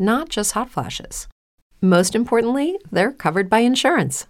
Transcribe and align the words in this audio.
not 0.00 0.28
just 0.28 0.52
hot 0.52 0.70
flashes. 0.70 1.28
Most 1.80 2.14
importantly, 2.14 2.78
they're 2.90 3.12
covered 3.12 3.48
by 3.48 3.60
insurance. 3.60 4.26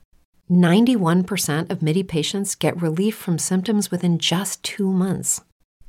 91% 0.51 1.71
of 1.71 1.81
MIDI 1.83 2.03
patients 2.03 2.55
get 2.55 2.83
relief 2.83 3.17
from 3.17 3.39
symptoms 3.39 3.91
within 3.91 4.19
just 4.19 4.63
two 4.63 4.91
months. 4.91 5.41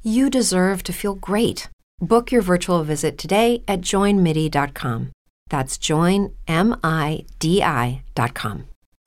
You 0.04 0.30
deserve 0.30 0.84
to 0.84 0.94
feel 0.94 1.16
great. 1.16 1.68
Book 2.00 2.32
your 2.32 2.42
virtual 2.42 2.84
visit 2.84 3.18
today 3.18 3.64
at 3.68 3.82
joinmidi.com. 3.82 5.12
That's 5.50 5.78
joinmidi.com. 5.78 6.38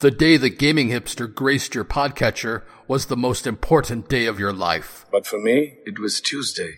The 0.01 0.11
day 0.11 0.37
the 0.37 0.51
gaming 0.51 0.89
hipster 0.91 1.33
graced 1.33 1.75
your 1.75 1.85
podcatcher 1.85 2.63
was 2.87 3.07
the 3.07 3.17
most 3.17 3.47
important 3.47 4.09
day 4.09 4.27
of 4.27 4.39
your 4.39 4.53
life. 4.53 5.07
But 5.11 5.27
for 5.27 5.39
me, 5.39 5.79
it 5.87 5.99
was 5.99 6.21
Tuesday. 6.21 6.75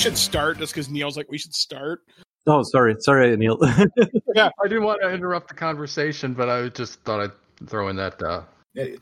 Should 0.00 0.16
start 0.16 0.56
just 0.56 0.72
because 0.72 0.88
Neil's 0.88 1.18
like, 1.18 1.30
we 1.30 1.36
should 1.36 1.52
start. 1.52 2.00
Oh, 2.46 2.62
sorry, 2.62 2.96
sorry, 3.00 3.36
Neil. 3.36 3.58
yeah, 4.34 4.48
I 4.58 4.66
didn't 4.66 4.84
want 4.84 5.02
to 5.02 5.10
interrupt 5.10 5.48
the 5.48 5.54
conversation, 5.54 6.32
but 6.32 6.48
I 6.48 6.70
just 6.70 7.02
thought 7.02 7.20
I'd 7.20 7.68
throw 7.68 7.88
in 7.88 7.96
that. 7.96 8.22
Uh, 8.22 8.44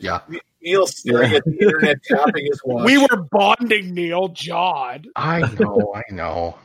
yeah, 0.00 0.22
Neil's 0.60 0.98
staring 0.98 1.34
at 1.34 1.44
the 1.44 1.56
internet, 1.60 2.02
tapping 2.02 2.46
his 2.46 2.60
watch. 2.64 2.84
We 2.84 2.98
were 2.98 3.28
bonding, 3.30 3.94
Neil, 3.94 4.26
John. 4.26 5.04
I 5.14 5.42
know, 5.60 5.94
I 5.94 6.02
know. 6.12 6.58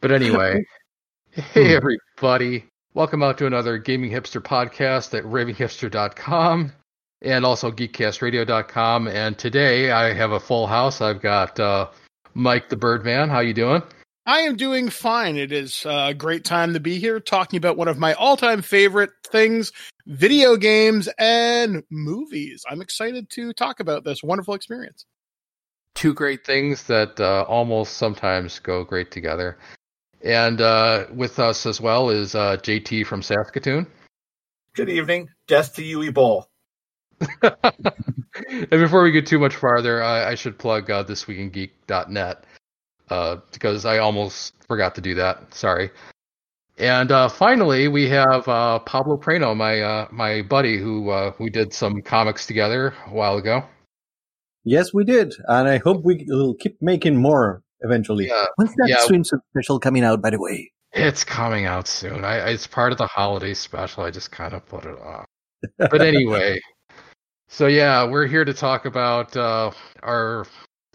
But 0.00 0.10
anyway, 0.10 0.64
hey 1.30 1.76
everybody, 1.76 2.64
welcome 2.94 3.22
out 3.22 3.38
to 3.38 3.46
another 3.46 3.78
Gaming 3.78 4.10
Hipster 4.10 4.42
podcast 4.42 5.16
at 5.16 5.26
gaminghipster.com 5.26 6.72
and 7.22 7.46
also 7.46 7.70
geekcastradio.com. 7.70 9.06
And 9.06 9.38
today 9.38 9.92
I 9.92 10.12
have 10.12 10.32
a 10.32 10.40
full 10.40 10.66
house. 10.66 11.00
I've 11.00 11.22
got 11.22 11.60
uh, 11.60 11.86
Mike 12.34 12.68
the 12.68 12.76
Birdman. 12.76 13.28
How 13.28 13.40
you 13.40 13.54
doing? 13.54 13.82
I 14.26 14.40
am 14.40 14.56
doing 14.56 14.88
fine. 14.88 15.36
It 15.36 15.52
is 15.52 15.84
a 15.86 16.14
great 16.14 16.44
time 16.44 16.72
to 16.72 16.80
be 16.80 16.98
here 16.98 17.20
talking 17.20 17.58
about 17.58 17.76
one 17.76 17.88
of 17.88 17.98
my 17.98 18.14
all-time 18.14 18.62
favorite 18.62 19.10
things, 19.26 19.70
video 20.06 20.56
games 20.56 21.08
and 21.18 21.82
movies. 21.90 22.64
I'm 22.68 22.80
excited 22.80 23.28
to 23.30 23.52
talk 23.52 23.80
about 23.80 24.02
this 24.02 24.22
wonderful 24.22 24.54
experience. 24.54 25.04
Two 25.94 26.14
great 26.14 26.44
things 26.46 26.84
that 26.84 27.20
uh, 27.20 27.44
almost 27.46 27.98
sometimes 27.98 28.58
go 28.58 28.82
great 28.82 29.10
together. 29.10 29.58
And 30.22 30.60
uh, 30.62 31.06
with 31.12 31.38
us 31.38 31.66
as 31.66 31.80
well 31.80 32.08
is 32.08 32.34
uh, 32.34 32.56
JT 32.56 33.06
from 33.06 33.22
Saskatoon. 33.22 33.86
Good 34.74 34.88
evening. 34.88 35.28
Death 35.46 35.74
to 35.74 35.82
Uwe 35.82 36.12
Boll. 36.12 36.48
and 38.48 38.70
before 38.70 39.02
we 39.02 39.12
get 39.12 39.26
too 39.26 39.38
much 39.38 39.54
farther, 39.56 40.02
I, 40.02 40.30
I 40.30 40.34
should 40.34 40.58
plug 40.58 40.90
uh, 40.90 41.04
thisweekingeek.net 41.04 42.44
uh, 43.10 43.36
because 43.52 43.84
I 43.84 43.98
almost 43.98 44.54
forgot 44.66 44.94
to 44.96 45.00
do 45.00 45.14
that. 45.14 45.54
Sorry. 45.54 45.90
And 46.76 47.12
uh, 47.12 47.28
finally, 47.28 47.86
we 47.86 48.08
have 48.08 48.48
uh, 48.48 48.80
Pablo 48.80 49.16
Prano, 49.16 49.56
my 49.56 49.80
uh, 49.80 50.08
my 50.10 50.42
buddy, 50.42 50.76
who 50.76 51.10
uh, 51.10 51.32
we 51.38 51.48
did 51.48 51.72
some 51.72 52.02
comics 52.02 52.46
together 52.46 52.94
a 53.06 53.10
while 53.14 53.36
ago. 53.36 53.62
Yes, 54.64 54.92
we 54.92 55.04
did, 55.04 55.34
and 55.46 55.68
I 55.68 55.78
hope 55.78 56.04
we 56.04 56.24
will 56.26 56.54
keep 56.54 56.76
making 56.80 57.16
more 57.16 57.62
eventually. 57.82 58.26
Yeah, 58.26 58.46
When's 58.56 58.74
that 58.76 58.88
yeah. 58.88 58.96
swimsuit 59.06 59.38
special 59.50 59.78
coming 59.78 60.02
out, 60.02 60.20
by 60.20 60.30
the 60.30 60.40
way? 60.40 60.72
It's 60.92 61.22
coming 61.22 61.66
out 61.66 61.86
soon. 61.86 62.24
I, 62.24 62.38
it's 62.50 62.66
part 62.66 62.90
of 62.90 62.98
the 62.98 63.06
holiday 63.06 63.54
special. 63.54 64.04
I 64.04 64.10
just 64.10 64.32
kind 64.32 64.54
of 64.54 64.66
put 64.66 64.84
it 64.84 64.98
off. 64.98 65.26
But 65.78 66.02
anyway, 66.02 66.60
so 67.54 67.68
yeah, 67.68 68.04
we're 68.04 68.26
here 68.26 68.44
to 68.44 68.52
talk 68.52 68.84
about 68.84 69.36
uh, 69.36 69.70
our 70.02 70.44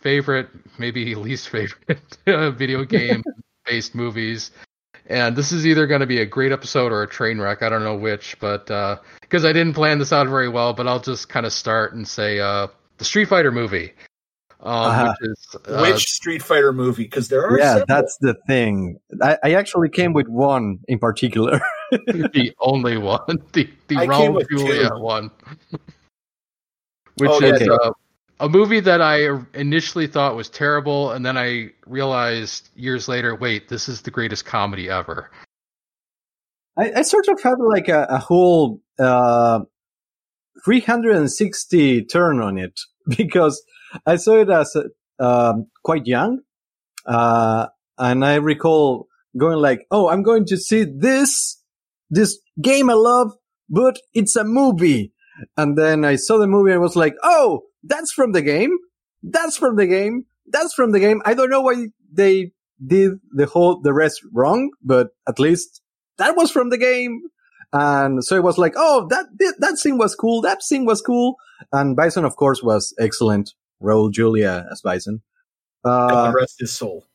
favorite, 0.02 0.50
maybe 0.78 1.16
least 1.16 1.47
favorite 1.50 2.18
video 2.58 2.84
game 2.84 3.24
based 3.66 3.96
movies. 3.96 4.52
And 5.06 5.36
this 5.38 5.52
is 5.53 5.66
either 5.66 5.88
going 5.88 6.02
to 6.02 6.08
be 6.08 6.20
a 6.20 6.25
great 6.25 6.52
episode 6.52 6.92
or 6.92 7.02
a 7.02 7.08
train 7.08 7.40
wreck. 7.40 7.64
I 7.64 7.70
don't 7.70 7.84
know 7.84 7.96
which, 7.96 8.38
but 8.40 8.66
because 9.22 9.46
I 9.46 9.53
didn't 9.53 9.74
plan 9.74 10.00
this 10.00 10.12
out 10.14 10.28
very 10.28 10.50
well, 10.50 10.74
but 10.74 10.86
I'll 10.88 11.00
just 11.00 11.30
kind 11.30 11.46
of 11.46 11.53
start 11.53 11.94
and 11.94 12.06
say 12.08 12.40
uh, 12.40 12.68
the 12.97 13.06
Street 13.06 13.30
Fighter 13.30 13.52
movie. 13.52 13.94
Um, 14.62 14.88
Uh-huh. 14.91 15.14
which 15.22 15.30
is 15.31 15.56
uh, 15.68 15.80
Which 15.80 16.06
Street 16.12 16.44
Fighter 16.44 16.74
movie? 16.74 17.03
Because 17.03 17.30
there 17.30 17.44
are 17.44 17.58
Yeah, 17.58 17.80
several. 17.80 17.86
that's 17.88 18.18
the 18.20 18.36
thing. 18.46 19.00
I, 19.22 19.38
I 19.41 19.53
actually 19.53 19.90
came 19.90 20.12
with 20.12 20.28
one 20.28 20.80
in 20.90 21.00
particular. 21.00 21.62
the 21.91 22.52
only 22.59 22.97
one, 22.97 23.22
the 23.53 23.70
the 23.88 23.97
I 23.97 24.06
Raul 24.06 24.47
Julia 24.50 24.90
one, 24.96 25.31
which 27.19 27.31
Oh, 27.31 27.44
is 27.44 27.62
yeah. 27.62 27.74
uh, 27.74 27.91
a 28.40 28.50
movie 28.50 28.80
that 28.80 29.02
I 29.02 29.28
initially 29.53 30.07
thought 30.07 30.35
was 30.35 30.50
terrible, 30.50 31.12
and 31.12 31.25
then 31.25 31.38
I 31.38 31.72
realized 31.85 32.69
years 32.75 33.07
later, 33.07 33.35
wait, 33.35 33.68
this 33.68 33.90
is 33.90 34.02
the 34.02 34.12
greatest 34.12 34.46
comedy 34.46 34.90
ever. 34.90 35.29
I, 36.78 36.91
I 36.97 37.02
sort 37.02 37.28
of 37.28 37.41
had 37.41 37.59
like 37.59 37.90
a, 37.90 38.08
a 38.09 38.18
whole 38.18 38.79
uh, 38.97 39.59
360 40.63 42.06
turn 42.06 42.41
on 42.41 42.58
it 42.58 42.79
because 43.18 43.62
I 44.06 44.16
saw 44.16 44.35
it 44.35 44.50
as 44.50 44.75
um, 45.19 45.68
quite 45.84 46.06
young, 46.08 46.40
uh, 47.06 47.68
and 47.97 48.24
I 48.24 48.35
recall 48.35 49.08
going 49.38 49.58
like, 49.58 49.85
"Oh, 49.91 50.08
I'm 50.09 50.24
going 50.24 50.46
to 50.46 50.58
see 50.58 50.85
this 50.85 51.61
this 52.09 52.40
game 52.61 52.90
I 52.90 52.94
love, 52.94 53.34
but 53.70 53.99
it's 54.14 54.35
a 54.38 54.44
movie." 54.46 55.11
And 55.58 55.78
then 55.78 56.06
I 56.06 56.16
saw 56.16 56.38
the 56.38 56.47
movie 56.47 56.72
and 56.72 56.80
I 56.80 56.84
was 56.84 56.96
like, 56.96 57.16
"Oh, 57.24 57.64
that's 57.84 58.12
from 58.12 58.32
the 58.32 58.41
game. 58.41 58.78
That's 59.24 59.58
from 59.58 59.76
the 59.76 59.88
game. 59.88 60.26
That's 60.47 60.74
from 60.74 60.91
the 60.91 61.00
game." 61.00 61.22
I 61.26 61.34
don't 61.34 61.50
know 61.50 61.62
why 61.62 61.88
they 62.12 62.52
did 62.86 63.20
the 63.32 63.46
whole 63.46 63.80
the 63.82 63.94
rest 63.94 64.22
wrong, 64.34 64.72
but 64.84 65.09
at 65.28 65.40
least 65.40 65.82
that 66.18 66.36
was 66.36 66.52
from 66.52 66.70
the 66.70 66.78
game. 66.78 67.22
And 67.72 68.24
so 68.24 68.36
it 68.36 68.44
was 68.44 68.58
like, 68.58 68.74
oh, 68.76 69.08
that 69.09 69.26
that 69.59 69.78
scene 69.78 69.97
was 69.97 70.16
cool. 70.16 70.41
That 70.41 70.64
scene 70.64 70.86
was 70.86 71.02
cool. 71.02 71.36
And 71.72 71.96
Bison, 71.96 72.26
of 72.26 72.35
course, 72.35 72.64
was 72.64 72.94
excellent. 73.00 73.53
Raul 73.82 74.12
Julia 74.12 74.66
as 74.72 74.82
Bison. 74.82 75.22
Uh, 75.85 76.34
rest 76.35 76.56
his 76.59 76.76
soul. 76.76 77.06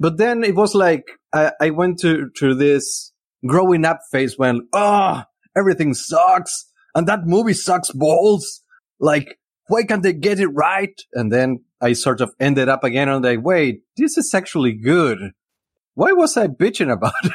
but 0.00 0.16
then 0.18 0.42
it 0.42 0.54
was 0.56 0.74
like 0.74 1.04
I, 1.32 1.52
I 1.60 1.70
went 1.70 2.00
to 2.00 2.30
to 2.38 2.54
this 2.54 3.12
growing 3.46 3.84
up 3.84 4.00
phase 4.10 4.36
when 4.38 4.66
ah 4.72 5.26
everything 5.56 5.94
sucks 5.94 6.66
and 6.94 7.06
that 7.06 7.26
movie 7.26 7.54
sucks 7.54 7.90
balls. 7.90 8.62
Like 9.00 9.38
why 9.68 9.84
can't 9.84 10.02
they 10.02 10.12
get 10.12 10.40
it 10.40 10.48
right? 10.48 11.00
And 11.14 11.32
then 11.32 11.64
I 11.80 11.94
sort 11.94 12.20
of 12.20 12.34
ended 12.38 12.68
up 12.68 12.84
again 12.84 13.08
on 13.08 13.22
like 13.22 13.42
wait 13.42 13.82
this 13.96 14.16
is 14.16 14.32
actually 14.34 14.72
good. 14.72 15.18
why 15.94 16.12
was 16.12 16.36
I 16.36 16.46
bitching 16.48 16.92
about 16.92 17.12
it? 17.24 17.32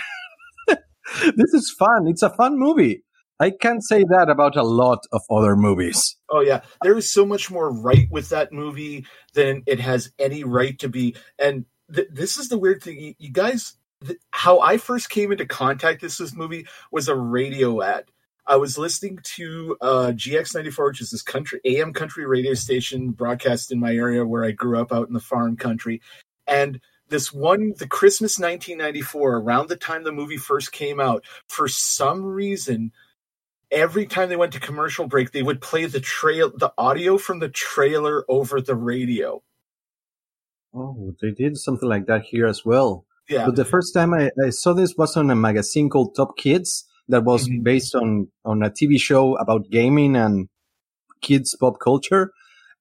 this 1.35 1.53
is 1.53 1.75
fun. 1.77 2.07
It's 2.07 2.23
a 2.23 2.29
fun 2.35 2.57
movie. 2.59 3.03
I 3.39 3.51
can't 3.51 3.83
say 3.83 4.03
that 4.03 4.29
about 4.29 4.55
a 4.55 4.63
lot 4.63 5.05
of 5.11 5.21
other 5.29 5.55
movies. 5.55 6.15
Oh 6.29 6.41
yeah, 6.41 6.61
there 6.81 6.97
is 6.97 7.11
so 7.11 7.25
much 7.25 7.51
more 7.51 7.71
right 7.71 8.07
with 8.09 8.29
that 8.29 8.51
movie 8.51 9.05
than 9.33 9.63
it 9.67 9.79
has 9.79 10.11
any 10.17 10.43
right 10.43 10.77
to 10.79 10.89
be. 10.89 11.15
And 11.37 11.65
th- 11.93 12.07
this 12.11 12.37
is 12.37 12.49
the 12.49 12.57
weird 12.57 12.81
thing, 12.81 12.99
you, 12.99 13.13
you 13.19 13.31
guys. 13.31 13.75
Th- 14.05 14.19
how 14.31 14.59
I 14.59 14.77
first 14.77 15.09
came 15.09 15.31
into 15.31 15.45
contact 15.45 16.01
with 16.01 16.17
this 16.17 16.35
movie 16.35 16.67
was 16.91 17.07
a 17.07 17.15
radio 17.15 17.81
ad. 17.81 18.05
I 18.47 18.55
was 18.55 18.77
listening 18.77 19.19
to 19.21 19.77
uh, 19.81 20.11
GX94, 20.15 20.87
which 20.87 21.01
is 21.01 21.11
this 21.11 21.21
country 21.21 21.59
AM 21.65 21.93
country 21.93 22.25
radio 22.25 22.53
station 22.53 23.11
broadcast 23.11 23.71
in 23.71 23.79
my 23.79 23.93
area 23.93 24.25
where 24.25 24.45
I 24.45 24.51
grew 24.51 24.79
up 24.79 24.93
out 24.93 25.07
in 25.07 25.13
the 25.13 25.19
farm 25.19 25.57
country, 25.57 26.01
and 26.47 26.79
this 27.09 27.31
one, 27.31 27.73
the 27.77 27.87
Christmas 27.87 28.39
1994, 28.39 29.37
around 29.37 29.69
the 29.69 29.75
time 29.75 30.03
the 30.03 30.11
movie 30.11 30.37
first 30.37 30.71
came 30.71 30.99
out, 30.99 31.23
for 31.47 31.67
some 31.67 32.23
reason 32.25 32.91
every 33.71 34.05
time 34.05 34.29
they 34.29 34.35
went 34.35 34.53
to 34.53 34.59
commercial 34.59 35.07
break, 35.07 35.31
they 35.31 35.43
would 35.43 35.61
play 35.61 35.85
the 35.85 35.99
trail, 35.99 36.51
the 36.55 36.73
audio 36.77 37.17
from 37.17 37.39
the 37.39 37.49
trailer 37.49 38.25
over 38.29 38.61
the 38.61 38.75
radio. 38.75 39.41
Oh, 40.73 41.15
they 41.21 41.31
did 41.31 41.57
something 41.57 41.87
like 41.87 42.05
that 42.07 42.23
here 42.23 42.45
as 42.45 42.65
well. 42.65 43.05
Yeah, 43.29 43.45
But 43.45 43.55
the 43.55 43.65
first 43.65 43.93
time 43.93 44.13
I, 44.13 44.31
I 44.43 44.51
saw 44.51 44.73
this 44.73 44.95
was 44.97 45.17
on 45.17 45.29
a 45.29 45.35
magazine 45.35 45.89
called 45.89 46.15
Top 46.15 46.37
Kids 46.37 46.85
that 47.09 47.23
was 47.23 47.47
Mhm. 47.47 47.63
based 47.63 47.95
on, 47.95 48.27
on 48.45 48.63
a 48.63 48.69
TV 48.69 48.97
show 48.99 49.35
about 49.37 49.69
gaming 49.69 50.15
and 50.15 50.49
kids 51.21 51.55
pop 51.59 51.79
culture. 51.79 52.31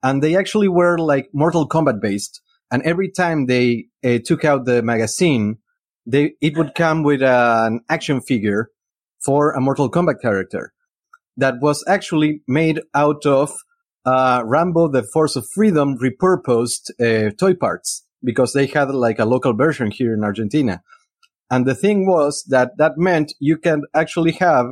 And 0.03 0.23
they 0.23 0.37
actually 0.37 0.69
were 0.69 0.99
like 0.99 1.29
Mortal 1.33 1.69
Kombat 1.69 2.01
based. 2.01 2.41
And 2.71 2.83
every 2.83 3.11
time 3.11 3.47
they 3.47 3.87
uh, 4.05 4.19
took 4.25 4.45
out 4.45 4.65
the 4.65 4.83
magazine, 4.83 5.59
they, 6.07 6.35
it 6.41 6.57
would 6.57 6.75
come 6.75 7.03
with 7.03 7.23
an 7.23 7.81
action 7.89 8.21
figure 8.21 8.71
for 9.25 9.53
a 9.53 9.61
Mortal 9.61 9.91
Kombat 9.91 10.21
character 10.21 10.73
that 11.37 11.61
was 11.61 11.85
actually 11.89 12.43
made 12.47 12.81
out 12.95 13.27
of 13.27 13.53
uh, 14.05 14.43
Rambo: 14.45 14.89
The 14.89 15.03
Force 15.03 15.37
of 15.37 15.47
Freedom 15.55 15.97
repurposed 15.99 16.91
uh, 17.01 17.31
toy 17.39 17.55
parts 17.55 18.05
because 18.23 18.53
they 18.53 18.67
had 18.67 18.91
like 18.95 19.19
a 19.19 19.25
local 19.25 19.53
version 19.53 19.91
here 19.91 20.15
in 20.15 20.23
Argentina. 20.25 20.83
And 21.51 21.67
the 21.67 21.75
thing 21.75 22.07
was 22.07 22.45
that 22.49 22.73
that 22.79 22.93
meant 22.97 23.35
you 23.39 23.57
can 23.57 23.83
actually 23.95 24.33
have 24.33 24.67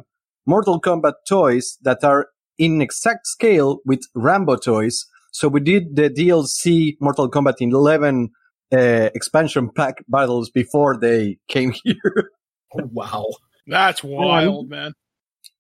Mortal 0.47 0.81
Kombat 0.81 1.15
toys 1.29 1.79
that 1.83 2.03
are 2.05 2.29
in 2.59 2.81
exact 2.83 3.27
scale 3.27 3.79
with 3.85 4.03
Rambo 4.15 4.57
toys. 4.57 5.07
So 5.33 5.49
we 5.49 5.61
did 5.61 5.97
the 5.97 6.11
DLC 6.11 6.97
Mortal 7.01 7.31
Kombat 7.31 7.57
11 7.61 8.31
uh, 8.73 8.77
expansion 9.15 9.71
pack 9.75 9.97
battles 10.09 10.51
before 10.51 10.99
they 10.99 11.39
came 11.49 11.73
here. 11.85 12.31
Oh, 12.75 12.89
wow. 12.93 13.27
That's 13.67 14.03
wild, 14.05 14.69
man. 14.69 14.93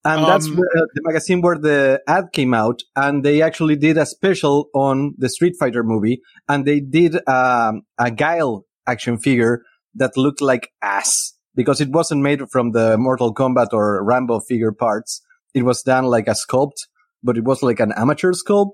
And 0.05 0.26
that's 0.26 0.46
Um, 0.46 0.56
where, 0.56 0.69
uh, 0.76 0.87
the 0.94 1.00
magazine 1.05 1.40
where 1.40 1.56
the 1.56 2.02
ad 2.06 2.25
came 2.34 2.52
out, 2.52 2.82
and 2.94 3.25
they 3.25 3.40
actually 3.40 3.76
did 3.76 3.96
a 3.96 4.05
special 4.05 4.69
on 4.75 5.14
the 5.17 5.31
Street 5.31 5.55
Fighter 5.58 5.82
movie, 5.82 6.20
and 6.46 6.67
they 6.67 6.81
did 6.81 7.17
um, 7.26 7.82
a 7.99 8.10
Guile 8.10 8.67
action 8.87 9.17
figure 9.17 9.62
that 9.94 10.17
looked 10.17 10.41
like 10.41 10.70
ass 10.82 11.35
because 11.55 11.81
it 11.81 11.91
wasn't 11.91 12.23
made 12.23 12.41
from 12.50 12.73
the 12.73 12.96
Mortal 12.99 13.35
Kombat 13.35 13.69
or 13.73 14.02
Rambo 14.05 14.41
figure 14.41 14.73
parts. 14.73 15.23
It 15.55 15.64
was 15.64 15.82
done 15.82 16.05
like 16.05 16.26
a 16.26 16.35
sculpt, 16.35 16.87
but 17.23 17.37
it 17.37 17.44
was 17.44 17.62
like 17.62 17.81
an 17.81 17.93
amateur 17.96 18.32
sculpt, 18.32 18.73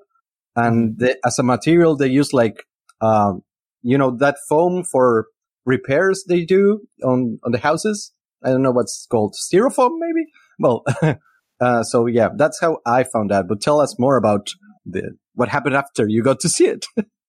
and 0.56 0.98
the, 0.98 1.18
as 1.24 1.38
a 1.38 1.42
material 1.42 1.96
they 1.96 2.08
used 2.08 2.32
like, 2.32 2.64
um, 3.00 3.42
you 3.82 3.98
know, 3.98 4.16
that 4.18 4.36
foam 4.48 4.84
for 4.84 5.26
repairs 5.66 6.24
they 6.26 6.44
do 6.44 6.80
on 7.04 7.38
on 7.44 7.52
the 7.52 7.58
houses. 7.58 8.12
I 8.42 8.50
don't 8.50 8.62
know 8.62 8.70
what's 8.70 9.06
called 9.10 9.34
styrofoam, 9.34 9.98
maybe. 9.98 10.26
Well, 10.58 10.84
uh, 11.60 11.82
so 11.82 12.06
yeah, 12.06 12.30
that's 12.34 12.60
how 12.60 12.78
I 12.86 13.04
found 13.04 13.32
out. 13.32 13.46
But 13.48 13.60
tell 13.60 13.80
us 13.80 13.98
more 13.98 14.16
about 14.16 14.48
the 14.86 15.16
what 15.34 15.48
happened 15.48 15.76
after 15.76 16.08
you 16.08 16.22
got 16.22 16.40
to 16.40 16.48
see 16.48 16.66
it. 16.66 16.86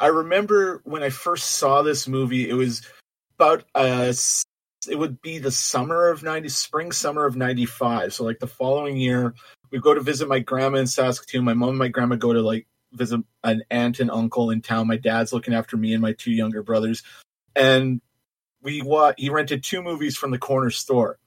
I 0.00 0.08
remember 0.08 0.80
when 0.84 1.02
I 1.02 1.10
first 1.10 1.52
saw 1.52 1.82
this 1.82 2.06
movie, 2.08 2.48
it 2.48 2.54
was 2.54 2.82
about 3.38 3.64
uh 3.74 4.12
it 4.88 4.96
would 4.96 5.20
be 5.20 5.38
the 5.38 5.50
summer 5.50 6.08
of 6.08 6.22
90 6.22 6.48
spring 6.48 6.92
summer 6.92 7.26
of 7.26 7.36
95 7.36 8.14
so 8.14 8.24
like 8.24 8.38
the 8.38 8.46
following 8.46 8.96
year 8.96 9.34
we 9.70 9.80
go 9.80 9.92
to 9.92 10.00
visit 10.00 10.28
my 10.28 10.38
grandma 10.38 10.78
in 10.78 10.86
saskatoon. 10.86 11.44
My 11.44 11.54
mom 11.54 11.70
and 11.70 11.78
my 11.78 11.88
grandma 11.88 12.16
go 12.16 12.32
to 12.32 12.40
like 12.40 12.66
visit 12.92 13.20
an 13.44 13.62
aunt 13.70 14.00
and 14.00 14.10
uncle 14.10 14.50
in 14.50 14.62
town. 14.62 14.86
My 14.86 14.96
dad's 14.96 15.32
looking 15.32 15.54
after 15.54 15.76
me 15.76 15.92
and 15.92 16.00
my 16.02 16.12
two 16.12 16.32
younger 16.32 16.62
brothers. 16.62 17.02
And 17.54 18.00
we 18.62 18.82
wa- 18.82 19.12
he 19.16 19.30
rented 19.30 19.62
two 19.62 19.82
movies 19.82 20.16
from 20.16 20.30
the 20.30 20.38
corner 20.38 20.70
store. 20.70 21.18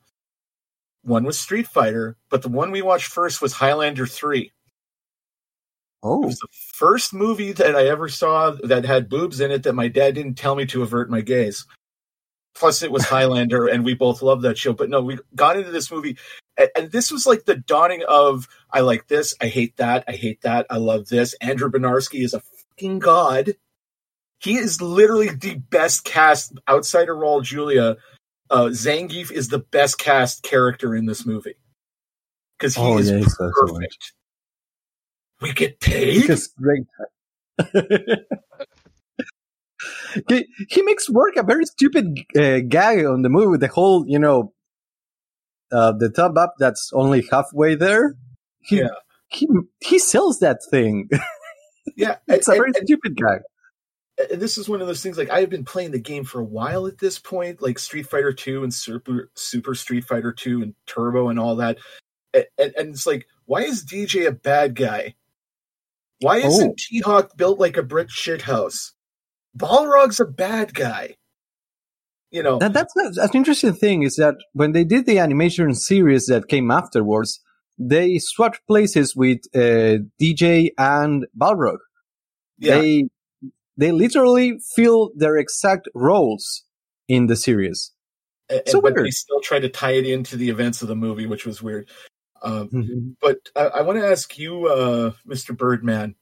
One 1.03 1.23
was 1.23 1.39
street 1.39 1.67
fighter 1.67 2.17
but 2.29 2.41
the 2.41 2.49
one 2.49 2.71
we 2.71 2.81
watched 2.81 3.07
first 3.07 3.41
was 3.41 3.53
highlander 3.53 4.05
3 4.07 4.51
it 6.03 6.07
oh, 6.07 6.19
was 6.19 6.39
the 6.39 6.47
first 6.51 7.13
movie 7.13 7.51
that 7.51 7.75
I 7.75 7.87
ever 7.87 8.09
saw 8.09 8.51
that 8.63 8.85
had 8.85 9.07
boobs 9.07 9.39
in 9.39 9.51
it 9.51 9.63
that 9.63 9.73
my 9.73 9.87
dad 9.87 10.15
didn't 10.15 10.33
tell 10.33 10.55
me 10.55 10.65
to 10.67 10.81
avert 10.81 11.11
my 11.11 11.21
gaze. 11.21 11.65
Plus, 12.55 12.81
it 12.81 12.91
was 12.91 13.05
Highlander, 13.09 13.67
and 13.67 13.85
we 13.85 13.93
both 13.93 14.21
loved 14.23 14.41
that 14.41 14.57
show. 14.57 14.73
But 14.73 14.89
no, 14.89 15.01
we 15.01 15.19
got 15.35 15.57
into 15.57 15.71
this 15.71 15.91
movie, 15.91 16.17
and, 16.57 16.69
and 16.75 16.91
this 16.91 17.11
was 17.11 17.27
like 17.27 17.45
the 17.45 17.55
dawning 17.55 18.03
of 18.07 18.47
I 18.71 18.79
like 18.79 19.07
this, 19.07 19.35
I 19.39 19.47
hate 19.47 19.77
that, 19.77 20.03
I 20.07 20.13
hate 20.13 20.41
that, 20.41 20.65
I 20.69 20.77
love 20.77 21.07
this. 21.07 21.33
Andrew 21.35 21.69
Bryniarski 21.69 22.23
is 22.23 22.33
a 22.33 22.41
fucking 22.41 22.99
god. 22.99 23.51
He 24.39 24.55
is 24.57 24.81
literally 24.81 25.29
the 25.29 25.55
best 25.55 26.03
cast 26.03 26.53
outside 26.67 27.09
of 27.09 27.17
Raul 27.17 27.43
Julia. 27.43 27.97
Uh, 28.49 28.65
Zangief 28.65 29.31
is 29.31 29.49
the 29.49 29.59
best 29.59 29.99
cast 29.99 30.41
character 30.41 30.95
in 30.95 31.05
this 31.05 31.27
movie 31.27 31.55
because 32.57 32.75
he 32.75 32.81
Oh, 32.81 32.97
is 32.97 33.11
yeah, 33.11 33.23
perfect. 33.37 34.13
We 35.41 35.53
get 35.53 35.79
paid. 35.79 36.23
just 36.25 36.55
great. 36.55 36.83
he, 40.29 40.47
he 40.69 40.81
makes 40.83 41.09
work 41.09 41.35
a 41.35 41.43
very 41.43 41.65
stupid 41.65 42.19
uh, 42.37 42.59
gag 42.67 43.05
on 43.05 43.21
the 43.23 43.29
movie 43.29 43.47
with 43.47 43.61
the 43.61 43.67
whole, 43.67 44.05
you 44.07 44.19
know, 44.19 44.53
uh, 45.71 45.93
the 45.93 46.09
tub 46.09 46.37
up 46.37 46.55
that's 46.59 46.91
only 46.93 47.25
halfway 47.31 47.75
there. 47.75 48.15
He, 48.61 48.79
Yeah. 48.79 48.89
he 49.29 49.47
he 49.79 49.99
sells 49.99 50.39
that 50.39 50.59
thing. 50.69 51.09
Yeah, 51.95 52.17
it's 52.27 52.47
a 52.47 52.51
very 52.51 52.71
and- 52.75 52.85
stupid 52.85 53.15
gag. 53.17 53.41
and 54.31 54.39
this 54.39 54.59
is 54.59 54.69
one 54.69 54.81
of 54.81 54.87
those 54.87 55.01
things 55.01 55.17
like 55.17 55.31
I 55.31 55.39
have 55.39 55.49
been 55.49 55.65
playing 55.65 55.89
the 55.91 55.99
game 55.99 56.23
for 56.25 56.39
a 56.39 56.43
while 56.45 56.85
at 56.85 56.99
this 56.99 57.17
point, 57.17 57.59
like 57.59 57.79
Street 57.79 58.05
Fighter 58.07 58.31
2 58.31 58.61
and 58.63 58.71
Super 58.71 59.31
Super 59.33 59.73
Street 59.73 60.05
Fighter 60.05 60.31
2 60.31 60.61
and 60.61 60.75
Turbo 60.85 61.29
and 61.29 61.39
all 61.39 61.55
that. 61.55 61.79
And, 62.35 62.45
and 62.59 62.89
it's 62.89 63.07
like, 63.07 63.25
why 63.45 63.61
is 63.63 63.83
Dee 63.83 64.05
Jay 64.05 64.25
a 64.27 64.31
bad 64.31 64.75
guy? 64.75 65.15
Why 66.21 66.37
isn't 66.37 66.71
Oh. 66.71 66.75
T 66.77 66.99
Hawk 67.01 67.35
built 67.37 67.59
like 67.59 67.77
a 67.77 67.83
brick 67.83 68.09
shithouse? 68.09 68.91
Balrog's 69.57 70.19
a 70.19 70.25
bad 70.25 70.73
guy. 70.73 71.15
You 72.29 72.41
know, 72.43 72.59
That, 72.59 72.71
that's 72.73 72.95
a- 72.95 73.21
an 73.23 73.29
interesting 73.33 73.73
thing 73.73 74.03
is 74.03 74.15
that 74.15 74.35
when 74.53 74.71
they 74.71 74.85
did 74.85 75.05
the 75.05 75.19
animation 75.19 75.73
series 75.75 76.27
that 76.27 76.47
came 76.47 76.71
afterwards, 76.71 77.41
they 77.77 78.19
swapped 78.19 78.61
places 78.67 79.15
with 79.15 79.39
uh, 79.53 79.97
Dee 80.17 80.33
Jay 80.33 80.71
and 80.77 81.25
Balrog. 81.37 81.79
yeah, 82.59 82.79
They 82.79 83.03
they 83.77 83.91
literally 83.91 84.59
fill 84.75 85.11
their 85.15 85.35
exact 85.37 85.89
roles 85.95 86.63
in 87.07 87.27
the 87.27 87.35
series. 87.35 87.91
and, 88.49 88.61
so 88.67 88.79
but 88.79 88.93
weird. 88.93 89.07
they 89.07 89.11
still 89.11 89.41
tried 89.41 89.61
to 89.61 89.69
tie 89.69 89.91
it 89.93 90.05
into 90.05 90.37
the 90.37 90.49
events 90.49 90.81
of 90.81 90.87
the 90.87 90.95
movie, 90.95 91.25
which 91.25 91.45
was 91.45 91.61
weird. 91.63 91.89
Um, 92.41 92.69
Mm-hmm. 92.69 93.09
but 93.21 93.37
I, 93.55 93.79
I 93.79 93.81
want 93.81 93.99
to 93.99 94.07
ask 94.07 94.37
you, 94.37 94.67
uh, 94.67 95.11
Mr. 95.27 95.55
Birdman, 95.55 96.15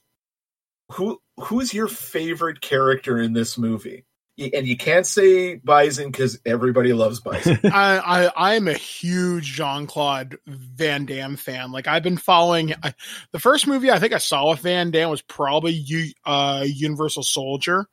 who 0.91 1.21
who's 1.39 1.73
your 1.73 1.87
favorite 1.87 2.61
character 2.61 3.19
in 3.19 3.33
this 3.33 3.57
movie? 3.57 4.05
Y- 4.39 4.51
And 4.53 4.65
you 4.67 4.77
can't 4.77 5.05
say 5.05 5.55
Bison 5.55 6.11
because 6.11 6.39
everybody 6.45 6.93
loves 6.93 7.19
Bison. 7.19 7.59
I, 7.65 7.97
I 8.27 8.53
I'm 8.55 8.67
a 8.67 8.73
huge 8.73 9.45
Jean 9.53 9.85
Claude 9.85 10.37
Van 10.47 11.05
Damme 11.05 11.35
fan. 11.35 11.71
Like 11.71 11.87
I've 11.87 12.03
been 12.03 12.17
following 12.17 12.73
I, 12.81 12.93
the 13.31 13.39
first 13.39 13.67
movie 13.67 13.91
I 13.91 13.99
think 13.99 14.13
I 14.13 14.17
saw 14.19 14.49
with 14.51 14.59
Van 14.61 14.91
Damme 14.91 15.09
was 15.09 15.21
probably 15.21 15.73
U, 15.73 16.11
uh, 16.25 16.63
Universal 16.65 17.23
Soldier 17.23 17.87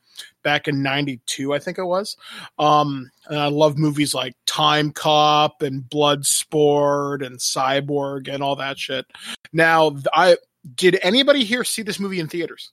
back 0.44 0.68
in 0.68 0.82
'92. 0.82 1.52
I 1.52 1.58
think 1.58 1.78
it 1.78 1.84
was. 1.84 2.16
Um, 2.58 3.10
and 3.28 3.38
I 3.38 3.48
love 3.48 3.76
movies 3.76 4.14
like 4.14 4.34
Time 4.46 4.92
Cop 4.92 5.62
and 5.62 5.82
Bloodsport 5.82 7.26
and 7.26 7.38
Cyborg 7.38 8.32
and 8.32 8.42
all 8.42 8.56
that 8.56 8.78
shit. 8.78 9.04
Now 9.52 9.96
I 10.14 10.36
did 10.74 10.98
anybody 11.02 11.44
here 11.44 11.64
see 11.64 11.82
this 11.82 11.98
movie 12.00 12.20
in 12.20 12.28
theaters? 12.28 12.72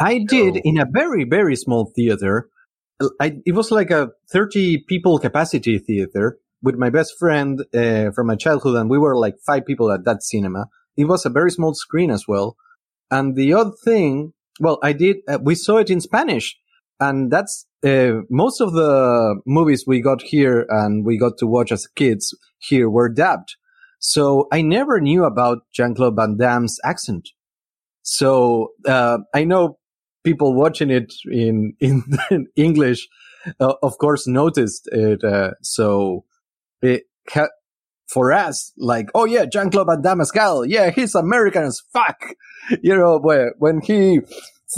I 0.00 0.24
did 0.28 0.54
No. 0.54 0.60
in 0.64 0.78
a 0.78 0.86
very 0.90 1.24
very 1.24 1.56
small 1.56 1.92
theater. 1.94 2.48
I, 3.20 3.38
it 3.46 3.54
was 3.54 3.70
like 3.70 3.90
a 3.90 4.10
thirty 4.30 4.78
people 4.78 5.18
capacity 5.18 5.78
theater 5.78 6.38
with 6.62 6.76
my 6.76 6.90
best 6.90 7.18
friend 7.18 7.64
uh, 7.74 8.10
from 8.10 8.26
my 8.26 8.36
childhood, 8.36 8.76
and 8.76 8.90
we 8.90 8.98
were 8.98 9.16
like 9.16 9.36
five 9.46 9.64
people 9.64 9.90
at 9.90 10.04
that 10.04 10.22
cinema. 10.22 10.66
It 10.96 11.06
was 11.06 11.24
a 11.24 11.30
very 11.30 11.50
small 11.50 11.74
screen 11.74 12.10
as 12.10 12.26
well. 12.28 12.56
And 13.10 13.34
the 13.36 13.52
odd 13.54 13.72
thing, 13.84 14.34
well, 14.60 14.78
I 14.82 14.92
did. 14.92 15.16
Uh, 15.26 15.38
we 15.42 15.54
saw 15.54 15.78
it 15.78 15.90
in 15.90 16.00
Spanish, 16.00 16.56
and 16.98 17.30
that's 17.30 17.66
uh, 17.82 18.20
most 18.28 18.60
of 18.60 18.72
the 18.74 19.40
movies 19.46 19.84
we 19.86 20.02
got 20.02 20.20
here 20.20 20.66
and 20.68 21.04
we 21.04 21.18
got 21.18 21.38
to 21.38 21.46
watch 21.46 21.72
as 21.72 21.86
kids 21.86 22.36
here 22.58 22.90
were 22.90 23.08
dubbed. 23.08 23.56
So 23.98 24.48
I 24.52 24.62
never 24.62 25.00
knew 25.00 25.24
about 25.24 25.58
Jean-Claude 25.72 26.16
Van 26.16 26.36
Damme's 26.36 26.78
accent. 26.84 27.30
So 28.02 28.72
uh, 28.86 29.18
I 29.34 29.44
know 29.44 29.78
people 30.24 30.54
watching 30.54 30.90
it 30.90 31.12
in 31.30 31.74
in, 31.80 32.02
in 32.30 32.46
English, 32.56 33.08
uh, 33.58 33.74
of 33.82 33.98
course, 33.98 34.26
noticed 34.26 34.88
it. 34.92 35.22
Uh, 35.24 35.52
so 35.62 36.24
it 36.82 37.04
ha- 37.28 37.48
for 38.10 38.32
us, 38.32 38.72
like, 38.76 39.08
oh 39.14 39.24
yeah, 39.24 39.44
Jean-Claude 39.44 39.86
Van 39.86 40.02
Damme 40.02 40.18
Pascal, 40.18 40.64
yeah, 40.64 40.90
he's 40.90 41.14
American 41.14 41.64
as 41.64 41.80
fuck. 41.92 42.18
You 42.82 42.94
know, 42.94 43.18
when, 43.18 43.50
when 43.58 43.80
he 43.80 44.20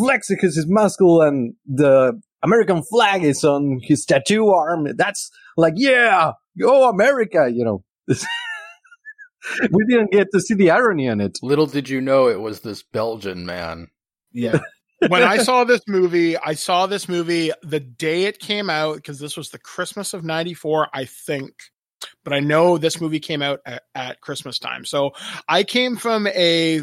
flexes 0.00 0.40
his 0.40 0.66
muscle 0.66 1.20
and 1.20 1.54
the 1.66 2.18
American 2.42 2.82
flag 2.84 3.22
is 3.22 3.44
on 3.44 3.80
his 3.82 4.06
tattoo 4.06 4.48
arm, 4.48 4.86
that's 4.96 5.30
like, 5.58 5.74
yeah, 5.76 6.32
go 6.58 6.88
America, 6.88 7.50
you 7.52 7.64
know. 7.64 7.84
we 8.08 9.84
didn't 9.88 10.12
get 10.12 10.28
to 10.32 10.40
see 10.40 10.54
the 10.54 10.70
irony 10.70 11.06
in 11.06 11.20
it. 11.20 11.38
Little 11.42 11.66
did 11.66 11.88
you 11.88 12.00
know 12.00 12.28
it 12.28 12.40
was 12.40 12.60
this 12.60 12.82
Belgian 12.82 13.44
man. 13.44 13.88
Yeah. 14.32 14.60
When 15.08 15.22
I 15.22 15.38
saw 15.42 15.64
this 15.64 15.82
movie, 15.86 16.36
I 16.36 16.54
saw 16.54 16.86
this 16.86 17.08
movie 17.08 17.52
the 17.62 17.80
day 17.80 18.24
it 18.24 18.38
came 18.38 18.70
out 18.70 18.96
because 18.96 19.18
this 19.18 19.36
was 19.36 19.50
the 19.50 19.58
Christmas 19.58 20.14
of 20.14 20.24
94, 20.24 20.88
I 20.92 21.04
think. 21.04 21.52
But 22.24 22.32
I 22.32 22.40
know 22.40 22.78
this 22.78 23.00
movie 23.00 23.20
came 23.20 23.42
out 23.42 23.60
at, 23.64 23.82
at 23.94 24.20
Christmas 24.20 24.58
time. 24.58 24.84
So 24.84 25.12
I 25.48 25.62
came 25.62 25.96
from 25.96 26.26
a 26.28 26.82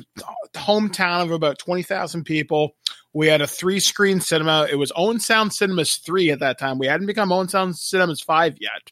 hometown 0.53 1.23
of 1.23 1.31
about 1.31 1.59
20,000 1.59 2.23
people. 2.23 2.75
We 3.13 3.27
had 3.27 3.41
a 3.41 3.47
three 3.47 3.79
screen 3.79 4.21
cinema. 4.21 4.67
It 4.71 4.75
was 4.75 4.91
Owen 4.95 5.19
Sound 5.19 5.53
Cinemas 5.53 5.97
3 5.97 6.31
at 6.31 6.39
that 6.39 6.59
time. 6.59 6.79
We 6.79 6.87
hadn't 6.87 7.07
become 7.07 7.31
Owen 7.31 7.49
Sound 7.49 7.75
Cinemas 7.75 8.21
5 8.21 8.57
yet. 8.59 8.91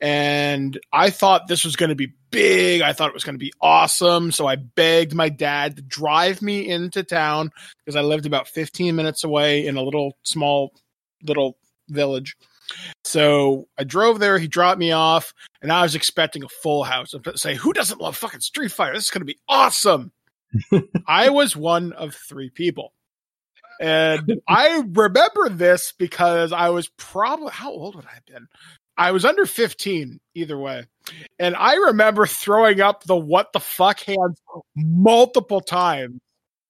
And 0.00 0.78
I 0.92 1.10
thought 1.10 1.46
this 1.46 1.64
was 1.64 1.76
going 1.76 1.90
to 1.90 1.94
be 1.94 2.12
big. 2.30 2.80
I 2.80 2.92
thought 2.92 3.08
it 3.08 3.14
was 3.14 3.24
going 3.24 3.34
to 3.34 3.44
be 3.44 3.52
awesome. 3.60 4.32
So 4.32 4.46
I 4.46 4.56
begged 4.56 5.14
my 5.14 5.28
dad 5.28 5.76
to 5.76 5.82
drive 5.82 6.40
me 6.40 6.68
into 6.68 7.02
town 7.02 7.50
because 7.78 7.96
I 7.96 8.00
lived 8.00 8.24
about 8.24 8.48
15 8.48 8.96
minutes 8.96 9.24
away 9.24 9.66
in 9.66 9.76
a 9.76 9.82
little 9.82 10.16
small 10.22 10.72
little 11.22 11.58
village. 11.88 12.36
So 13.04 13.68
I 13.78 13.84
drove 13.84 14.20
there. 14.20 14.38
He 14.38 14.48
dropped 14.48 14.78
me 14.78 14.92
off, 14.92 15.34
and 15.60 15.72
I 15.72 15.82
was 15.82 15.94
expecting 15.94 16.44
a 16.44 16.48
full 16.48 16.84
house. 16.84 17.14
And 17.14 17.26
say, 17.34 17.54
who 17.54 17.72
doesn't 17.72 18.00
love 18.00 18.16
fucking 18.16 18.40
Street 18.40 18.72
Fighter? 18.72 18.94
This 18.94 19.04
is 19.04 19.10
going 19.10 19.22
to 19.22 19.26
be 19.26 19.38
awesome. 19.48 20.12
I 21.06 21.30
was 21.30 21.56
one 21.56 21.92
of 21.92 22.14
three 22.14 22.50
people. 22.50 22.92
And 23.80 24.40
I 24.46 24.84
remember 24.92 25.48
this 25.48 25.94
because 25.98 26.52
I 26.52 26.68
was 26.68 26.88
probably, 26.98 27.50
how 27.50 27.70
old 27.70 27.96
would 27.96 28.04
I 28.04 28.14
have 28.14 28.26
been? 28.26 28.46
I 29.00 29.12
was 29.12 29.24
under 29.24 29.46
15 29.46 30.20
either 30.34 30.58
way. 30.58 30.84
And 31.38 31.56
I 31.56 31.74
remember 31.76 32.26
throwing 32.26 32.82
up 32.82 33.04
the 33.04 33.16
what 33.16 33.54
the 33.54 33.58
fuck 33.58 34.00
hands 34.00 34.38
multiple 34.76 35.62
times 35.62 36.20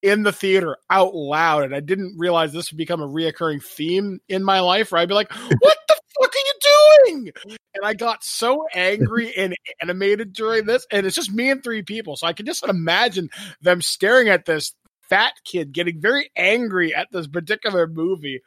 in 0.01 0.23
the 0.23 0.31
theater 0.31 0.77
out 0.89 1.13
loud. 1.13 1.65
And 1.65 1.75
I 1.75 1.81
didn't 1.81 2.15
realize 2.17 2.53
this 2.53 2.71
would 2.71 2.79
become 2.79 3.03
a 3.03 3.09
reoccurring 3.09 3.65
theme 3.65 4.21
in 4.29 4.45
my 4.45 4.61
life 4.61 4.93
where 4.93 5.01
I'd 5.01 5.09
be 5.09 5.15
like, 5.15 5.33
what 5.35 5.79
the 5.89 6.01
fuck 6.21 6.33
are 6.33 6.39
you 6.39 7.15
doing? 7.17 7.33
And 7.75 7.85
I 7.85 7.95
got 7.95 8.23
so 8.23 8.65
angry 8.75 9.37
and 9.37 9.57
animated 9.83 10.33
during 10.33 10.67
this. 10.67 10.87
And 10.93 11.07
it's 11.07 11.17
just 11.17 11.33
me 11.33 11.51
and 11.51 11.65
three 11.65 11.83
people. 11.83 12.15
So 12.15 12.29
I 12.29 12.33
can 12.33 12.47
just 12.47 12.63
imagine 12.63 13.29
them 13.61 13.83
staring 13.83 14.29
at 14.29 14.45
this 14.45 14.73
fat 15.09 15.33
kid 15.45 15.73
getting 15.73 16.01
very 16.01 16.31
angry 16.37 16.95
at 16.95 17.09
this 17.11 17.27
particular 17.27 17.89
movie. 17.89 18.41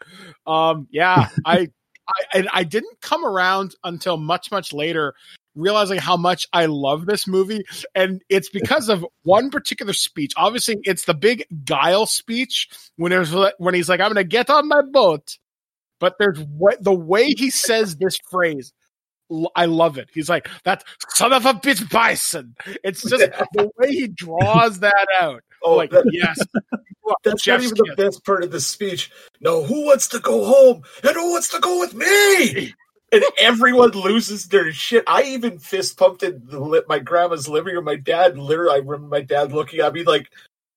Um, 0.48 0.88
yeah, 0.90 1.28
I 1.46 1.68
I, 2.07 2.45
I 2.51 2.63
didn't 2.63 3.01
come 3.01 3.25
around 3.25 3.75
until 3.83 4.17
much, 4.17 4.51
much 4.51 4.74
later, 4.74 5.13
realizing 5.55 6.00
how 6.00 6.17
much 6.17 6.48
I 6.53 6.65
love 6.65 7.05
this 7.05 7.27
movie. 7.27 7.63
And 7.95 8.22
it's 8.29 8.50
because 8.50 8.89
of 8.89 9.05
one 9.24 9.50
particular 9.50 9.93
speech. 9.93 10.33
Obviously, 10.36 10.77
it's 10.83 11.05
the 11.05 11.13
big 11.13 11.45
guile 11.65 12.05
speech 12.05 12.67
when 12.98 13.12
there's 13.12 13.33
when 13.57 13.74
he's 13.74 13.89
like, 13.89 14.00
I'm 14.00 14.10
gonna 14.10 14.24
get 14.24 14.50
on 14.50 14.67
my 14.67 14.81
boat. 14.81 15.38
But 16.00 16.15
there's 16.19 16.39
what 16.39 16.83
the 16.83 16.93
way 16.93 17.29
he 17.29 17.50
says 17.50 17.95
this 17.98 18.17
phrase. 18.29 18.74
I 19.55 19.65
love 19.65 19.98
it. 19.98 20.10
He's 20.13 20.29
like 20.29 20.50
that 20.65 20.83
son 21.10 21.33
of 21.33 21.45
a 21.45 21.53
bitch 21.53 21.89
bison. 21.89 22.55
It's 22.83 23.01
just 23.01 23.25
the 23.53 23.72
way 23.77 23.91
he 23.91 24.07
draws 24.07 24.79
that 24.79 25.07
out. 25.19 25.43
Oh, 25.63 25.75
like 25.75 25.93
yes, 26.12 26.38
that's 27.24 27.48
not 27.48 27.62
even 27.62 27.75
the 27.75 27.95
best 27.98 28.25
part 28.25 28.43
of 28.43 28.51
the 28.51 28.62
speech. 28.62 29.12
No, 29.41 29.63
who 29.63 29.86
wants 29.86 30.07
to 30.10 30.19
go 30.19 30.43
home 30.45 30.83
and 31.03 31.13
who 31.13 31.31
wants 31.31 31.50
to 31.50 31.60
go 31.60 31.79
with 31.79 31.93
me? 31.93 32.74
and 33.13 33.24
everyone 33.38 33.91
loses 33.91 34.48
their 34.48 34.72
shit. 34.72 35.03
I 35.07 35.24
even 35.24 35.60
fist 35.60 35.98
pumped 35.98 36.24
in 36.24 36.41
the, 36.45 36.83
my 36.88 37.00
grandma's 37.00 37.48
living 37.48 37.75
room. 37.75 37.86
My 37.86 37.95
dad, 37.95 38.38
literally, 38.38 38.74
I 38.74 38.77
remember 38.77 39.07
my 39.07 39.22
dad 39.22 39.53
looking 39.53 39.81
at 39.81 39.93
me 39.93 40.03
like, 40.03 40.31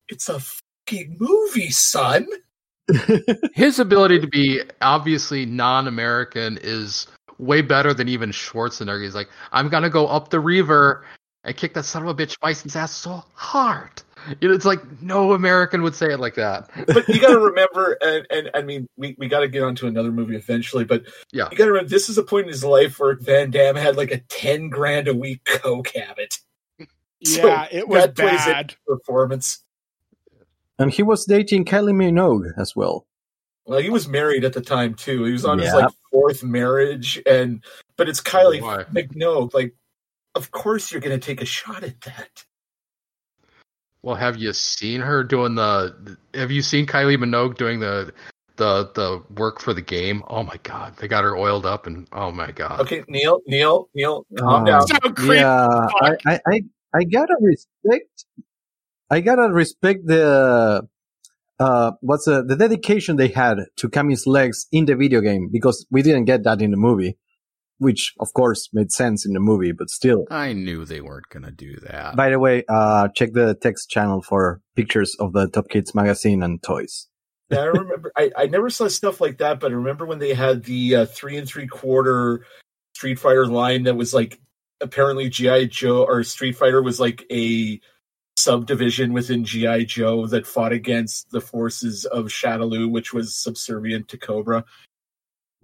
"It's 0.09 0.29
a 0.29 0.39
fucking 0.41 1.17
movie, 1.19 1.71
son." 1.71 2.27
His 3.55 3.79
ability 3.79 4.21
to 4.21 4.27
be 4.27 4.63
obviously 4.83 5.47
non-American 5.47 6.59
is 6.63 7.07
way 7.39 7.63
better 7.63 7.93
than 7.93 8.09
even 8.09 8.31
Schwarzenegger. 8.31 9.03
He's 9.03 9.15
like, 9.15 9.31
"I'm 9.53 9.71
gonna 9.71 9.91
go 9.91 10.07
up 10.07 10.29
the 10.29 10.41
river 10.41 11.07
and 11.43 11.57
kick 11.57 11.73
that 11.75 11.85
son 11.85 12.03
of 12.03 12.09
a 12.09 12.15
bitch 12.15 12.37
Bison's 12.41 12.77
ass 12.77 12.93
so 12.93 13.25
hard." 13.35 14.03
You 14.41 14.49
know, 14.49 14.55
it's 14.55 14.65
like 14.65 14.81
no 15.03 15.33
American 15.33 15.83
would 15.83 15.95
say 15.95 16.13
it 16.13 16.21
like 16.21 16.35
that. 16.35 16.69
but 16.87 17.09
you 17.09 17.21
got 17.21 17.31
to 17.31 17.39
remember, 17.39 17.97
and, 18.01 18.27
and 18.31 18.51
I 18.55 18.63
mean, 18.63 18.89
we, 18.97 19.15
we 19.19 19.29
got 19.29 19.41
to 19.41 19.49
get 19.49 19.63
onto 19.63 19.87
another 19.87 20.11
movie 20.13 20.37
eventually. 20.37 20.85
But 20.85 21.05
yeah, 21.33 21.49
you 21.51 21.57
got 21.57 21.67
to 21.67 21.73
remember, 21.73 21.91
this 21.91 22.09
is 22.09 22.19
a 22.19 22.23
point 22.23 22.47
in 22.47 22.53
his 22.53 22.65
life 22.65 22.99
where 22.99 23.17
Van 23.17 23.51
Damme 23.51 23.77
had 23.77 23.97
like 23.97 24.11
a 24.11 24.19
ten 24.19 24.69
grand 24.69 25.09
a 25.09 25.15
week 25.15 25.45
coke 25.45 25.89
habit. 25.89 26.39
Yeah, 27.19 27.65
so 27.65 27.69
it 27.73 27.89
was 27.89 28.09
bad 28.09 28.75
performance. 28.87 29.65
And 30.79 30.93
he 30.93 31.03
was 31.03 31.25
dating 31.25 31.65
Kylie 31.65 31.95
Minogue 31.95 32.53
as 32.59 32.77
well. 32.77 33.07
Well, 33.65 33.81
he 33.81 33.91
was 33.91 34.07
married 34.07 34.45
at 34.45 34.53
the 34.53 34.61
time 34.61 34.95
too. 34.95 35.25
He 35.25 35.33
was 35.33 35.45
on 35.45 35.59
yeah. 35.59 35.65
his 35.65 35.75
like 35.75 35.93
fourth 36.13 36.45
marriage, 36.45 37.21
and 37.27 37.65
but 37.97 38.09
it's 38.09 38.21
Kylie 38.21 38.61
oh, 38.63 38.85
Minogue. 38.93 39.55
Like, 39.55 39.75
of 40.35 40.51
course 40.51 40.93
you're 40.93 41.01
going 41.01 41.19
to 41.19 41.25
take 41.25 41.41
a 41.41 41.47
shot 41.47 41.83
at 41.83 42.01
that. 42.03 42.45
Well, 44.03 44.17
have 44.17 44.37
you 44.37 44.53
seen 44.53 45.01
her 45.01 45.25
doing 45.25 45.55
the? 45.55 46.17
Have 46.35 46.51
you 46.51 46.63
seen 46.63 46.87
Kylie 46.87 47.17
Minogue 47.17 47.57
doing 47.57 47.81
the 47.81 48.13
the 48.57 48.91
the 48.95 49.23
work 49.35 49.61
for 49.61 49.75
the 49.75 49.83
game? 49.83 50.23
Oh 50.29 50.43
my 50.43 50.57
god, 50.63 50.97
they 50.99 51.09
got 51.09 51.25
her 51.25 51.37
oiled 51.37 51.67
up, 51.67 51.87
and 51.87 52.07
oh 52.13 52.31
my 52.31 52.53
god. 52.53 52.81
Okay, 52.81 53.03
Neil, 53.09 53.41
Neil, 53.47 53.89
Neil, 53.95 54.25
calm 54.39 54.63
uh, 54.63 54.67
down. 54.67 54.87
So 54.87 55.33
yeah, 55.33 55.67
I, 56.03 56.17
I, 56.27 56.41
I, 56.47 56.61
I 56.95 57.05
gotta 57.05 57.37
respect. 57.41 58.27
I 59.11 59.21
gotta 59.21 59.53
respect 59.53 60.07
the 60.07 60.87
uh 61.59 61.93
what's 62.01 62.27
the, 62.27 62.43
the 62.43 62.57
dedication 62.57 63.17
they 63.17 63.29
had 63.29 63.59
to 63.77 63.89
Cammy's 63.89 64.27
legs 64.27 64.67
in 64.73 64.85
the 64.85 64.95
video 64.95 65.21
game 65.21 65.49
because 65.51 65.87
we 65.91 66.03
didn't 66.03 66.27
get 66.27 66.45
that 66.45 66.61
in 66.61 66.71
the 66.71 66.77
movie 66.77 67.17
which 67.79 68.15
of 68.21 68.33
course 68.35 68.69
made 68.73 68.93
sense 68.93 69.27
in 69.27 69.33
the 69.33 69.41
movie, 69.41 69.73
but 69.73 69.91
still. 69.91 70.25
I 70.31 70.53
knew 70.53 70.85
they 70.85 71.01
weren't 71.01 71.29
going 71.29 71.45
to 71.45 71.51
do 71.51 71.77
that. 71.89 72.17
By 72.17 72.31
the 72.31 72.39
way, 72.39 72.65
uh, 72.69 73.09
check 73.15 73.33
the 73.33 73.55
text 73.55 73.91
channel 73.91 74.23
for 74.23 74.61
pictures 74.75 75.15
of 75.21 75.33
the 75.33 75.49
Top 75.49 75.69
Kids 75.69 75.95
magazine 75.95 76.43
and 76.43 76.63
toys. 76.63 77.09
yeah, 77.51 77.61
I 77.61 77.65
remember. 77.65 78.13
I, 78.17 78.31
I 78.37 78.47
never 78.47 78.71
saw 78.71 78.89
stuff 78.89 79.21
like 79.21 79.39
that, 79.39 79.61
but 79.61 79.73
I 79.73 79.75
remember 79.75 80.07
when 80.07 80.19
they 80.19 80.35
had 80.35 80.65
the 80.65 80.97
uh, 80.97 81.07
three 81.07 81.37
and 81.37 81.49
three 81.49 81.67
quarter 81.67 82.45
Street 82.95 83.19
Fighter 83.19 83.47
line 83.47 83.85
that 83.85 83.97
was 83.97 84.15
like 84.15 84.41
apparently 84.81 85.29
GI 85.29 85.69
Joe 85.69 86.05
or 86.05 86.23
Street 86.23 86.57
Fighter 86.57 86.83
was 86.83 86.99
like 86.99 87.25
a 87.31 87.81
subdivision 88.37 89.13
within 89.13 89.45
GI 89.45 89.87
Joe 89.87 90.27
that 90.27 90.47
fought 90.47 90.73
against 90.73 91.31
the 91.31 91.41
forces 91.41 92.05
of 92.05 92.27
Shadaloo, 92.27 92.91
which 92.91 93.13
was 93.13 93.35
subservient 93.35 94.09
to 94.09 94.19
Cobra. 94.19 94.65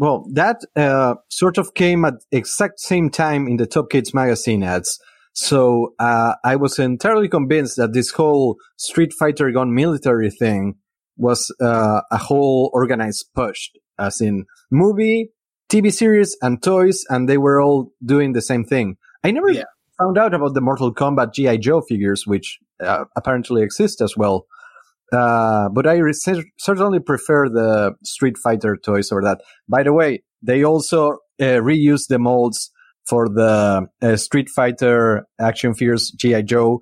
Well, 0.03 0.27
that 0.33 0.63
uh, 0.75 1.15
sort 1.31 1.59
of 1.59 1.75
came 1.75 2.05
at 2.05 2.15
exact 2.33 2.81
same 2.81 3.09
time 3.09 3.47
in 3.47 3.57
the 3.57 3.69
Top 3.69 3.89
Kids 3.89 4.13
magazine 4.13 4.65
ads. 4.65 4.99
So 5.33 5.95
uh, 6.01 6.35
I 6.45 6.57
was 6.57 6.81
entirely 6.81 7.29
convinced 7.29 7.77
that 7.77 7.93
this 7.93 8.11
whole 8.11 8.57
Street 8.77 9.13
Fighter 9.13 9.53
gone 9.53 9.73
military 9.73 10.29
thing 10.29 10.75
was 11.17 11.55
uh, 11.61 12.01
a 12.11 12.19
whole 12.19 12.69
organized 12.75 13.27
push, 13.37 13.69
as 13.97 14.21
in 14.21 14.47
movie, 14.73 15.31
TV 15.71 15.93
series, 15.93 16.37
and 16.43 16.61
toys, 16.61 17.05
and 17.09 17.29
they 17.29 17.39
were 17.39 17.61
all 17.61 17.93
doing 18.05 18.33
the 18.33 18.43
same 18.43 18.65
thing. 18.65 18.97
I 19.23 19.31
never 19.31 19.53
yeah. 19.53 19.71
found 20.01 20.19
out 20.19 20.35
about 20.35 20.55
the 20.55 20.61
Mortal 20.61 20.93
Kombat 20.93 21.33
GI 21.33 21.59
Joe 21.59 21.81
figures, 21.81 22.27
which 22.27 22.59
uh, 22.85 23.05
apparently 23.15 23.63
exist 23.63 24.01
as 24.01 24.17
well. 24.17 24.47
Uh, 25.13 25.69
but 25.69 25.87
I 25.87 25.99
re- 25.99 26.13
certainly 26.59 27.01
prefer 27.01 27.49
the 27.49 27.95
Street 28.03 28.39
Fighter 28.39 28.77
toys 28.77 29.13
over 29.13 29.23
that. 29.23 29.43
By 29.69 29.83
the 29.83 29.93
way, 29.93 30.23
they 30.43 30.65
also 30.65 31.19
uh, 31.41 31.61
reuse 31.61 32.09
the 32.09 32.19
molds 32.19 32.71
for 33.05 33.29
the 33.29 33.87
uh, 34.01 34.17
Street 34.17 34.49
Fighter 34.49 35.27
action 35.41 35.75
figures 35.75 36.11
GI 36.13 36.45
Joe 36.45 36.81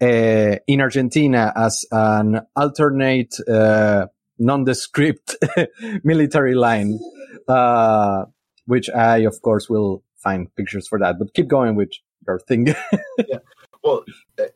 uh, 0.00 0.56
in 0.66 0.80
Argentina 0.80 1.52
as 1.56 1.84
an 1.90 2.40
alternate 2.56 3.34
uh, 3.48 4.06
nondescript 4.38 5.36
military 6.04 6.54
line, 6.54 6.98
uh, 7.48 8.24
which 8.66 8.88
I, 8.90 9.18
of 9.18 9.42
course, 9.42 9.68
will 9.68 10.02
find 10.22 10.54
pictures 10.56 10.86
for 10.88 10.98
that. 11.00 11.18
But 11.18 11.34
keep 11.34 11.48
going 11.48 11.74
with 11.74 11.90
your 12.26 12.38
thing. 12.40 12.68
yeah. 13.28 13.38
Well, 13.88 14.04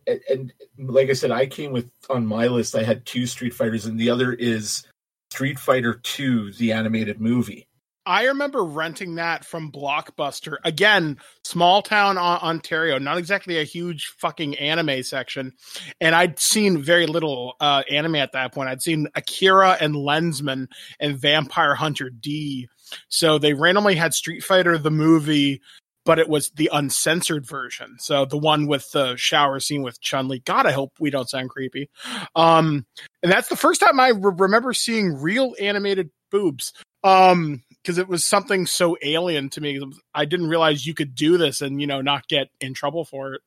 and, 0.07 0.21
and 0.29 0.53
like 0.91 1.09
I 1.09 1.15
said, 1.15 1.31
I 1.31 1.47
came 1.47 1.73
with 1.73 1.91
on 2.11 2.27
my 2.27 2.49
list. 2.49 2.77
I 2.77 2.83
had 2.83 3.07
two 3.07 3.27
Street 3.27 3.55
Fighters, 3.55 3.87
and 3.87 3.99
the 3.99 4.11
other 4.11 4.35
is 4.35 4.87
Street 5.31 5.59
Fighter 5.59 5.95
Two, 5.95 6.53
the 6.53 6.73
animated 6.73 7.19
movie. 7.19 7.67
I 8.05 8.25
remember 8.25 8.65
renting 8.65 9.15
that 9.15 9.45
from 9.45 9.71
Blockbuster. 9.71 10.57
Again, 10.65 11.19
small 11.45 11.83
town 11.83 12.19
Ontario, 12.19 12.99
not 12.99 13.17
exactly 13.17 13.59
a 13.59 13.65
huge 13.65 14.13
fucking 14.19 14.59
anime 14.59 15.03
section. 15.05 15.53
And 16.01 16.15
I'd 16.15 16.39
seen 16.39 16.83
very 16.83 17.07
little 17.07 17.55
uh, 17.61 17.85
anime 17.89 18.17
at 18.17 18.33
that 18.33 18.53
point. 18.53 18.69
I'd 18.69 18.83
seen 18.83 19.07
Akira 19.15 19.79
and 19.81 19.95
Lensman 19.95 20.67
and 20.99 21.17
Vampire 21.17 21.77
Hunter 21.77 22.11
D. 22.11 22.69
So 23.09 23.39
they 23.39 23.55
randomly 23.55 23.95
had 23.95 24.15
Street 24.15 24.43
Fighter 24.43 24.77
the 24.77 24.91
movie, 24.91 25.63
but 26.05 26.19
it 26.19 26.29
was 26.29 26.51
the 26.51 26.71
uncensored 26.73 27.47
version. 27.47 27.97
So 27.99 28.25
the 28.25 28.39
one 28.39 28.67
with 28.67 28.91
the 28.93 29.17
shower 29.17 29.61
scene 29.61 29.83
with 29.83 30.01
Chun 30.01 30.29
Li. 30.29 30.41
God, 30.41 30.67
I 30.67 30.73
hope 30.73 30.93
we 30.99 31.11
don't 31.11 31.31
sound 31.31 31.51
creepy. 31.51 31.89
Um, 32.35 32.87
and 33.23 33.31
that's 33.31 33.49
the 33.49 33.57
first 33.57 33.81
time 33.81 34.01
I 34.01 34.09
re- 34.09 34.33
remember 34.37 34.73
seeing 34.73 35.21
real 35.21 35.55
animated 35.61 36.11
boobs. 36.31 36.73
Um, 37.05 37.63
because 37.83 37.99
it 37.99 38.09
was 38.09 38.25
something 38.25 38.65
so 38.65 38.97
alien 39.03 39.51
to 39.51 39.61
me. 39.61 39.81
I 40.15 40.25
didn't 40.25 40.49
realize 40.49 40.87
you 40.87 40.95
could 40.95 41.17
do 41.17 41.37
this 41.37 41.61
and 41.61 41.81
you 41.81 41.87
know 41.87 42.01
not 42.01 42.29
get 42.29 42.49
in 42.61 42.75
trouble 42.75 43.05
for 43.05 43.35
it. 43.35 43.43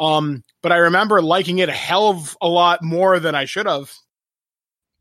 Um, 0.00 0.42
but 0.62 0.72
I 0.72 0.76
remember 0.76 1.22
liking 1.22 1.58
it 1.58 1.68
a 1.68 1.72
hell 1.72 2.08
of 2.08 2.36
a 2.40 2.48
lot 2.48 2.82
more 2.82 3.20
than 3.20 3.34
I 3.34 3.44
should 3.44 3.66
have, 3.66 3.92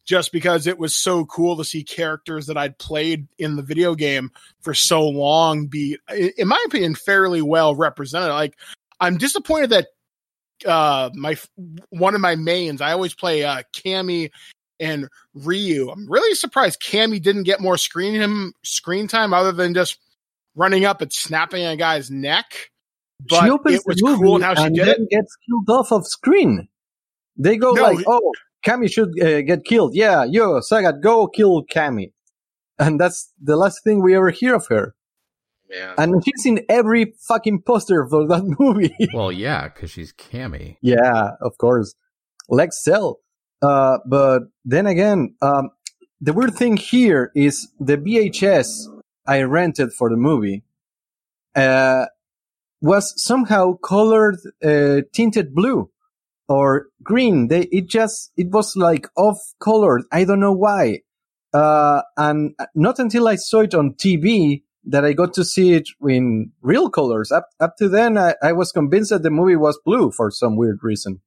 just 0.05 0.31
because 0.31 0.67
it 0.67 0.77
was 0.77 0.95
so 0.95 1.25
cool 1.25 1.57
to 1.57 1.63
see 1.63 1.83
characters 1.83 2.47
that 2.47 2.57
I'd 2.57 2.77
played 2.77 3.27
in 3.37 3.55
the 3.55 3.61
video 3.61 3.95
game 3.95 4.31
for 4.61 4.73
so 4.73 5.07
long 5.07 5.67
be, 5.67 5.97
in 6.37 6.47
my 6.47 6.61
opinion, 6.67 6.95
fairly 6.95 7.41
well 7.41 7.75
represented. 7.75 8.29
Like 8.29 8.57
I'm 8.99 9.17
disappointed 9.17 9.69
that 9.71 9.87
uh 10.65 11.09
my 11.13 11.35
one 11.89 12.15
of 12.15 12.21
my 12.21 12.35
mains 12.35 12.79
i 12.79 12.93
always 12.93 13.13
play 13.13 13.43
uh 13.43 13.63
cammy 13.75 14.29
and 14.79 15.07
Ryu. 15.33 15.89
I'm 15.89 16.09
really 16.09 16.35
surprised 16.35 16.81
Cammy 16.81 17.21
didn't 17.21 17.43
get 17.43 17.61
more 17.61 17.77
screen 17.77 18.13
him 18.13 18.53
screen 18.63 19.07
time 19.07 19.33
other 19.33 19.51
than 19.51 19.73
just 19.73 19.97
running 20.55 20.85
up 20.85 21.01
and 21.01 21.11
snapping 21.11 21.65
a 21.65 21.75
guy's 21.75 22.11
neck. 22.11 22.69
But 23.29 23.45
it 23.65 23.81
was 23.85 24.01
cool 24.01 24.41
how 24.41 24.55
she 24.55 24.69
did 24.73 24.87
it. 24.87 25.09
Gets 25.09 25.37
killed 25.47 25.69
off 25.69 25.91
of 25.91 26.05
screen. 26.05 26.67
They 27.37 27.57
go 27.57 27.71
no, 27.71 27.83
like, 27.83 28.05
"Oh, 28.07 28.31
Cammy 28.63 28.91
should 28.91 29.09
uh, 29.21 29.41
get 29.41 29.63
killed." 29.65 29.95
Yeah, 29.95 30.23
yo, 30.23 30.59
Sagat, 30.59 31.01
go 31.01 31.27
kill 31.27 31.63
Cammy, 31.65 32.11
and 32.79 32.99
that's 32.99 33.31
the 33.41 33.55
last 33.55 33.83
thing 33.83 34.01
we 34.01 34.15
ever 34.15 34.31
hear 34.31 34.55
of 34.55 34.67
her. 34.67 34.95
Yeah. 35.69 35.95
And 35.97 36.23
she's 36.23 36.45
in 36.45 36.63
every 36.69 37.13
fucking 37.27 37.63
poster 37.63 38.05
for 38.07 38.27
that 38.27 38.43
movie. 38.59 38.95
well, 39.13 39.31
yeah, 39.31 39.69
because 39.69 39.91
she's 39.91 40.13
Cammy. 40.13 40.77
Yeah, 40.81 41.31
of 41.41 41.57
course. 41.57 41.95
Lex 42.49 42.83
Cell. 42.83 43.19
Uh, 43.61 43.97
but 44.05 44.43
then 44.65 44.85
again, 44.85 45.35
um, 45.41 45.69
the 46.21 46.33
weird 46.33 46.55
thing 46.55 46.77
here 46.77 47.31
is 47.35 47.69
the 47.79 47.97
VHS 47.97 48.87
I 49.25 49.41
rented 49.43 49.93
for 49.93 50.09
the 50.09 50.17
movie 50.17 50.63
uh, 51.55 52.05
was 52.81 53.13
somehow 53.21 53.77
colored 53.77 54.37
uh, 54.63 55.01
tinted 55.13 55.55
blue 55.55 55.89
or 56.47 56.87
green. 57.03 57.47
They 57.47 57.63
it 57.71 57.87
just 57.87 58.31
it 58.37 58.49
was 58.51 58.75
like 58.75 59.07
off 59.15 59.39
colored. 59.59 60.03
I 60.11 60.23
don't 60.23 60.39
know 60.39 60.53
why. 60.53 60.99
Uh, 61.53 62.01
and 62.17 62.55
not 62.73 62.97
until 62.97 63.27
I 63.27 63.35
saw 63.35 63.59
it 63.59 63.75
on 63.75 63.93
TV 63.93 64.63
that 64.85 65.05
I 65.05 65.13
got 65.13 65.33
to 65.35 65.45
see 65.45 65.73
it 65.73 65.87
in 66.01 66.51
real 66.61 66.89
colors. 66.89 67.31
Up 67.31 67.47
up 67.59 67.77
to 67.77 67.89
then, 67.89 68.17
I, 68.17 68.35
I 68.41 68.53
was 68.53 68.71
convinced 68.71 69.11
that 69.11 69.23
the 69.23 69.29
movie 69.29 69.55
was 69.55 69.79
blue 69.85 70.11
for 70.11 70.31
some 70.31 70.55
weird 70.55 70.79
reason 70.81 71.21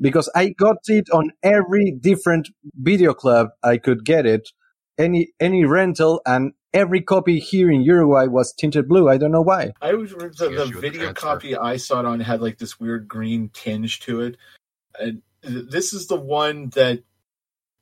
because 0.00 0.30
I 0.34 0.50
got 0.50 0.78
it 0.86 1.08
on 1.10 1.30
every 1.42 1.92
different 1.98 2.48
video 2.74 3.14
club 3.14 3.48
I 3.62 3.76
could 3.76 4.04
get 4.04 4.26
it, 4.26 4.50
any 4.98 5.32
any 5.38 5.64
rental, 5.64 6.22
and 6.26 6.52
every 6.74 7.00
copy 7.00 7.38
here 7.38 7.70
in 7.70 7.82
Uruguay 7.82 8.26
was 8.26 8.52
tinted 8.52 8.88
blue. 8.88 9.08
I 9.08 9.18
don't 9.18 9.32
know 9.32 9.42
why. 9.42 9.72
I 9.80 9.94
was 9.94 10.10
the, 10.10 10.48
the 10.48 10.78
video 10.80 11.12
copy 11.12 11.56
I 11.56 11.76
saw 11.76 12.00
it 12.00 12.06
on 12.06 12.20
had 12.20 12.40
like 12.40 12.58
this 12.58 12.80
weird 12.80 13.08
green 13.08 13.50
tinge 13.52 14.00
to 14.00 14.22
it, 14.22 14.36
and 14.98 15.22
this 15.42 15.92
is 15.92 16.06
the 16.06 16.16
one 16.16 16.70
that 16.70 17.02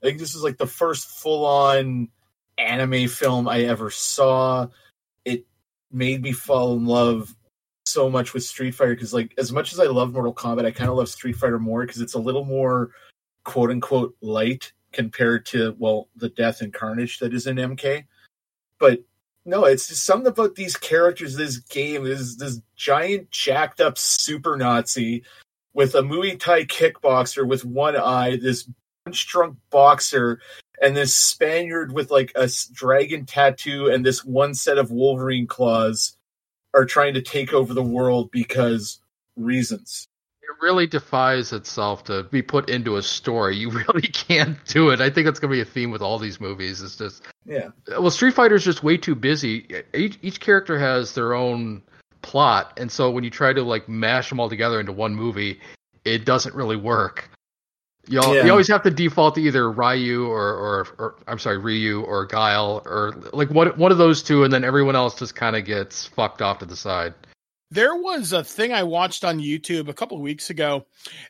I 0.03 0.07
think 0.07 0.19
this 0.19 0.35
is 0.35 0.43
like 0.43 0.59
the 0.59 0.67
first 0.67 1.09
full 1.09 1.45
on 1.47 2.09
anime 2.59 3.09
film 3.09 3.49
I 3.49 3.63
ever 3.63 3.91
saw. 3.91 4.69
It 5.25 5.47
made 5.91 6.23
me 6.23 6.33
fall 6.33 6.77
in 6.77 6.87
love 6.87 7.35
so 7.87 8.09
much 8.09 8.35
with 8.35 8.45
Street 8.45 8.75
Fighter 8.75 8.95
because, 8.95 9.13
like, 9.13 9.35
as 9.37 9.53
much 9.53 9.73
as 9.73 9.81
I 9.81 9.85
love 9.85 10.13
Mortal 10.13 10.35
Kombat, 10.35 10.65
I 10.65 10.71
kind 10.71 10.91
of 10.91 10.97
love 10.97 11.09
Street 11.09 11.37
Fighter 11.37 11.59
more 11.59 11.85
because 11.85 12.01
it's 12.01 12.15
a 12.15 12.19
little 12.21 12.45
more 12.45 12.91
quote 13.45 13.71
unquote 13.71 14.15
light 14.21 14.73
compared 14.93 15.47
to 15.47 15.75
well 15.79 16.09
the 16.17 16.29
death 16.29 16.61
and 16.61 16.73
carnage 16.73 17.19
that 17.19 17.35
is 17.35 17.47
in 17.47 17.57
MK. 17.57 18.05
But 18.81 19.05
no, 19.45 19.65
it's 19.65 19.89
just 19.89 20.05
something 20.05 20.27
about 20.27 20.57
these 20.57 20.77
characters. 20.77 21.37
This 21.37 21.59
game 21.59 22.07
is 22.07 22.37
this 22.37 22.61
giant 22.75 23.31
jacked 23.31 23.81
up 23.81 23.97
super 23.97 24.57
Nazi 24.57 25.23
with 25.73 25.95
a 25.95 26.03
Muay 26.03 26.39
Thai 26.39 26.65
kickboxer 26.65 27.47
with 27.47 27.65
one 27.65 27.97
eye, 27.97 28.37
this 28.37 28.69
punch 29.05 29.29
drunk 29.29 29.57
boxer, 29.71 30.41
and 30.83 30.97
this 30.97 31.15
Spaniard 31.15 31.93
with 31.93 32.11
like 32.11 32.33
a 32.35 32.51
dragon 32.73 33.27
tattoo 33.27 33.89
and 33.89 34.05
this 34.05 34.25
one 34.25 34.55
set 34.55 34.79
of 34.79 34.91
Wolverine 34.91 35.47
claws 35.47 36.17
are 36.75 36.85
trying 36.85 37.15
to 37.15 37.23
take 37.23 37.53
over 37.53 37.75
the 37.75 37.83
world 37.83 38.31
because 38.31 39.01
reasons. 39.37 40.09
It 40.51 40.57
really 40.61 40.89
defies 40.89 41.53
itself 41.53 42.05
to 42.05 42.25
be 42.25 42.43
put 42.43 42.69
into 42.69 42.97
a 42.97 43.03
story. 43.03 43.57
You 43.57 43.71
really 43.89 44.09
can't 44.09 44.59
do 44.67 44.91
it. 44.91 45.01
I 45.01 45.09
think 45.09 45.27
that's 45.27 45.39
going 45.39 45.51
to 45.51 45.57
be 45.57 45.61
a 45.61 45.65
theme 45.65 45.93
with 45.93 46.03
all 46.03 46.19
these 46.19 46.41
movies. 46.41 46.83
It's 46.83 46.97
just 46.97 47.23
yeah. 47.45 47.69
Well, 47.89 48.11
Street 48.11 48.35
Fighter 48.35 48.57
is 48.57 48.65
just 48.65 48.83
way 48.83 48.97
too 48.97 49.15
busy. 49.15 49.67
Each 49.95 50.19
each 50.23 50.41
character 50.41 50.79
has 50.79 51.15
their 51.15 51.35
own 51.35 51.83
plot, 52.23 52.79
and 52.79 52.91
so 52.91 53.11
when 53.11 53.23
you 53.23 53.31
try 53.31 53.53
to 53.53 53.63
like 53.63 53.89
mash 53.89 54.29
them 54.29 54.41
all 54.41 54.49
together 54.49 54.81
into 54.81 54.93
one 54.93 55.15
movie, 55.15 55.61
it 56.05 56.25
doesn't 56.25 56.55
really 56.55 56.77
work. 56.77 57.31
You, 58.09 58.21
yeah. 58.35 58.45
you 58.45 58.51
always 58.51 58.69
have 58.69 58.83
to 58.83 58.91
default 58.91 59.37
to 59.37 59.43
either 59.43 59.71
Ryu 59.71 60.27
or, 60.27 60.41
or, 60.41 60.87
or 60.99 61.15
I'm 61.29 61.39
sorry, 61.39 61.59
Ryu 61.59 62.01
or 62.01 62.27
Guile 62.27 62.83
or 62.85 63.13
like 63.33 63.51
one 63.51 63.69
one 63.79 63.93
of 63.93 63.99
those 63.99 64.23
two, 64.23 64.43
and 64.43 64.53
then 64.53 64.65
everyone 64.65 64.97
else 64.97 65.17
just 65.17 65.37
kind 65.37 65.55
of 65.55 65.65
gets 65.65 66.07
fucked 66.07 66.43
off 66.43 66.59
to 66.59 66.67
the 66.67 66.77
side. 66.77 67.15
There 67.73 67.95
was 67.95 68.33
a 68.33 68.43
thing 68.43 68.73
I 68.73 68.83
watched 68.83 69.23
on 69.23 69.39
YouTube 69.39 69.89
a 69.89 69.95
couple 69.95 70.17
of 70.17 70.23
weeks 70.23 70.51
ago, 70.51 70.87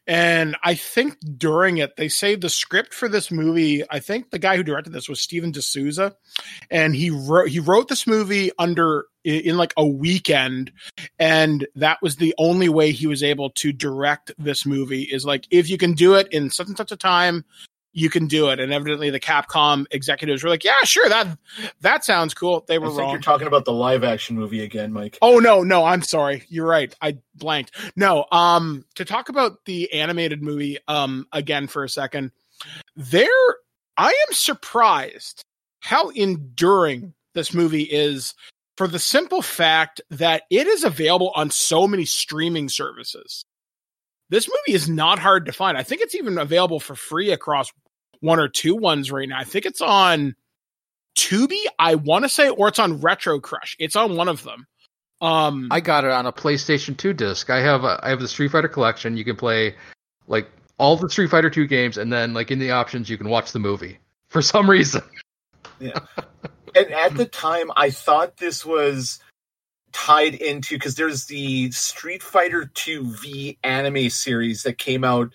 and 0.06 0.56
I 0.62 0.74
think 0.74 1.18
during 1.36 1.76
it 1.76 1.96
they 1.96 2.08
say 2.08 2.34
the 2.34 2.48
script 2.48 2.94
for 2.94 3.08
this 3.08 3.30
movie. 3.30 3.84
I 3.90 3.98
think 4.00 4.30
the 4.30 4.38
guy 4.38 4.56
who 4.56 4.62
directed 4.62 4.94
this 4.94 5.08
was 5.08 5.20
Steven 5.20 5.52
de 5.52 5.60
Souza, 5.60 6.16
and 6.70 6.96
he 6.96 7.10
wrote 7.10 7.48
he 7.48 7.60
wrote 7.60 7.88
this 7.88 8.06
movie 8.06 8.50
under 8.58 9.04
in 9.22 9.58
like 9.58 9.74
a 9.76 9.86
weekend, 9.86 10.72
and 11.18 11.66
that 11.74 11.98
was 12.00 12.16
the 12.16 12.34
only 12.38 12.70
way 12.70 12.90
he 12.90 13.06
was 13.06 13.22
able 13.22 13.50
to 13.50 13.70
direct 13.70 14.32
this 14.38 14.64
movie. 14.64 15.02
Is 15.02 15.26
like 15.26 15.46
if 15.50 15.68
you 15.68 15.76
can 15.76 15.92
do 15.92 16.14
it 16.14 16.28
in 16.28 16.48
such 16.48 16.68
and 16.68 16.76
such 16.76 16.92
a 16.92 16.96
time, 16.96 17.44
you 17.92 18.08
can 18.10 18.26
do 18.26 18.48
it. 18.50 18.60
And 18.60 18.72
evidently, 18.72 19.10
the 19.10 19.20
Capcom 19.20 19.86
executives 19.90 20.42
were 20.42 20.50
like, 20.50 20.64
"Yeah, 20.64 20.80
sure 20.84 21.08
that 21.08 21.38
that 21.80 22.04
sounds 22.04 22.34
cool." 22.34 22.64
They 22.66 22.78
were 22.78 22.86
I 22.86 22.88
think 22.90 23.00
wrong. 23.00 23.10
You're 23.12 23.20
talking 23.20 23.46
about 23.46 23.64
the 23.64 23.72
live 23.72 24.04
action 24.04 24.36
movie 24.36 24.62
again, 24.62 24.92
Mike. 24.92 25.18
Oh 25.22 25.38
no, 25.38 25.62
no, 25.62 25.84
I'm 25.84 26.02
sorry. 26.02 26.44
You're 26.48 26.66
right. 26.66 26.94
I 27.00 27.18
blanked. 27.34 27.72
No, 27.96 28.26
um, 28.32 28.84
to 28.94 29.04
talk 29.04 29.28
about 29.28 29.64
the 29.64 29.92
animated 29.92 30.42
movie, 30.42 30.78
um, 30.88 31.26
again 31.32 31.66
for 31.66 31.84
a 31.84 31.88
second. 31.88 32.32
There, 32.94 33.26
I 33.96 34.08
am 34.08 34.32
surprised 34.34 35.44
how 35.80 36.10
enduring 36.10 37.14
this 37.34 37.54
movie 37.54 37.84
is 37.84 38.34
for 38.76 38.86
the 38.86 38.98
simple 38.98 39.42
fact 39.42 40.00
that 40.10 40.44
it 40.50 40.66
is 40.66 40.84
available 40.84 41.32
on 41.34 41.50
so 41.50 41.86
many 41.86 42.04
streaming 42.04 42.68
services. 42.68 43.44
This 44.30 44.48
movie 44.48 44.76
is 44.76 44.88
not 44.88 45.18
hard 45.18 45.46
to 45.46 45.52
find. 45.52 45.76
I 45.76 45.82
think 45.82 46.00
it's 46.00 46.14
even 46.14 46.38
available 46.38 46.80
for 46.80 46.94
free 46.94 47.32
across 47.32 47.72
one 48.20 48.38
or 48.38 48.48
two 48.48 48.76
ones 48.76 49.10
right 49.10 49.28
now. 49.28 49.38
I 49.38 49.44
think 49.44 49.66
it's 49.66 49.80
on 49.80 50.34
Tubi, 51.16 51.62
I 51.78 51.96
want 51.96 52.24
to 52.24 52.28
say, 52.28 52.48
or 52.48 52.68
it's 52.68 52.78
on 52.78 53.00
Retro 53.00 53.40
Crush. 53.40 53.76
It's 53.78 53.96
on 53.96 54.16
one 54.16 54.28
of 54.28 54.42
them. 54.42 54.66
Um, 55.20 55.68
I 55.70 55.80
got 55.80 56.04
it 56.04 56.10
on 56.10 56.26
a 56.26 56.32
PlayStation 56.32 56.96
2 56.96 57.12
disc. 57.12 57.50
I 57.50 57.60
have 57.60 57.84
a, 57.84 58.00
I 58.02 58.08
have 58.08 58.20
the 58.20 58.28
Street 58.28 58.50
Fighter 58.52 58.68
collection. 58.68 59.16
You 59.16 59.24
can 59.24 59.36
play 59.36 59.74
like 60.26 60.48
all 60.78 60.96
the 60.96 61.10
Street 61.10 61.30
Fighter 61.30 61.50
2 61.50 61.66
games, 61.66 61.98
and 61.98 62.12
then 62.12 62.32
like 62.32 62.50
in 62.50 62.58
the 62.58 62.70
options, 62.70 63.10
you 63.10 63.18
can 63.18 63.28
watch 63.28 63.52
the 63.52 63.58
movie 63.58 63.98
for 64.28 64.40
some 64.40 64.68
reason. 64.68 65.02
Yeah. 65.78 65.98
and 66.74 66.90
at 66.92 67.14
the 67.14 67.26
time, 67.26 67.70
I 67.76 67.90
thought 67.90 68.36
this 68.36 68.64
was 68.64 69.20
tied 69.92 70.34
into 70.34 70.76
because 70.76 70.94
there's 70.94 71.26
the 71.26 71.70
Street 71.72 72.22
Fighter 72.22 72.70
2 72.72 73.16
V 73.16 73.58
anime 73.62 74.08
series 74.08 74.62
that 74.62 74.78
came 74.78 75.04
out, 75.04 75.32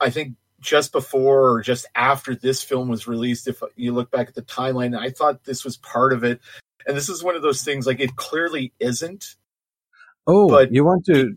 I 0.00 0.10
think, 0.10 0.34
just 0.64 0.90
before 0.92 1.50
or 1.52 1.60
just 1.62 1.86
after 1.94 2.34
this 2.34 2.62
film 2.62 2.88
was 2.88 3.06
released. 3.06 3.46
If 3.46 3.62
you 3.76 3.92
look 3.92 4.10
back 4.10 4.28
at 4.28 4.34
the 4.34 4.42
timeline, 4.42 4.98
I 4.98 5.10
thought 5.10 5.44
this 5.44 5.64
was 5.64 5.76
part 5.76 6.12
of 6.12 6.24
it, 6.24 6.40
and 6.86 6.96
this 6.96 7.08
is 7.08 7.22
one 7.22 7.36
of 7.36 7.42
those 7.42 7.62
things. 7.62 7.86
Like 7.86 8.00
it 8.00 8.16
clearly 8.16 8.72
isn't. 8.80 9.36
Oh, 10.26 10.48
But- 10.48 10.72
you 10.72 10.84
want 10.84 11.04
to 11.06 11.36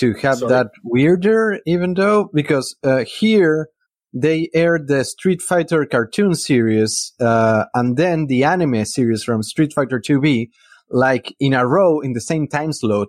to 0.00 0.14
have 0.22 0.38
Sorry. 0.38 0.48
that 0.50 0.66
weirder, 0.82 1.60
even 1.66 1.94
though 1.94 2.30
because 2.34 2.74
uh, 2.82 3.04
here 3.04 3.68
they 4.14 4.48
aired 4.54 4.88
the 4.88 5.04
Street 5.04 5.40
Fighter 5.42 5.84
cartoon 5.86 6.34
series 6.34 7.12
uh, 7.20 7.64
and 7.74 7.96
then 7.96 8.26
the 8.26 8.42
anime 8.44 8.84
series 8.86 9.22
from 9.22 9.42
Street 9.42 9.72
Fighter 9.74 10.00
2 10.00 10.20
V, 10.20 10.50
like 10.90 11.34
in 11.38 11.52
a 11.54 11.66
row 11.66 12.00
in 12.00 12.12
the 12.14 12.20
same 12.22 12.48
time 12.48 12.72
slot. 12.72 13.08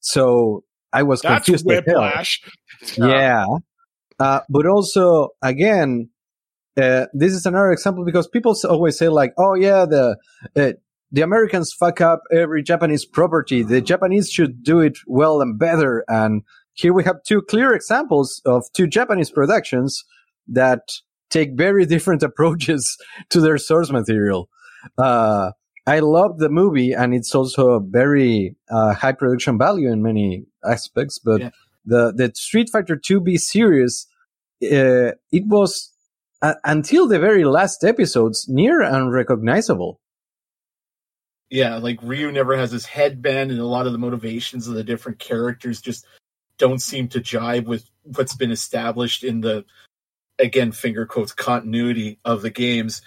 So 0.00 0.64
I 0.92 1.02
was 1.04 1.20
That's 1.20 1.44
confused. 1.46 1.70
as 1.70 1.84
hell. 1.86 2.00
whiplash. 2.02 2.40
Yeah. 2.96 3.44
Uh, 4.18 4.40
but 4.48 4.66
also, 4.66 5.30
again, 5.42 6.10
uh, 6.80 7.06
this 7.12 7.32
is 7.32 7.46
another 7.46 7.72
example 7.72 8.04
because 8.04 8.28
people 8.28 8.56
always 8.68 8.96
say 8.96 9.08
like, 9.08 9.32
"Oh 9.38 9.54
yeah, 9.54 9.84
the 9.84 10.16
uh, 10.56 10.72
the 11.10 11.22
Americans 11.22 11.72
fuck 11.78 12.00
up 12.00 12.22
every 12.32 12.62
Japanese 12.62 13.04
property. 13.04 13.62
The 13.62 13.80
Japanese 13.80 14.30
should 14.30 14.62
do 14.62 14.80
it 14.80 14.98
well 15.06 15.40
and 15.40 15.58
better." 15.58 16.04
And 16.08 16.42
here 16.72 16.94
we 16.94 17.04
have 17.04 17.16
two 17.26 17.42
clear 17.42 17.74
examples 17.74 18.40
of 18.46 18.64
two 18.74 18.86
Japanese 18.86 19.30
productions 19.30 20.04
that 20.48 20.80
take 21.30 21.50
very 21.56 21.84
different 21.94 22.22
approaches 22.22 22.96
to 23.30 23.40
their 23.40 23.58
source 23.58 23.90
material. 23.90 24.48
Uh, 24.96 25.52
I 25.86 25.98
love 25.98 26.38
the 26.38 26.48
movie, 26.48 26.92
and 26.92 27.12
it's 27.12 27.34
also 27.34 27.70
a 27.70 27.80
very 27.80 28.56
uh, 28.70 28.94
high 28.94 29.12
production 29.12 29.58
value 29.58 29.90
in 29.92 30.02
many 30.02 30.44
aspects. 30.64 31.18
But 31.18 31.40
Yeah. 31.40 31.50
The 31.84 32.12
the 32.14 32.32
Street 32.34 32.68
Fighter 32.70 32.96
2 32.96 33.22
V 33.22 33.36
series, 33.36 34.06
uh, 34.62 35.12
it 35.32 35.46
was 35.46 35.92
uh, 36.42 36.54
until 36.64 37.08
the 37.08 37.18
very 37.18 37.44
last 37.44 37.84
episodes 37.84 38.46
near 38.48 38.82
unrecognizable. 38.82 40.00
Yeah, 41.50 41.76
like 41.76 41.98
Ryu 42.02 42.32
never 42.32 42.56
has 42.56 42.72
his 42.72 42.86
headband, 42.86 43.50
and 43.50 43.60
a 43.60 43.66
lot 43.66 43.86
of 43.86 43.92
the 43.92 43.98
motivations 43.98 44.68
of 44.68 44.74
the 44.74 44.84
different 44.84 45.18
characters 45.18 45.80
just 45.80 46.06
don't 46.56 46.80
seem 46.80 47.08
to 47.08 47.20
jibe 47.20 47.66
with 47.66 47.84
what's 48.04 48.34
been 48.34 48.50
established 48.50 49.24
in 49.24 49.40
the 49.40 49.64
again 50.38 50.72
finger 50.72 51.06
quotes 51.06 51.32
continuity 51.32 52.18
of 52.24 52.42
the 52.42 52.50
games. 52.50 53.02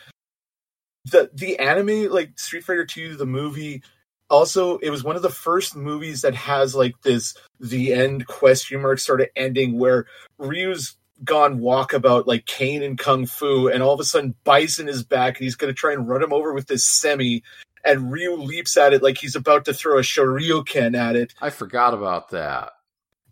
The 1.05 1.29
the 1.33 1.59
anime, 1.59 2.11
like 2.11 2.38
Street 2.38 2.63
Fighter 2.63 2.85
Two, 2.85 3.15
the 3.15 3.25
movie, 3.25 3.81
also 4.29 4.77
it 4.77 4.89
was 4.89 5.03
one 5.03 5.15
of 5.15 5.21
the 5.21 5.29
first 5.29 5.75
movies 5.75 6.21
that 6.21 6.35
has 6.35 6.75
like 6.75 6.99
this 7.01 7.35
the 7.59 7.93
end 7.93 8.25
question 8.27 8.81
mark 8.81 8.99
sort 8.99 9.21
of 9.21 9.27
ending 9.35 9.77
where 9.77 10.05
Ryu's 10.38 10.95
gone 11.23 11.59
walkabout 11.59 12.25
like 12.25 12.45
Caine 12.45 12.83
and 12.83 12.97
Kung 12.97 13.25
Fu, 13.25 13.67
and 13.69 13.81
all 13.81 13.93
of 13.93 13.99
a 13.99 14.03
sudden 14.03 14.35
Bison 14.43 14.89
is 14.89 15.03
back 15.03 15.38
and 15.38 15.45
he's 15.45 15.55
gonna 15.55 15.73
try 15.73 15.93
and 15.93 16.07
run 16.07 16.23
him 16.23 16.33
over 16.33 16.53
with 16.53 16.67
this 16.67 16.85
semi 16.85 17.43
and 17.85 18.11
Ryu 18.11 18.35
leaps 18.35 18.77
at 18.77 18.93
it 18.93 19.03
like 19.03 19.17
he's 19.17 19.35
about 19.35 19.65
to 19.65 19.73
throw 19.73 19.99
a 19.99 20.01
Shoryuken 20.01 20.97
at 20.97 21.15
it. 21.15 21.33
I 21.39 21.51
forgot 21.51 21.93
about 21.93 22.31
that. 22.31 22.71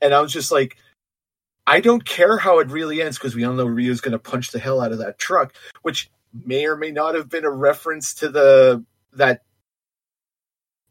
And 0.01 0.13
I 0.13 0.21
was 0.21 0.31
just 0.31 0.51
like, 0.51 0.77
I 1.65 1.79
don't 1.79 2.05
care 2.05 2.37
how 2.37 2.59
it 2.59 2.69
really 2.69 3.01
ends 3.01 3.17
because 3.17 3.35
we 3.35 3.43
all 3.43 3.53
know 3.53 3.65
Ryu's 3.65 4.01
going 4.01 4.11
to 4.11 4.19
punch 4.19 4.51
the 4.51 4.59
hell 4.59 4.79
out 4.79 4.91
of 4.91 4.99
that 4.99 5.17
truck, 5.17 5.55
which 5.81 6.11
may 6.45 6.65
or 6.65 6.75
may 6.75 6.91
not 6.91 7.15
have 7.15 7.29
been 7.29 7.45
a 7.45 7.49
reference 7.49 8.13
to 8.15 8.29
the 8.29 8.85
that 9.13 9.41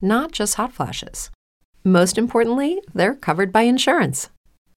not 0.00 0.32
just 0.32 0.54
hot 0.54 0.72
flashes. 0.72 1.30
Most 1.84 2.18
importantly, 2.18 2.80
they're 2.94 3.14
covered 3.14 3.52
by 3.52 3.62
insurance. 3.62 4.30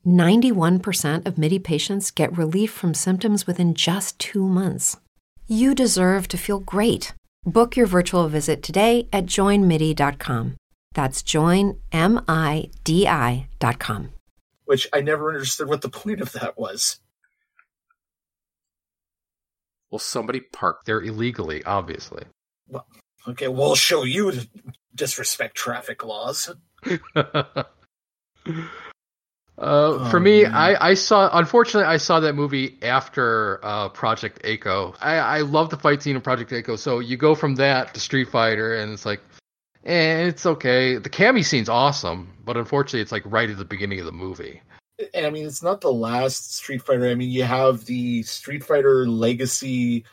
91% 0.06 1.28
of 1.28 1.38
MIDI 1.38 1.60
patients 1.60 2.10
get 2.12 2.36
relief 2.38 2.72
from 2.72 2.94
symptoms 2.94 3.46
within 3.46 3.74
just 3.74 4.18
two 4.18 4.48
months. 4.48 4.98
You 5.48 5.76
deserve 5.76 6.28
to 6.30 6.38
feel 6.38 6.60
great. 6.60 7.14
Book 7.46 7.76
your 7.76 7.86
virtual 7.86 8.28
visit 8.28 8.64
today 8.64 9.08
at 9.14 9.26
joinmidi.com. 9.26 10.56
That's 10.94 11.22
joinmidi.com. 11.24 11.80
Which 14.66 14.88
I 14.94 15.02
never 15.02 15.30
understood 15.30 15.68
what 15.68 15.82
the 15.82 15.90
point 15.90 16.22
of 16.22 16.32
that 16.34 16.58
was. 16.58 17.00
Well, 19.92 20.00
somebody 20.00 20.40
parked 20.40 20.86
They're 20.86 21.02
illegally, 21.02 21.64
obviously. 21.66 22.24
Well, 22.70 22.88
Okay, 23.28 23.48
we'll 23.48 23.76
show 23.76 24.04
you 24.04 24.32
to 24.32 24.48
disrespect 24.96 25.56
traffic 25.56 26.04
laws. 26.04 26.52
Uh, 29.62 30.10
for 30.10 30.20
me, 30.20 30.42
man. 30.42 30.56
I, 30.56 30.90
I 30.90 30.94
saw. 30.96 31.30
Unfortunately, 31.38 31.88
I 31.88 31.98
saw 31.98 32.20
that 32.20 32.34
movie 32.34 32.80
after 32.82 33.60
uh, 33.64 33.90
Project 33.90 34.40
Echo. 34.44 34.96
I, 35.00 35.18
I 35.18 35.42
love 35.42 35.70
the 35.70 35.78
fight 35.78 36.02
scene 36.02 36.16
in 36.16 36.22
Project 36.22 36.52
Echo. 36.52 36.76
So 36.76 36.98
you 37.00 37.16
go 37.16 37.36
from 37.36 37.56
that 37.56 37.94
to 37.94 38.00
Street 38.00 38.30
Fighter, 38.30 38.78
and 38.78 38.92
it's 38.92 39.06
like, 39.06 39.22
eh, 39.86 40.26
it's 40.26 40.48
okay. 40.48 40.98
The 40.98 41.12
Cammy 41.12 41.46
scene's 41.46 41.70
awesome, 41.70 42.34
but 42.44 42.58
unfortunately, 42.58 43.02
it's 43.02 43.12
like 43.12 43.22
right 43.26 43.52
at 43.52 43.58
the 43.58 43.66
beginning 43.66 44.00
of 44.00 44.08
the 44.08 44.12
movie. 44.12 44.64
and 45.14 45.28
I 45.28 45.30
mean, 45.30 45.46
it's 45.46 45.62
not 45.62 45.82
the 45.82 45.94
last 45.94 46.56
Street 46.56 46.82
Fighter. 46.82 47.08
I 47.08 47.14
mean, 47.14 47.30
you 47.30 47.44
have 47.44 47.86
the 47.86 48.24
Street 48.24 48.64
Fighter 48.64 49.08
Legacy 49.08 50.06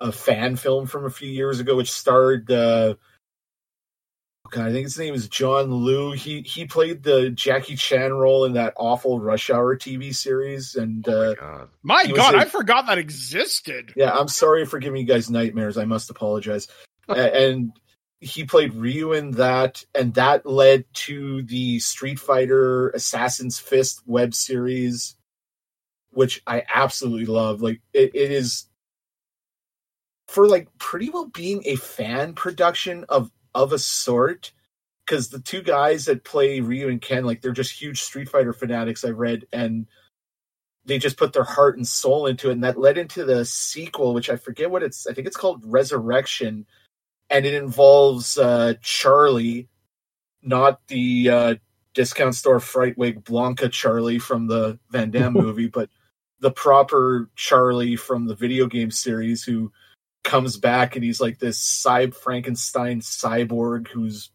uh, 0.00 0.12
fan 0.12 0.56
film 0.56 0.86
from 0.86 1.04
a 1.04 1.10
few 1.10 1.28
years 1.28 1.60
ago, 1.60 1.76
which 1.76 1.92
starred. 1.92 2.50
Uh, 2.50 2.94
God, 4.54 4.66
I 4.68 4.72
think 4.72 4.84
his 4.84 4.96
name 4.96 5.14
is 5.14 5.26
John 5.26 5.84
Liu. 5.84 6.12
He 6.12 6.42
he 6.42 6.64
played 6.64 7.02
the 7.02 7.30
Jackie 7.30 7.74
Chan 7.74 8.12
role 8.12 8.44
in 8.44 8.52
that 8.52 8.72
awful 8.76 9.18
Rush 9.18 9.50
Hour 9.50 9.76
TV 9.76 10.14
series, 10.14 10.76
and 10.76 11.04
Oh 11.08 11.32
uh, 11.32 11.34
my 11.34 11.34
god! 11.34 11.68
My 11.82 12.06
God, 12.16 12.34
a- 12.36 12.38
I 12.38 12.44
forgot 12.44 12.86
that 12.86 12.96
existed. 12.98 13.92
yeah, 13.96 14.12
I'm 14.12 14.28
sorry 14.28 14.64
for 14.64 14.78
giving 14.78 15.00
you 15.00 15.06
guys 15.06 15.28
nightmares. 15.28 15.76
I 15.76 15.86
must 15.86 16.08
apologize. 16.08 16.68
And 17.08 17.72
he 18.20 18.44
played 18.44 18.74
Ryu 18.74 19.12
in 19.12 19.32
that, 19.32 19.84
and 19.92 20.14
that 20.14 20.46
led 20.46 20.84
to 20.94 21.42
the 21.42 21.80
Street 21.80 22.20
Fighter 22.20 22.90
Assassin's 22.90 23.58
Fist 23.58 24.02
web 24.06 24.34
series, 24.34 25.16
which 26.10 26.42
I 26.46 26.62
absolutely 26.72 27.26
love. 27.26 27.60
Like 27.60 27.80
it, 27.92 28.12
it 28.14 28.30
is 28.30 28.66
for 30.28 30.46
like 30.46 30.68
pretty 30.78 31.10
well 31.10 31.26
being 31.26 31.62
a 31.66 31.74
fan 31.74 32.34
production 32.34 33.04
of 33.08 33.32
of 33.54 33.72
a 33.72 33.78
sort. 33.78 34.52
Because 35.04 35.28
the 35.28 35.40
two 35.40 35.62
guys 35.62 36.06
that 36.06 36.24
play 36.24 36.60
Ryu 36.60 36.88
and 36.88 37.00
Ken, 37.00 37.24
like 37.24 37.42
they're 37.42 37.52
just 37.52 37.72
huge 37.72 38.00
Street 38.00 38.28
Fighter 38.28 38.54
fanatics. 38.54 39.04
I 39.04 39.10
read, 39.10 39.46
and 39.52 39.86
they 40.86 40.98
just 40.98 41.18
put 41.18 41.34
their 41.34 41.44
heart 41.44 41.76
and 41.76 41.86
soul 41.86 42.26
into 42.26 42.48
it, 42.48 42.52
and 42.52 42.64
that 42.64 42.78
led 42.78 42.96
into 42.96 43.24
the 43.24 43.44
sequel, 43.44 44.14
which 44.14 44.30
I 44.30 44.36
forget 44.36 44.70
what 44.70 44.82
it's. 44.82 45.06
I 45.06 45.12
think 45.12 45.26
it's 45.26 45.36
called 45.36 45.62
Resurrection, 45.64 46.64
and 47.28 47.44
it 47.44 47.52
involves 47.52 48.38
uh, 48.38 48.74
Charlie, 48.80 49.68
not 50.42 50.86
the 50.88 51.28
uh, 51.28 51.54
discount 51.94 52.34
store 52.34 52.60
fright 52.60 52.98
wig 52.98 53.24
Blanka 53.24 53.70
Charlie 53.70 54.18
from 54.18 54.46
the 54.46 54.78
Van 54.90 55.10
Damme 55.10 55.32
movie, 55.34 55.68
but 55.68 55.88
the 56.40 56.50
proper 56.50 57.30
Charlie 57.36 57.96
from 57.96 58.26
the 58.26 58.34
video 58.34 58.66
game 58.66 58.90
series 58.90 59.42
who 59.44 59.72
comes 60.24 60.56
back 60.56 60.96
and 60.96 61.04
he's 61.04 61.20
like 61.20 61.38
this 61.38 61.60
cy 61.60 62.10
Frankenstein 62.10 63.00
cyborg 63.00 63.86
who's 63.88 64.30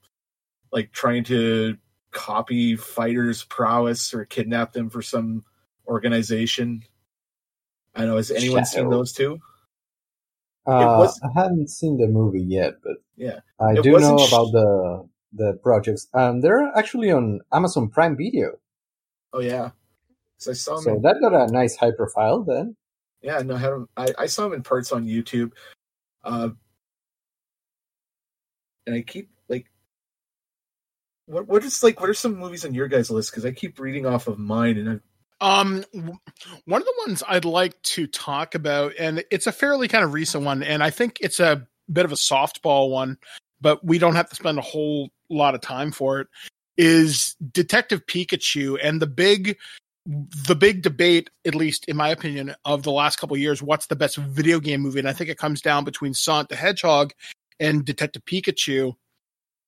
like 0.71 0.91
trying 0.93 1.23
to 1.25 1.77
copy 2.11 2.75
fighters' 2.75 3.43
prowess 3.43 4.13
or 4.13 4.23
kidnap 4.25 4.71
them 4.71 4.89
for 4.89 5.01
some 5.01 5.43
organization. 5.87 6.83
I 7.95 8.05
know. 8.05 8.15
Has 8.17 8.31
anyone 8.31 8.65
seen 8.65 8.89
those 8.89 9.11
two? 9.11 9.39
Uh, 10.65 10.97
was- 10.99 11.19
I 11.23 11.39
haven't 11.41 11.69
seen 11.69 11.97
the 11.97 12.07
movie 12.07 12.41
yet, 12.43 12.75
but 12.83 12.97
Yeah. 13.17 13.39
I 13.59 13.73
It 13.73 13.83
do 13.83 13.99
know 13.99 14.17
sh- 14.17 14.27
about 14.31 14.51
the 14.51 15.09
the 15.33 15.53
projects. 15.61 16.07
Um, 16.13 16.41
they're 16.41 16.71
actually 16.75 17.11
on 17.11 17.41
Amazon 17.53 17.89
Prime 17.89 18.15
Video, 18.17 18.57
Oh 19.33 19.41
yeah. 19.41 19.71
So 20.37 20.51
I 20.51 20.53
saw 20.55 20.77
him. 20.77 20.83
so 20.83 20.95
in, 20.95 21.01
that 21.03 21.17
got 21.21 21.33
a 21.33 21.51
nice 21.51 21.75
high 21.75 21.91
profile. 21.91 22.43
Then 22.43 22.75
yeah, 23.21 23.39
no, 23.39 23.85
I, 23.97 24.03
I 24.05 24.13
I 24.19 24.25
saw 24.27 24.45
him 24.47 24.53
in 24.53 24.63
parts 24.63 24.91
on 24.91 25.05
YouTube. 25.05 25.51
Uh, 26.23 26.49
and 28.85 28.95
I 28.95 29.01
keep 29.01 29.29
like, 29.47 29.65
what 31.25 31.47
what 31.47 31.63
is 31.63 31.83
like 31.83 31.99
what 31.99 32.09
are 32.09 32.13
some 32.13 32.37
movies 32.37 32.65
on 32.65 32.73
your 32.73 32.87
guys' 32.87 33.11
list? 33.11 33.31
Because 33.31 33.45
I 33.45 33.51
keep 33.51 33.79
reading 33.79 34.05
off 34.05 34.27
of 34.27 34.39
mine, 34.39 34.77
and 34.77 34.89
I, 34.89 34.99
Um, 35.41 35.85
one 36.65 36.81
of 36.81 36.85
the 36.85 37.03
ones 37.07 37.23
I'd 37.27 37.45
like 37.45 37.81
to 37.83 38.07
talk 38.07 38.55
about, 38.55 38.93
and 38.99 39.23
it's 39.31 39.47
a 39.47 39.51
fairly 39.51 39.87
kind 39.87 40.03
of 40.03 40.13
recent 40.13 40.43
one, 40.43 40.63
and 40.63 40.83
I 40.83 40.89
think 40.89 41.17
it's 41.21 41.39
a 41.39 41.67
bit 41.91 42.05
of 42.05 42.11
a 42.11 42.15
softball 42.15 42.89
one, 42.89 43.17
but 43.61 43.83
we 43.85 43.99
don't 43.99 44.15
have 44.15 44.29
to 44.29 44.35
spend 44.35 44.57
a 44.57 44.63
whole 44.63 45.09
lot 45.29 45.55
of 45.55 45.61
time 45.61 45.91
for 45.91 46.19
it. 46.19 46.27
Is 46.77 47.35
Detective 47.51 48.05
Pikachu 48.05 48.77
and 48.81 49.01
the 49.01 49.07
big, 49.07 49.57
the 50.47 50.55
big 50.55 50.81
debate, 50.81 51.29
at 51.45 51.53
least 51.53 51.85
in 51.85 51.95
my 51.95 52.09
opinion, 52.09 52.55
of 52.65 52.81
the 52.81 52.91
last 52.91 53.17
couple 53.17 53.37
years, 53.37 53.61
what's 53.61 53.85
the 53.87 53.95
best 53.95 54.17
video 54.17 54.59
game 54.59 54.81
movie? 54.81 54.99
And 54.99 55.07
I 55.07 55.13
think 55.13 55.29
it 55.29 55.37
comes 55.37 55.61
down 55.61 55.83
between 55.83 56.15
Sonic 56.15 56.49
the 56.49 56.55
Hedgehog 56.55 57.13
and 57.59 57.85
Detective 57.85 58.25
Pikachu. 58.25 58.93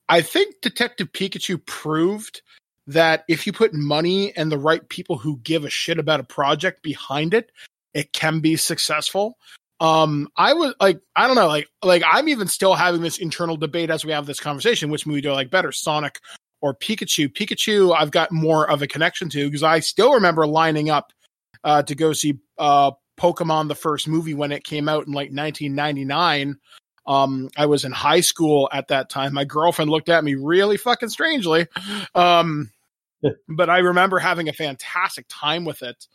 I 0.09 0.21
think 0.21 0.55
Detective 0.61 1.11
Pikachu 1.11 1.63
proved 1.65 2.41
that 2.87 3.23
if 3.27 3.45
you 3.45 3.53
put 3.53 3.73
money 3.73 4.35
and 4.35 4.51
the 4.51 4.57
right 4.57 4.87
people 4.89 5.17
who 5.17 5.39
give 5.43 5.63
a 5.63 5.69
shit 5.69 5.99
about 5.99 6.19
a 6.19 6.23
project 6.23 6.81
behind 6.81 7.35
it, 7.35 7.51
it 7.93 8.11
can 8.11 8.39
be 8.39 8.55
successful. 8.55 9.37
Um, 9.79 10.27
I 10.35 10.53
was 10.53 10.73
like, 10.81 11.01
I 11.15 11.27
don't 11.27 11.35
know, 11.35 11.47
like, 11.47 11.67
like 11.83 12.03
I'm 12.09 12.29
even 12.29 12.47
still 12.47 12.73
having 12.73 13.01
this 13.01 13.19
internal 13.19 13.57
debate 13.57 13.91
as 13.91 14.03
we 14.03 14.11
have 14.11 14.25
this 14.25 14.39
conversation. 14.39 14.89
Which 14.89 15.05
movie 15.05 15.21
do 15.21 15.31
I 15.31 15.33
like 15.33 15.51
better, 15.51 15.71
Sonic 15.71 16.19
or 16.61 16.75
Pikachu? 16.75 17.27
Pikachu, 17.27 17.95
I've 17.97 18.11
got 18.11 18.31
more 18.31 18.69
of 18.69 18.81
a 18.81 18.87
connection 18.87 19.29
to 19.29 19.47
because 19.47 19.63
I 19.63 19.79
still 19.79 20.13
remember 20.13 20.47
lining 20.47 20.89
up 20.89 21.11
uh, 21.63 21.83
to 21.83 21.95
go 21.95 22.13
see 22.13 22.39
uh, 22.57 22.91
Pokemon 23.19 23.67
the 23.67 23.75
first 23.75 24.07
movie 24.07 24.33
when 24.33 24.51
it 24.51 24.63
came 24.63 24.87
out 24.87 25.07
in 25.07 25.13
like 25.13 25.31
1999. 25.31 26.57
Um, 27.07 27.49
I 27.57 27.65
was 27.65 27.83
in 27.83 27.91
high 27.91 28.21
school 28.21 28.69
at 28.71 28.87
that 28.89 29.09
time. 29.09 29.33
My 29.33 29.45
girlfriend 29.45 29.91
looked 29.91 30.09
at 30.09 30.23
me 30.23 30.35
really 30.35 30.77
fucking 30.77 31.09
strangely. 31.09 31.67
Um, 32.15 32.71
but 33.49 33.69
I 33.69 33.79
remember 33.79 34.19
having 34.19 34.49
a 34.49 34.53
fantastic 34.53 35.25
time 35.29 35.65
with 35.65 35.81
it. 35.81 36.07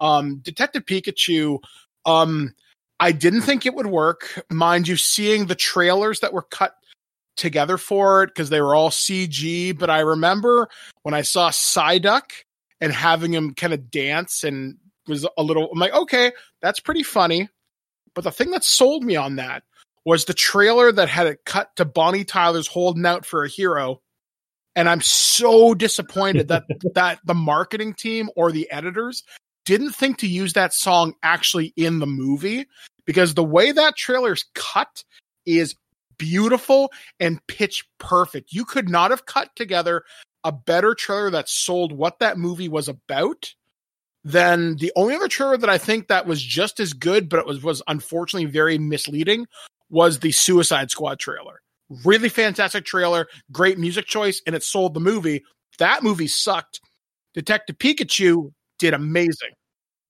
Um, 0.00 0.38
Detective 0.38 0.86
Pikachu, 0.86 1.58
um, 2.06 2.54
I 2.98 3.12
didn't 3.12 3.42
think 3.42 3.66
it 3.66 3.74
would 3.74 3.86
work. 3.86 4.44
Mind 4.50 4.88
you, 4.88 4.96
seeing 4.96 5.46
the 5.46 5.54
trailers 5.54 6.20
that 6.20 6.32
were 6.32 6.42
cut 6.42 6.74
together 7.40 7.76
for 7.76 8.22
it 8.22 8.28
because 8.28 8.50
they 8.50 8.60
were 8.60 8.74
all 8.74 8.90
CG. 8.90 9.76
But 9.76 9.90
I 9.90 10.00
remember 10.00 10.68
when 11.02 11.14
I 11.14 11.22
saw 11.22 11.50
Psyduck 11.50 12.30
and 12.80 12.92
having 12.92 13.32
him 13.32 13.54
kind 13.54 13.72
of 13.72 13.90
dance 13.90 14.44
and 14.44 14.76
was 15.08 15.26
a 15.36 15.42
little, 15.42 15.70
I'm 15.72 15.78
like, 15.78 15.94
okay, 15.94 16.32
that's 16.62 16.78
pretty 16.78 17.02
funny. 17.02 17.48
But 18.14 18.24
the 18.24 18.30
thing 18.30 18.50
that 18.50 18.62
sold 18.62 19.02
me 19.02 19.16
on 19.16 19.36
that 19.36 19.64
was 20.04 20.24
the 20.24 20.34
trailer 20.34 20.92
that 20.92 21.08
had 21.08 21.26
it 21.26 21.44
cut 21.44 21.74
to 21.76 21.84
Bonnie 21.84 22.24
Tyler's 22.24 22.66
holding 22.66 23.06
out 23.06 23.26
for 23.26 23.44
a 23.44 23.48
hero. 23.48 24.00
And 24.76 24.88
I'm 24.88 25.00
so 25.00 25.74
disappointed 25.74 26.48
that 26.48 26.64
that 26.94 27.20
the 27.24 27.34
marketing 27.34 27.94
team 27.94 28.30
or 28.36 28.52
the 28.52 28.70
editors 28.70 29.24
didn't 29.64 29.92
think 29.92 30.18
to 30.18 30.26
use 30.26 30.52
that 30.54 30.72
song 30.72 31.14
actually 31.22 31.72
in 31.76 31.98
the 31.98 32.06
movie 32.06 32.66
because 33.04 33.34
the 33.34 33.44
way 33.44 33.72
that 33.72 33.96
trailer's 33.96 34.44
cut 34.54 35.04
is 35.46 35.74
beautiful 36.20 36.92
and 37.18 37.44
pitch 37.48 37.84
perfect. 37.98 38.52
You 38.52 38.64
could 38.64 38.88
not 38.88 39.10
have 39.10 39.26
cut 39.26 39.56
together 39.56 40.04
a 40.44 40.52
better 40.52 40.94
trailer 40.94 41.30
that 41.30 41.48
sold 41.48 41.90
what 41.92 42.20
that 42.20 42.38
movie 42.38 42.68
was 42.68 42.86
about 42.88 43.54
than 44.22 44.76
the 44.76 44.92
only 44.96 45.14
other 45.14 45.28
trailer 45.28 45.56
that 45.56 45.70
I 45.70 45.78
think 45.78 46.08
that 46.08 46.26
was 46.26 46.42
just 46.42 46.78
as 46.78 46.92
good, 46.92 47.28
but 47.28 47.40
it 47.40 47.46
was 47.46 47.62
was 47.62 47.82
unfortunately 47.88 48.50
very 48.50 48.78
misleading, 48.78 49.46
was 49.88 50.20
the 50.20 50.30
Suicide 50.30 50.90
Squad 50.90 51.18
trailer. 51.18 51.62
Really 52.04 52.28
fantastic 52.28 52.84
trailer, 52.84 53.26
great 53.50 53.78
music 53.78 54.06
choice, 54.06 54.42
and 54.46 54.54
it 54.54 54.62
sold 54.62 54.94
the 54.94 55.00
movie. 55.00 55.42
That 55.78 56.02
movie 56.02 56.28
sucked. 56.28 56.80
Detective 57.32 57.78
Pikachu 57.78 58.52
did 58.78 58.92
amazing. 58.92 59.52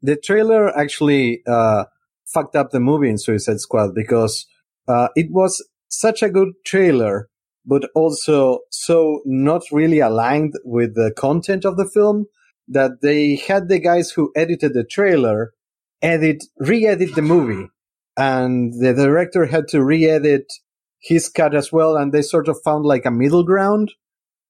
the 0.02 0.16
trailer 0.16 0.76
actually 0.76 1.42
uh, 1.46 1.84
fucked 2.26 2.56
up 2.56 2.70
the 2.70 2.80
movie 2.80 3.08
in 3.08 3.18
Suicide 3.18 3.60
Squad 3.60 3.94
because 3.94 4.46
uh, 4.88 5.08
it 5.14 5.30
was 5.30 5.64
such 5.90 6.22
a 6.22 6.30
good 6.30 6.52
trailer, 6.64 7.28
but 7.66 7.88
also 7.94 8.60
so 8.70 9.20
not 9.26 9.62
really 9.70 10.00
aligned 10.00 10.54
with 10.64 10.94
the 10.94 11.12
content 11.16 11.64
of 11.64 11.76
the 11.76 11.88
film 11.88 12.26
that 12.68 13.02
they 13.02 13.36
had 13.36 13.68
the 13.68 13.80
guys 13.80 14.12
who 14.12 14.32
edited 14.36 14.72
the 14.72 14.84
trailer 14.84 15.52
edit 16.02 16.44
re-edit 16.58 17.14
the 17.14 17.22
movie, 17.22 17.68
and 18.16 18.72
the 18.80 18.94
director 18.94 19.46
had 19.46 19.68
to 19.68 19.84
re-edit 19.84 20.46
his 21.00 21.28
cut 21.28 21.54
as 21.54 21.72
well, 21.72 21.96
and 21.96 22.12
they 22.12 22.22
sort 22.22 22.48
of 22.48 22.58
found 22.64 22.84
like 22.84 23.06
a 23.06 23.10
middle 23.10 23.44
ground. 23.44 23.92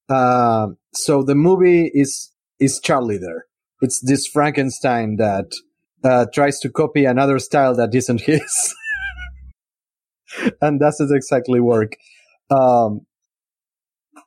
Uh, 0.08 0.68
so 0.92 1.22
the 1.22 1.34
movie 1.34 1.90
is 1.92 2.32
is 2.58 2.80
Charlie 2.80 3.18
there. 3.18 3.46
It's 3.80 4.00
this 4.00 4.26
Frankenstein 4.26 5.16
that 5.16 5.52
uh, 6.04 6.26
tries 6.32 6.58
to 6.60 6.70
copy 6.70 7.04
another 7.04 7.38
style 7.38 7.74
that 7.76 7.94
isn't 7.94 8.20
his, 8.32 8.74
and 10.60 10.80
doesn't 10.80 11.14
exactly 11.14 11.60
work. 11.60 11.96
Um, 12.50 13.06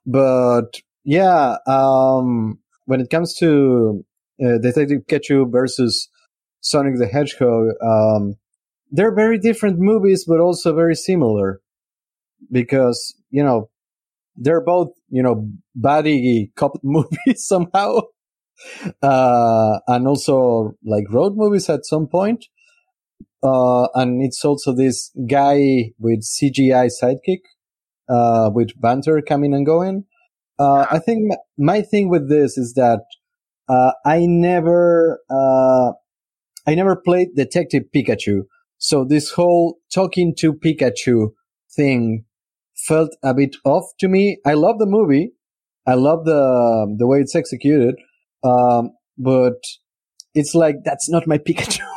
but 0.06 0.82
yeah, 1.04 1.58
um, 1.68 2.60
when 2.86 3.02
it 3.02 3.10
comes 3.10 3.36
to 3.36 4.06
uh, 4.44 4.58
Detective 4.62 5.02
Pikachu 5.08 5.52
versus 5.52 6.10
Sonic 6.62 6.98
the 6.98 7.08
Hedgehog, 7.08 7.70
um, 7.82 8.36
they're 8.92 9.16
very 9.16 9.38
different 9.38 9.80
movies, 9.80 10.26
but 10.28 10.40
also 10.40 10.74
very 10.74 10.96
similar 10.96 11.62
because 12.52 13.16
you 13.30 13.44
know 13.44 13.70
they're 14.36 14.64
both 14.64 14.90
you 15.10 15.24
know 15.24 15.50
buddy 15.76 16.52
cop 16.56 16.74
movies 16.84 17.46
somehow 17.46 18.00
uh, 19.02 19.80
and 19.88 20.08
also 20.08 20.74
like 20.84 21.06
road 21.10 21.34
movies 21.36 21.70
at 21.70 21.86
some 21.86 22.08
point. 22.08 22.46
Uh, 23.44 23.88
and 23.94 24.24
it's 24.24 24.44
also 24.46 24.74
this 24.74 25.12
guy 25.30 25.92
with 26.00 26.24
CGI 26.24 26.90
sidekick, 27.02 27.42
uh, 28.10 28.50
with 28.54 28.70
banter 28.80 29.22
coming 29.22 29.54
and 29.54 29.66
going. 29.66 30.06
Uh, 30.58 30.86
I 30.90 31.00
think 31.00 31.34
my, 31.58 31.82
thing 31.82 32.10
with 32.10 32.30
this 32.30 32.58
is 32.58 32.74
that, 32.76 33.02
uh, 33.68 33.92
I 34.06 34.26
never, 34.26 35.20
uh, 35.30 35.92
I 36.66 36.76
never 36.76 36.96
played 36.96 37.30
Detective 37.36 37.84
Pikachu. 37.94 38.44
So 38.78 39.04
this 39.04 39.32
whole 39.32 39.80
talking 39.94 40.34
to 40.40 40.54
Pikachu 40.54 41.32
thing 41.76 42.26
felt 42.76 43.16
a 43.24 43.34
bit 43.34 43.56
off 43.66 43.86
to 44.00 44.08
me. 44.08 44.38
I 44.46 44.54
love 44.54 44.80
the 44.80 44.86
movie. 44.86 45.32
I 45.86 45.96
love 45.96 46.26
the, 46.26 46.96
the 46.98 47.08
way 47.08 47.20
it's 47.20 47.36
executed. 47.36 47.96
Um, 48.44 48.92
but 49.18 49.62
it's 50.34 50.56
like 50.56 50.78
that's 50.84 51.10
not 51.10 51.28
my 51.28 51.38
Pikachu. 51.38 51.82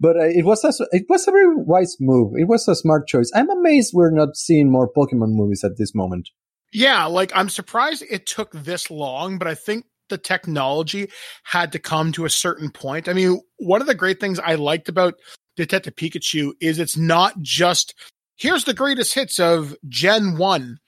but 0.00 0.16
uh, 0.16 0.28
it 0.28 0.44
was 0.44 0.64
a, 0.64 0.72
it 0.92 1.06
was 1.08 1.26
a 1.26 1.30
very 1.30 1.54
wise 1.54 1.96
move. 2.00 2.32
It 2.36 2.48
was 2.48 2.68
a 2.68 2.74
smart 2.74 3.06
choice. 3.06 3.30
I'm 3.34 3.50
amazed 3.50 3.92
we're 3.94 4.10
not 4.10 4.36
seeing 4.36 4.70
more 4.70 4.90
Pokemon 4.90 5.32
movies 5.32 5.64
at 5.64 5.76
this 5.78 5.94
moment. 5.94 6.28
Yeah, 6.72 7.06
like 7.06 7.32
I'm 7.34 7.48
surprised 7.48 8.04
it 8.08 8.26
took 8.26 8.52
this 8.52 8.90
long, 8.90 9.38
but 9.38 9.48
I 9.48 9.54
think 9.54 9.86
the 10.08 10.18
technology 10.18 11.08
had 11.44 11.72
to 11.72 11.78
come 11.78 12.12
to 12.12 12.24
a 12.24 12.30
certain 12.30 12.70
point. 12.70 13.08
I 13.08 13.12
mean, 13.12 13.40
one 13.58 13.80
of 13.80 13.86
the 13.86 13.94
great 13.94 14.20
things 14.20 14.38
I 14.38 14.56
liked 14.56 14.88
about 14.88 15.14
Detective 15.56 15.96
Pikachu 15.96 16.52
is 16.60 16.78
it's 16.78 16.96
not 16.96 17.40
just 17.40 17.94
here's 18.36 18.64
the 18.64 18.74
greatest 18.74 19.14
hits 19.14 19.38
of 19.38 19.76
Gen 19.88 20.36
1. 20.36 20.78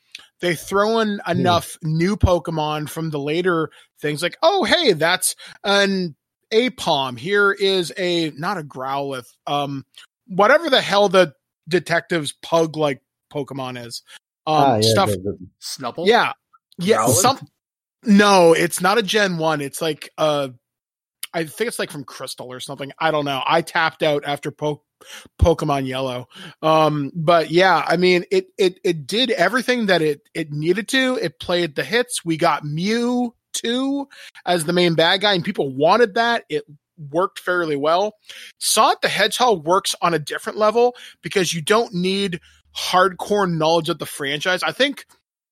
They 0.40 0.56
throw 0.56 0.98
in 0.98 1.20
enough 1.28 1.78
new 1.82 2.16
Pokemon 2.16 2.88
from 2.88 3.11
the 3.11 3.20
later 3.20 3.70
things 4.00 4.22
like, 4.22 4.37
oh, 4.42 4.64
hey, 4.64 4.92
that's 4.92 5.37
an 5.62 6.16
Aipom. 6.52 7.18
Here 7.18 7.52
is 7.52 7.92
a, 7.96 8.30
not 8.30 8.58
a 8.58 8.62
Growlithe, 8.62 9.26
um, 9.46 9.84
whatever 10.26 10.70
the 10.70 10.80
hell 10.80 11.08
the 11.08 11.34
detective's 11.68 12.32
pug 12.42 12.76
like 12.76 13.00
Pokemon 13.32 13.84
is. 13.86 14.02
Um, 14.46 14.54
ah, 14.54 14.74
yeah, 14.76 14.90
stuff 14.90 15.10
the- 15.10 15.18
the- 15.18 15.38
Snubbull? 15.60 16.06
yeah. 16.06 16.32
Yeah. 16.78 16.98
Growlithe? 16.98 17.14
Some, 17.14 17.48
no, 18.04 18.52
it's 18.52 18.80
not 18.80 18.98
a 18.98 19.02
Gen 19.02 19.38
1. 19.38 19.60
It's 19.60 19.80
like 19.80 20.10
uh 20.18 20.48
I 21.34 21.44
think 21.44 21.68
it's 21.68 21.78
like 21.78 21.90
from 21.90 22.04
Crystal 22.04 22.52
or 22.52 22.60
something. 22.60 22.92
I 22.98 23.10
don't 23.10 23.24
know. 23.24 23.42
I 23.46 23.62
tapped 23.62 24.02
out 24.02 24.24
after 24.26 24.50
po- 24.50 24.82
Pokemon 25.40 25.86
Yellow. 25.86 26.28
Um, 26.60 27.10
but 27.14 27.50
yeah, 27.50 27.82
I 27.86 27.96
mean, 27.96 28.24
it 28.30 28.48
it 28.58 28.78
it 28.84 29.06
did 29.06 29.30
everything 29.30 29.86
that 29.86 30.02
it 30.02 30.28
it 30.34 30.52
needed 30.52 30.88
to. 30.88 31.18
It 31.22 31.40
played 31.40 31.74
the 31.74 31.84
hits. 31.84 32.22
We 32.24 32.36
got 32.36 32.64
Mew 32.64 33.34
two 33.62 34.09
as 34.46 34.64
the 34.64 34.72
main 34.72 34.94
bad 34.94 35.20
guy, 35.20 35.35
and 35.35 35.44
people 35.44 35.75
wanted 35.75 36.14
that. 36.14 36.44
It 36.48 36.64
worked 37.11 37.38
fairly 37.38 37.77
well. 37.77 38.14
Sonic 38.59 39.01
the 39.01 39.09
Hedgehog 39.09 39.66
works 39.66 39.94
on 40.03 40.14
a 40.14 40.18
different 40.18 40.59
level 40.59 40.94
because 41.22 41.53
you 41.53 41.62
don't 41.62 41.92
need 41.92 42.40
hardcore 42.77 43.51
knowledge 43.51 43.88
of 43.88 43.98
the 43.98 44.07
franchise. 44.07 44.62
I 44.62 44.72
think 44.72 45.07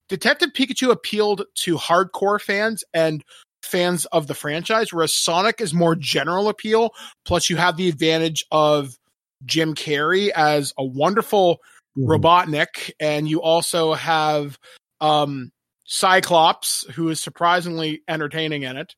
Detective 0.09 0.51
Pikachu 0.53 0.91
appealed 0.91 1.45
to 1.57 1.77
hardcore 1.77 2.41
fans 2.41 2.85
and 2.95 3.25
fans 3.63 4.07
of 4.07 4.27
the 4.27 4.35
franchise, 4.35 4.93
whereas 4.93 5.15
Sonic 5.15 5.61
is 5.61 5.75
more 5.75 5.95
general 5.95 6.49
appeal. 6.49 6.93
Plus, 7.25 7.51
you 7.51 7.57
have 7.57 7.77
the 7.77 7.89
advantage 7.89 8.45
of 8.51 8.97
Jim 9.45 9.75
Carrey 9.75 10.31
as 10.31 10.73
a 10.79 10.85
wonderful 10.85 11.61
Mhm. 11.99 12.07
Robotnik, 12.07 12.93
and 13.01 13.29
you 13.29 13.43
also 13.43 13.95
have 13.95 14.59
um, 15.01 15.51
Cyclops, 15.93 16.87
who 16.95 17.09
is 17.09 17.21
surprisingly 17.21 18.03
entertaining 18.07 18.63
in 18.63 18.77
it. 18.77 18.95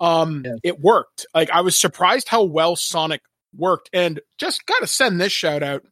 Um, 0.00 0.42
Yeah. 0.44 0.54
It 0.64 0.80
worked. 0.80 1.24
Like 1.32 1.50
I 1.50 1.60
was 1.60 1.80
surprised 1.80 2.28
how 2.28 2.42
well 2.42 2.74
Sonic 2.74 3.22
worked, 3.56 3.88
and 3.92 4.20
just 4.38 4.66
got 4.66 4.80
to 4.80 4.88
send 4.88 5.20
this 5.20 5.32
shout 5.32 5.62
out. 5.62 5.84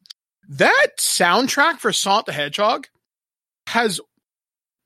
That 0.49 0.89
soundtrack 0.99 1.79
for 1.79 1.93
Sonic 1.93 2.27
the 2.27 2.33
Hedgehog 2.33 2.89
has 3.69 4.01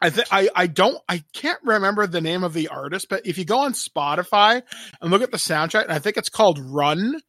I 0.03 0.11
think 0.11 0.29
I 0.31 0.51
I 0.55 0.67
don't 0.67 0.99
I 1.09 1.25
can't 1.33 1.61
remember 1.65 2.07
the 2.07 2.21
name 2.21 2.45
of 2.45 2.53
the 2.53 2.69
artist, 2.69 3.09
but 3.09 3.27
if 3.27 3.39
you 3.39 3.47
go 3.47 3.61
on 3.61 3.73
Spotify 3.73 4.63
and 5.01 5.11
look 5.11 5.23
at 5.23 5.31
the 5.31 5.39
soundtrack, 5.39 5.85
and 5.85 5.93
I 5.93 5.99
think 5.99 6.19
it's 6.19 6.29
called 6.29 6.59
Run. 6.59 7.23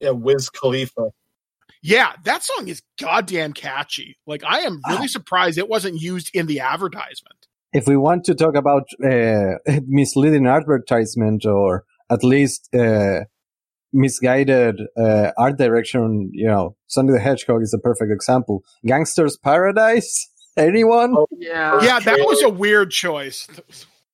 Yeah, 0.00 0.10
Wiz 0.10 0.48
Khalifa. 0.48 1.10
Yeah, 1.82 2.12
that 2.24 2.42
song 2.42 2.68
is 2.68 2.80
goddamn 2.98 3.52
catchy. 3.52 4.16
Like 4.26 4.44
I 4.44 4.60
am 4.60 4.80
really 4.88 5.08
surprised 5.08 5.58
it 5.58 5.68
wasn't 5.68 6.00
used 6.00 6.30
in 6.34 6.46
the 6.46 6.60
advertisement. 6.60 7.35
If 7.76 7.86
we 7.86 7.98
want 7.98 8.24
to 8.24 8.34
talk 8.34 8.54
about 8.56 8.84
uh, 9.04 9.58
misleading 9.86 10.46
advertisement 10.46 11.44
or 11.44 11.84
at 12.10 12.24
least 12.24 12.74
uh, 12.74 13.24
misguided 13.92 14.80
uh, 14.96 15.32
art 15.36 15.58
direction, 15.58 16.30
you 16.32 16.46
know, 16.46 16.74
Sonic 16.86 17.16
the 17.16 17.20
Hedgehog 17.20 17.60
is 17.60 17.74
a 17.74 17.78
perfect 17.78 18.10
example. 18.10 18.62
Gangsta's 18.86 19.36
Paradise? 19.36 20.30
Anyone? 20.56 21.16
Oh, 21.18 21.26
Yeah. 21.36 21.82
yeah, 21.82 22.00
that 22.00 22.20
was 22.20 22.42
a 22.42 22.48
weird 22.48 22.90
choice. 22.92 23.46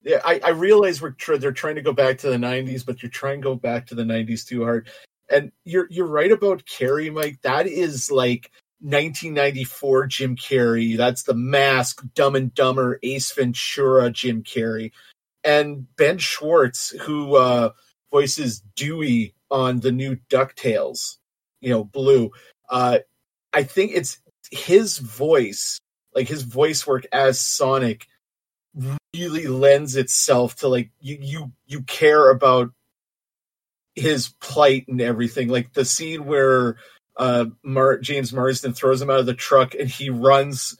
Yeah, 0.02 0.20
I, 0.24 0.40
I 0.44 0.50
realize 0.50 1.00
we're 1.00 1.10
tr- 1.12 1.36
they're 1.36 1.52
trying 1.52 1.76
to 1.76 1.82
go 1.82 1.92
back 1.92 2.18
to 2.18 2.30
the 2.30 2.36
'90s, 2.38 2.84
but 2.84 3.00
you're 3.00 3.10
trying 3.10 3.42
to 3.42 3.44
go 3.44 3.54
back 3.54 3.86
to 3.86 3.94
the 3.94 4.02
'90s 4.02 4.44
too 4.44 4.64
hard. 4.64 4.88
And 5.30 5.52
you're 5.64 5.86
you're 5.88 6.08
right 6.08 6.32
about 6.32 6.64
Carrey, 6.64 7.12
Mike. 7.12 7.38
That 7.42 7.68
is 7.68 8.10
like 8.10 8.50
1994 8.82 10.06
Jim 10.06 10.36
Carrey. 10.36 10.96
That's 10.96 11.22
the 11.22 11.34
Mask, 11.34 12.02
Dumb 12.14 12.36
and 12.36 12.52
Dumber, 12.54 12.98
Ace 13.02 13.32
Ventura, 13.32 14.10
Jim 14.10 14.42
Carrey, 14.42 14.92
and 15.44 15.86
Ben 15.96 16.18
Schwartz, 16.18 16.90
who 16.90 17.36
uh, 17.36 17.70
voices 18.10 18.62
Dewey 18.74 19.34
on 19.50 19.80
the 19.80 19.92
new 19.92 20.16
Ducktales. 20.28 21.18
You 21.60 21.70
know, 21.70 21.84
Blue. 21.84 22.32
Uh, 22.68 22.98
I 23.52 23.62
think 23.62 23.92
it's 23.94 24.18
his 24.50 24.98
voice, 24.98 25.78
like 26.14 26.28
his 26.28 26.42
voice 26.42 26.86
work 26.86 27.06
as 27.12 27.40
Sonic 27.40 28.06
really 29.14 29.46
lends 29.46 29.96
itself 29.96 30.56
to 30.56 30.68
like 30.68 30.90
you 31.00 31.18
you 31.20 31.52
you 31.66 31.82
care 31.82 32.30
about 32.30 32.70
his 33.94 34.28
plight 34.40 34.88
and 34.88 35.00
everything 35.00 35.48
like 35.48 35.74
the 35.74 35.84
scene 35.84 36.24
where 36.24 36.76
uh 37.16 37.46
Mar- 37.62 37.98
James 37.98 38.32
Marsden 38.32 38.72
throws 38.72 39.00
him 39.00 39.10
out 39.10 39.20
of 39.20 39.26
the 39.26 39.34
truck 39.34 39.74
and 39.74 39.88
he 39.88 40.10
runs 40.10 40.76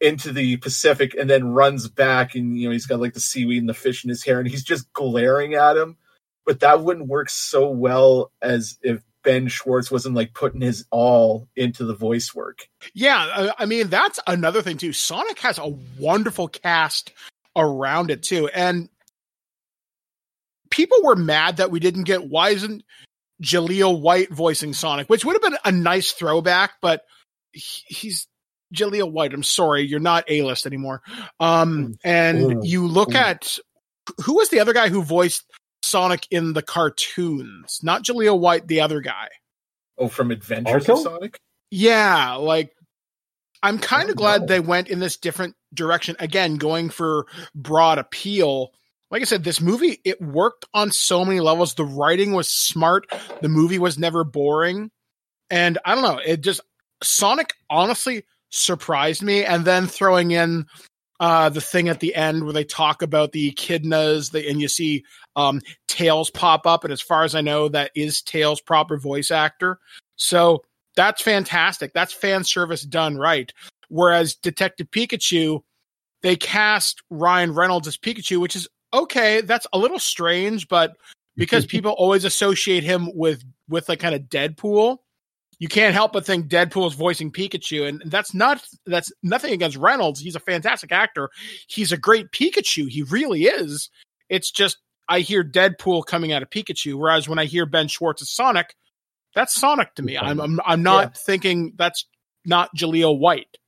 into 0.00 0.32
the 0.32 0.56
Pacific 0.58 1.14
and 1.18 1.28
then 1.28 1.52
runs 1.52 1.88
back 1.88 2.34
and 2.34 2.58
you 2.58 2.68
know 2.68 2.72
he's 2.72 2.86
got 2.86 3.00
like 3.00 3.14
the 3.14 3.20
seaweed 3.20 3.60
and 3.60 3.68
the 3.68 3.74
fish 3.74 4.04
in 4.04 4.10
his 4.10 4.24
hair 4.24 4.38
and 4.38 4.48
he's 4.48 4.64
just 4.64 4.92
glaring 4.92 5.54
at 5.54 5.76
him. 5.76 5.96
But 6.46 6.60
that 6.60 6.80
wouldn't 6.82 7.08
work 7.08 7.28
so 7.28 7.68
well 7.68 8.32
as 8.40 8.78
if 8.82 9.02
Ben 9.22 9.48
Schwartz 9.48 9.90
wasn't 9.90 10.14
like 10.14 10.32
putting 10.32 10.60
his 10.60 10.86
all 10.90 11.48
into 11.56 11.84
the 11.84 11.94
voice 11.94 12.34
work. 12.34 12.68
Yeah, 12.94 13.52
I, 13.58 13.66
mean 13.66 13.88
that's 13.88 14.18
another 14.26 14.62
thing 14.62 14.78
too. 14.78 14.94
Sonic 14.94 15.38
has 15.40 15.58
a 15.58 15.74
wonderful 15.98 16.48
cast 16.48 17.12
around 17.54 18.10
it 18.10 18.22
too, 18.22 18.48
and 18.48 18.88
people 20.70 20.98
were 21.02 21.16
mad 21.16 21.58
that 21.58 21.70
we 21.70 21.80
didn't 21.80 22.04
get 22.04 22.28
why 22.28 22.50
isn't 22.50 22.84
Jaleel 23.42 24.00
White 24.00 24.30
voicing 24.32 24.72
Sonic, 24.72 25.08
which 25.08 25.24
would 25.24 25.34
have 25.34 25.42
been 25.42 25.58
a 25.64 25.72
nice 25.72 26.12
throwback, 26.12 26.72
but 26.82 27.02
he- 27.52 27.84
he's 27.86 28.26
Jaleel 28.74 29.10
White. 29.10 29.32
I'm 29.32 29.42
sorry, 29.42 29.82
you're 29.86 30.00
not 30.00 30.24
A 30.28 30.42
list 30.42 30.66
anymore. 30.66 31.02
Um, 31.40 31.96
and 32.04 32.38
Ooh. 32.40 32.60
you 32.64 32.86
look 32.86 33.14
Ooh. 33.14 33.18
at 33.18 33.58
who 34.24 34.34
was 34.36 34.48
the 34.50 34.60
other 34.60 34.72
guy 34.72 34.88
who 34.88 35.02
voiced 35.02 35.44
Sonic 35.82 36.26
in 36.30 36.52
the 36.52 36.62
cartoons? 36.62 37.78
Not 37.82 38.04
Jaleel 38.04 38.38
White, 38.38 38.66
the 38.66 38.80
other 38.80 39.00
guy. 39.00 39.28
oh 39.98 40.08
from 40.08 40.30
Adventures 40.30 40.88
of 40.88 40.98
Sonic 40.98 41.38
Yeah, 41.70 42.34
like 42.34 42.72
I'm 43.62 43.78
kind 43.78 44.08
of 44.10 44.16
glad 44.16 44.42
no. 44.42 44.46
they 44.46 44.60
went 44.60 44.88
in 44.88 45.00
this 45.00 45.16
different 45.16 45.54
direction 45.74 46.14
again, 46.20 46.56
going 46.56 46.90
for 46.90 47.26
broad 47.54 47.98
appeal. 47.98 48.70
Like 49.10 49.22
I 49.22 49.24
said, 49.24 49.44
this 49.44 49.60
movie 49.60 50.00
it 50.04 50.20
worked 50.20 50.66
on 50.74 50.90
so 50.90 51.24
many 51.24 51.40
levels. 51.40 51.74
The 51.74 51.84
writing 51.84 52.32
was 52.32 52.48
smart. 52.52 53.06
The 53.40 53.48
movie 53.48 53.78
was 53.78 53.98
never 53.98 54.24
boring, 54.24 54.90
and 55.50 55.78
I 55.84 55.94
don't 55.94 56.04
know. 56.04 56.20
It 56.24 56.42
just 56.42 56.60
Sonic 57.02 57.54
honestly 57.70 58.24
surprised 58.50 59.22
me. 59.22 59.44
And 59.44 59.64
then 59.64 59.86
throwing 59.86 60.30
in 60.30 60.66
uh, 61.20 61.48
the 61.48 61.60
thing 61.60 61.88
at 61.88 62.00
the 62.00 62.14
end 62.14 62.44
where 62.44 62.52
they 62.52 62.64
talk 62.64 63.02
about 63.02 63.32
the 63.32 63.50
echidnas, 63.50 64.30
the, 64.30 64.48
and 64.48 64.60
you 64.60 64.68
see 64.68 65.04
um, 65.36 65.60
Tails 65.88 66.30
pop 66.30 66.66
up, 66.66 66.84
and 66.84 66.92
as 66.92 67.00
far 67.00 67.24
as 67.24 67.34
I 67.34 67.40
know, 67.40 67.68
that 67.68 67.90
is 67.94 68.22
Tails' 68.22 68.60
proper 68.60 68.98
voice 68.98 69.30
actor. 69.30 69.78
So 70.16 70.64
that's 70.96 71.22
fantastic. 71.22 71.92
That's 71.92 72.12
fan 72.12 72.44
service 72.44 72.82
done 72.82 73.16
right. 73.16 73.52
Whereas 73.88 74.34
Detective 74.34 74.90
Pikachu, 74.90 75.62
they 76.22 76.36
cast 76.36 77.02
Ryan 77.10 77.54
Reynolds 77.54 77.88
as 77.88 77.96
Pikachu, 77.96 78.40
which 78.40 78.56
is 78.56 78.68
okay. 78.92 79.40
That's 79.40 79.66
a 79.72 79.78
little 79.78 79.98
strange, 79.98 80.68
but 80.68 80.96
because 81.36 81.66
people 81.66 81.92
always 81.92 82.24
associate 82.24 82.84
him 82.84 83.10
with 83.14 83.44
with 83.68 83.88
like 83.88 84.00
kind 84.00 84.14
of 84.14 84.22
Deadpool, 84.22 84.98
you 85.58 85.68
can't 85.68 85.94
help 85.94 86.12
but 86.12 86.24
think 86.24 86.48
Deadpool 86.48 86.86
is 86.86 86.94
voicing 86.94 87.32
Pikachu, 87.32 87.88
and 87.88 88.02
that's 88.06 88.32
not 88.32 88.62
that's 88.86 89.12
nothing 89.22 89.52
against 89.52 89.76
Reynolds. 89.76 90.20
He's 90.20 90.36
a 90.36 90.40
fantastic 90.40 90.92
actor. 90.92 91.30
He's 91.66 91.92
a 91.92 91.96
great 91.96 92.30
Pikachu. 92.30 92.88
He 92.88 93.02
really 93.02 93.44
is. 93.44 93.90
It's 94.28 94.50
just 94.50 94.78
I 95.08 95.20
hear 95.20 95.42
Deadpool 95.42 96.06
coming 96.06 96.32
out 96.32 96.42
of 96.42 96.50
Pikachu, 96.50 96.94
whereas 96.94 97.28
when 97.28 97.38
I 97.38 97.46
hear 97.46 97.66
Ben 97.66 97.88
Schwartz 97.88 98.22
as 98.22 98.30
Sonic, 98.30 98.74
that's 99.34 99.54
Sonic 99.54 99.94
to 99.96 100.02
me. 100.02 100.16
I'm 100.16 100.40
I'm, 100.40 100.60
I'm 100.64 100.82
not 100.82 101.16
thinking 101.16 101.72
that's 101.76 102.04
not 102.44 102.74
Jaleel 102.76 103.18
White. 103.18 103.58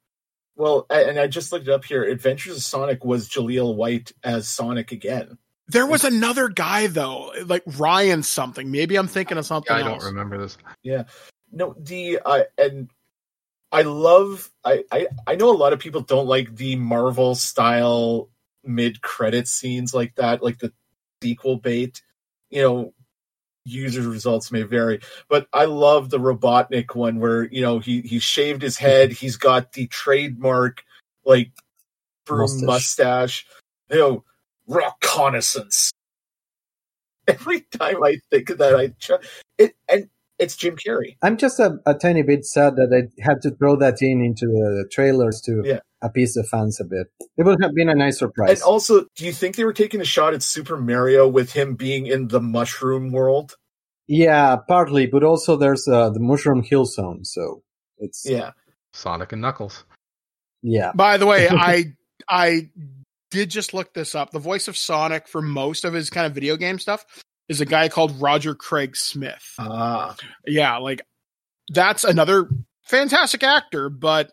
Well, 0.60 0.84
a- 0.90 1.08
and 1.08 1.18
I 1.18 1.26
just 1.26 1.52
looked 1.52 1.68
it 1.68 1.72
up 1.72 1.86
here. 1.86 2.04
Adventures 2.04 2.58
of 2.58 2.62
Sonic 2.62 3.02
was 3.02 3.30
Jaleel 3.30 3.74
White 3.74 4.12
as 4.22 4.46
Sonic 4.46 4.92
again. 4.92 5.38
There 5.68 5.86
was 5.86 6.04
another 6.04 6.48
guy 6.48 6.86
though, 6.86 7.32
like 7.46 7.62
Ryan 7.78 8.22
something. 8.22 8.70
Maybe 8.70 8.96
I'm 8.96 9.06
thinking 9.06 9.38
of 9.38 9.46
something 9.46 9.74
I 9.74 9.82
don't 9.82 10.04
remember 10.04 10.36
this. 10.36 10.58
Yeah, 10.82 11.04
no, 11.50 11.74
the 11.78 12.18
uh, 12.22 12.42
and 12.58 12.90
I 13.72 13.82
love. 13.82 14.50
I, 14.62 14.84
I 14.92 15.06
I 15.26 15.36
know 15.36 15.50
a 15.50 15.56
lot 15.56 15.72
of 15.72 15.78
people 15.78 16.02
don't 16.02 16.26
like 16.26 16.54
the 16.56 16.76
Marvel 16.76 17.34
style 17.36 18.28
mid 18.62 19.00
credit 19.00 19.48
scenes 19.48 19.94
like 19.94 20.16
that, 20.16 20.42
like 20.42 20.58
the 20.58 20.72
sequel 21.22 21.56
bait. 21.56 22.02
You 22.50 22.62
know, 22.62 22.94
user 23.70 24.02
results 24.02 24.52
may 24.52 24.62
vary, 24.62 25.00
but 25.28 25.48
I 25.52 25.64
love 25.66 26.10
the 26.10 26.18
Robotnik 26.18 26.94
one 26.94 27.18
where 27.20 27.44
you 27.52 27.62
know 27.62 27.78
he 27.78 28.00
he 28.02 28.18
shaved 28.18 28.62
his 28.62 28.76
head. 28.78 29.12
He's 29.12 29.36
got 29.36 29.72
the 29.72 29.86
trademark 29.88 30.82
like 31.24 31.52
broom 32.26 32.40
Mustache. 32.64 32.66
mustache. 32.66 33.46
You 33.90 33.98
know, 33.98 34.24
reconnaissance. 34.66 35.92
Every 37.28 37.60
time 37.60 38.02
I 38.02 38.16
think 38.30 38.50
of 38.50 38.58
that, 38.58 38.74
I 38.74 38.88
try, 39.00 39.18
it 39.58 39.74
and 39.88 40.08
it's 40.38 40.56
Jim 40.56 40.76
Carrey. 40.76 41.16
I'm 41.22 41.36
just 41.36 41.60
a, 41.60 41.76
a 41.86 41.94
tiny 41.94 42.22
bit 42.22 42.44
sad 42.46 42.74
that 42.76 42.90
I 42.92 43.22
had 43.22 43.42
to 43.42 43.50
throw 43.50 43.76
that 43.76 44.00
in 44.00 44.22
into 44.24 44.46
the 44.46 44.88
trailers 44.90 45.40
to 45.42 45.62
Yeah. 45.64 45.80
appease 46.02 46.32
the 46.34 46.44
fans 46.44 46.80
a 46.80 46.84
bit. 46.84 47.08
It 47.36 47.44
would 47.44 47.62
have 47.62 47.74
been 47.74 47.90
a 47.90 47.94
nice 47.94 48.18
surprise. 48.18 48.50
And 48.50 48.62
also, 48.62 49.04
do 49.16 49.26
you 49.26 49.32
think 49.32 49.56
they 49.56 49.64
were 49.64 49.74
taking 49.74 50.00
a 50.00 50.04
shot 50.04 50.32
at 50.32 50.42
Super 50.42 50.78
Mario 50.78 51.28
with 51.28 51.52
him 51.52 51.74
being 51.74 52.06
in 52.06 52.28
the 52.28 52.40
mushroom 52.40 53.12
world? 53.12 53.54
Yeah, 54.10 54.56
partly, 54.56 55.06
but 55.06 55.22
also 55.22 55.56
there's 55.56 55.86
uh, 55.86 56.10
the 56.10 56.18
Mushroom 56.18 56.64
Hill 56.64 56.84
Zone, 56.84 57.24
so 57.24 57.62
it's 57.98 58.28
yeah. 58.28 58.38
Yeah. 58.38 58.50
Sonic 58.92 59.30
and 59.32 59.40
Knuckles. 59.40 59.84
Yeah. 60.62 60.90
By 60.92 61.16
the 61.16 61.26
way, 61.26 61.48
I 61.50 61.92
I 62.28 62.70
did 63.30 63.50
just 63.50 63.72
look 63.72 63.94
this 63.94 64.16
up. 64.16 64.32
The 64.32 64.40
voice 64.40 64.66
of 64.66 64.76
Sonic 64.76 65.28
for 65.28 65.40
most 65.40 65.84
of 65.84 65.94
his 65.94 66.10
kind 66.10 66.26
of 66.26 66.34
video 66.34 66.56
game 66.56 66.80
stuff 66.80 67.06
is 67.48 67.60
a 67.60 67.64
guy 67.64 67.88
called 67.88 68.20
Roger 68.20 68.56
Craig 68.56 68.96
Smith. 68.96 69.54
Ah, 69.60 70.16
Yeah, 70.44 70.78
like 70.78 71.02
that's 71.68 72.02
another 72.02 72.48
fantastic 72.82 73.44
actor, 73.44 73.88
but 73.90 74.32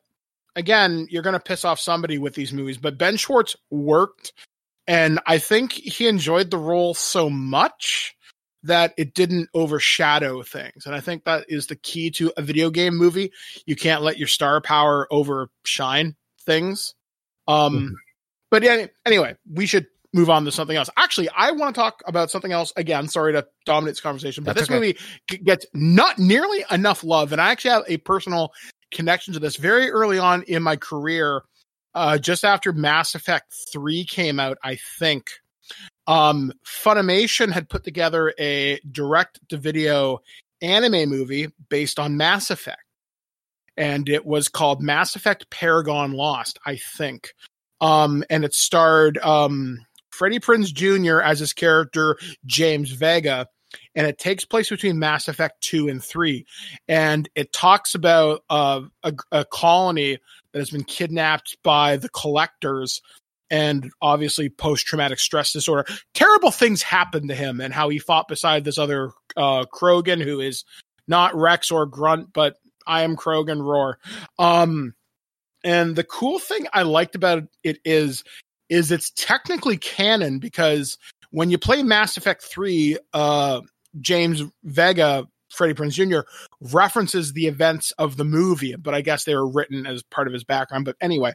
again, 0.55 1.05
you're 1.11 1.21
going 1.21 1.34
to 1.34 1.39
piss 1.39 1.63
off 1.63 1.80
somebody 1.80 2.17
with 2.17 2.34
these 2.34 2.51
movies. 2.51 2.80
But 2.80 2.97
Ben 2.97 3.15
Schwartz 3.15 3.55
worked, 3.69 4.34
and 4.88 5.19
I 5.28 5.38
think 5.38 5.71
he 5.73 6.07
enjoyed 6.07 6.49
the 6.49 6.57
role 6.57 6.95
so 6.95 7.30
much 7.30 8.15
that 8.68 8.93
it 8.97 9.13
didn't 9.13 9.49
overshadow 9.53 10.43
things. 10.43 10.86
And 10.86 10.95
I 10.95 10.99
think 11.01 11.24
that 11.26 11.45
is 11.49 11.68
the 11.68 11.76
key 11.76 12.09
to 12.11 12.32
a 12.38 12.41
video 12.41 12.70
game 12.70 12.95
movie. 12.95 13.32
You 13.65 13.76
can't 13.76 14.01
let 14.03 14.18
your 14.18 14.28
star 14.28 14.61
power 14.61 15.07
overshine 15.11 16.15
things. 16.45 16.93
Um, 17.47 17.74
Mhm. 17.74 17.93
but 18.51 18.63
yeah, 18.63 18.86
anyway, 19.05 19.36
we 19.51 19.65
should 19.65 19.88
move 20.13 20.30
on 20.30 20.45
to 20.45 20.51
something 20.51 20.78
else. 20.78 20.89
Actually, 20.97 21.30
I 21.36 21.51
want 21.51 21.76
to 21.76 21.80
talk 21.80 22.01
about 22.05 22.32
something 22.32 22.51
else 22.51 22.72
again. 22.78 23.07
Sorry 23.07 23.34
to 23.34 23.45
dominate 23.65 23.93
this 23.95 24.01
conversation, 24.01 24.43
but 24.43 24.55
That's 24.55 24.68
this 24.68 24.76
okay. 24.76 24.80
movie 24.80 24.97
g- 25.30 25.38
gets 25.38 25.65
not 25.74 26.18
nearly 26.18 26.63
enough 26.72 27.03
love, 27.03 27.32
and 27.34 27.41
I 27.41 27.51
actually 27.51 27.72
have 27.72 27.84
a 27.88 27.97
personal 27.97 28.53
connection 28.91 29.34
to 29.34 29.39
this 29.39 29.57
very 29.57 29.89
early 29.89 30.18
on 30.18 30.43
in 30.43 30.63
my 30.63 30.76
career. 30.78 31.43
Uh, 31.93 32.18
just 32.18 32.45
after 32.45 32.72
Mass 32.72 33.15
Effect 33.15 33.53
3 33.72 34.05
came 34.05 34.39
out, 34.39 34.57
I 34.63 34.78
think, 34.99 35.32
um, 36.07 36.53
Funimation 36.65 37.51
had 37.51 37.70
put 37.70 37.84
together 37.84 38.34
a 38.39 38.80
direct 38.91 39.39
to 39.49 39.57
video 39.57 40.20
anime 40.61 41.09
movie 41.09 41.49
based 41.70 41.99
on 41.99 42.18
Mass 42.18 42.49
Effect. 42.49 42.82
And 43.76 44.09
it 44.09 44.26
was 44.26 44.49
called 44.49 44.82
Mass 44.82 45.15
Effect 45.15 45.49
Paragon 45.49 46.13
Lost, 46.13 46.57
I 46.65 46.78
think. 46.78 47.34
Um, 47.80 48.24
and 48.30 48.43
it 48.43 48.55
starred 48.55 49.20
um, 49.20 49.86
Freddie 50.09 50.39
Prinze 50.39 50.74
Jr. 50.74 51.22
as 51.22 51.39
his 51.39 51.53
character, 51.53 52.18
James 52.45 52.91
Vega. 52.91 53.47
And 53.93 54.07
it 54.07 54.18
takes 54.18 54.45
place 54.45 54.70
between 54.70 54.97
Mass 54.97 55.28
Effect 55.28 55.61
2 55.61 55.89
and 55.89 56.03
3. 56.03 56.45
And 56.88 57.30
it 57.36 57.53
talks 57.53 57.93
about 57.93 58.43
uh, 58.49 58.82
a, 59.03 59.13
a 59.32 59.45
colony 59.45 60.18
that 60.51 60.59
has 60.59 60.72
been 60.72 60.86
kidnapped 60.86 61.57
by 61.63 61.97
the 61.97 62.09
collectors 62.09 63.01
and 63.49 63.91
obviously 64.01 64.49
post 64.49 64.85
traumatic 64.85 65.19
stress 65.19 65.53
disorder. 65.53 65.85
Terrible 66.13 66.51
things 66.51 66.81
happened 66.81 67.29
to 67.29 67.35
him 67.35 67.61
and 67.61 67.73
how 67.73 67.89
he 67.89 67.99
fought 67.99 68.27
beside 68.27 68.63
this 68.63 68.77
other 68.77 69.11
uh, 69.35 69.65
Krogan 69.73 70.21
who 70.21 70.39
is 70.39 70.65
not 71.07 71.35
Wrex 71.35 71.71
or 71.71 71.85
Grunt, 71.85 72.33
but 72.33 72.57
I 72.85 73.03
am 73.03 73.15
Krogan 73.15 73.61
Roar. 73.61 73.99
Um, 74.39 74.93
and 75.63 75.95
the 75.95 76.03
cool 76.03 76.39
thing 76.39 76.67
I 76.73 76.83
liked 76.83 77.15
about 77.15 77.43
it 77.63 77.79
is, 77.83 78.23
is 78.69 78.91
it's 78.91 79.11
technically 79.11 79.77
canon 79.77 80.39
because 80.39 80.97
when 81.31 81.49
you 81.49 81.57
play 81.57 81.83
Mass 81.83 82.17
Effect 82.17 82.43
3, 82.43 82.97
uh, 83.13 83.61
James 83.99 84.43
Vega, 84.63 85.27
Freddie 85.51 85.73
Prinze 85.73 85.93
Jr., 85.93 86.27
references 86.73 87.33
the 87.33 87.47
events 87.47 87.91
of 87.91 88.17
the 88.17 88.25
movie, 88.25 88.75
but 88.75 88.93
I 88.93 89.01
guess 89.01 89.23
they 89.23 89.35
were 89.35 89.49
written 89.49 89.85
as 89.85 90.03
part 90.03 90.27
of 90.27 90.33
his 90.33 90.43
background. 90.43 90.85
But 90.85 90.95
anyway, 91.01 91.33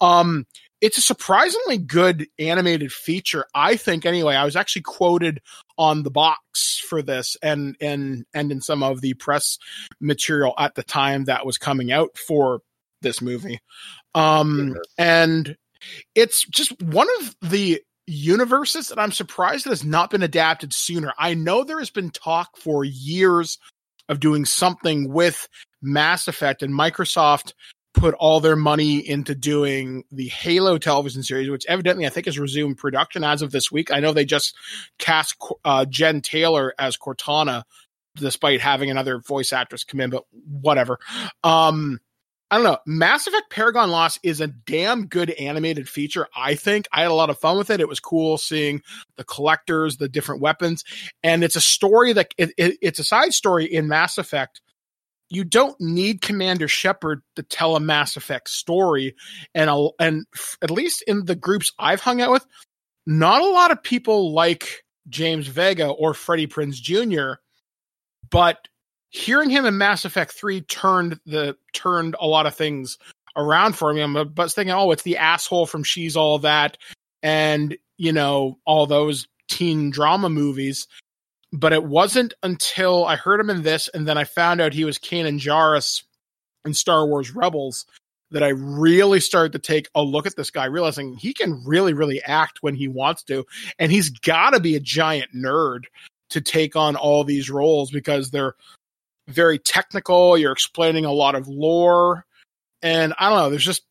um, 0.00 0.46
it's 0.82 0.98
a 0.98 1.02
surprisingly 1.02 1.78
good 1.78 2.26
animated 2.40 2.92
feature, 2.92 3.46
I 3.54 3.76
think. 3.76 4.04
Anyway, 4.04 4.34
I 4.34 4.44
was 4.44 4.56
actually 4.56 4.82
quoted 4.82 5.40
on 5.78 6.02
the 6.02 6.10
box 6.10 6.84
for 6.88 7.00
this, 7.00 7.36
and 7.40 7.76
and 7.80 8.26
and 8.34 8.50
in 8.50 8.60
some 8.60 8.82
of 8.82 9.00
the 9.00 9.14
press 9.14 9.58
material 10.00 10.54
at 10.58 10.74
the 10.74 10.82
time 10.82 11.24
that 11.24 11.46
was 11.46 11.56
coming 11.56 11.92
out 11.92 12.18
for 12.18 12.60
this 13.00 13.22
movie. 13.22 13.60
Um, 14.14 14.76
and 14.98 15.56
it's 16.16 16.44
just 16.48 16.80
one 16.82 17.08
of 17.20 17.36
the 17.48 17.80
universes 18.08 18.88
that 18.88 18.98
I'm 18.98 19.12
surprised 19.12 19.64
that 19.64 19.70
has 19.70 19.84
not 19.84 20.10
been 20.10 20.22
adapted 20.22 20.74
sooner. 20.74 21.12
I 21.16 21.34
know 21.34 21.62
there 21.62 21.78
has 21.78 21.90
been 21.90 22.10
talk 22.10 22.56
for 22.56 22.84
years 22.84 23.56
of 24.08 24.18
doing 24.18 24.44
something 24.44 25.12
with 25.12 25.48
Mass 25.80 26.26
Effect, 26.26 26.64
and 26.64 26.74
Microsoft 26.74 27.52
put 28.02 28.14
all 28.14 28.40
their 28.40 28.56
money 28.56 28.98
into 28.98 29.32
doing 29.32 30.02
the 30.10 30.26
Halo 30.26 30.76
television 30.76 31.22
series, 31.22 31.48
which 31.48 31.64
evidently 31.66 32.04
I 32.04 32.08
think 32.08 32.26
has 32.26 32.36
resumed 32.36 32.76
production 32.76 33.22
as 33.22 33.42
of 33.42 33.52
this 33.52 33.70
week. 33.70 33.92
I 33.92 34.00
know 34.00 34.12
they 34.12 34.24
just 34.24 34.56
cast 34.98 35.36
uh, 35.64 35.84
Jen 35.84 36.20
Taylor 36.20 36.74
as 36.80 36.96
Cortana, 36.96 37.62
despite 38.16 38.60
having 38.60 38.90
another 38.90 39.20
voice 39.20 39.52
actress 39.52 39.84
come 39.84 40.00
in, 40.00 40.10
but 40.10 40.24
whatever. 40.32 40.98
Um, 41.44 42.00
I 42.50 42.56
don't 42.56 42.64
know. 42.64 42.78
Mass 42.86 43.28
Effect 43.28 43.50
Paragon 43.50 43.92
Lost 43.92 44.18
is 44.24 44.40
a 44.40 44.48
damn 44.48 45.06
good 45.06 45.30
animated 45.30 45.88
feature, 45.88 46.26
I 46.34 46.56
think. 46.56 46.88
I 46.92 47.02
had 47.02 47.12
a 47.12 47.14
lot 47.14 47.30
of 47.30 47.38
fun 47.38 47.56
with 47.56 47.70
it. 47.70 47.80
It 47.80 47.88
was 47.88 48.00
cool 48.00 48.36
seeing 48.36 48.82
the 49.14 49.22
collectors, 49.22 49.98
the 49.98 50.08
different 50.08 50.40
weapons, 50.40 50.82
and 51.22 51.44
it's 51.44 51.54
a 51.54 51.60
story 51.60 52.14
that 52.14 52.34
it, 52.36 52.50
it, 52.58 52.78
it's 52.82 52.98
a 52.98 53.04
side 53.04 53.32
story 53.32 53.64
in 53.64 53.86
Mass 53.86 54.18
Effect. 54.18 54.60
You 55.32 55.44
don't 55.44 55.80
need 55.80 56.20
Commander 56.20 56.68
Shepard 56.68 57.22
to 57.36 57.42
tell 57.42 57.74
a 57.74 57.80
Mass 57.80 58.16
Effect 58.16 58.50
story, 58.50 59.16
and 59.54 59.70
a, 59.70 59.88
and 59.98 60.26
f- 60.34 60.58
at 60.60 60.70
least 60.70 61.02
in 61.06 61.24
the 61.24 61.34
groups 61.34 61.72
I've 61.78 62.02
hung 62.02 62.20
out 62.20 62.30
with, 62.30 62.44
not 63.06 63.40
a 63.40 63.48
lot 63.48 63.70
of 63.70 63.82
people 63.82 64.34
like 64.34 64.84
James 65.08 65.46
Vega 65.46 65.88
or 65.88 66.12
Freddie 66.12 66.46
Prinze 66.46 66.74
Jr. 66.74 67.40
But 68.28 68.68
hearing 69.08 69.48
him 69.48 69.64
in 69.64 69.78
Mass 69.78 70.04
Effect 70.04 70.32
3 70.32 70.60
turned 70.62 71.18
the 71.24 71.56
turned 71.72 72.14
a 72.20 72.26
lot 72.26 72.44
of 72.44 72.54
things 72.54 72.98
around 73.34 73.74
for 73.74 73.92
me. 73.94 74.02
I'm 74.02 74.34
but 74.34 74.52
thinking, 74.52 74.74
oh, 74.74 74.90
it's 74.90 75.02
the 75.02 75.16
asshole 75.16 75.64
from 75.64 75.82
She's 75.82 76.14
All 76.14 76.38
That 76.40 76.76
and, 77.22 77.74
you 77.96 78.12
know, 78.12 78.58
all 78.66 78.86
those 78.86 79.26
teen 79.48 79.90
drama 79.90 80.28
movies. 80.28 80.86
But 81.52 81.72
it 81.72 81.84
wasn't 81.84 82.34
until 82.42 83.04
I 83.04 83.16
heard 83.16 83.40
him 83.40 83.50
in 83.50 83.62
this 83.62 83.88
and 83.88 84.08
then 84.08 84.16
I 84.16 84.24
found 84.24 84.60
out 84.60 84.72
he 84.72 84.84
was 84.84 84.98
Kanan 84.98 85.38
Jarrus 85.38 86.02
in 86.64 86.72
Star 86.74 87.06
Wars 87.06 87.34
Rebels 87.34 87.84
that 88.30 88.42
I 88.42 88.48
really 88.48 89.20
started 89.20 89.52
to 89.52 89.58
take 89.58 89.88
a 89.94 90.02
look 90.02 90.26
at 90.26 90.36
this 90.36 90.50
guy, 90.50 90.64
realizing 90.64 91.16
he 91.16 91.34
can 91.34 91.62
really, 91.64 91.92
really 91.92 92.22
act 92.22 92.62
when 92.62 92.74
he 92.74 92.88
wants 92.88 93.22
to. 93.24 93.44
And 93.78 93.92
he's 93.92 94.08
got 94.08 94.50
to 94.50 94.60
be 94.60 94.74
a 94.74 94.80
giant 94.80 95.34
nerd 95.36 95.84
to 96.30 96.40
take 96.40 96.74
on 96.74 96.96
all 96.96 97.24
these 97.24 97.50
roles 97.50 97.90
because 97.90 98.30
they're 98.30 98.54
very 99.28 99.58
technical. 99.58 100.38
You're 100.38 100.52
explaining 100.52 101.04
a 101.04 101.12
lot 101.12 101.34
of 101.34 101.46
lore. 101.46 102.24
And 102.80 103.12
I 103.18 103.28
don't 103.28 103.38
know, 103.38 103.50
there's 103.50 103.64
just 103.64 103.84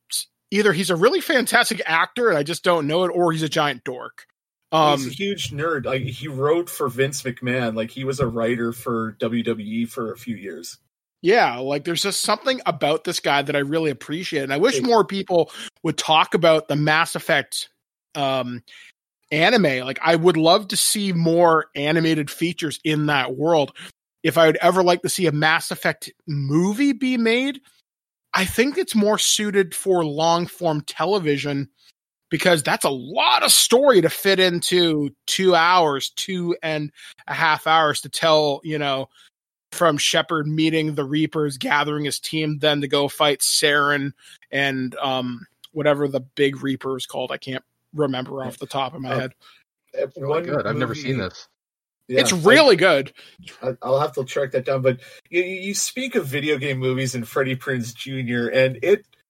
either 0.50 0.74
he's 0.74 0.90
a 0.90 0.96
really 0.96 1.22
fantastic 1.22 1.82
actor 1.86 2.30
and 2.30 2.38
I 2.38 2.44
just 2.44 2.64
don't 2.64 2.88
know 2.88 3.04
it, 3.04 3.10
or 3.10 3.32
he's 3.32 3.44
a 3.44 3.50
giant 3.50 3.84
dork. 3.84 4.26
Um, 4.72 5.00
he's 5.00 5.08
a 5.08 5.14
huge 5.14 5.52
nerd. 5.52 5.86
Like 5.86 6.04
he 6.04 6.28
wrote 6.28 6.70
for 6.70 6.88
Vince 6.88 7.22
McMahon. 7.24 7.76
Like 7.76 7.92
he 7.92 8.04
was 8.04 8.20
a 8.20 8.28
writer 8.28 8.72
for 8.72 9.18
WWE 9.20 9.88
for 9.90 10.12
a 10.12 10.18
few 10.18 10.36
years. 10.36 10.78
yeah, 11.22 11.58
like 11.58 11.84
there's 11.84 12.04
just 12.04 12.22
something 12.22 12.62
about 12.66 13.04
this 13.04 13.20
guy 13.20 13.42
that 13.42 13.56
I 13.56 13.60
really 13.60 13.92
appreciate. 13.92 14.44
And 14.44 14.54
I 14.54 14.58
wish 14.58 14.82
more 14.82 15.06
people 15.06 15.52
would 15.84 15.98
talk 15.98 16.34
about 16.34 16.68
the 16.68 16.76
Mass 16.76 17.16
Effect 17.16 17.70
um, 18.16 18.64
anime. 19.32 19.86
Like 19.86 20.00
I 20.02 20.16
would 20.16 20.38
love 20.38 20.70
to 20.70 20.78
see 20.78 21.14
more 21.14 21.68
animated 21.76 22.32
features 22.32 22.80
in 22.84 23.08
that 23.08 23.36
world. 23.36 23.72
If 24.24 24.38
I 24.38 24.48
would 24.48 24.58
ever 24.58 24.84
like 24.84 25.02
to 25.02 25.10
see 25.10 25.28
a 25.28 25.32
Mass 25.32 25.72
Effect 25.72 26.12
movie 26.28 26.94
be 26.94 27.18
made, 27.18 27.62
I 28.34 28.46
think 28.46 28.78
it's 28.78 28.96
more 28.96 29.18
suited 29.18 29.76
for 29.76 30.06
long 30.06 30.48
form 30.48 30.82
television 30.82 31.70
because 32.32 32.64
that's 32.64 32.86
a 32.86 32.90
lot 32.90 33.44
of 33.44 33.52
story 33.52 34.02
to 34.02 34.10
fit 34.10 34.40
into 34.40 35.12
two 35.28 35.54
hours, 35.54 36.10
two 36.16 36.56
and 36.64 36.92
a 37.28 37.34
half 37.36 37.68
hours 37.68 38.02
to 38.02 38.10
tell, 38.10 38.62
you 38.64 38.80
know, 38.80 39.08
from 39.72 39.98
Shepard 39.98 40.48
meeting 40.48 40.96
the 40.96 41.04
Reapers, 41.04 41.58
gathering 41.58 42.06
his 42.06 42.20
team, 42.20 42.58
then 42.58 42.82
to 42.82 42.88
go 42.88 43.08
fight 43.08 43.42
Saren 43.42 44.14
and 44.50 44.96
um 44.96 45.46
whatever 45.74 46.08
the 46.08 46.22
big 46.22 46.64
Reaper 46.64 46.98
is 46.98 47.06
called. 47.06 47.32
I 47.32 47.38
can't 47.38 47.64
remember 47.94 48.44
off 48.44 48.58
the 48.58 48.66
top 48.66 48.96
of 48.96 49.02
my 49.02 49.12
Uh, 49.12 49.20
head. 49.20 49.34
Really 50.18 50.28
One 50.28 50.44
good. 50.44 50.66
I've 50.68 50.78
never 50.78 50.96
seen 50.96 51.18
this. 51.18 51.48
Yeah, 52.08 52.20
it's 52.22 52.34
really 52.34 52.76
good. 52.76 53.14
I, 53.62 53.76
I'll 53.82 54.00
have 54.00 54.14
to 54.14 54.26
track 54.26 54.52
that 54.52 54.66
down. 54.66 54.82
But 54.82 55.00
you, 55.30 55.44
you 55.44 55.74
speak 55.74 56.16
of 56.16 56.26
video 56.26 56.58
game 56.58 56.78
movies 56.78 57.16
and 57.16 57.26
Freddie 57.26 57.56
Prinze 57.56 57.94
Jr. 57.94 58.50
and 58.52 58.80
it 58.82 59.06
Wing 59.06 59.06
Commander? 59.06 59.21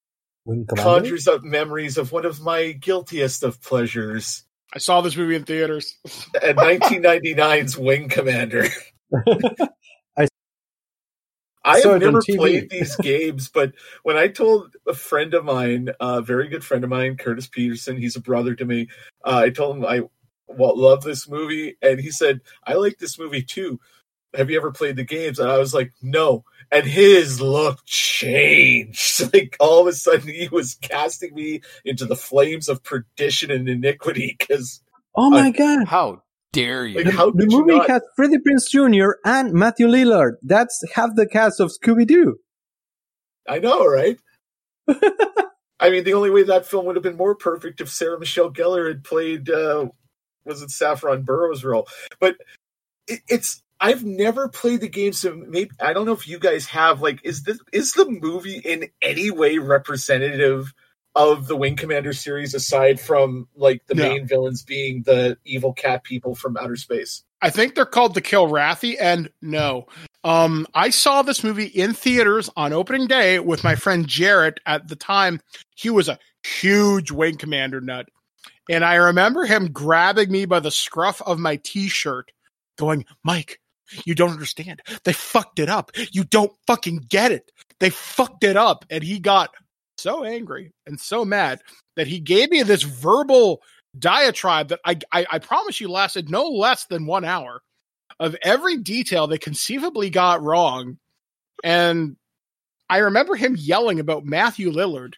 Conjures 0.75 1.27
up 1.27 1.43
memories 1.43 1.97
of 1.97 2.11
one 2.11 2.25
of 2.25 2.41
my 2.41 2.71
guiltiest 2.71 3.43
of 3.43 3.61
pleasures. 3.61 4.43
I 4.73 4.79
saw 4.79 5.01
this 5.01 5.17
movie 5.17 5.35
in 5.35 5.43
theaters. 5.43 5.97
At 6.41 6.55
1999's 6.55 7.77
Wing 7.77 8.09
Commander. 8.09 8.67
I 11.63 11.79
Saw 11.81 11.93
have 11.93 12.01
never 12.01 12.21
played 12.21 12.71
these 12.71 12.95
games, 12.97 13.47
but 13.47 13.73
when 14.01 14.17
I 14.17 14.27
told 14.27 14.75
a 14.87 14.95
friend 14.95 15.33
of 15.35 15.45
mine, 15.45 15.89
a 15.99 16.21
very 16.21 16.47
good 16.47 16.63
friend 16.63 16.83
of 16.83 16.89
mine, 16.89 17.17
Curtis 17.17 17.47
Peterson, 17.47 17.97
he's 17.97 18.15
a 18.15 18.21
brother 18.21 18.55
to 18.55 18.65
me, 18.65 18.87
uh, 19.23 19.41
I 19.45 19.51
told 19.51 19.77
him 19.77 19.85
I 19.85 20.01
well, 20.47 20.77
love 20.77 21.03
this 21.03 21.29
movie, 21.29 21.77
and 21.81 21.99
he 21.99 22.11
said, 22.11 22.41
I 22.65 22.73
like 22.73 22.97
this 22.97 23.17
movie 23.17 23.43
too. 23.43 23.79
Have 24.35 24.49
you 24.49 24.57
ever 24.57 24.71
played 24.71 24.95
the 24.95 25.03
games? 25.03 25.39
And 25.39 25.49
I 25.49 25.57
was 25.57 25.73
like, 25.73 25.91
no. 26.01 26.45
And 26.71 26.85
his 26.85 27.41
look 27.41 27.79
changed. 27.85 29.09
Like 29.33 29.55
all 29.59 29.81
of 29.81 29.87
a 29.87 29.93
sudden, 29.93 30.29
he 30.29 30.47
was 30.47 30.75
casting 30.75 31.35
me 31.35 31.61
into 31.85 32.05
the 32.05 32.15
flames 32.15 32.67
of 32.67 32.83
perdition 32.83 33.51
and 33.51 33.69
iniquity 33.69 34.35
because 34.37 34.81
oh 35.15 35.29
my 35.29 35.51
god! 35.51 35.87
How 35.87 36.23
dare 36.51 36.85
you? 36.85 37.03
Like, 37.03 37.13
how 37.13 37.29
the 37.29 37.43
could 37.43 37.51
you 37.51 37.59
movie 37.59 37.77
not? 37.77 37.89
has 37.89 38.01
Freddie 38.15 38.39
Prinze 38.39 38.67
Jr. 38.67 39.11
and 39.23 39.53
Matthew 39.53 39.87
Lillard. 39.87 40.33
That's 40.41 40.83
half 40.95 41.11
the 41.15 41.27
cast 41.27 41.59
of 41.59 41.71
Scooby 41.71 42.07
Doo. 42.07 42.39
I 43.47 43.59
know, 43.59 43.85
right? 43.85 44.17
I 44.87 45.89
mean, 45.89 46.03
the 46.03 46.13
only 46.13 46.29
way 46.29 46.43
that 46.43 46.65
film 46.65 46.85
would 46.85 46.95
have 46.95 47.03
been 47.03 47.17
more 47.17 47.35
perfect 47.35 47.81
if 47.81 47.89
Sarah 47.89 48.19
Michelle 48.19 48.51
Gellar 48.51 48.87
had 48.87 49.03
played, 49.03 49.49
uh, 49.49 49.87
was 50.45 50.61
it 50.61 50.71
Saffron 50.71 51.23
Burrows' 51.23 51.63
role? 51.63 51.87
But 52.19 52.37
it, 53.07 53.21
it's 53.27 53.63
I've 53.83 54.05
never 54.05 54.47
played 54.47 54.81
the 54.81 54.87
game, 54.87 55.11
so 55.11 55.35
maybe 55.35 55.71
I 55.81 55.91
don't 55.93 56.05
know 56.05 56.11
if 56.13 56.27
you 56.27 56.37
guys 56.39 56.67
have. 56.67 57.01
Like, 57.01 57.19
is 57.23 57.43
this 57.43 57.59
is 57.73 57.93
the 57.93 58.05
movie 58.05 58.59
in 58.59 58.89
any 59.01 59.31
way 59.31 59.57
representative 59.57 60.71
of 61.15 61.47
the 61.47 61.55
Wing 61.57 61.75
Commander 61.75 62.13
series, 62.13 62.53
aside 62.53 62.99
from 62.99 63.47
like 63.55 63.85
the 63.87 63.95
No. 63.95 64.07
main 64.07 64.27
villains 64.27 64.63
being 64.63 65.01
the 65.03 65.37
evil 65.45 65.73
cat 65.73 66.03
people 66.03 66.35
from 66.35 66.55
outer 66.57 66.75
space? 66.75 67.23
I 67.41 67.49
think 67.49 67.73
they're 67.73 67.85
called 67.87 68.13
the 68.13 68.21
Kilrathi, 68.21 68.97
and 69.01 69.31
no. 69.41 69.87
Um, 70.23 70.67
I 70.75 70.91
saw 70.91 71.23
this 71.23 71.43
movie 71.43 71.65
in 71.65 71.93
theaters 71.93 72.51
on 72.55 72.71
opening 72.73 73.07
day 73.07 73.39
with 73.39 73.63
my 73.63 73.73
friend 73.73 74.07
Jarrett. 74.07 74.59
At 74.67 74.87
the 74.89 74.95
time, 74.95 75.41
he 75.75 75.89
was 75.89 76.07
a 76.07 76.19
huge 76.45 77.09
Wing 77.11 77.37
Commander 77.37 77.81
nut, 77.81 78.09
and 78.69 78.85
I 78.85 78.95
remember 78.95 79.45
him 79.45 79.71
grabbing 79.71 80.31
me 80.31 80.45
by 80.45 80.59
the 80.59 80.69
scruff 80.69 81.19
of 81.23 81.39
my 81.39 81.55
T-shirt, 81.55 82.31
going, 82.77 83.05
"Mike, 83.23 83.59
you 84.05 84.15
don't 84.15 84.31
understand. 84.31 84.81
They 85.03 85.13
fucked 85.13 85.59
it 85.59 85.69
up. 85.69 85.91
You 86.11 86.23
don't 86.23 86.51
fucking 86.67 87.05
get 87.09 87.31
it. 87.31 87.51
They 87.79 87.89
fucked 87.89 88.43
it 88.43 88.57
up." 88.57 88.85
And 88.89 89.03
he 89.03 89.19
got 89.19 89.51
so 89.97 90.23
angry 90.23 90.71
and 90.85 90.99
so 90.99 91.23
mad 91.23 91.61
that 91.95 92.07
he 92.07 92.19
gave 92.19 92.49
me 92.49 92.63
this 92.63 92.83
verbal 92.83 93.61
diatribe 93.97 94.69
that 94.69 94.79
I, 94.85 94.97
I 95.11 95.25
I 95.31 95.39
promise 95.39 95.79
you 95.79 95.89
lasted 95.89 96.29
no 96.29 96.47
less 96.47 96.85
than 96.85 97.05
one 97.05 97.25
hour 97.25 97.61
of 98.19 98.35
every 98.41 98.77
detail 98.77 99.27
they 99.27 99.37
conceivably 99.37 100.09
got 100.09 100.41
wrong. 100.41 100.97
And 101.63 102.15
I 102.89 102.99
remember 102.99 103.35
him 103.35 103.55
yelling 103.57 103.99
about 103.99 104.25
Matthew 104.25 104.71
Lillard 104.71 105.15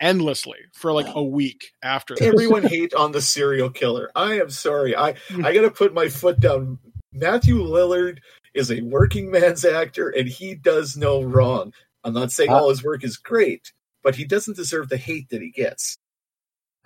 endlessly 0.00 0.58
for 0.72 0.92
like 0.92 1.06
a 1.14 1.22
week 1.22 1.72
after 1.82 2.14
that. 2.14 2.24
Everyone 2.24 2.62
hate 2.62 2.94
on 2.94 3.12
the 3.12 3.20
serial 3.20 3.70
killer. 3.70 4.10
I 4.14 4.40
am 4.40 4.50
sorry. 4.50 4.96
I 4.96 5.14
I 5.42 5.52
got 5.54 5.62
to 5.62 5.70
put 5.70 5.92
my 5.94 6.08
foot 6.08 6.40
down. 6.40 6.78
Matthew 7.12 7.56
Lillard 7.56 8.18
is 8.54 8.70
a 8.70 8.80
working 8.82 9.30
man's 9.30 9.64
actor, 9.64 10.08
and 10.10 10.28
he 10.28 10.54
does 10.54 10.96
no 10.96 11.22
wrong. 11.22 11.72
I'm 12.04 12.14
not 12.14 12.32
saying 12.32 12.50
all 12.50 12.70
his 12.70 12.84
work 12.84 13.04
is 13.04 13.16
great, 13.16 13.72
but 14.02 14.14
he 14.14 14.24
doesn't 14.24 14.56
deserve 14.56 14.88
the 14.88 14.96
hate 14.96 15.28
that 15.30 15.42
he 15.42 15.50
gets. 15.50 15.96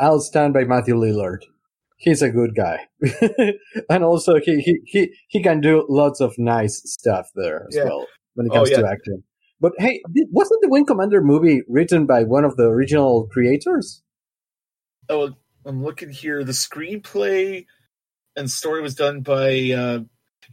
I'll 0.01 0.20
stand 0.20 0.55
by 0.55 0.64
Matthew 0.64 0.95
Lillard. 0.97 1.45
He's 1.97 2.22
a 2.22 2.31
good 2.31 2.57
guy, 2.57 2.81
and 3.89 4.03
also 4.03 4.35
he, 4.43 4.61
he 4.61 4.79
he 4.85 5.14
he 5.29 5.43
can 5.43 5.61
do 5.61 5.87
lots 5.89 6.20
of 6.20 6.35
nice 6.37 6.83
stuff 6.85 7.29
there 7.35 7.66
as 7.68 7.77
Yeah. 7.77 7.85
well 7.85 8.07
when 8.35 8.47
it 8.47 8.51
Oh, 8.53 8.57
comes 8.57 8.70
to 8.70 8.87
acting. 8.87 9.22
But 9.61 9.72
hey, 9.79 10.03
wasn't 10.33 10.61
the 10.62 10.68
Wing 10.68 10.85
Commander 10.85 11.22
movie 11.22 11.62
written 11.68 12.05
by 12.07 12.25
one 12.25 12.45
of 12.45 12.57
the 12.57 12.64
original 12.64 13.29
creators? 13.29 14.03
Oh, 15.09 15.31
I'm 15.64 15.85
looking 15.85 16.11
here. 16.11 16.43
The 16.45 16.53
screenplay 16.53 17.66
and 18.37 18.51
story 18.51 18.83
was 18.83 18.97
done 18.97 19.20
by 19.20 19.70
uh, 19.70 20.01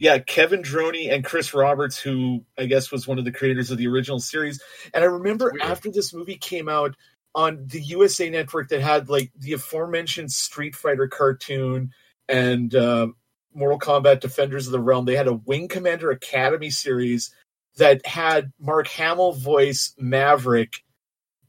yeah 0.02 0.18
Kevin 0.18 0.62
Droney 0.62 1.12
and 1.12 1.24
Chris 1.24 1.54
Roberts, 1.54 1.96
who 1.96 2.44
I 2.58 2.66
guess 2.66 2.90
was 2.90 3.06
one 3.06 3.20
of 3.20 3.24
the 3.24 3.30
creators 3.30 3.70
of 3.70 3.78
the 3.78 3.86
original 3.86 4.18
series. 4.18 4.60
And 4.92 5.04
I 5.04 5.06
remember 5.06 5.54
after 5.62 5.92
this 5.92 6.12
movie 6.12 6.36
came 6.36 6.68
out 6.68 6.96
on 7.36 7.68
the 7.68 7.80
USA 7.80 8.28
Network 8.28 8.68
that 8.70 8.80
had 8.80 9.08
like 9.08 9.30
the 9.38 9.52
aforementioned 9.52 10.32
Street 10.32 10.74
Fighter 10.74 11.06
cartoon 11.06 11.92
and 12.28 12.74
uh, 12.74 13.06
Mortal 13.54 13.78
Kombat 13.78 14.18
Defenders 14.18 14.66
of 14.66 14.72
the 14.72 14.80
Realm, 14.80 15.04
they 15.04 15.14
had 15.14 15.28
a 15.28 15.34
Wing 15.34 15.68
Commander 15.68 16.10
Academy 16.10 16.70
series 16.70 17.32
that 17.76 18.04
had 18.04 18.52
Mark 18.58 18.88
Hamill 18.88 19.34
voice 19.34 19.94
Maverick 19.98 20.82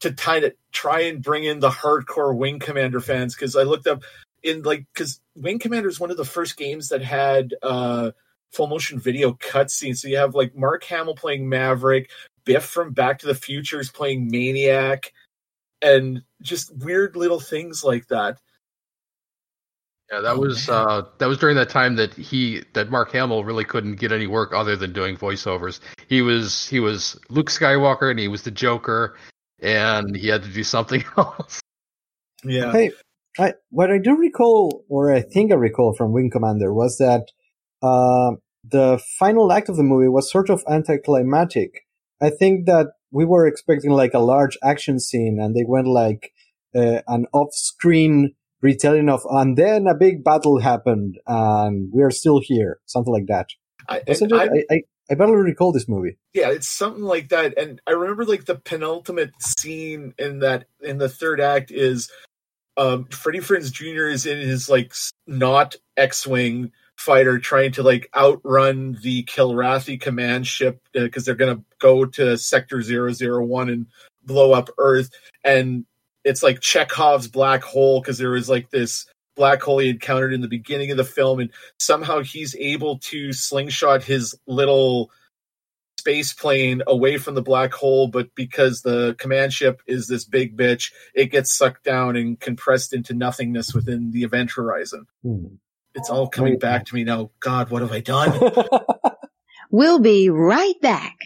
to 0.02 0.14
kind 0.14 0.46
of 0.46 0.54
try 0.72 1.02
and 1.02 1.24
bring 1.24 1.44
in 1.44 1.60
the 1.60 1.72
hardcore 1.72 2.38
Wing 2.38 2.60
Commander 2.60 3.00
fans. 3.00 3.34
Because 3.34 3.56
I 3.56 3.64
looked 3.64 3.88
up 3.88 4.04
in 4.44 4.62
like 4.62 4.86
because 4.94 5.20
Wing 5.34 5.58
Commander 5.58 5.90
is 5.90 6.00
one 6.00 6.12
of 6.12 6.18
the 6.18 6.24
first 6.24 6.56
games 6.56 6.90
that 6.90 7.02
had 7.02 7.56
uh 7.64 8.12
full 8.54 8.68
motion 8.68 9.00
video 9.00 9.34
cutscenes. 9.34 9.98
So 9.98 10.08
you 10.08 10.18
have 10.18 10.36
like 10.36 10.56
Mark 10.56 10.84
Hamill 10.86 11.16
playing 11.16 11.50
Maverick, 11.50 12.10
Biff 12.46 12.66
from 12.66 12.94
Back 12.94 13.20
to 13.20 13.28
the 13.28 13.36
Future 13.36 13.80
is 13.80 13.92
playing 13.92 14.30
Maniac, 14.30 15.12
and 15.82 16.22
just 16.42 16.76
weird 16.78 17.16
little 17.16 17.40
things 17.40 17.84
like 17.84 18.08
that. 18.08 18.38
Yeah, 20.12 20.20
that 20.22 20.36
Oh, 20.36 20.40
was 20.40 20.70
uh, 20.70 21.04
that 21.18 21.28
was 21.28 21.38
during 21.38 21.56
that 21.56 21.70
time 21.70 21.96
that 21.96 22.14
he 22.14 22.64
that 22.74 22.92
Mark 22.92 23.12
Hamill 23.14 23.44
really 23.44 23.64
couldn't 23.66 23.96
get 23.96 24.12
any 24.12 24.28
work 24.28 24.54
other 24.54 24.76
than 24.76 24.94
doing 24.94 25.18
voiceovers. 25.18 25.80
He 26.08 26.22
was 26.22 26.68
he 26.68 26.80
was 26.80 27.20
Luke 27.30 27.50
Skywalker 27.50 28.12
and 28.12 28.20
he 28.20 28.28
was 28.28 28.44
the 28.44 28.52
Joker, 28.52 29.18
and 29.62 30.16
he 30.16 30.28
had 30.28 30.44
to 30.44 30.50
do 30.50 30.64
something 30.64 31.04
else. 31.18 31.62
Yeah. 32.44 32.72
Hey, 32.74 32.92
I, 33.40 33.54
what 33.70 33.90
I 33.90 33.98
do 33.98 34.16
recall, 34.16 34.84
or 34.90 35.12
I 35.12 35.22
think 35.22 35.52
I 35.52 35.56
recall 35.56 35.96
from 35.96 36.12
Wing 36.12 36.30
Commander, 36.30 36.74
was 36.74 36.98
that 36.98 37.32
uh, 37.84 38.32
the 38.64 39.00
final 39.20 39.52
act 39.52 39.70
of 39.70 39.76
the 39.76 39.84
movie 39.84 40.08
was 40.08 40.32
sort 40.32 40.50
of 40.50 40.64
anticlimactic. 40.70 41.86
I 42.22 42.30
think 42.30 42.66
that 42.66 42.88
we 43.12 43.26
were 43.26 43.46
expecting 43.46 43.92
like 43.92 44.14
a 44.14 44.20
large 44.20 44.58
action 44.64 45.00
scene, 45.00 45.38
and 45.42 45.56
they 45.56 45.66
went 45.68 45.88
like 45.88 46.32
uh, 46.76 47.02
an 47.08 47.28
off-screen 47.34 48.34
retelling 48.62 49.10
of, 49.10 49.22
and 49.30 49.58
then 49.58 49.86
a 49.88 49.94
big 49.94 50.24
battle 50.24 50.60
happened, 50.60 51.20
and 51.28 51.92
we 51.94 52.02
are 52.02 52.12
still 52.12 52.40
here, 52.42 52.80
something 52.86 53.14
like 53.14 53.28
that. 53.28 53.50
I, 53.88 54.02
Wasn't 54.08 54.32
and 54.32 54.42
it? 54.42 54.66
I- 54.70 54.74
I, 54.74 54.78
I, 54.78 54.82
I 55.12 55.16
barely 55.16 55.36
recall 55.36 55.74
this 55.74 55.90
movie. 55.90 56.18
yeah, 56.34 56.50
it's 56.50 56.68
something 56.68 57.04
like 57.04 57.28
that. 57.30 57.58
And 57.58 57.82
I 57.86 57.92
remember 57.92 58.24
like 58.24 58.46
the 58.46 58.56
penultimate 58.56 59.32
scene 59.42 60.14
in 60.18 60.40
that 60.40 60.68
in 60.80 60.98
the 60.98 61.10
third 61.10 61.42
act 61.42 61.72
is 61.72 62.10
um 62.78 63.06
Freddie 63.12 63.42
Prinze 63.42 63.70
Jr. 63.70 64.08
is 64.08 64.26
in 64.26 64.40
his 64.40 64.70
like 64.70 64.94
not 65.28 65.76
X-wing 65.98 66.72
fighter 66.98 67.40
trying 67.40 67.72
to 67.74 67.84
like 67.84 68.10
outrun 68.16 68.98
the 69.02 69.24
Kilrathi 69.24 70.00
command 70.00 70.48
ship 70.48 70.82
because 70.94 71.26
they're 71.26 71.36
gonna 71.36 71.62
go 71.80 72.06
to 72.06 72.38
Sector 72.38 72.82
001 72.82 73.70
and 73.70 73.88
blow 74.24 74.54
up 74.54 74.70
Earth. 74.78 75.10
And 75.44 75.86
it's 76.24 76.44
like 76.44 76.62
Chekhov's 76.62 77.28
black 77.28 77.64
hole 77.64 78.00
because 78.02 78.18
there 78.18 78.30
was 78.30 78.50
like 78.50 78.70
this 78.70 79.06
black 79.36 79.62
hole 79.62 79.80
he 79.80 79.90
encountered 79.90 80.34
in 80.34 80.42
the 80.42 80.48
beginning 80.48 80.92
of 80.92 80.98
the 80.98 81.04
film, 81.04 81.40
and 81.40 81.50
somehow 81.80 82.22
he's 82.22 82.56
able 82.56 83.00
to 83.00 83.34
slingshot 83.34 84.04
his 84.04 84.36
little 84.48 85.12
space 86.00 86.34
plane 86.34 86.82
away 86.86 87.18
from 87.18 87.34
the 87.34 87.42
black 87.42 87.74
hole, 87.74 88.08
but 88.08 88.28
because 88.36 88.82
the 88.82 89.16
command 89.18 89.54
ship 89.54 89.82
is 89.88 90.08
this 90.08 90.26
big 90.26 90.58
bitch, 90.58 90.92
it 91.14 91.32
gets 91.32 91.56
sucked 91.56 91.84
down 91.86 92.18
and 92.18 92.40
compressed 92.40 92.94
into 92.94 93.14
nothingness 93.14 93.74
within 93.74 94.12
the 94.12 94.24
event 94.24 94.52
horizon. 94.52 95.06
Hmm. 95.24 95.46
It's 95.96 96.10
all 96.10 96.28
coming 96.28 96.58
back 96.58 96.86
to 96.86 96.96
me 96.96 97.04
now. 97.04 97.30
God, 97.40 97.70
what 97.70 97.82
have 97.82 97.92
I 97.92 98.00
done? 98.00 98.52
We'll 99.76 99.98
be 99.98 100.30
right 100.30 100.80
back. 100.82 101.18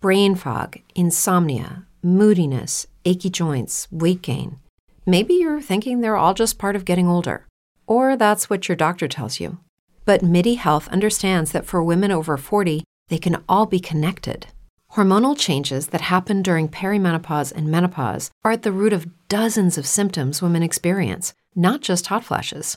Brain 0.00 0.36
fog, 0.36 0.76
insomnia, 0.94 1.88
moodiness, 2.04 2.86
achy 3.04 3.30
joints, 3.30 3.88
weight 3.90 4.22
gain. 4.22 4.60
Maybe 5.06 5.34
you're 5.34 5.60
thinking 5.60 6.00
they're 6.00 6.14
all 6.14 6.32
just 6.32 6.56
part 6.56 6.76
of 6.76 6.84
getting 6.84 7.08
older. 7.08 7.48
Or 7.88 8.16
that's 8.16 8.48
what 8.48 8.68
your 8.68 8.76
doctor 8.76 9.08
tells 9.08 9.40
you. 9.40 9.58
But 10.04 10.22
MIDI 10.22 10.54
Health 10.54 10.86
understands 10.86 11.50
that 11.50 11.66
for 11.66 11.82
women 11.82 12.12
over 12.12 12.36
40, 12.36 12.84
they 13.08 13.18
can 13.18 13.42
all 13.48 13.66
be 13.66 13.80
connected. 13.80 14.46
Hormonal 14.92 15.36
changes 15.36 15.88
that 15.88 16.02
happen 16.02 16.42
during 16.42 16.68
perimenopause 16.68 17.50
and 17.50 17.66
menopause 17.72 18.30
are 18.44 18.52
at 18.52 18.62
the 18.62 18.70
root 18.70 18.92
of 18.92 19.08
dozens 19.26 19.76
of 19.76 19.84
symptoms 19.84 20.40
women 20.40 20.62
experience, 20.62 21.34
not 21.56 21.80
just 21.80 22.06
hot 22.06 22.22
flashes. 22.22 22.76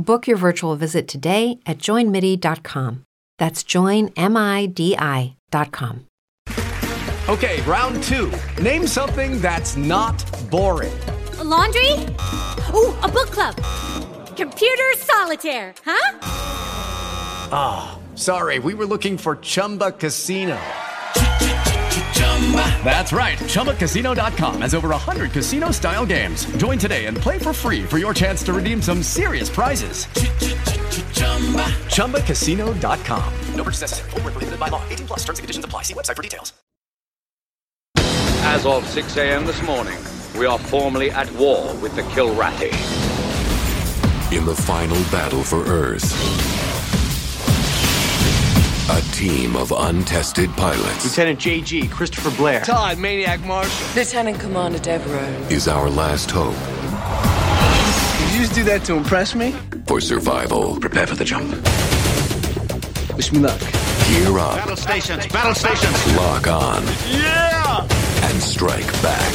Book 0.00 0.26
your 0.26 0.38
virtual 0.38 0.76
visit 0.76 1.06
today 1.08 1.58
at 1.66 1.76
joinmidi.com. 1.78 3.04
That's 3.36 3.62
joinmidi.com. 3.62 4.06
Okay, 7.28 7.60
round 7.62 8.02
two. 8.04 8.32
Name 8.62 8.86
something 8.86 9.40
that's 9.42 9.76
not 9.76 10.24
boring. 10.50 10.98
A 11.38 11.44
laundry? 11.44 11.92
Ooh, 12.74 12.94
a 13.02 13.08
book 13.08 13.30
club. 13.30 13.56
Computer 14.36 14.90
solitaire, 14.96 15.74
huh? 15.84 16.18
Ah, 17.52 17.98
sorry, 18.14 18.58
we 18.58 18.72
were 18.74 18.86
looking 18.86 19.18
for 19.18 19.36
Chumba 19.36 19.92
Casino. 19.92 20.58
That's 22.82 23.12
right. 23.12 23.38
ChumbaCasino.com 23.38 24.62
has 24.62 24.74
over 24.74 24.88
100 24.88 25.30
casino 25.30 25.70
style 25.70 26.04
games. 26.04 26.46
Join 26.56 26.78
today 26.78 27.06
and 27.06 27.16
play 27.16 27.38
for 27.38 27.52
free 27.52 27.84
for 27.84 27.98
your 27.98 28.12
chance 28.12 28.42
to 28.44 28.52
redeem 28.52 28.82
some 28.82 29.02
serious 29.02 29.48
prizes. 29.48 30.06
ChumbaCasino.com. 31.94 33.34
No 33.54 33.62
purchase 33.62 33.82
necessary. 33.82 34.10
Void 34.10 34.24
where 34.24 34.32
prohibited 34.32 34.58
by 34.58 34.68
law. 34.68 34.82
18 34.88 35.06
plus 35.06 35.20
terms 35.20 35.38
and 35.38 35.44
conditions 35.44 35.64
apply. 35.64 35.82
See 35.82 35.94
website 35.94 36.16
for 36.16 36.22
details. 36.22 36.52
As 38.42 38.66
of 38.66 38.86
6 38.86 39.16
a.m. 39.18 39.44
this 39.44 39.62
morning, 39.62 39.98
we 40.36 40.46
are 40.46 40.58
formally 40.58 41.10
at 41.10 41.30
war 41.34 41.74
with 41.76 41.94
the 41.94 42.02
Kilrathi. 42.02 42.72
In 44.36 44.44
the 44.44 44.54
final 44.54 44.96
battle 45.10 45.42
for 45.42 45.64
Earth, 45.66 46.10
a 48.90 49.00
team 49.12 49.54
of 49.56 49.72
untested 49.76 50.50
pilots 50.56 51.04
Lieutenant 51.04 51.38
JG, 51.38 51.90
Christopher 51.90 52.30
Blair. 52.36 52.60
Todd, 52.62 52.98
Maniac 52.98 53.40
Marshall. 53.44 53.86
Lieutenant 53.94 54.40
Commander 54.40 54.78
Devereaux. 54.78 55.46
is 55.48 55.68
our 55.68 55.88
last 55.88 56.30
hope 56.30 56.54
Did 58.18 58.34
you 58.34 58.40
just 58.40 58.54
do 58.54 58.64
that 58.64 58.84
to 58.86 58.94
impress 58.94 59.34
me? 59.34 59.54
for 59.86 60.00
survival. 60.00 60.78
Prepare 60.80 61.06
for 61.06 61.16
the 61.16 61.24
jump. 61.24 61.50
Wish 63.16 63.32
me 63.32 63.40
luck. 63.40 63.58
Gear 64.08 64.38
up, 64.38 64.56
Battle 64.56 64.76
stations, 64.76 65.26
battle 65.28 65.54
stations. 65.54 66.16
lock 66.16 66.46
on, 66.48 66.82
Yeah! 67.10 67.82
and 68.28 68.42
strike 68.42 68.86
back. 69.02 69.32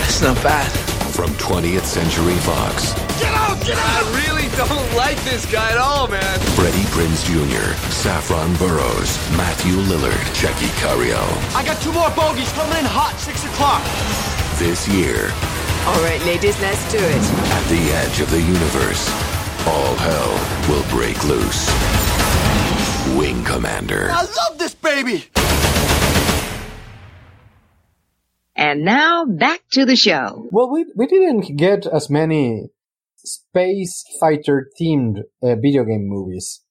That's 0.00 0.20
not 0.22 0.36
bad. 0.42 0.70
From 1.16 1.30
20th 1.36 1.84
Century 1.84 2.34
Fox, 2.48 2.92
Get 3.20 3.32
out! 3.34 3.58
Get 3.64 3.78
out! 3.78 4.04
I 4.58 4.66
don't 4.68 4.96
like 4.96 5.16
this 5.24 5.44
guy 5.52 5.70
at 5.72 5.78
all, 5.78 6.08
man. 6.08 6.40
Freddie 6.56 6.88
Prinze 6.94 7.24
Jr., 7.26 7.74
Saffron 7.92 8.54
Burrows, 8.56 9.18
Matthew 9.36 9.74
Lillard, 9.84 10.16
Tchéky 10.32 10.68
Karyo. 10.80 11.20
I 11.54 11.64
got 11.64 11.80
two 11.82 11.92
more 11.92 12.10
bogeys 12.16 12.50
coming 12.52 12.78
in 12.78 12.84
hot, 12.86 13.14
6 13.20 13.44
o'clock. 13.44 13.84
This 14.58 14.88
year, 14.88 15.30
All 15.86 16.00
right, 16.02 16.20
ladies, 16.24 16.58
let's 16.62 16.80
do 16.90 16.96
it. 16.98 17.24
at 17.52 17.64
the 17.68 17.82
edge 18.00 18.20
of 18.20 18.30
the 18.30 18.40
universe, 18.40 19.08
all 19.66 19.94
hell 19.96 20.32
will 20.70 20.84
break 20.88 21.22
loose. 21.24 21.68
Wing 23.18 23.44
Commander. 23.44 24.08
I 24.10 24.22
love 24.22 24.58
this 24.58 24.74
baby! 24.74 25.24
And 28.56 28.84
now 28.84 29.26
back 29.26 29.60
to 29.72 29.84
the 29.84 29.96
show. 29.96 30.48
Well, 30.50 30.70
we 30.70 30.86
we 30.96 31.06
didn't 31.06 31.56
get 31.58 31.86
as 31.86 32.08
many 32.08 32.70
space 33.26 34.04
fighter 34.20 34.70
themed 34.80 35.20
uh, 35.42 35.56
video 35.56 35.84
game 35.84 36.06
movies, 36.06 36.62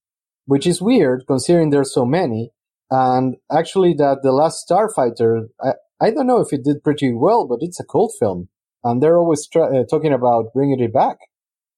which 0.46 0.66
is 0.66 0.82
weird 0.82 1.24
considering 1.28 1.70
there's 1.70 1.94
so 1.94 2.06
many. 2.06 2.52
And 2.92 3.36
actually, 3.52 3.94
that 3.96 4.20
the 4.22 4.32
last 4.32 4.70
Starfighter, 4.70 5.48
I 5.62 5.74
I 6.00 6.12
don't 6.12 6.28
know 6.28 6.40
if 6.40 6.54
it 6.54 6.64
did 6.64 6.84
pretty 6.84 7.12
well, 7.14 7.48
but 7.48 7.60
it's 7.62 7.80
a 7.80 7.86
cult 7.86 8.14
film, 8.20 8.50
and 8.84 9.02
they're 9.02 9.18
always 9.18 9.48
try, 9.48 9.64
uh, 9.64 9.84
talking 9.90 10.14
about 10.14 10.54
bringing 10.54 10.80
it 10.80 10.94
back. 10.94 11.18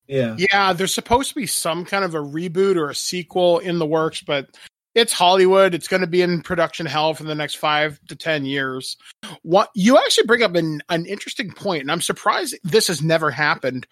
Yeah. 0.08 0.36
Yeah, 0.38 0.74
there's 0.74 0.94
supposed 0.94 1.30
to 1.30 1.36
be 1.36 1.48
some 1.48 1.86
kind 1.86 2.04
of 2.04 2.16
a 2.16 2.20
reboot 2.20 2.76
or 2.76 2.90
a 2.90 2.96
sequel 2.96 3.60
in 3.60 3.78
the 3.78 3.86
works, 3.86 4.22
but 4.22 4.48
it's 4.96 5.14
Hollywood. 5.14 5.74
It's 5.74 5.88
going 5.88 6.02
to 6.02 6.08
be 6.08 6.22
in 6.22 6.42
production 6.42 6.86
hell 6.86 7.14
for 7.14 7.24
the 7.24 7.36
next 7.36 7.56
five 7.56 8.00
to 8.08 8.16
ten 8.16 8.46
years. 8.46 8.98
What 9.44 9.70
you 9.76 9.98
actually 9.98 10.26
bring 10.26 10.44
up 10.44 10.56
an, 10.56 10.82
an 10.90 11.06
interesting 11.06 11.52
point, 11.52 11.82
and 11.82 11.92
I'm 11.92 12.02
surprised 12.02 12.58
this 12.64 12.88
has 12.88 13.02
never 13.02 13.30
happened. 13.32 13.86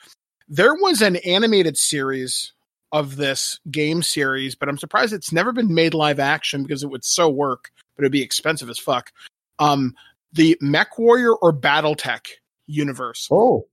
There 0.47 0.73
was 0.75 1.01
an 1.01 1.15
animated 1.17 1.77
series 1.77 2.53
of 2.91 3.15
this 3.15 3.59
game 3.71 4.03
series, 4.03 4.55
but 4.55 4.69
I'm 4.69 4.77
surprised 4.77 5.13
it's 5.13 5.31
never 5.31 5.51
been 5.51 5.73
made 5.73 5.93
live 5.93 6.19
action 6.19 6.63
because 6.63 6.83
it 6.83 6.87
would 6.87 7.03
so 7.03 7.29
work, 7.29 7.71
but 7.95 8.03
it'd 8.03 8.11
be 8.11 8.21
expensive 8.21 8.69
as 8.69 8.79
fuck. 8.79 9.11
Um, 9.59 9.95
the 10.33 10.57
Mech 10.61 10.97
Warrior 10.99 11.33
or 11.33 11.51
BattleTech 11.53 12.27
universe. 12.67 13.27
Oh, 13.31 13.67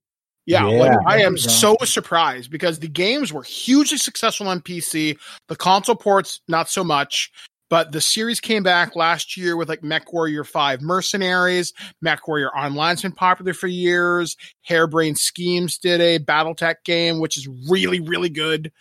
Yeah, 0.45 0.69
Yeah. 0.69 0.79
like 0.81 0.99
I 1.07 1.23
am 1.23 1.39
so 1.39 1.77
surprised 1.85 2.51
because 2.51 2.81
the 2.81 2.89
games 2.89 3.33
were 3.33 3.45
hugely 3.45 3.97
successful 3.97 4.49
on 4.49 4.61
PC. 4.61 5.17
The 5.47 5.55
console 5.55 5.95
ports, 5.95 6.41
not 6.49 6.69
so 6.69 6.83
much. 6.83 7.31
But 7.73 7.91
the 7.91 8.03
series 8.03 8.39
came 8.39 8.63
back 8.63 8.97
last 8.97 9.35
year 9.35 9.57
with 9.57 9.71
like 9.71 9.83
Mech 9.83 10.13
Warrior 10.13 10.45
5 10.45 10.83
Mercenaries. 10.83 11.73
Mech 12.03 12.29
Warrior 12.29 12.55
Online's 12.55 13.01
been 13.01 13.13
popular 13.13 13.55
for 13.55 13.67
years. 13.67 14.37
Harebrained 14.61 15.17
Schemes 15.17 15.79
did 15.79 16.03
a 16.03 16.19
Battletech 16.19 16.85
game, 16.85 17.19
which 17.19 17.39
is 17.39 17.49
really, 17.71 17.99
really 17.99 18.29
good. 18.29 18.73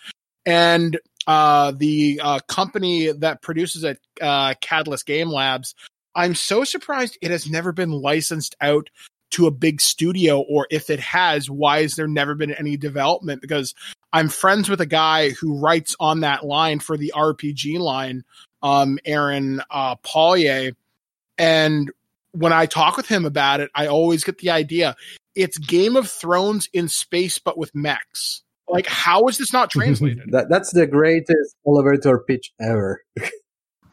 And 0.46 1.00
uh, 1.26 1.72
the 1.72 2.20
uh, 2.22 2.40
company 2.50 3.14
that 3.14 3.42
produces 3.42 3.86
it, 3.86 3.98
uh, 4.20 4.56
Catalyst 4.60 5.06
Game 5.06 5.30
Labs, 5.30 5.74
I'm 6.14 6.36
so 6.36 6.66
surprised 6.66 7.18
it 7.22 7.32
has 7.32 7.50
never 7.50 7.72
been 7.72 7.92
licensed 7.92 8.58
out 8.60 8.90
to 9.30 9.48
a 9.48 9.52
big 9.52 9.80
studio 9.80 10.42
or 10.42 10.68
if 10.70 10.90
it 10.90 11.00
has 11.00 11.50
why 11.50 11.84
has 11.84 11.96
there 11.96 12.10
never 12.10 12.36
been 12.36 12.52
any 12.52 12.76
development 12.76 13.42
because 13.42 13.74
i'm 14.12 14.28
friends 14.28 14.68
with 14.68 14.82
a 14.82 14.86
guy 14.86 15.30
who 15.30 15.58
writes 15.58 15.96
on 16.02 16.20
that 16.20 16.46
line 16.46 16.80
for 16.80 16.98
the 16.98 17.14
rpg 17.16 17.80
line 17.80 18.26
um 18.64 18.98
aaron 19.06 19.62
uh 19.72 19.96
paulier 19.98 20.74
and 21.38 21.92
when 22.34 22.54
i 22.54 22.66
talk 22.66 22.98
with 22.98 23.08
him 23.08 23.26
about 23.26 23.60
it 23.60 23.70
i 23.76 23.88
always 23.88 24.24
get 24.24 24.38
the 24.40 24.50
idea 24.50 24.96
it's 25.36 25.58
game 25.58 25.96
of 25.96 26.10
thrones 26.10 26.68
in 26.74 26.88
space 26.88 27.40
but 27.40 27.58
with 27.58 27.74
mechs 27.74 28.44
like 28.68 28.88
how 28.88 29.28
is 29.28 29.38
this 29.38 29.52
not 29.54 29.70
translated 29.72 30.32
that 30.32 30.50
that's 30.50 30.72
the 30.72 30.88
greatest 30.88 31.56
elevator 31.68 32.20
pitch 32.20 32.52
ever. 32.60 33.04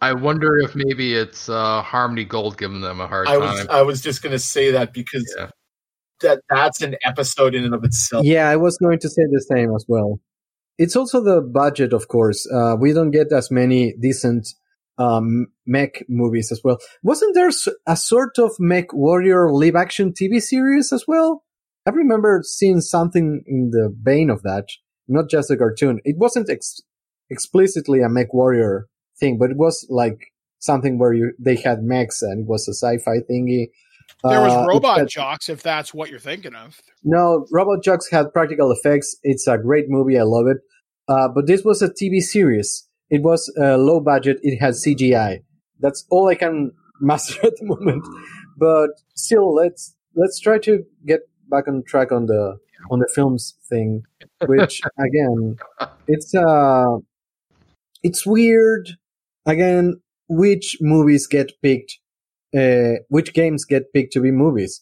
I 0.01 0.13
wonder 0.13 0.59
if 0.59 0.77
maybe 0.77 1.15
it's 1.15 1.49
uh, 1.49 1.83
Harmony 1.83 2.25
Gold 2.25 2.57
giving 2.57 2.83
them 2.83 3.01
a 3.01 3.09
hard 3.09 3.27
I 3.27 3.37
was 3.37 3.59
time. 3.59 3.67
I 3.69 3.83
was 3.83 4.01
just 4.01 4.23
gonna 4.23 4.39
say 4.39 4.71
that 4.71 4.93
because 4.93 5.35
Yeah. 5.37 5.51
that 6.21 6.41
that's 6.49 6.83
an 6.83 6.95
episode 7.05 7.57
in 7.57 7.65
and 7.65 7.75
of 7.75 7.83
itself. 7.83 8.25
Yeah, 8.25 8.49
I 8.49 8.55
was 8.55 8.79
going 8.79 9.01
to 9.01 9.09
say 9.09 9.23
the 9.29 9.41
same 9.41 9.75
as 9.75 9.85
well. 9.89 10.21
It's 10.79 10.97
also 10.97 11.23
the 11.23 11.41
budget, 11.41 11.93
of 11.93 12.09
course. 12.09 12.49
Uh, 12.51 12.77
we 12.79 12.93
don't 12.93 13.11
get 13.11 13.33
as 13.33 13.51
many 13.51 13.95
decent 14.01 14.49
um, 14.97 15.49
mech 15.67 16.05
movies 16.09 16.51
as 16.53 16.61
well. 16.63 16.79
Wasn't 17.03 17.35
there 17.35 17.51
a 17.87 17.97
sort 17.97 18.39
of 18.39 18.53
Mech 18.59 18.93
Warrior 18.93 19.51
live 19.53 19.77
action 19.77 20.13
TV 20.13 20.41
series 20.41 20.93
as 20.93 21.05
well? 21.07 21.45
I 21.87 21.91
remember 21.91 22.43
seeing 22.45 22.81
something 22.81 23.43
in 23.47 23.71
the 23.71 23.95
vein 24.03 24.31
of 24.31 24.43
that, 24.43 24.67
not 25.07 25.29
just 25.31 25.51
a 25.51 25.57
cartoon. 25.57 26.01
It 26.05 26.17
wasn't 26.19 26.51
ex- 26.51 26.83
explicitly 27.31 28.01
a 28.01 28.09
Mech 28.09 28.33
Warrior 28.33 28.89
thing, 29.19 29.39
but 29.39 29.51
it 29.51 29.57
was 29.57 29.87
like 29.89 30.33
something 30.59 30.99
where 30.99 31.13
you 31.13 31.33
they 31.39 31.57
had 31.57 31.83
mechs 31.83 32.21
and 32.21 32.43
it 32.43 32.47
was 32.49 32.69
a 32.69 32.75
sci-fi 32.75 33.19
thingy. 33.31 33.67
There 34.25 34.41
was 34.41 34.53
Uh, 34.53 34.67
robot 34.67 34.99
had- 34.99 35.09
jocks 35.09 35.49
if 35.49 35.63
that's 35.63 35.95
what 35.95 36.11
you're 36.11 36.19
thinking 36.19 36.55
of 36.55 36.81
no, 37.05 37.47
Robot 37.53 37.83
Jox 37.85 38.11
had 38.11 38.33
practical 38.33 38.73
effects. 38.73 39.17
It's 39.23 39.47
a 39.47 39.57
great 39.57 39.85
movie. 39.89 40.19
I 40.19 40.25
love 40.25 40.47
it. 40.49 40.59
Uh, 41.09 41.29
but 41.35 41.47
this 41.47 41.63
was 41.65 41.81
a 41.81 41.89
TV 41.89 42.21
series. 42.21 42.87
It 43.09 43.23
was 43.23 43.51
uh, 43.59 43.77
low 43.79 44.01
budget. 44.01 44.39
It 44.43 44.59
had 44.59 44.75
CGI. 44.75 45.43
That's 45.81 46.05
all 46.11 46.29
I 46.29 46.35
can 46.35 46.73
master 47.01 47.39
at 47.47 47.55
the 47.57 47.65
moment. 47.67 48.05
But 48.59 48.91
still, 49.15 49.55
let's 49.55 49.95
let's 50.17 50.41
try 50.41 50.59
to 50.59 50.85
get 51.07 51.21
back 51.49 51.69
on 51.69 51.85
track 51.87 52.11
on 52.13 52.27
the 52.27 52.59
on 52.91 52.99
the 52.99 53.09
films 53.15 53.55
thing. 53.71 54.03
Which 54.47 54.83
again, 54.99 55.57
it's 56.09 56.35
uh, 56.35 56.97
it's 58.03 58.27
weird. 58.27 58.91
Again, 59.47 60.01
which 60.29 60.77
movies 60.81 61.27
get 61.27 61.53
picked? 61.63 61.99
Uh, 62.57 63.01
which 63.09 63.35
games 63.35 63.65
get 63.65 63.93
picked 63.93 64.13
to 64.15 64.21
be 64.21 64.31
movies? 64.31 64.81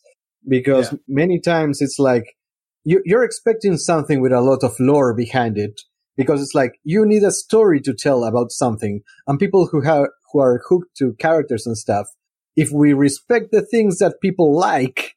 because 0.48 0.92
Yeah. 0.92 0.98
many 1.08 1.40
times 1.40 1.80
it's 1.80 1.98
like 1.98 2.36
you, 2.84 3.02
you're 3.04 3.24
expecting 3.24 3.76
something 3.76 4.20
with 4.20 4.32
a 4.32 4.40
lot 4.40 4.62
of 4.62 4.78
lore 4.78 5.14
behind 5.14 5.58
it 5.58 5.80
because 6.16 6.40
it's 6.40 6.54
like 6.54 6.78
you 6.84 7.04
need 7.04 7.24
a 7.24 7.30
story 7.32 7.80
to 7.80 7.92
tell 7.92 8.24
about 8.24 8.50
something 8.52 9.00
and 9.26 9.38
people 9.38 9.66
who 9.66 9.80
have 9.80 10.06
who 10.32 10.40
are 10.40 10.62
hooked 10.68 10.96
to 10.96 11.14
characters 11.18 11.66
and 11.66 11.76
stuff 11.76 12.06
if 12.54 12.70
we 12.70 12.92
respect 12.92 13.46
the 13.50 13.62
things 13.62 13.98
that 13.98 14.20
people 14.22 14.56
like 14.56 15.14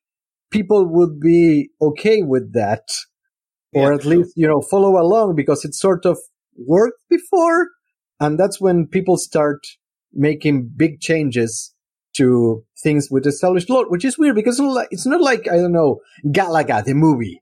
people 0.51 0.85
would 0.85 1.19
be 1.19 1.69
okay 1.81 2.23
with 2.23 2.53
that 2.53 2.87
or 3.73 3.91
Yeah, 3.91 3.97
at 3.97 4.05
least 4.05 4.33
you 4.35 4.47
know 4.47 4.61
follow 4.61 4.97
along 4.99 5.35
because 5.35 5.63
it 5.63 5.75
sort 5.75 6.05
of 6.05 6.17
worked 6.57 7.01
before 7.09 7.69
and 8.19 8.37
that's 8.39 8.59
when 8.59 8.87
people 8.87 9.17
start 9.17 9.59
making 10.11 10.71
big 10.75 10.99
changes 10.99 11.73
to 12.19 12.63
things 12.83 13.09
with 13.11 13.25
established 13.25 13.69
lore, 13.69 13.89
which 13.89 14.05
is 14.05 14.17
weird 14.17 14.35
because 14.35 14.61
it's 14.91 15.05
not 15.05 15.21
like, 15.29 15.47
I 15.47 15.57
don't 15.57 15.73
know, 15.73 15.99
Galaga, 16.25 16.83
the 16.83 16.93
movie. 16.93 17.41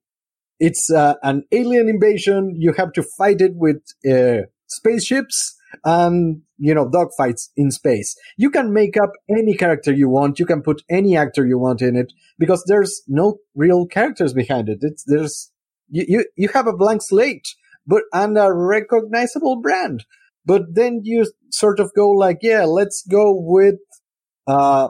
It's 0.59 0.89
uh, 0.89 1.15
an 1.21 1.43
alien 1.51 1.87
invasion. 1.89 2.55
You 2.57 2.73
have 2.73 2.91
to 2.93 3.03
fight 3.17 3.41
it 3.41 3.53
with 3.55 3.81
uh, 4.09 4.47
spaceships 4.67 5.55
and 5.83 6.41
you 6.57 6.73
know 6.73 6.89
dogfights 6.89 7.49
in 7.55 7.69
space. 7.71 8.15
You 8.37 8.49
can 8.49 8.73
make 8.73 8.97
up 8.97 9.11
any 9.29 9.55
character 9.55 9.91
you 9.93 10.09
want. 10.09 10.39
You 10.39 10.47
can 10.47 10.61
put 10.63 10.81
any 10.89 11.15
actor 11.15 11.45
you 11.45 11.59
want 11.59 11.81
in 11.81 11.95
it 11.95 12.11
because 12.39 12.63
there's 12.67 13.03
no 13.07 13.37
real 13.53 13.85
characters 13.85 14.33
behind 14.33 14.69
it. 14.69 14.79
It's 14.81 15.03
there's 15.05 15.51
you 15.89 16.05
you, 16.07 16.25
you 16.35 16.49
have 16.55 16.67
a 16.67 16.77
blank 16.83 17.01
slate, 17.03 17.47
but 17.85 18.03
and 18.11 18.37
a 18.37 18.51
recognizable 18.51 19.57
brand. 19.61 20.05
but 20.47 20.63
then 20.73 21.01
you 21.03 21.29
sort 21.51 21.79
of 21.79 21.91
go 21.93 22.09
like, 22.09 22.39
yeah, 22.41 22.63
let's 22.63 23.03
go 23.11 23.35
with 23.35 23.75
uh, 24.47 24.89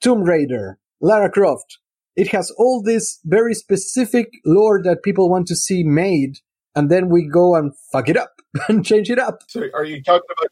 Tomb 0.00 0.22
Raider, 0.22 0.78
Lara 1.00 1.30
Croft. 1.30 1.78
It 2.14 2.28
has 2.28 2.50
all 2.58 2.82
this 2.82 3.20
very 3.24 3.54
specific 3.54 4.28
lore 4.44 4.82
that 4.82 5.02
people 5.02 5.30
want 5.30 5.46
to 5.48 5.56
see 5.56 5.82
made, 5.82 6.38
and 6.74 6.90
then 6.90 7.08
we 7.08 7.26
go 7.26 7.54
and 7.54 7.72
fuck 7.90 8.08
it 8.08 8.16
up 8.16 8.32
and 8.68 8.84
change 8.84 9.10
it 9.10 9.18
up. 9.18 9.40
So 9.48 9.62
are 9.74 9.84
you 9.84 10.02
talking 10.02 10.28
about 10.30 10.50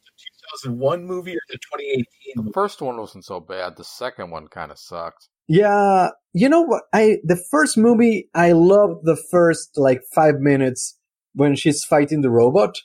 the 0.65 0.69
2001 0.69 1.05
movie 1.05 1.33
or 1.35 1.41
the 1.49 1.59
2018? 1.59 2.47
The 2.47 2.53
first 2.53 2.81
one 2.81 2.97
wasn't 2.97 3.25
so 3.25 3.41
bad. 3.41 3.77
The 3.77 3.85
second 3.85 4.31
one 4.31 4.49
kind 4.49 4.71
of 4.71 4.79
sucked. 4.79 5.29
Yeah, 5.49 6.11
you 6.33 6.49
know 6.49 6.63
what? 6.63 6.85
I 6.93 7.19
the 7.25 7.41
first 7.51 7.77
movie 7.77 8.31
I 8.35 8.53
loved 8.53 9.05
the 9.05 9.21
first 9.31 9.77
like 9.77 10.03
five 10.15 10.37
minutes 10.39 10.97
when 11.35 11.57
she's 11.57 11.85
fighting 11.85 12.21
the 12.23 12.31
robot 12.31 12.77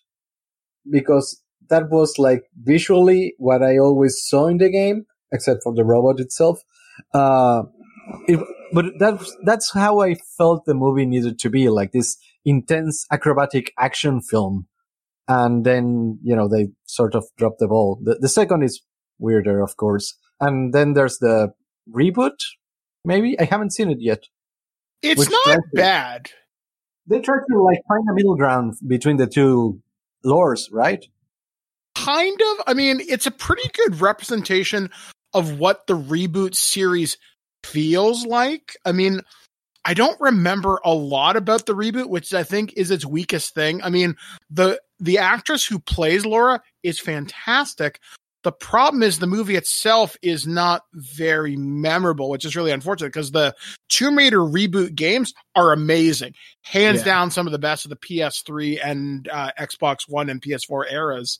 because 0.89 1.41
that 1.69 1.89
was 1.89 2.17
like 2.17 2.43
visually 2.59 3.35
what 3.37 3.63
I 3.63 3.77
always 3.77 4.19
saw 4.19 4.47
in 4.47 4.57
the 4.57 4.69
game, 4.69 5.05
except 5.31 5.63
for 5.63 5.73
the 5.73 5.83
robot 5.83 6.19
itself. 6.19 6.61
Uh, 7.13 7.63
it, 8.27 8.39
but 8.71 8.85
that's 8.99 9.35
that's 9.43 9.71
how 9.73 10.01
I 10.01 10.15
felt 10.37 10.65
the 10.65 10.73
movie 10.73 11.05
needed 11.05 11.39
to 11.39 11.49
be, 11.49 11.69
like 11.69 11.91
this 11.91 12.17
intense 12.43 13.05
acrobatic 13.11 13.73
action 13.79 14.21
film. 14.21 14.67
And 15.27 15.65
then 15.65 16.19
you 16.23 16.35
know 16.35 16.47
they 16.47 16.69
sort 16.85 17.15
of 17.15 17.25
dropped 17.37 17.59
the 17.59 17.67
ball. 17.67 17.99
The, 18.03 18.17
the 18.21 18.29
second 18.29 18.63
is 18.63 18.81
weirder, 19.17 19.61
of 19.61 19.75
course, 19.77 20.17
and 20.39 20.73
then 20.73 20.93
there's 20.93 21.17
the 21.17 21.53
reboot. 21.91 22.37
Maybe 23.03 23.39
I 23.39 23.45
haven't 23.45 23.73
seen 23.73 23.89
it 23.89 23.97
yet. 23.99 24.23
It's 25.01 25.29
not 25.29 25.43
tried 25.45 25.55
to- 25.55 25.61
bad. 25.73 26.29
They 27.07 27.19
try 27.19 27.35
to 27.35 27.61
like 27.61 27.79
find 27.87 28.03
a 28.09 28.13
middle 28.15 28.35
ground 28.35 28.73
between 28.87 29.17
the 29.17 29.27
two 29.27 29.81
lores, 30.25 30.69
right? 30.71 31.05
kind 31.95 32.39
of 32.41 32.63
i 32.67 32.73
mean 32.73 32.99
it's 33.07 33.25
a 33.25 33.31
pretty 33.31 33.67
good 33.73 34.01
representation 34.01 34.89
of 35.35 35.59
what 35.59 35.85
the 35.85 35.95
reboot 35.97 36.55
series 36.55 37.17
feels 37.63 38.25
like. 38.25 38.75
I 38.85 38.91
mean 38.91 39.21
i 39.87 39.93
don't 39.93 40.19
remember 40.19 40.79
a 40.83 40.91
lot 40.93 41.35
about 41.35 41.67
the 41.67 41.75
reboot 41.75 42.09
which 42.09 42.33
i 42.33 42.41
think 42.43 42.73
is 42.75 42.89
its 42.89 43.05
weakest 43.05 43.53
thing. 43.53 43.83
I 43.83 43.89
mean 43.91 44.15
the 44.49 44.81
the 44.99 45.17
actress 45.19 45.65
who 45.65 45.77
plays 45.79 46.25
Lara 46.25 46.61
is 46.81 46.99
fantastic. 46.99 47.99
The 48.43 48.51
problem 48.51 49.03
is 49.03 49.17
the 49.19 49.27
movie 49.27 49.55
itself 49.55 50.15
is 50.21 50.47
not 50.47 50.83
very 50.93 51.55
memorable 51.55 52.29
which 52.29 52.45
is 52.45 52.55
really 52.55 52.71
unfortunate 52.71 53.09
because 53.09 53.31
the 53.31 53.53
tomb 53.89 54.17
raider 54.17 54.39
reboot 54.39 54.95
games 54.95 55.33
are 55.55 55.71
amazing. 55.73 56.33
Hands 56.61 56.99
Yeah. 56.99 57.05
down 57.05 57.31
some 57.31 57.45
of 57.47 57.51
the 57.51 57.59
best 57.59 57.85
of 57.85 57.89
the 57.89 57.95
ps3 57.97 58.79
and 58.83 59.27
uh, 59.29 59.51
xbox 59.59 60.07
one 60.07 60.29
and 60.29 60.41
ps4 60.41 60.91
eras 60.91 61.39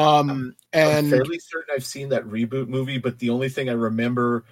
um 0.00 0.30
I'm 0.30 0.56
and 0.72 1.10
fairly 1.10 1.38
certain 1.38 1.74
I've 1.74 1.84
seen 1.84 2.08
that 2.10 2.24
reboot 2.24 2.68
movie, 2.68 2.98
but 2.98 3.18
the 3.18 3.30
only 3.30 3.48
thing 3.48 3.68
I 3.68 3.72
remember 3.72 4.44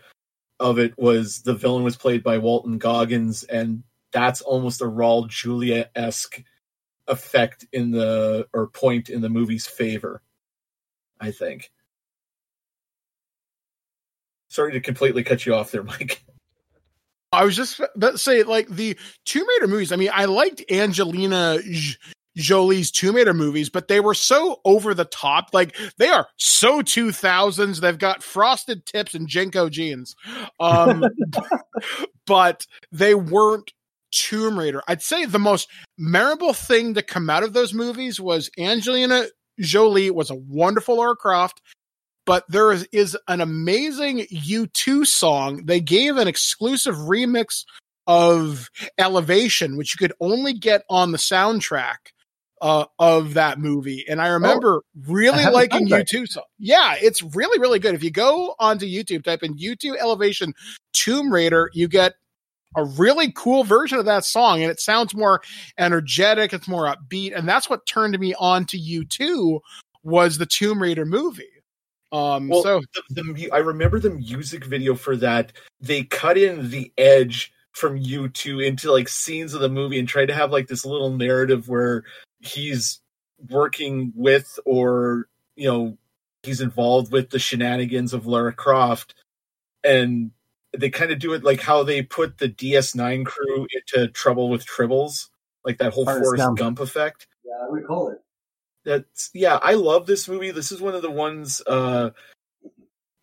of 0.61 0.79
it 0.79 0.97
was 0.99 1.43
the 1.43 1.55
villain 1.55 1.85
was 1.85 1.97
played 1.97 2.23
by 2.23 2.39
Walton 2.39 2.79
Goggins, 2.79 3.45
and 3.45 3.83
that's 4.13 4.41
almost 4.41 4.83
a 4.83 4.87
Raul 4.87 5.29
Julia 5.29 5.89
esque 5.95 6.43
effect 7.07 7.65
in 7.73 7.91
the 7.91 8.47
or 8.53 8.67
point 8.67 9.09
in 9.09 9.21
the 9.21 9.29
movie's 9.29 9.67
favor. 9.67 10.23
I 11.21 11.31
think. 11.31 11.71
Sorry 14.49 14.73
to 14.73 14.81
completely 14.81 15.25
cut 15.25 15.47
you 15.47 15.55
off 15.55 15.71
there, 15.71 15.83
Mike. 15.85 16.23
I 17.33 17.45
was 17.45 17.57
just 17.57 17.79
about 17.79 18.13
to 18.13 18.19
say, 18.19 18.43
like 18.43 18.69
the 18.69 18.97
Tomb 19.25 19.47
Raider 19.47 19.69
movies. 19.69 19.93
I 19.93 19.97
mean, 19.97 20.11
I 20.13 20.25
liked 20.25 20.65
Angelina 20.71 21.59
Jolie's 22.39 22.91
Tomb 22.91 23.17
Raider 23.17 23.35
movies, 23.35 23.69
but 23.69 23.89
they 23.89 24.01
were 24.01 24.15
so 24.15 24.61
over 24.65 24.95
the 24.95 25.05
top. 25.05 25.51
Like 25.53 25.77
they 25.99 26.09
are 26.09 26.29
so 26.37 26.83
two 26.83 27.13
thousands. 27.13 27.81
They've 27.81 27.99
got 27.99 28.23
frosted 28.23 28.87
tips 28.87 29.15
and 29.15 29.29
JNCO 29.29 29.71
jeans, 29.71 30.17
um, 30.61 31.05
but 32.27 32.67
they 32.93 33.15
weren't 33.15 33.73
Tomb 34.11 34.59
Raider. 34.59 34.83
I'd 34.89 35.03
say 35.03 35.25
the 35.27 35.39
most 35.39 35.69
memorable 35.99 36.55
thing 36.55 36.95
to 36.95 37.03
come 37.03 37.29
out 37.29 37.43
of 37.43 37.53
those 37.53 37.75
movies 37.75 38.21
was 38.21 38.51
Angelina 38.59 39.27
Jolie 39.61 40.11
was 40.11 40.31
a 40.31 40.37
wonderful 40.37 40.97
Lara 40.97 41.17
Croft 41.17 41.61
but 42.29 42.45
there 42.51 42.71
is, 42.73 42.87
is 42.93 43.17
an 43.29 43.41
amazing 43.41 44.19
U2 44.31 45.07
song. 45.07 45.65
They 45.65 45.81
gave 45.81 46.19
an 46.19 46.29
exclusive 46.29 46.95
remix 46.95 47.65
of 48.07 48.69
Elevation, 48.99 49.79
which 49.79 49.95
you 49.95 49.99
could 49.99 50.17
only 50.21 50.53
get 50.53 50.83
on 50.91 51.13
the 51.13 51.19
soundtrack 51.19 52.13
uh, 52.61 52.87
of 52.99 53.35
that 53.35 53.59
movie. 53.59 54.05
And 54.09 54.21
I 54.21 54.29
remember 54.29 54.83
really 55.07 55.39
haven't 55.39 55.55
liking. 55.55 55.89
U2 55.89 56.29
song. 56.29 56.45
Yeah, 56.59 56.97
it's 57.01 57.23
really, 57.23 57.59
really 57.59 57.79
good. 57.79 57.95
If 57.95 58.03
you 58.03 58.11
go 58.11 58.55
onto 58.59 58.87
YouTube, 58.87 59.25
type 59.25 59.43
in 59.43 59.57
U2 59.57 59.97
Elevation 59.99 60.55
Tomb 60.93 61.33
Raider, 61.33 61.71
you 61.73 61.89
get 61.89 62.15
a 62.77 62.85
really 62.85 63.33
cool 63.33 63.65
version 63.65 63.99
of 63.99 64.05
that 64.05 64.25
song 64.25 64.63
and 64.63 64.71
it 64.71 64.81
sounds 64.81 65.15
more 65.15 65.41
energetic, 65.79 66.53
it's 66.53 66.69
more 66.69 66.85
upbeat, 66.85 67.37
and 67.37 67.49
that's 67.49 67.71
what 67.71 67.87
turned 67.87 68.19
me 68.19 68.35
on 68.39 68.67
to 68.67 68.79
U2 68.79 69.61
was 70.03 70.39
the 70.39 70.47
Tomb 70.47 70.83
Raider 70.83 71.05
movie. 71.05 71.45
Um 72.13 72.49
Well, 72.49 72.63
so 72.63 72.81
the, 73.11 73.23
the, 73.35 73.51
I 73.53 73.59
remember 73.59 73.99
the 73.99 74.11
music 74.11 74.65
video 74.65 74.95
for 74.95 75.17
that. 75.17 75.53
They 75.81 76.05
cut 76.05 76.39
in 76.39 76.71
the 76.71 76.93
edge 76.97 77.53
from 77.73 78.03
U2 78.03 78.67
into 78.67 78.91
like 78.93 79.09
scenes 79.09 79.55
of 79.55 79.61
the 79.61 79.69
movie 79.69 79.99
and 79.99 80.09
tried 80.09 80.27
to 80.27 80.35
have 80.35 80.51
like 80.51 80.67
this 80.69 80.85
little 80.85 81.11
narrative 81.11 81.69
where 81.69 82.05
he's 82.41 83.01
working 83.49 84.13
with 84.17 84.59
or 84.65 85.29
you 85.57 85.69
know 85.69 85.99
he's 86.43 86.61
involved 86.61 87.13
with 87.13 87.31
the 87.31 87.39
shenanigans 87.39 88.13
of 88.13 88.27
Lara 88.27 88.53
Croft, 88.53 89.15
and 89.85 90.31
they 90.77 90.91
kind 90.91 91.11
of 91.11 91.19
do 91.19 91.33
it 91.33 91.43
like 91.45 91.61
how 91.61 91.83
they 91.83 92.03
put 92.03 92.39
the 92.39 92.49
DS9 92.49 93.25
crew 93.27 93.67
into 93.75 94.09
trouble 94.09 94.49
with 94.51 94.67
tribbles, 94.67 95.29
like 95.65 95.79
that 95.79 95.93
whole 95.93 96.05
Forrest 96.05 96.23
Forrest 96.23 96.41
Gump. 96.43 96.59
Gump 96.59 96.81
effect 96.81 97.27
Yeah, 97.45 97.55
I 97.63 97.67
recall 97.71 98.09
it. 98.11 98.19
that's 98.85 99.31
yeah 99.35 99.59
i 99.63 99.75
love 99.75 100.07
this 100.07 100.29
movie 100.29 100.51
this 100.53 100.71
is 100.73 100.81
one 100.81 100.95
of 100.95 101.03
the 101.03 101.11
ones 101.11 101.61
uh 101.67 102.11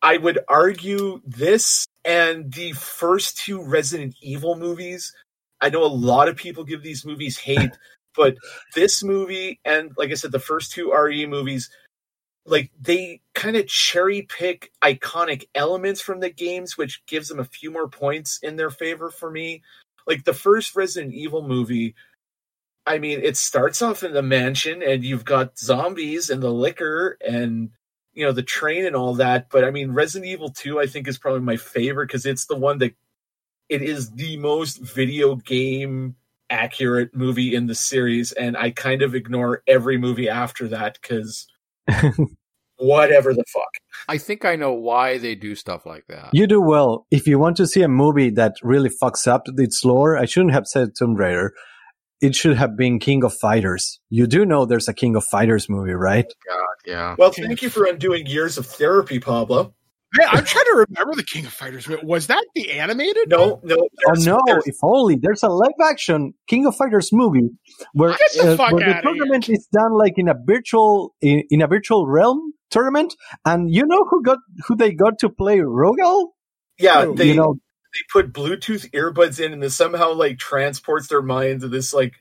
i 0.01 0.17
would 0.17 0.39
argue 0.47 1.21
this 1.25 1.85
and 2.03 2.51
the 2.53 2.71
first 2.73 3.37
two 3.37 3.63
resident 3.63 4.13
evil 4.21 4.55
movies 4.57 5.13
i 5.61 5.69
know 5.69 5.83
a 5.83 5.87
lot 5.87 6.27
of 6.27 6.35
people 6.35 6.63
give 6.63 6.83
these 6.83 7.05
movies 7.05 7.37
hate 7.37 7.71
but 8.15 8.35
this 8.73 9.03
movie 9.03 9.59
and 9.65 9.91
like 9.97 10.11
i 10.11 10.15
said 10.15 10.31
the 10.31 10.39
first 10.39 10.71
two 10.71 10.93
re 10.93 11.25
movies 11.25 11.69
like 12.47 12.71
they 12.79 13.21
kind 13.33 13.55
of 13.55 13.67
cherry 13.67 14.21
pick 14.23 14.71
iconic 14.83 15.45
elements 15.55 16.01
from 16.01 16.19
the 16.19 16.29
games 16.29 16.77
which 16.77 17.05
gives 17.05 17.27
them 17.27 17.39
a 17.39 17.45
few 17.45 17.71
more 17.71 17.87
points 17.87 18.39
in 18.43 18.55
their 18.55 18.69
favor 18.69 19.09
for 19.09 19.31
me 19.31 19.61
like 20.07 20.23
the 20.23 20.33
first 20.33 20.75
resident 20.75 21.13
evil 21.13 21.47
movie 21.47 21.95
I 22.87 22.99
mean, 22.99 23.21
it 23.23 23.35
starts 23.35 23.81
off 23.81 24.03
in 24.03 24.13
the 24.13 24.21
mansion, 24.21 24.83
and 24.83 25.03
you've 25.03 25.25
got 25.25 25.57
zombies 25.57 26.29
and 26.29 26.41
the 26.41 26.51
Licker, 26.51 27.17
and 27.27 27.71
you 28.13 28.25
know 28.25 28.31
the 28.31 28.43
train 28.43 28.85
and 28.85 28.95
all 28.95 29.15
that. 29.15 29.49
But 29.49 29.63
I 29.63 29.71
mean, 29.71 29.91
Resident 29.91 30.29
Evil 30.29 30.49
Two, 30.49 30.79
I 30.79 30.85
think, 30.85 31.07
is 31.07 31.17
probably 31.17 31.41
my 31.41 31.57
favorite 31.57 32.07
because 32.07 32.25
it's 32.25 32.45
the 32.45 32.55
one 32.55 32.77
that 32.79 32.93
it 33.69 33.81
is 33.81 34.11
the 34.11 34.37
most 34.37 34.77
video 34.77 35.35
game 35.35 36.15
accurate 36.49 37.15
movie 37.15 37.55
in 37.55 37.67
the 37.67 37.75
series, 37.75 38.31
and 38.31 38.55
I 38.57 38.71
kind 38.71 39.01
of 39.01 39.15
ignore 39.15 39.63
every 39.67 39.97
movie 39.97 40.29
after 40.29 40.67
that 40.69 40.97
because 41.01 41.47
whatever 42.77 43.33
the 43.33 43.43
fuck. 43.53 43.69
I 44.07 44.17
think 44.17 44.45
I 44.45 44.55
know 44.55 44.73
why 44.73 45.17
they 45.17 45.35
do 45.35 45.55
stuff 45.55 45.85
like 45.85 46.05
that. 46.07 46.29
You 46.33 46.47
do 46.47 46.61
well. 46.61 47.05
If 47.11 47.27
you 47.27 47.39
want 47.39 47.57
to 47.57 47.67
see 47.67 47.81
a 47.81 47.87
movie 47.87 48.29
that 48.31 48.55
really 48.61 48.89
fucks 48.89 49.27
up 49.27 49.43
its 49.57 49.83
lore, 49.83 50.17
I 50.17 50.25
shouldn't 50.25 50.53
have 50.53 50.67
said 50.67 50.89
Tomb 50.97 51.15
Raider. 51.15 51.53
It 52.21 52.35
should 52.35 52.57
have 52.57 52.77
been 52.77 52.99
King 52.99 53.23
of 53.23 53.33
Fighters. 53.33 53.99
You 54.09 54.25
do 54.25 54.45
know 54.45 54.65
there's 54.65 54.87
a 54.87 54.93
King 54.93 55.15
of 55.15 55.25
Fighters 55.25 55.69
movie, 55.69 55.93
right? 55.93 56.25
God, 56.47 56.75
yeah. 56.85 57.15
Well, 57.17 57.31
thank 57.31 57.61
you 57.61 57.69
for 57.69 57.85
undoing 57.85 58.25
years 58.25 58.57
of 58.57 58.65
therapy, 58.65 59.19
Pablo. 59.19 59.73
Yeah, 60.19 60.29
I'm 60.31 60.45
trying 60.45 60.65
to 60.65 60.85
remember 60.87 61.15
the 61.15 61.23
King 61.23 61.45
of 61.45 61.53
Fighters. 61.53 61.87
Was 62.03 62.27
that 62.27 62.43
the 62.55 62.71
animated? 62.71 63.29
No, 63.29 63.59
no. 63.63 63.75
Oh 64.07 64.13
no! 64.17 64.39
there's- 64.45 64.67
If 64.67 64.75
only 64.83 65.17
there's 65.21 65.43
a 65.43 65.47
live 65.49 65.71
action 65.83 66.33
King 66.47 66.65
of 66.65 66.75
Fighters 66.75 67.09
movie 67.11 67.49
where, 67.93 68.11
Get 68.11 68.19
the 68.33 68.63
uh, 68.63 68.69
where 68.71 68.85
the 68.93 69.01
tournament 69.01 69.49
is 69.49 69.67
done 69.73 69.93
like 69.93 70.13
in 70.17 70.29
a 70.29 70.35
virtual 70.45 71.13
in, 71.21 71.43
in 71.49 71.61
a 71.61 71.67
virtual 71.67 72.07
realm 72.07 72.53
tournament, 72.71 73.15
and 73.45 73.73
you 73.73 73.83
know 73.85 74.05
who 74.09 74.23
got 74.23 74.37
who 74.67 74.75
they 74.75 74.91
got 74.93 75.19
to 75.19 75.29
play 75.29 75.57
Rugal? 75.59 76.27
yeah, 76.79 77.05
they 77.15 77.29
you 77.29 77.35
know, 77.35 77.55
they 77.55 77.99
put 78.11 78.33
Bluetooth 78.33 78.89
earbuds 78.91 79.39
in 79.43 79.53
and 79.53 79.63
this 79.63 79.75
somehow 79.75 80.13
like 80.13 80.37
transports 80.37 81.07
their 81.07 81.21
mind 81.21 81.61
to 81.61 81.67
this 81.67 81.93
like 81.93 82.13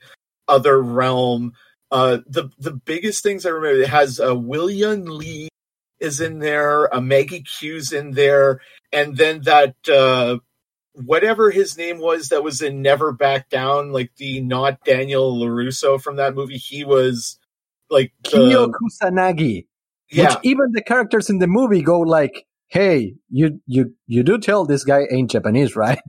other 0.47 0.81
realm. 0.81 1.53
Uh, 1.91 2.17
the 2.27 2.49
the 2.57 2.71
biggest 2.71 3.21
things 3.23 3.45
I 3.45 3.49
remember 3.49 3.81
it 3.81 3.89
has 3.89 4.19
uh, 4.19 4.35
Will 4.35 4.69
Yun 4.69 5.05
Lee 5.17 5.49
is 6.05 6.21
in 6.21 6.39
there, 6.39 6.93
uh, 6.93 7.01
Maggie 7.01 7.43
Q's 7.43 7.91
in 7.91 8.11
there, 8.11 8.61
and 8.93 9.17
then 9.17 9.41
that 9.41 9.75
uh, 9.91 10.37
whatever 10.93 11.51
his 11.51 11.77
name 11.77 11.99
was 11.99 12.29
that 12.29 12.43
was 12.43 12.61
in 12.61 12.81
Never 12.81 13.11
Back 13.11 13.49
Down, 13.49 13.91
like 13.91 14.11
the 14.17 14.41
not 14.41 14.83
Daniel 14.85 15.35
Larusso 15.37 16.01
from 16.01 16.15
that 16.15 16.35
movie, 16.35 16.57
he 16.57 16.85
was 16.85 17.37
like 17.89 18.13
Kyo 18.23 18.67
the, 18.67 18.73
Kusanagi. 18.73 19.67
yeah, 20.11 20.29
Which 20.29 20.37
even 20.43 20.71
the 20.71 20.81
characters 20.81 21.29
in 21.29 21.39
the 21.39 21.47
movie 21.47 21.81
go 21.81 21.99
like, 21.99 22.45
"Hey, 22.67 23.15
you 23.29 23.59
you 23.65 23.93
you 24.07 24.23
do 24.23 24.37
tell 24.37 24.65
this 24.65 24.83
guy 24.83 25.01
ain't 25.11 25.31
Japanese, 25.31 25.75
right?" 25.75 25.99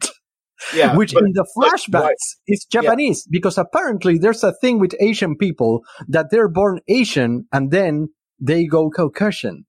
yeah. 0.74 0.96
Which 0.96 1.14
but- 1.14 1.24
in 1.24 1.32
the 1.32 1.46
flashbacks 1.56 2.36
is 2.46 2.64
Japanese 2.64 3.26
because 3.30 3.58
apparently 3.58 4.18
there's 4.18 4.44
a 4.44 4.54
thing 4.60 4.78
with 4.78 4.94
Asian 5.00 5.36
people 5.36 5.82
that 6.08 6.26
they're 6.30 6.48
born 6.48 6.80
Asian 6.88 7.46
and 7.52 7.70
then 7.70 8.08
they 8.40 8.66
go 8.66 8.90
Caucasian. 8.90 9.64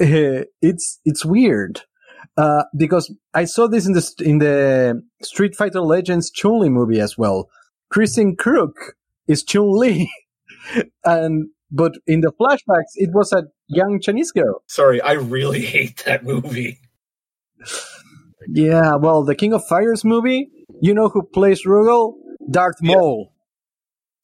Eh, 0.00 0.44
it's 0.62 1.00
it's 1.04 1.24
weird 1.24 1.82
uh, 2.36 2.64
because 2.76 3.12
I 3.32 3.44
saw 3.44 3.66
this 3.68 3.86
in 3.86 3.92
the 3.92 4.12
in 4.24 4.38
the 4.38 5.02
Street 5.22 5.54
Fighter 5.56 5.80
Legends 5.80 6.30
Chun 6.30 6.60
Li 6.60 6.68
movie 6.68 7.00
as 7.00 7.16
well. 7.18 7.48
Kristin 7.92 8.34
Kreuk 8.36 8.72
is 9.28 9.44
Chun 9.44 9.78
Li, 9.78 10.10
and 11.04 11.48
but 11.70 11.92
in 12.06 12.20
the 12.20 12.32
flashbacks 12.40 12.92
it 12.96 13.10
was 13.12 13.32
a 13.32 13.44
young 13.68 14.00
Chinese 14.00 14.32
girl. 14.32 14.62
Sorry, 14.68 15.00
I 15.00 15.12
really 15.12 15.64
hate 15.64 16.02
that 16.06 16.24
movie. 16.24 16.78
Yeah, 18.48 18.96
well, 18.96 19.24
the 19.24 19.34
King 19.34 19.54
of 19.54 19.64
Fighters 19.66 20.04
movie. 20.04 20.48
You 20.80 20.92
know 20.94 21.08
who 21.08 21.22
plays 21.22 21.64
Rugal? 21.64 22.14
Darth 22.50 22.76
Yeah. 22.82 22.96
Maul. 22.96 23.32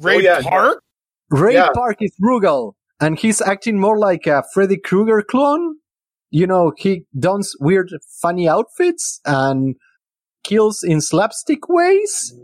Ray 0.00 0.16
Oh, 0.16 0.18
yeah. 0.18 0.40
Park? 0.42 0.82
Ray 1.30 1.54
Yeah. 1.54 1.68
Park 1.74 1.98
is 2.00 2.12
Rugal, 2.22 2.72
and 3.00 3.18
he's 3.18 3.40
acting 3.40 3.80
more 3.80 3.98
like 3.98 4.26
a 4.26 4.42
Freddy 4.52 4.76
Krueger 4.78 5.22
clone. 5.22 5.76
You 6.30 6.46
know, 6.46 6.72
he 6.76 7.04
dons 7.18 7.54
weird, 7.60 7.88
funny 8.22 8.48
outfits 8.48 9.20
and 9.24 9.76
kills 10.44 10.82
in 10.82 11.00
slapstick 11.00 11.68
ways. 11.68 12.34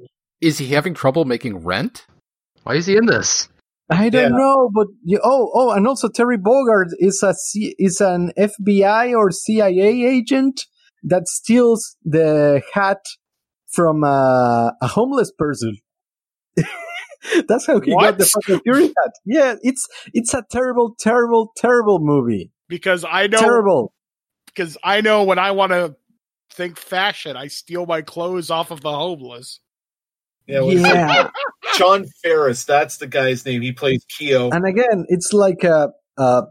Is 0.41 0.59
he 0.59 0.69
having 0.69 0.95
trouble 0.95 1.25
making 1.25 1.59
rent? 1.65 2.07
Why 2.65 2.75
is 2.75 2.87
he 2.87 2.97
in 2.97 3.07
this? 3.07 3.49
I 3.89 4.09
don't 4.09 4.33
Yeah. 4.33 4.37
know, 4.37 4.71
but 4.75 4.89
you, 5.05 5.21
oh, 5.23 5.51
oh, 5.55 5.71
and 5.71 5.87
also 5.87 6.09
Terry 6.09 6.37
Bogard 6.37 6.89
is 6.99 7.23
a 7.23 7.33
C, 7.35 7.77
is 7.79 8.01
an 8.01 8.33
FBI 8.37 9.15
or 9.17 9.31
CIA 9.31 10.05
agent 10.05 10.63
that 11.05 11.29
steals 11.29 11.97
the 12.05 12.63
hat 12.73 12.99
from 13.73 14.03
uh, 14.03 14.71
a 14.83 14.87
homeless 14.89 15.31
person. 15.39 15.77
That's 17.49 17.67
how 17.67 17.81
he 17.81 17.93
got 17.93 18.19
the 18.19 18.27
fucking 18.27 18.61
Fury 18.61 18.87
hat. 18.87 19.13
Yeah, 19.25 19.55
it's 19.63 19.87
it's 20.13 20.35
a 20.35 20.45
terrible, 20.51 20.95
terrible, 20.99 21.53
terrible 21.57 21.99
movie. 22.01 22.53
Because 22.69 23.05
I 23.09 23.27
know 23.29 23.39
Terrible. 23.39 23.93
because 24.47 24.77
I 24.83 25.01
know 25.01 25.25
when 25.25 25.39
I 25.39 25.53
want 25.53 25.73
to 25.73 25.95
think 26.53 26.79
fashion, 26.79 27.37
I 27.37 27.47
steal 27.47 27.87
my 27.87 28.03
clothes 28.03 28.51
off 28.51 28.71
of 28.71 28.81
the 28.81 28.93
homeless. 28.93 29.61
Yeah, 30.47 30.61
what 30.61 30.75
is? 30.75 30.83
Yeah, 30.83 31.31
John 31.77 32.07
Faris, 32.23 32.65
that's 32.65 32.99
the 32.99 33.07
guy's 33.07 33.45
name. 33.45 33.63
He 33.63 33.73
plays 33.73 34.05
Kyo. 34.17 34.51
and 34.51 34.67
again, 34.67 35.05
it's 35.09 35.33
like 35.33 35.65
a 35.65 35.91
a 36.19 36.43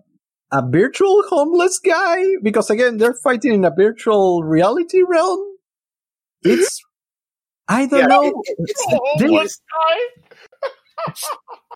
a 0.51 0.61
virtual 0.69 1.23
homeless 1.30 1.80
guy 1.80 2.23
because 2.43 2.69
again, 2.69 2.97
they're 2.97 3.15
fighting 3.23 3.53
in 3.53 3.65
a 3.65 3.71
virtual 3.76 4.43
reality 4.43 5.01
realm. 5.07 5.39
It's 6.43 6.80
I 7.68 7.86
don't 7.88 7.99
Yeah, 7.99 8.07
know. 8.07 8.24
it- 8.24 8.36
it- 8.45 8.55
it's 8.59 8.86
They- 9.20 9.26
Homeless 9.28 9.59
guy? 11.07 11.13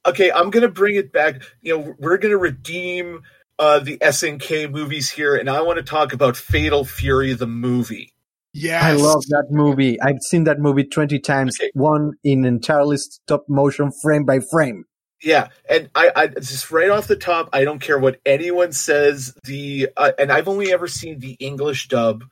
okay, 0.08 0.32
I'm 0.32 0.50
gonna 0.50 0.68
bring 0.70 0.96
it 0.96 1.12
back. 1.12 1.42
You 1.62 1.78
know, 1.78 1.96
we're 2.00 2.18
gonna 2.18 2.38
redeem 2.38 3.22
uh, 3.58 3.80
the 3.80 3.98
SNK 3.98 4.72
movies 4.72 5.10
here, 5.10 5.36
and 5.36 5.50
I 5.50 5.62
want 5.62 5.78
to 5.78 5.84
talk 5.84 6.14
about 6.14 6.38
Fatal 6.38 6.86
Fury, 6.86 7.34
the 7.34 7.48
movie. 7.48 8.14
Yeah, 8.54 8.80
I 8.84 8.94
love 8.94 9.24
that 9.28 9.48
movie. 9.52 10.02
I've 10.02 10.22
seen 10.22 10.46
that 10.46 10.60
movie 10.60 10.84
20 10.84 11.20
times, 11.20 11.56
Okay. 11.60 11.70
one 11.76 12.14
in 12.24 12.46
entirely 12.46 12.98
stop 12.98 13.44
motion 13.48 13.92
frame 14.02 14.26
by 14.26 14.40
frame. 14.40 14.86
Yeah, 15.22 15.50
and 15.70 15.90
I, 15.96 16.12
I 16.16 16.28
just 16.28 16.72
right 16.72 16.90
off 16.90 17.08
the 17.08 17.16
top, 17.18 17.50
I 17.52 17.64
don't 17.66 17.80
care 17.80 18.00
what 18.00 18.20
anyone 18.26 18.72
says. 18.72 19.34
The 19.44 19.90
uh, 19.98 20.14
and 20.18 20.32
I've 20.32 20.48
only 20.48 20.72
ever 20.72 20.88
seen 20.88 21.20
the 21.20 21.34
English 21.34 21.90
dub. 21.90 22.24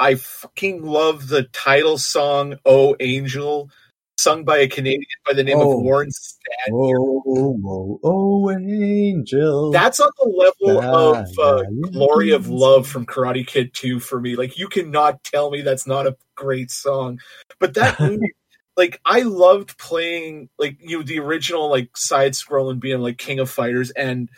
I 0.00 0.14
fucking 0.16 0.82
love 0.82 1.28
the 1.28 1.44
title 1.44 1.98
song 1.98 2.56
"Oh 2.64 2.94
Angel," 3.00 3.70
sung 4.18 4.44
by 4.44 4.58
a 4.58 4.68
Canadian 4.68 5.04
by 5.26 5.32
the 5.32 5.44
name 5.44 5.58
Oh. 5.58 5.72
of 5.78 5.82
Warren 5.82 6.10
Stad. 6.10 6.70
Oh, 6.72 7.22
oh, 7.26 8.00
oh, 8.04 8.50
angel. 8.50 9.70
That's 9.72 10.00
on 10.00 10.10
the 10.18 10.28
level 10.28 10.82
of 10.82 11.28
uh, 11.38 11.62
"Glory 11.92 12.30
of. 12.30 12.48
Love" 12.48 12.86
from 12.86 13.06
Karate 13.06 13.46
Kid 13.46 13.74
Two 13.74 14.00
for 14.00 14.20
me. 14.20 14.36
Like 14.36 14.58
you 14.58 14.68
cannot 14.68 15.22
tell 15.24 15.50
me 15.50 15.62
that's 15.62 15.86
not 15.86 16.06
a 16.06 16.16
great 16.36 16.70
song. 16.70 17.18
But 17.58 17.74
that 17.74 17.98
movie, 18.00 18.32
like 18.76 19.00
I 19.04 19.22
loved 19.22 19.78
playing 19.78 20.48
like 20.58 20.76
you 20.80 20.98
know, 20.98 21.02
the 21.02 21.18
original 21.18 21.68
like 21.70 21.96
side 21.96 22.32
scrolling 22.32 22.80
being 22.80 23.00
like 23.00 23.18
King 23.18 23.40
of 23.40 23.50
Fighters 23.50 23.90
and 23.90 24.28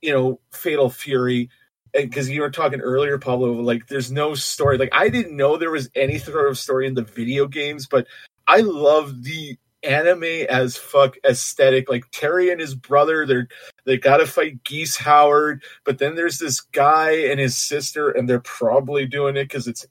you 0.00 0.12
know 0.12 0.40
Fatal 0.52 0.88
Fury. 0.90 1.50
Because 1.94 2.30
you 2.30 2.40
were 2.40 2.50
talking 2.50 2.80
earlier, 2.80 3.18
Pablo, 3.18 3.52
like 3.52 3.86
there's 3.88 4.10
no 4.10 4.34
story. 4.34 4.78
Like 4.78 4.90
I 4.92 5.08
didn't 5.08 5.36
know 5.36 5.56
there 5.56 5.70
was 5.70 5.90
any 5.94 6.18
sort 6.18 6.48
of 6.48 6.58
story 6.58 6.86
in 6.86 6.94
the 6.94 7.02
video 7.02 7.46
games, 7.46 7.86
but 7.86 8.06
I 8.46 8.60
love 8.60 9.24
the 9.24 9.56
anime 9.82 10.46
as 10.48 10.76
fuck 10.76 11.16
aesthetic. 11.24 11.90
Like 11.90 12.04
Terry 12.10 12.50
and 12.50 12.60
his 12.60 12.74
brother, 12.74 13.26
they're 13.26 13.48
they 13.84 13.98
gotta 13.98 14.26
fight 14.26 14.64
Geese 14.64 14.96
Howard, 14.96 15.62
but 15.84 15.98
then 15.98 16.14
there's 16.14 16.38
this 16.38 16.60
guy 16.60 17.10
and 17.10 17.38
his 17.38 17.56
sister, 17.56 18.10
and 18.10 18.28
they're 18.28 18.40
probably 18.40 19.06
doing 19.06 19.36
it 19.36 19.44
because 19.44 19.66
it's 19.66 19.86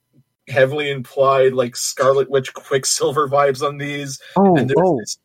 heavily 0.47 0.89
implied 0.89 1.53
like 1.53 1.75
Scarlet 1.75 2.29
Witch 2.29 2.53
Quicksilver 2.53 3.27
vibes 3.27 3.61
on 3.61 3.77
these. 3.77 4.19
Oh, 4.37 4.55
and 4.57 4.69
there's 4.69 4.79
oh, 4.79 4.97
this, 4.99 5.17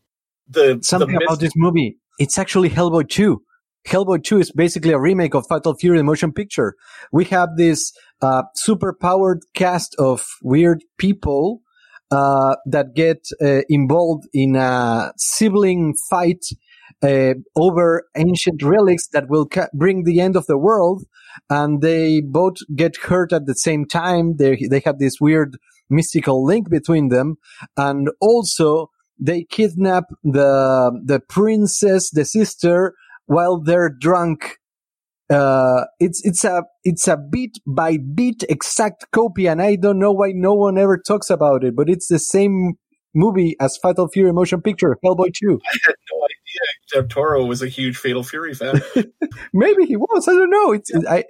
the 0.48 0.78
something 0.82 1.16
the 1.16 1.24
about 1.24 1.40
this 1.40 1.52
movie. 1.56 1.96
It's 2.18 2.38
actually 2.38 2.70
Hellboy 2.70 3.08
2. 3.08 3.42
Hellboy 3.86 4.24
2 4.24 4.40
is 4.40 4.52
basically 4.52 4.92
a 4.92 4.98
remake 4.98 5.34
of 5.34 5.46
Fatal 5.48 5.74
Fury 5.74 6.02
motion 6.02 6.32
picture. 6.32 6.74
We 7.12 7.24
have 7.26 7.50
this 7.56 7.92
uh, 8.20 8.42
super 8.54 8.92
powered 8.92 9.40
cast 9.54 9.94
of 9.98 10.26
weird 10.42 10.82
people 10.98 11.62
uh, 12.10 12.56
that 12.66 12.94
get 12.94 13.28
uh, 13.40 13.62
involved 13.68 14.26
in 14.32 14.56
a 14.56 15.12
sibling 15.16 15.94
fight 16.10 16.44
uh, 17.02 17.34
over 17.56 18.08
ancient 18.16 18.62
relics 18.62 19.08
that 19.08 19.28
will 19.28 19.46
ca- 19.46 19.68
bring 19.74 20.04
the 20.04 20.20
end 20.20 20.36
of 20.36 20.46
the 20.46 20.58
world. 20.58 21.04
And 21.50 21.80
they 21.80 22.22
both 22.22 22.56
get 22.74 22.96
hurt 22.96 23.32
at 23.32 23.46
the 23.46 23.54
same 23.54 23.86
time. 23.86 24.36
They 24.38 24.66
they 24.70 24.80
have 24.84 24.98
this 24.98 25.20
weird 25.20 25.58
mystical 25.90 26.44
link 26.44 26.70
between 26.70 27.08
them, 27.08 27.36
and 27.76 28.08
also 28.20 28.90
they 29.18 29.44
kidnap 29.44 30.04
the 30.24 30.98
the 31.04 31.20
princess, 31.20 32.10
the 32.10 32.24
sister, 32.24 32.94
while 33.26 33.60
they're 33.60 33.90
drunk. 33.90 34.58
Uh, 35.28 35.84
it's 35.98 36.24
it's 36.24 36.44
a 36.44 36.62
it's 36.84 37.08
a 37.08 37.16
beat 37.16 37.58
by 37.66 37.98
beat 38.14 38.44
exact 38.48 39.06
copy, 39.12 39.46
and 39.48 39.60
I 39.60 39.76
don't 39.76 39.98
know 39.98 40.12
why 40.12 40.32
no 40.32 40.54
one 40.54 40.78
ever 40.78 40.98
talks 40.98 41.30
about 41.30 41.64
it. 41.64 41.74
But 41.74 41.90
it's 41.90 42.06
the 42.06 42.20
same 42.20 42.74
movie 43.14 43.56
as 43.60 43.76
Fatal 43.82 44.08
Fury 44.08 44.32
motion 44.32 44.62
picture, 44.62 44.96
Hellboy 45.04 45.34
Two. 45.34 45.58
I 45.72 45.78
had 45.84 45.94
no 46.12 46.24
idea 46.24 46.46
Del 46.92 47.08
Toro 47.08 47.44
was 47.44 47.62
a 47.62 47.68
huge 47.68 47.96
Fatal 47.96 48.22
Fury 48.22 48.54
fan. 48.54 48.80
Maybe 49.52 49.86
he 49.86 49.96
was. 49.96 50.28
I 50.28 50.32
don't 50.32 50.50
know. 50.50 50.72
It's 50.72 50.92
I 51.08 51.24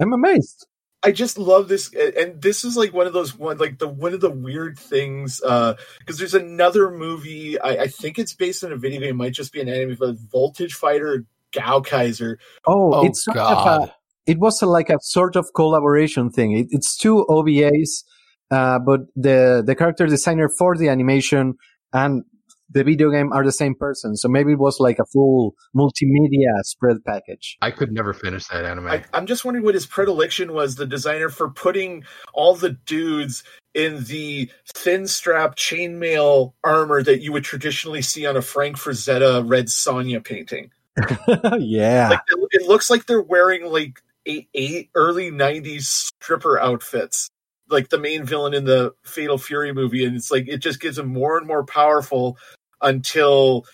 I'm 0.00 0.12
amazed. 0.12 0.66
I 1.02 1.12
just 1.12 1.38
love 1.38 1.68
this, 1.68 1.94
and 1.94 2.42
this 2.42 2.64
is 2.64 2.76
like 2.76 2.92
one 2.92 3.06
of 3.06 3.12
those 3.12 3.34
one 3.36 3.58
like 3.58 3.78
the 3.78 3.88
one 3.88 4.14
of 4.14 4.20
the 4.20 4.30
weird 4.30 4.78
things 4.78 5.40
because 5.40 6.18
there's 6.18 6.34
another 6.34 6.90
movie. 6.90 7.58
I, 7.58 7.82
I 7.82 7.86
think 7.86 8.18
it's 8.18 8.34
based 8.34 8.64
on 8.64 8.72
a 8.72 8.76
video 8.76 9.00
game. 9.00 9.10
It 9.10 9.16
might 9.16 9.32
just 9.32 9.52
be 9.52 9.60
an 9.60 9.68
anime, 9.68 9.96
but 9.98 10.18
Voltage 10.18 10.74
Fighter 10.74 11.24
Gowcaizer. 11.54 12.36
Oh, 12.66 12.94
Oh, 12.94 13.06
it's 13.06 13.24
sort 13.24 13.36
of 13.36 13.64
God. 13.64 13.88
a, 13.88 13.94
it 14.30 14.38
was 14.38 14.60
a, 14.62 14.66
like 14.66 14.90
a 14.90 14.98
sort 15.02 15.36
of 15.36 15.46
collaboration 15.54 16.30
thing. 16.30 16.52
It, 16.52 16.66
it's 16.70 16.96
two 16.96 17.24
OVAs, 17.28 18.04
uh, 18.50 18.78
but 18.78 19.00
the 19.16 19.62
the 19.64 19.74
character 19.74 20.06
designer 20.06 20.48
for 20.58 20.76
the 20.76 20.88
animation 20.88 21.54
and 21.92 22.22
the 22.70 22.84
video 22.84 23.10
game 23.10 23.32
are 23.32 23.42
the 23.42 23.52
same 23.52 23.74
person. 23.74 24.14
So 24.14 24.28
maybe 24.28 24.52
it 24.52 24.58
was 24.58 24.78
like 24.78 24.98
a 24.98 25.06
full 25.06 25.54
multimedia 25.74 26.52
spread 26.64 26.98
package. 27.06 27.56
I 27.62 27.70
could 27.70 27.92
never 27.92 28.12
finish 28.12 28.46
that 28.48 28.66
anime. 28.66 28.88
I, 28.88 29.04
I'm 29.14 29.24
just 29.24 29.44
wondering 29.44 29.64
what 29.64 29.74
his 29.74 29.86
predilection 29.86 30.52
was. 30.52 30.74
The 30.76 30.84
designer 30.84 31.30
for 31.30 31.48
putting 31.48 32.04
all 32.34 32.54
the 32.54 32.72
dudes 32.84 33.42
in 33.74 34.04
the 34.04 34.50
thin 34.74 35.06
strap 35.06 35.56
chainmail 35.56 36.52
armor 36.62 37.02
that 37.02 37.22
you 37.22 37.32
would 37.32 37.44
traditionally 37.44 38.02
see 38.02 38.26
on 38.26 38.36
a 38.36 38.42
Frank 38.42 38.76
Frazetta 38.76 39.48
Red 39.48 39.66
Sonja 39.68 40.22
painting. 40.22 40.70
yeah. 41.58 42.08
Like 42.10 42.20
it, 42.52 42.68
looks 42.68 42.90
like 42.90 43.06
they're 43.06 43.22
wearing 43.22 43.64
like 43.64 44.02
eight, 44.26 44.48
eight 44.54 44.90
early 44.94 45.30
'90s 45.30 45.82
stripper 45.82 46.58
outfits, 46.60 47.30
like 47.68 47.88
the 47.88 47.98
main 47.98 48.24
villain 48.24 48.54
in 48.54 48.64
the 48.64 48.94
Fatal 49.04 49.38
Fury 49.38 49.72
movie, 49.72 50.04
and 50.04 50.16
it's 50.16 50.30
like 50.30 50.48
it 50.48 50.58
just 50.58 50.80
gets 50.80 50.98
him 50.98 51.08
more 51.08 51.36
and 51.36 51.46
more 51.46 51.64
powerful 51.64 52.38
until 52.80 53.66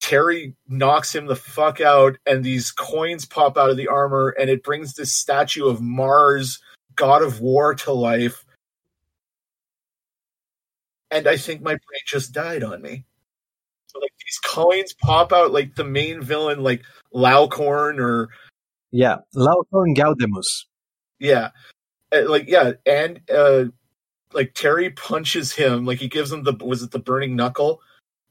Terry 0.00 0.54
knocks 0.68 1.14
him 1.14 1.26
the 1.26 1.36
fuck 1.36 1.80
out, 1.80 2.18
and 2.26 2.44
these 2.44 2.70
coins 2.70 3.24
pop 3.24 3.56
out 3.56 3.70
of 3.70 3.76
the 3.76 3.88
armor, 3.88 4.34
and 4.38 4.50
it 4.50 4.62
brings 4.62 4.94
this 4.94 5.12
statue 5.12 5.66
of 5.66 5.80
Mars, 5.80 6.60
god 6.94 7.22
of 7.22 7.40
war, 7.40 7.74
to 7.74 7.92
life. 7.92 8.44
And 11.10 11.26
I 11.26 11.36
think 11.36 11.62
my 11.62 11.72
brain 11.72 12.00
just 12.06 12.32
died 12.32 12.62
on 12.62 12.82
me. 12.82 13.05
So, 13.96 14.02
like 14.02 14.12
these 14.24 14.38
coins 14.44 14.94
pop 14.94 15.32
out 15.32 15.52
like 15.52 15.74
the 15.76 15.84
main 15.84 16.22
villain, 16.22 16.62
like 16.62 16.82
Laocorn 17.14 17.98
or 18.00 18.28
Yeah, 18.92 19.18
Laocorn 19.34 19.94
Gaudeamus. 19.96 20.66
yeah, 21.18 21.50
Uh, 22.12 22.28
like 22.28 22.48
yeah, 22.48 22.72
and 22.86 23.20
uh, 23.30 23.66
like 24.32 24.54
Terry 24.54 24.90
punches 24.90 25.52
him, 25.52 25.84
like 25.86 25.98
he 25.98 26.08
gives 26.08 26.32
him 26.32 26.44
the 26.44 26.54
was 26.64 26.82
it 26.82 26.90
the 26.92 26.98
burning 26.98 27.36
knuckle, 27.36 27.80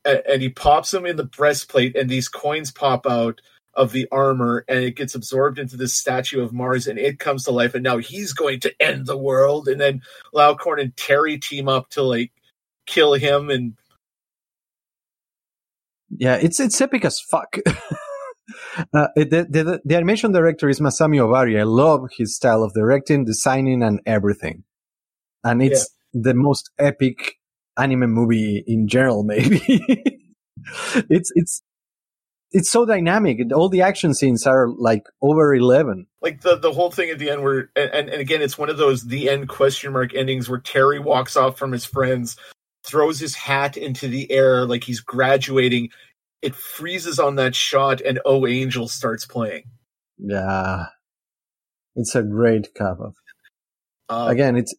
and, 0.05 0.21
and 0.29 0.41
he 0.41 0.49
pops 0.49 0.93
him 0.93 1.05
in 1.05 1.17
the 1.17 1.25
breastplate, 1.25 1.95
and 1.95 2.09
these 2.09 2.29
coins 2.29 2.71
pop 2.71 3.07
out 3.07 3.41
of 3.75 3.91
the 3.91 4.07
armor, 4.11 4.65
and 4.69 4.79
it 4.79 4.95
gets 4.95 5.15
absorbed 5.15 5.59
into 5.59 5.77
this 5.77 5.93
statue 5.93 6.41
of 6.41 6.53
Mars, 6.53 6.87
and 6.87 6.99
it 6.99 7.19
comes 7.19 7.43
to 7.45 7.51
life, 7.51 7.75
and 7.75 7.83
now 7.83 7.97
he's 7.97 8.33
going 8.33 8.59
to 8.61 8.73
end 8.81 9.05
the 9.07 9.17
world, 9.17 9.67
and 9.67 9.81
then 9.81 10.01
Laocorn 10.33 10.81
and 10.81 10.95
Terry 10.97 11.37
team 11.39 11.67
up 11.69 11.89
to 11.91 12.03
like 12.03 12.31
kill 12.87 13.13
him, 13.13 13.49
and 13.49 13.75
Yeah, 16.09 16.35
it's 16.35 16.59
it's 16.59 16.79
epic 16.79 17.05
as 17.05 17.19
fuck. 17.19 17.57
uh, 17.67 19.07
the, 19.15 19.47
the 19.49 19.81
the 19.83 19.95
animation 19.95 20.31
director 20.31 20.69
is 20.69 20.79
Masami 20.79 21.17
Obari. 21.17 21.59
I 21.59 21.63
love 21.63 22.07
his 22.17 22.35
style 22.35 22.63
of 22.63 22.73
directing, 22.73 23.25
designing, 23.25 23.83
and 23.83 24.01
everything. 24.05 24.63
And 25.43 25.61
it's 25.61 25.89
the 26.13 26.33
most 26.33 26.71
epic 26.79 27.35
anime 27.77 28.11
movie 28.11 28.63
in 28.65 28.87
general, 28.87 29.23
maybe. 29.25 29.61
it's 31.09 31.31
it's 31.35 31.61
it's 32.51 32.71
so 32.71 32.85
dynamic. 32.85 33.39
All 33.53 33.69
the 33.69 33.81
action 33.81 34.13
scenes 34.13 34.47
are 34.47 34.69
like 34.69 35.03
over 35.21 35.53
eleven. 35.53 36.07
like 36.21 36.41
the 36.41 36.55
the 36.57 36.71
whole 36.71 36.89
thing 36.91 37.09
at 37.09 37.19
the 37.19 37.29
end 37.29 37.43
where 37.43 37.69
and 37.75 38.09
and 38.09 38.21
again 38.21 38.41
it's 38.41 38.57
one 38.57 38.69
of 38.69 38.77
those 38.77 39.03
the 39.03 39.29
end 39.29 39.49
question 39.49 39.93
mark 39.93 40.15
endings 40.15 40.49
where 40.49 40.59
terry 40.59 40.99
walks 40.99 41.35
off 41.35 41.57
from 41.57 41.71
his 41.71 41.85
friends 41.85 42.37
throws 42.85 43.19
his 43.19 43.35
hat 43.35 43.77
into 43.77 44.07
the 44.07 44.31
air 44.31 44.65
like 44.65 44.83
he's 44.83 44.99
graduating 45.01 45.89
it 46.41 46.55
freezes 46.55 47.19
on 47.19 47.35
that 47.35 47.55
shot 47.55 48.01
and 48.01 48.19
oh 48.25 48.45
angel 48.47 48.87
starts 48.87 49.25
playing 49.25 49.63
Yeah, 50.17 50.85
it's 51.95 52.15
a 52.15 52.23
great 52.23 52.73
cover. 52.75 53.11
um, 54.09 54.29
Again, 54.29 54.55
it's 54.55 54.73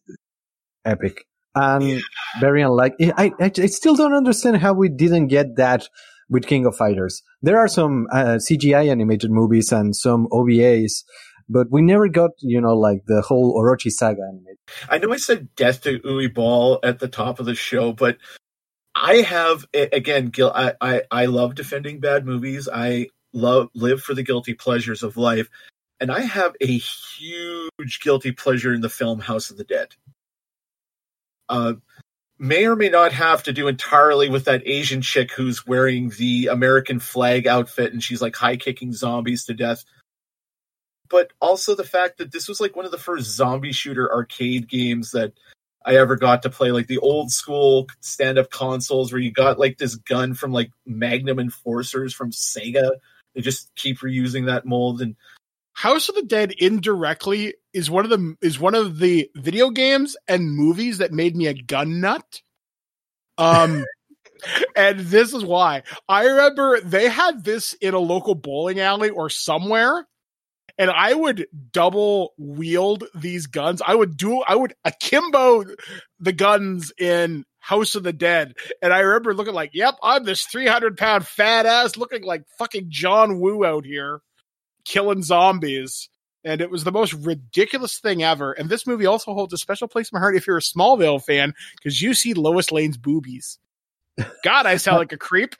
epic 0.85 1.25
and 1.55 2.01
very 2.39 2.61
unlike. 2.61 2.93
I, 3.01 3.31
I 3.39 3.51
I 3.57 3.65
still 3.67 3.95
don't 3.95 4.13
understand 4.13 4.57
how 4.57 4.73
we 4.73 4.89
didn't 4.89 5.27
get 5.27 5.55
that 5.57 5.89
with 6.29 6.45
King 6.47 6.65
of 6.65 6.75
Fighters. 6.75 7.23
There 7.41 7.57
are 7.57 7.67
some 7.67 8.07
uh, 8.11 8.37
CGI 8.37 8.89
animated 8.91 9.31
movies 9.31 9.71
and 9.71 9.95
some 9.95 10.27
OVAs, 10.31 11.03
but 11.49 11.67
we 11.71 11.81
never 11.81 12.07
got 12.07 12.31
you 12.39 12.59
know 12.59 12.75
like 12.75 13.05
the 13.05 13.21
whole 13.21 13.55
Orochi 13.59 13.91
saga 13.91 14.21
animated. 14.21 14.57
i 14.89 14.97
know 14.97 15.13
i 15.13 15.17
said 15.17 15.53
death 15.55 15.81
to 15.81 15.99
Uwe 15.99 16.33
Boll 16.33 16.79
at 16.83 16.99
the 16.99 17.07
top 17.07 17.39
of 17.39 17.45
the 17.45 17.55
show 17.55 17.91
but 17.93 18.17
i 18.95 19.15
have 19.17 19.65
again 19.73 20.27
Gil, 20.27 20.51
I, 20.53 20.73
I 20.81 21.01
i 21.11 21.25
love 21.25 21.55
defending 21.55 21.99
bad 21.99 22.25
movies 22.25 22.67
i 22.71 23.07
love 23.33 23.69
live 23.73 24.01
for 24.01 24.13
the 24.13 24.23
guilty 24.23 24.53
pleasures 24.53 25.03
of 25.03 25.17
life 25.17 25.49
and 25.99 26.11
i 26.11 26.21
have 26.21 26.55
a 26.61 26.77
huge 26.77 27.99
guilty 28.01 28.31
pleasure 28.31 28.73
in 28.73 28.81
the 28.81 28.89
film 28.89 29.19
house 29.19 29.49
of 29.49 29.57
the 29.57 29.63
dead 29.63 29.89
uh, 31.49 31.73
may 32.39 32.65
or 32.65 32.75
may 32.75 32.89
not 32.89 33.13
have 33.13 33.43
to 33.43 33.53
do 33.53 33.67
entirely 33.67 34.29
with 34.29 34.45
that 34.45 34.67
Asian 34.67 35.01
chick 35.01 35.31
who's 35.31 35.65
wearing 35.65 36.09
the 36.09 36.47
American 36.47 36.99
flag 36.99 37.47
outfit 37.47 37.93
and 37.93 38.03
she's 38.03 38.21
like 38.21 38.35
high 38.35 38.57
kicking 38.57 38.93
zombies 38.93 39.45
to 39.45 39.53
death. 39.53 39.83
But 41.09 41.31
also 41.39 41.75
the 41.75 41.83
fact 41.83 42.17
that 42.17 42.31
this 42.31 42.47
was 42.47 42.59
like 42.59 42.75
one 42.75 42.85
of 42.85 42.91
the 42.91 42.97
first 42.97 43.31
zombie 43.31 43.71
shooter 43.71 44.11
arcade 44.11 44.67
games 44.67 45.11
that 45.11 45.33
I 45.85 45.95
ever 45.95 46.15
got 46.15 46.43
to 46.43 46.49
play, 46.49 46.71
like 46.71 46.87
the 46.87 46.97
old 46.97 47.31
school 47.31 47.87
stand 48.01 48.37
up 48.37 48.51
consoles 48.51 49.11
where 49.11 49.21
you 49.21 49.31
got 49.31 49.59
like 49.59 49.77
this 49.77 49.95
gun 49.95 50.33
from 50.33 50.51
like 50.51 50.71
Magnum 50.85 51.39
Enforcers 51.39 52.13
from 52.13 52.31
Sega. 52.31 52.91
They 53.33 53.41
just 53.41 53.73
keep 53.75 53.99
reusing 53.99 54.47
that 54.47 54.65
mold 54.65 55.01
and 55.01 55.15
House 55.77 56.09
of 56.09 56.15
the 56.15 56.23
Dead 56.23 56.53
indirectly 56.57 57.53
is 57.71 57.87
one 57.87 58.03
of 58.03 58.09
the 58.09 58.35
is 58.41 58.59
one 58.59 58.73
of 58.73 58.97
the 58.97 59.29
video 59.35 59.69
games 59.69 60.17
and 60.27 60.51
movies 60.51 60.97
that 60.97 61.11
made 61.13 61.35
me 61.35 61.45
a 61.45 61.53
gun 61.53 62.01
nut. 62.01 62.41
Um 63.37 63.85
and 64.75 64.99
this 64.99 65.35
is 65.35 65.45
why. 65.45 65.83
I 66.09 66.25
remember 66.25 66.81
they 66.81 67.07
had 67.09 67.43
this 67.43 67.73
in 67.73 67.93
a 67.93 67.99
local 67.99 68.33
bowling 68.33 68.79
alley 68.79 69.11
or 69.11 69.29
somewhere 69.29 70.07
and 70.77 70.91
I 70.91 71.13
would 71.13 71.47
double 71.71 72.33
wield 72.37 73.05
these 73.15 73.47
guns. 73.47 73.81
I 73.85 73.95
would 73.95 74.17
do 74.17 74.41
I 74.47 74.55
would 74.55 74.75
akimbo 74.85 75.65
the 76.19 76.33
guns 76.33 76.91
in 76.97 77.45
House 77.59 77.95
of 77.95 78.03
the 78.03 78.13
Dead. 78.13 78.55
And 78.81 78.93
I 78.93 78.99
remember 78.99 79.33
looking 79.33 79.53
like, 79.53 79.71
yep, 79.73 79.95
I'm 80.01 80.23
this 80.23 80.45
300 80.45 80.97
pound 80.97 81.27
fat 81.27 81.65
ass 81.65 81.97
looking 81.97 82.23
like 82.23 82.43
fucking 82.57 82.85
John 82.89 83.39
Woo 83.39 83.65
out 83.65 83.85
here 83.85 84.21
killing 84.85 85.21
zombies. 85.21 86.09
And 86.43 86.61
it 86.61 86.71
was 86.71 86.85
the 86.85 86.93
most 86.93 87.11
ridiculous 87.13 87.99
thing 87.99 88.23
ever. 88.23 88.53
And 88.53 88.69
this 88.69 88.87
movie 88.87 89.05
also 89.05 89.33
holds 89.33 89.51
a 89.53 89.57
special 89.57 89.89
place 89.89 90.11
in 90.11 90.15
my 90.15 90.21
heart 90.21 90.37
if 90.37 90.47
you're 90.47 90.57
a 90.57 90.61
Smallville 90.61 91.21
fan, 91.21 91.53
because 91.75 92.01
you 92.01 92.13
see 92.13 92.33
Lois 92.33 92.71
Lane's 92.71 92.97
boobies. 92.97 93.59
God, 94.45 94.65
I 94.65 94.77
sound 94.77 94.97
like 94.99 95.11
a 95.11 95.17
creep. 95.17 95.55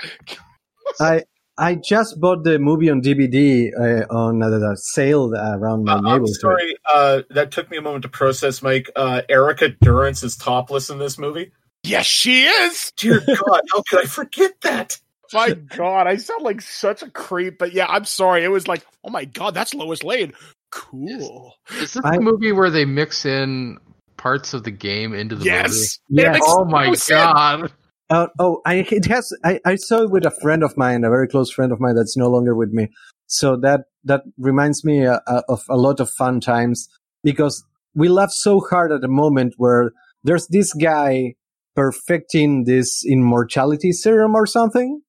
I 1.01 1.23
I 1.57 1.75
just 1.75 2.19
bought 2.19 2.43
the 2.43 2.59
movie 2.59 2.89
on 2.89 3.01
DVD 3.01 3.71
uh, 3.75 4.05
on 4.13 4.41
uh, 4.43 4.49
the 4.49 4.77
sale 4.79 5.33
around 5.33 5.85
my 5.85 5.93
Uh, 5.93 5.97
I'm 5.97 6.03
neighborhood. 6.03 6.35
sorry, 6.39 6.77
uh, 6.93 7.21
that 7.31 7.51
took 7.51 7.69
me 7.71 7.77
a 7.77 7.81
moment 7.81 8.03
to 8.03 8.09
process, 8.09 8.61
Mike. 8.61 8.89
Uh, 8.95 9.21
Erica 9.27 9.69
Durance 9.81 10.21
is 10.23 10.35
topless 10.37 10.89
in 10.89 10.99
this 10.99 11.17
movie. 11.17 11.51
Yes, 11.83 12.05
she 12.05 12.43
is. 12.43 12.91
Dear 12.97 13.19
God, 13.27 13.61
how 13.71 13.81
could 13.89 14.01
I 14.03 14.05
forget 14.05 14.59
that? 14.61 14.99
My 15.33 15.51
God, 15.51 16.07
I 16.07 16.17
sound 16.17 16.43
like 16.43 16.61
such 16.61 17.01
a 17.01 17.09
creep. 17.09 17.57
But 17.57 17.73
yeah, 17.73 17.85
I'm 17.89 18.05
sorry. 18.05 18.43
It 18.43 18.49
was 18.49 18.67
like, 18.67 18.85
oh 19.03 19.09
my 19.09 19.25
God, 19.25 19.53
that's 19.53 19.73
Lois 19.73 20.03
Lane. 20.03 20.33
Cool. 20.71 21.53
Is 21.81 21.93
this 21.95 22.05
I- 22.05 22.17
the 22.17 22.21
movie 22.21 22.51
where 22.51 22.69
they 22.69 22.85
mix 22.85 23.25
in 23.25 23.77
parts 24.17 24.53
of 24.53 24.63
the 24.63 24.71
game 24.71 25.13
into 25.13 25.35
the 25.35 25.45
Yes. 25.45 25.99
movie? 26.09 26.23
Yes. 26.23 26.39
Oh 26.45 26.65
my 26.65 26.87
no 26.87 26.93
sense. 26.93 27.71
Uh, 28.09 28.27
oh, 28.39 28.61
I, 28.65 28.75
it 28.89 29.05
has. 29.05 29.31
I, 29.43 29.59
I 29.65 29.75
saw 29.75 30.03
it 30.03 30.11
with 30.11 30.25
a 30.25 30.31
friend 30.41 30.63
of 30.63 30.77
mine, 30.77 31.03
a 31.03 31.09
very 31.09 31.27
close 31.27 31.51
friend 31.51 31.71
of 31.71 31.79
mine 31.79 31.95
that's 31.95 32.17
no 32.17 32.29
longer 32.29 32.55
with 32.55 32.71
me. 32.71 32.89
So 33.27 33.57
that 33.57 33.81
that 34.05 34.23
reminds 34.37 34.85
me 34.85 35.05
uh, 35.05 35.19
uh, 35.27 35.41
of 35.49 35.63
a 35.69 35.77
lot 35.77 35.99
of 35.99 36.09
fun 36.09 36.39
times 36.39 36.87
because 37.23 37.63
we 37.93 38.07
laugh 38.07 38.31
so 38.31 38.61
hard 38.61 38.91
at 38.91 39.01
the 39.01 39.07
moment 39.07 39.55
where 39.57 39.91
there's 40.23 40.47
this 40.47 40.73
guy 40.73 41.35
perfecting 41.75 42.63
this 42.63 43.03
immortality 43.05 43.91
serum 43.91 44.33
or 44.33 44.45
something, 44.45 45.01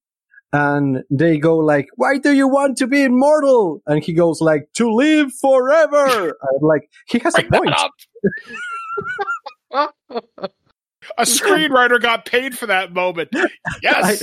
and 0.53 1.05
they 1.11 1.39
go 1.39 1.57
like, 1.59 1.87
"Why 1.95 2.19
do 2.19 2.35
you 2.35 2.49
want 2.49 2.77
to 2.79 2.89
be 2.89 3.05
immortal?" 3.05 3.83
And 3.87 4.03
he 4.03 4.13
goes 4.13 4.41
like, 4.41 4.69
"To 4.75 4.91
live 4.91 5.33
forever." 5.41 6.07
I'm 6.43 6.63
like, 6.63 6.91
he 7.07 7.21
has 7.21 7.39
a 7.39 7.45
Bring 7.45 7.73
point. 9.71 9.95
up. 11.11 11.15
A 11.19 11.23
screenwriter 11.23 12.01
got 12.01 12.25
paid 12.27 12.57
for 12.59 12.67
that 12.67 12.93
moment. 12.93 13.31
Yes. 13.83 14.23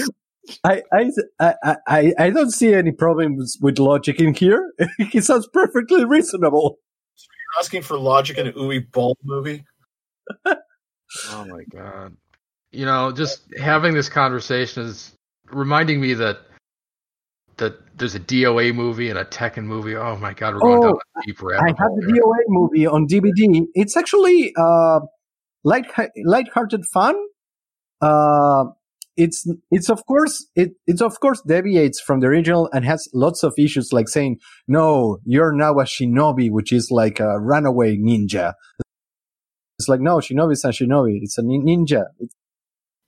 I, 0.64 0.84
I, 0.94 1.12
I, 1.40 1.76
I, 1.88 2.14
I 2.20 2.30
don't 2.30 2.52
see 2.52 2.72
any 2.74 2.92
problems 2.92 3.58
with 3.60 3.80
logic 3.80 4.20
in 4.20 4.36
here. 4.36 4.72
it 5.00 5.24
sounds 5.24 5.48
perfectly 5.52 6.06
reasonable. 6.06 6.78
You're 7.18 7.64
asking 7.64 7.82
for 7.82 7.98
logic 7.98 8.38
in 8.38 8.48
an 8.48 8.54
Uwe 8.54 8.92
Boll 8.92 9.18
movie. 9.24 9.64
Oh 11.30 11.46
my 11.46 11.64
god. 11.72 12.18
You 12.72 12.86
know, 12.86 13.12
just 13.12 13.42
having 13.58 13.94
this 13.94 14.10
conversation 14.10 14.84
is 14.84 15.14
reminding 15.50 16.02
me 16.02 16.14
that 16.16 16.40
that 17.58 17.76
there's 17.98 18.16
a 18.16 18.20
DOA 18.20 18.76
movie 18.76 19.10
and 19.10 19.18
a 19.18 19.24
Tekken 19.24 19.64
movie. 19.64 19.96
Oh 19.96 20.18
my 20.18 20.34
god, 20.34 20.56
we're 20.56 20.60
going 20.60 20.80
Oh, 20.80 20.82
down 20.82 20.94
a 20.94 21.26
deep 21.26 21.38
I 21.42 21.68
have 21.68 21.76
the. 21.96 22.06
DOA 22.22 22.44
movie 22.48 22.86
on 22.86 23.08
DVD. 23.08 23.66
It's 23.76 23.96
actually 23.96 24.54
uh, 24.58 25.00
light 25.66 25.88
light-hearted 26.24 26.86
fun. 26.94 27.16
Uh, 28.02 28.66
it's 29.18 29.46
it's 29.72 29.90
of 29.90 30.06
course 30.06 30.48
it 30.56 30.72
it's 30.88 31.02
of 31.02 31.20
course 31.22 31.42
deviates 31.48 32.00
from 32.02 32.20
the 32.20 32.28
original 32.28 32.70
and 32.74 32.86
has 32.86 33.08
lots 33.14 33.44
of 33.44 33.54
issues 33.58 33.94
like 33.94 34.10
saying 34.10 34.38
no 34.68 35.20
you're 35.26 35.54
now 35.54 35.72
a 35.80 35.86
shinobi 35.86 36.52
which 36.52 36.74
is 36.74 36.90
like 36.92 37.20
a 37.20 37.40
runaway 37.40 37.98
ninja. 37.98 38.54
It's 39.80 39.88
like 39.90 40.02
no 40.02 40.18
shinobi 40.18 40.54
is 40.54 40.66
a 40.66 40.70
shinobi. 40.70 41.20
It's 41.22 41.38
a 41.38 41.42
ninja. 41.44 42.04
It's, 42.20 42.36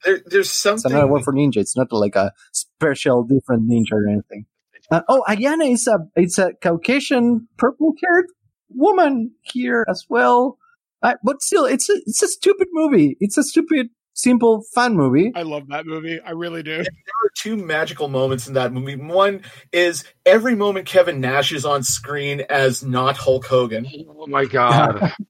There, 0.05 0.20
there's 0.26 0.47
it's 0.47 0.53
something. 0.53 0.91
another 0.91 1.08
word 1.12 1.24
for 1.24 1.34
ninja. 1.34 1.58
It's 1.58 1.76
not 1.78 1.91
like 1.91 2.16
a 2.16 2.32
special 2.53 3.24
different 3.24 3.70
ninja 3.70 3.91
or 3.93 4.08
anything. 4.10 4.45
Uh, 4.89 5.01
oh, 5.10 5.24
Ayane 5.28 5.72
is 5.74 5.88
a 5.88 5.99
it's 6.16 6.38
a 6.38 6.51
Caucasian 6.62 7.47
purple 7.58 7.93
haired 8.01 8.28
woman 8.70 9.32
here 9.41 9.86
as 9.89 10.05
well. 10.10 10.58
Uh, 11.04 11.14
but 11.24 11.41
still, 11.41 11.66
it's 11.66 11.89
a 11.89 11.93
it's 12.06 12.24
a 12.24 12.28
stupid 12.28 12.68
movie. 12.72 13.18
It's 13.20 13.38
a 13.38 13.43
stupid, 13.43 13.88
simple, 14.14 14.64
fun 14.74 14.95
movie. 14.95 15.32
I 15.36 15.43
love 15.43 15.68
that 15.70 15.86
movie. 15.86 16.20
I 16.20 16.32
really 16.32 16.64
do. 16.64 16.78
there 16.78 16.84
are 16.84 17.32
two 17.38 17.56
magical 17.56 18.08
moments 18.08 18.48
in 18.48 18.54
that 18.56 18.74
movie. 18.74 18.95
One 18.95 19.41
is 19.72 20.04
every 20.26 20.56
moment 20.56 20.88
Kevin 20.88 21.22
Nash 21.22 21.52
is 21.52 21.66
on 21.66 21.84
screen 21.84 22.41
as 22.50 22.84
not 22.84 23.16
Hulk 23.18 23.45
Hogan. 23.45 23.88
Oh 24.10 24.28
my 24.28 24.45
god. 24.45 25.14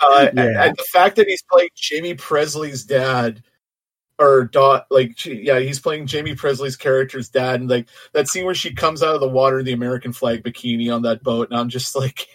Uh, 0.00 0.28
Yeah. 0.34 0.42
and, 0.42 0.56
and 0.58 0.76
the 0.76 0.82
fact 0.92 1.16
that 1.16 1.28
he's 1.28 1.42
playing 1.50 1.68
Jaime 1.90 2.14
Pressly's 2.14 2.84
dad 2.84 3.42
or 4.18 4.44
dot 4.44 4.86
like 4.90 5.24
yeah 5.24 5.58
he's 5.58 5.80
playing 5.80 6.06
jaime 6.06 6.34
pressly's 6.36 6.76
character's 6.76 7.28
dad 7.28 7.60
and 7.60 7.68
like 7.70 7.88
that 8.12 8.28
scene 8.28 8.44
where 8.44 8.54
she 8.54 8.72
comes 8.72 9.02
out 9.02 9.14
of 9.14 9.20
the 9.20 9.28
water 9.28 9.58
in 9.58 9.64
the 9.64 9.72
american 9.72 10.12
flag 10.12 10.42
bikini 10.44 10.94
on 10.94 11.02
that 11.02 11.22
boat 11.22 11.48
and 11.50 11.58
i'm 11.58 11.68
just 11.68 11.96
like 11.96 12.28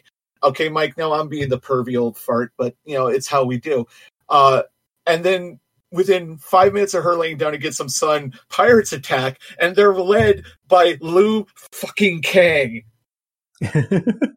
okay 0.43 0.69
mike 0.69 0.97
now 0.97 1.13
i'm 1.13 1.27
being 1.27 1.49
the 1.49 1.59
pervy 1.59 1.99
old 1.99 2.17
fart 2.17 2.51
but 2.57 2.75
you 2.85 2.95
know 2.97 3.07
it's 3.07 3.27
how 3.27 3.43
we 3.43 3.57
do 3.57 3.85
uh 4.29 4.61
and 5.05 5.23
then 5.23 5.59
within 5.91 6.37
five 6.37 6.73
minutes 6.73 6.93
of 6.93 7.03
her 7.03 7.15
laying 7.15 7.37
down 7.37 7.51
to 7.51 7.57
get 7.57 7.73
some 7.73 7.89
sun 7.89 8.31
pirates 8.49 8.93
attack 8.93 9.39
and 9.59 9.75
they're 9.75 9.93
led 9.95 10.43
by 10.67 10.97
liu 11.01 11.45
fucking 11.71 12.21
kang 12.21 12.83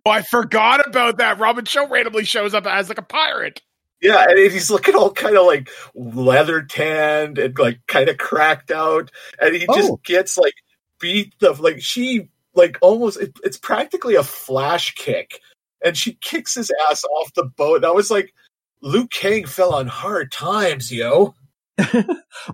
Oh, 0.05 0.11
I 0.11 0.23
forgot 0.23 0.85
about 0.85 1.19
that. 1.19 1.39
Robin 1.39 1.65
Shou 1.65 1.87
randomly 1.87 2.25
shows 2.25 2.55
up 2.55 2.67
as 2.67 2.89
like 2.89 2.99
a 2.99 3.03
pirate. 3.03 3.63
Yeah, 4.01 4.27
and 4.29 4.37
he's 4.37 4.69
looking 4.69 4.97
all 4.97 5.13
kind 5.13 5.37
of 5.37 5.47
like 5.47 5.71
leather 5.95 6.63
tanned 6.63 7.39
and 7.39 7.57
like 7.57 7.79
kind 7.87 8.09
of 8.09 8.19
cracked 8.19 8.73
out, 8.73 9.13
and 9.41 9.55
he 9.55 9.65
just 9.67 9.93
Oh. 9.93 10.01
gets 10.03 10.37
like 10.37 10.55
beat 11.01 11.35
the 11.39 11.53
like 11.53 11.81
she 11.81 12.31
like 12.55 12.79
almost 12.83 13.21
it, 13.21 13.31
it's 13.45 13.57
practically 13.57 14.17
a 14.17 14.25
flash 14.25 14.93
kick, 14.97 15.39
and 15.85 15.97
she 15.97 16.15
kicks 16.21 16.55
his 16.55 16.71
ass 16.91 17.05
off 17.05 17.35
the 17.35 17.45
boat. 17.45 17.77
And 17.77 17.87
I 17.87 17.91
was 17.91 18.11
like, 18.11 18.33
Liu 18.83 19.07
Kang 19.09 19.47
fell 19.47 19.75
on 19.75 19.87
hard 19.87 20.33
times, 20.33 20.93
yo. 20.93 21.35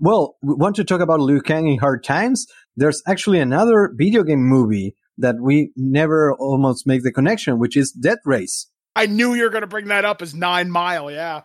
Well, 0.01 0.37
we 0.43 0.55
want 0.55 0.77
to 0.77 0.85
talk 0.85 1.01
about 1.01 1.21
Liu 1.21 1.41
Kang 1.41 1.67
in 1.67 1.79
hard 1.79 2.05
times? 2.05 2.47
There's 2.77 3.03
actually 3.07 3.41
another 3.41 3.93
video 3.97 4.23
game 4.23 4.43
movie 4.43 4.95
that 5.17 5.37
we 5.41 5.73
never 5.77 6.35
almost 6.35 6.87
make 6.87 7.03
the 7.03 7.13
connection, 7.13 7.59
which 7.59 7.77
is 7.77 7.91
Death 7.91 8.19
Race. 8.25 8.67
I 8.95 9.07
knew 9.07 9.35
you 9.35 9.45
were 9.45 9.51
going 9.51 9.63
to 9.63 9.69
bring 9.69 9.87
that 9.87 10.05
up 10.05 10.23
as 10.23 10.35
Nine 10.35 10.71
Mile. 10.71 11.11
Yeah. 11.11 11.43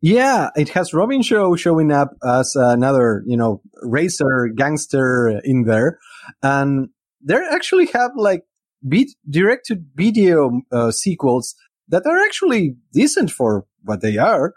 Yeah, 0.00 0.50
it 0.54 0.68
has 0.70 0.94
Robin 0.94 1.22
Shou 1.22 1.56
showing 1.56 1.90
up 1.90 2.10
as 2.24 2.52
another, 2.54 3.24
you 3.26 3.36
know, 3.36 3.60
racer 3.82 4.48
gangster 4.54 5.40
in 5.42 5.64
there. 5.64 5.98
And 6.42 6.88
they 7.20 7.34
actually 7.34 7.86
have 7.86 8.12
like 8.16 8.42
beat 8.86 9.16
direct 9.28 9.66
to 9.66 9.76
video 9.94 10.60
uh, 10.72 10.90
sequels 10.90 11.54
that 11.88 12.04
are 12.06 12.18
actually 12.24 12.76
decent 12.92 13.30
for 13.30 13.66
what 13.82 14.02
they 14.02 14.16
are. 14.16 14.54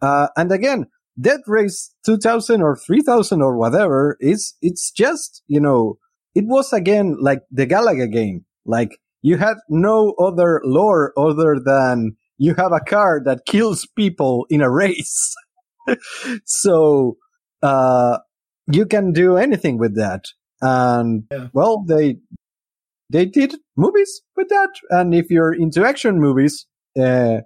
Uh, 0.00 0.28
and 0.36 0.50
again, 0.52 0.86
Death 1.20 1.40
Race 1.46 1.94
2000 2.04 2.62
or 2.62 2.76
3000 2.76 3.42
or 3.42 3.56
whatever 3.56 4.16
is, 4.20 4.54
it's 4.60 4.90
just, 4.90 5.42
you 5.46 5.60
know, 5.60 5.98
it 6.34 6.44
was 6.46 6.72
again 6.72 7.16
like 7.20 7.40
the 7.50 7.66
Galaga 7.66 8.10
game. 8.10 8.44
Like 8.66 8.98
you 9.22 9.38
had 9.38 9.56
no 9.68 10.14
other 10.18 10.60
lore 10.64 11.12
other 11.16 11.56
than 11.64 12.16
you 12.38 12.54
have 12.54 12.72
a 12.72 12.80
car 12.80 13.22
that 13.24 13.46
kills 13.46 13.88
people 13.96 14.46
in 14.50 14.60
a 14.60 14.70
race. 14.70 15.34
so, 16.44 17.16
uh, 17.62 18.18
you 18.70 18.84
can 18.84 19.12
do 19.12 19.36
anything 19.36 19.78
with 19.78 19.96
that. 19.96 20.24
And 20.60 21.24
well, 21.52 21.84
they, 21.86 22.16
they 23.10 23.26
did 23.26 23.56
movies 23.76 24.22
with 24.36 24.48
that. 24.48 24.70
And 24.90 25.14
if 25.14 25.30
you're 25.30 25.54
into 25.54 25.84
action 25.84 26.20
movies, 26.20 26.66
uh, 26.98 27.38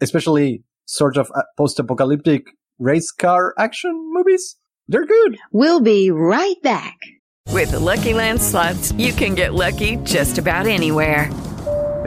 especially 0.00 0.62
sort 0.86 1.16
of 1.16 1.30
uh, 1.34 1.42
post-apocalyptic 1.56 2.46
race 2.78 3.10
car 3.10 3.54
action 3.58 3.92
movies, 4.12 4.56
they're 4.86 5.06
good. 5.06 5.38
We'll 5.52 5.80
be 5.80 6.10
right 6.10 6.60
back. 6.62 6.96
With 7.48 7.72
the 7.72 7.80
Lucky 7.80 8.14
Land 8.14 8.40
slots, 8.40 8.92
you 8.92 9.12
can 9.12 9.34
get 9.34 9.54
lucky 9.54 9.96
just 10.04 10.38
about 10.38 10.66
anywhere. 10.66 11.30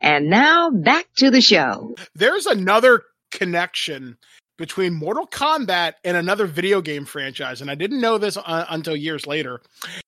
And 0.00 0.28
now 0.30 0.70
back 0.70 1.06
to 1.16 1.30
the 1.30 1.40
show. 1.40 1.94
There's 2.14 2.46
another 2.46 3.02
connection 3.32 4.16
between 4.56 4.92
Mortal 4.92 5.26
Kombat 5.26 5.94
and 6.04 6.16
another 6.16 6.46
video 6.46 6.80
game 6.80 7.04
franchise, 7.04 7.60
and 7.60 7.70
I 7.70 7.74
didn't 7.74 8.00
know 8.00 8.18
this 8.18 8.36
uh, 8.36 8.64
until 8.68 8.96
years 8.96 9.26
later. 9.26 9.60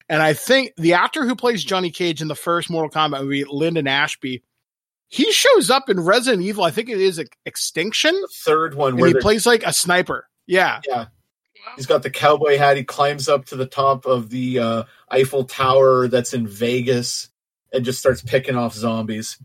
And 0.08 0.22
I 0.22 0.32
think 0.32 0.72
the 0.76 0.94
actor 0.94 1.24
who 1.24 1.36
plays 1.36 1.62
Johnny 1.62 1.90
Cage 1.90 2.20
in 2.20 2.28
the 2.28 2.34
first 2.34 2.68
Mortal 2.70 2.90
Kombat 2.90 3.22
movie, 3.22 3.44
Linden 3.44 3.86
Ashby, 3.86 4.42
he 5.08 5.30
shows 5.32 5.70
up 5.70 5.88
in 5.88 6.00
Resident 6.00 6.42
Evil. 6.42 6.64
I 6.64 6.70
think 6.70 6.88
it 6.88 7.00
is 7.00 7.20
Extinction. 7.46 8.12
The 8.14 8.28
third 8.44 8.74
one 8.74 8.92
and 8.92 9.00
where 9.00 9.08
he 9.08 9.12
they're- 9.14 9.22
plays 9.22 9.46
like 9.46 9.64
a 9.64 9.72
sniper. 9.72 10.28
Yeah, 10.46 10.80
Yeah. 10.88 11.06
He's 11.76 11.86
got 11.86 12.02
the 12.02 12.10
cowboy 12.10 12.56
hat. 12.56 12.78
He 12.78 12.84
climbs 12.84 13.28
up 13.28 13.44
to 13.46 13.56
the 13.56 13.66
top 13.66 14.06
of 14.06 14.30
the 14.30 14.58
uh, 14.58 14.82
Eiffel 15.10 15.44
Tower 15.44 16.08
that's 16.08 16.32
in 16.32 16.46
Vegas 16.48 17.28
and 17.72 17.84
just 17.84 17.98
starts 18.00 18.22
picking 18.22 18.56
off 18.56 18.72
zombies. 18.74 19.36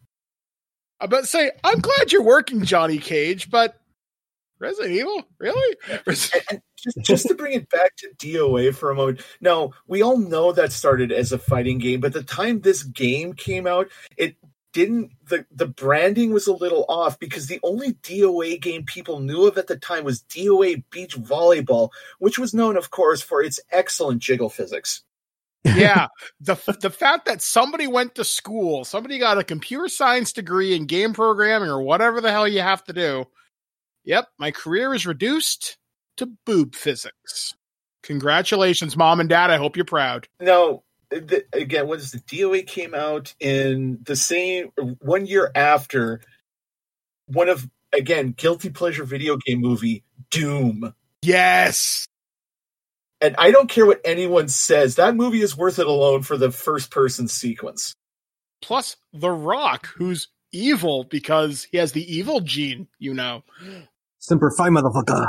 I'm 0.99 1.07
about 1.07 1.21
to 1.21 1.27
say, 1.27 1.51
I'm 1.63 1.79
glad 1.79 2.11
you're 2.11 2.23
working, 2.23 2.63
Johnny 2.63 2.97
Cage, 2.97 3.49
but 3.49 3.79
Resident 4.59 4.95
Evil, 4.95 5.23
really? 5.39 5.77
just, 6.07 6.33
just 7.01 7.27
to 7.27 7.35
bring 7.35 7.53
it 7.53 7.69
back 7.69 7.95
to 7.97 8.09
DOA 8.17 8.73
for 8.73 8.91
a 8.91 8.95
moment. 8.95 9.21
Now, 9.41 9.71
we 9.87 10.01
all 10.01 10.17
know 10.17 10.51
that 10.53 10.71
started 10.71 11.11
as 11.11 11.31
a 11.31 11.37
fighting 11.37 11.79
game, 11.79 11.99
but 11.99 12.13
the 12.13 12.23
time 12.23 12.61
this 12.61 12.83
game 12.83 13.33
came 13.33 13.67
out, 13.67 13.89
it 14.15 14.37
didn't 14.75 15.09
the 15.29 15.45
the 15.51 15.67
branding 15.67 16.33
was 16.33 16.47
a 16.47 16.53
little 16.53 16.83
off 16.89 17.17
because 17.17 17.47
the 17.47 17.61
only 17.63 17.93
DOA 17.93 18.59
game 18.59 18.83
people 18.83 19.21
knew 19.21 19.47
of 19.47 19.57
at 19.57 19.67
the 19.67 19.77
time 19.77 20.03
was 20.03 20.23
DOA 20.23 20.83
Beach 20.89 21.15
Volleyball, 21.15 21.91
which 22.19 22.37
was 22.37 22.53
known 22.53 22.75
of 22.75 22.91
course 22.91 23.21
for 23.21 23.41
its 23.41 23.57
excellent 23.71 24.21
jiggle 24.21 24.49
physics. 24.49 25.04
Yeah. 25.65 26.07
The 26.39 26.55
the 26.81 26.89
fact 26.89 27.25
that 27.25 27.41
somebody 27.41 27.87
went 27.87 28.15
to 28.15 28.23
school 28.23 28.85
somebody 28.85 29.17
got 29.17 29.37
a 29.37 29.43
computer 29.43 29.87
science 29.87 30.31
degree 30.31 30.75
in 30.75 30.85
game 30.85 31.13
programming 31.13 31.69
or 31.69 31.81
whatever 31.81 32.21
the 32.21 32.31
hell 32.31 32.47
you 32.47 32.61
have 32.61 32.83
to 32.85 32.93
do 32.93 33.25
yep 34.03 34.27
my 34.37 34.51
career 34.51 34.93
is 34.93 35.05
reduced 35.05 35.77
to 36.17 36.27
boob 36.45 36.75
physics. 36.75 37.53
Congratulations 38.03 38.95
mom 38.95 39.19
and 39.19 39.29
dad. 39.29 39.49
I 39.49 39.57
hope 39.57 39.75
you're 39.75 39.85
proud. 39.85 40.27
No, 40.39 40.83
the, 41.09 41.45
again, 41.53 41.87
what 41.87 41.99
is 41.99 42.11
the 42.11 42.19
DOA 42.19 42.65
came 42.65 42.93
out 42.93 43.33
in 43.39 43.99
the 44.03 44.15
same 44.15 44.71
one 45.01 45.25
year 45.25 45.51
after 45.55 46.21
one 47.27 47.49
of 47.49 47.67
again 47.93 48.31
guilty 48.31 48.69
pleasure 48.69 49.03
video 49.03 49.37
game 49.37 49.61
movie 49.61 50.03
Doom. 50.29 50.93
Yes. 51.21 52.07
And 53.21 53.35
I 53.37 53.51
don't 53.51 53.69
care 53.69 53.85
what 53.85 54.01
anyone 54.05 54.47
says. 54.49 54.95
That 54.95 55.15
movie 55.15 55.41
is 55.41 55.57
worth 55.57 55.79
it 55.79 55.87
alone 55.87 56.23
for 56.23 56.37
the 56.37 56.51
first 56.51 56.91
person 56.91 57.27
sequence. 57.27 57.93
plus 58.61 58.97
the 59.13 59.31
rock 59.31 59.87
who's 59.95 60.27
evil 60.51 61.03
because 61.05 61.67
he 61.71 61.77
has 61.77 61.91
the 61.91 62.03
evil 62.13 62.39
gene 62.41 62.87
you 62.99 63.13
know 63.13 63.43
Semper 64.19 64.51
Fi, 64.57 64.69
motherfucker. 64.69 65.25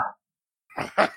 God, 0.78 1.10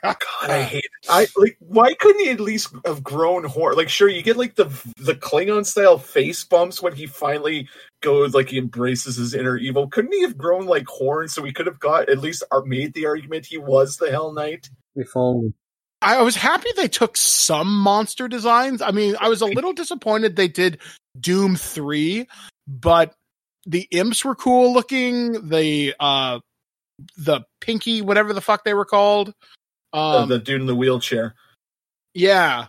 I 0.48 0.62
hate 0.62 0.84
it. 0.86 0.92
I 1.10 1.28
like. 1.38 1.58
Why 1.60 1.94
couldn't 1.94 2.24
he 2.24 2.30
at 2.32 2.40
least 2.40 2.74
have 2.86 3.04
grown 3.04 3.44
horn? 3.44 3.76
Like, 3.76 3.90
sure, 3.90 4.08
you 4.10 4.22
get 4.24 4.38
like 4.38 4.56
the 4.56 4.66
the 4.98 5.16
Klingon 5.16 5.66
style 5.66 5.98
face 5.98 6.44
bumps 6.46 6.82
when 6.82 6.94
he 6.94 7.06
finally 7.08 7.68
goes 8.02 8.34
like 8.34 8.50
he 8.50 8.58
embraces 8.58 9.18
his 9.18 9.34
inner 9.34 9.58
evil. 9.58 9.88
Couldn't 9.90 10.14
he 10.14 10.22
have 10.22 10.38
grown 10.38 10.66
like 10.66 10.88
horns 10.88 11.34
so 11.34 11.42
we 11.42 11.52
could 11.54 11.68
have 11.68 11.80
got 11.80 12.10
at 12.10 12.20
least 12.20 12.44
uh, 12.52 12.62
made 12.66 12.94
the 12.94 13.06
argument 13.06 13.46
he 13.48 13.58
was 13.58 13.98
the 13.98 14.10
Hell 14.12 14.32
Knight? 14.34 14.70
If 14.96 15.10
only. 15.16 15.54
I 16.02 16.22
was 16.22 16.36
happy 16.36 16.70
they 16.76 16.88
took 16.88 17.18
some 17.18 17.74
monster 17.76 18.28
designs. 18.28 18.82
I 18.82 18.92
mean, 18.92 19.16
I 19.20 19.28
was 19.28 19.42
a 19.42 19.46
little 19.46 19.74
disappointed 19.74 20.36
they 20.36 20.48
did 20.48 20.80
Doom 21.20 21.56
3, 21.56 22.28
but 22.68 23.14
the 23.66 23.88
imps 23.92 24.24
were 24.24 24.36
cool 24.36 24.74
looking. 24.74 25.50
The 25.50 25.96
uh 26.00 26.40
the 27.18 27.42
pinky, 27.62 28.02
whatever 28.02 28.34
the 28.34 28.42
fuck 28.42 28.64
they 28.64 28.74
were 28.74 28.86
called. 28.86 29.34
Um 29.94 30.30
the 30.30 30.40
dude 30.40 30.62
in 30.62 30.68
the 30.68 30.76
wheelchair. 30.76 31.36
yeah. 32.14 32.68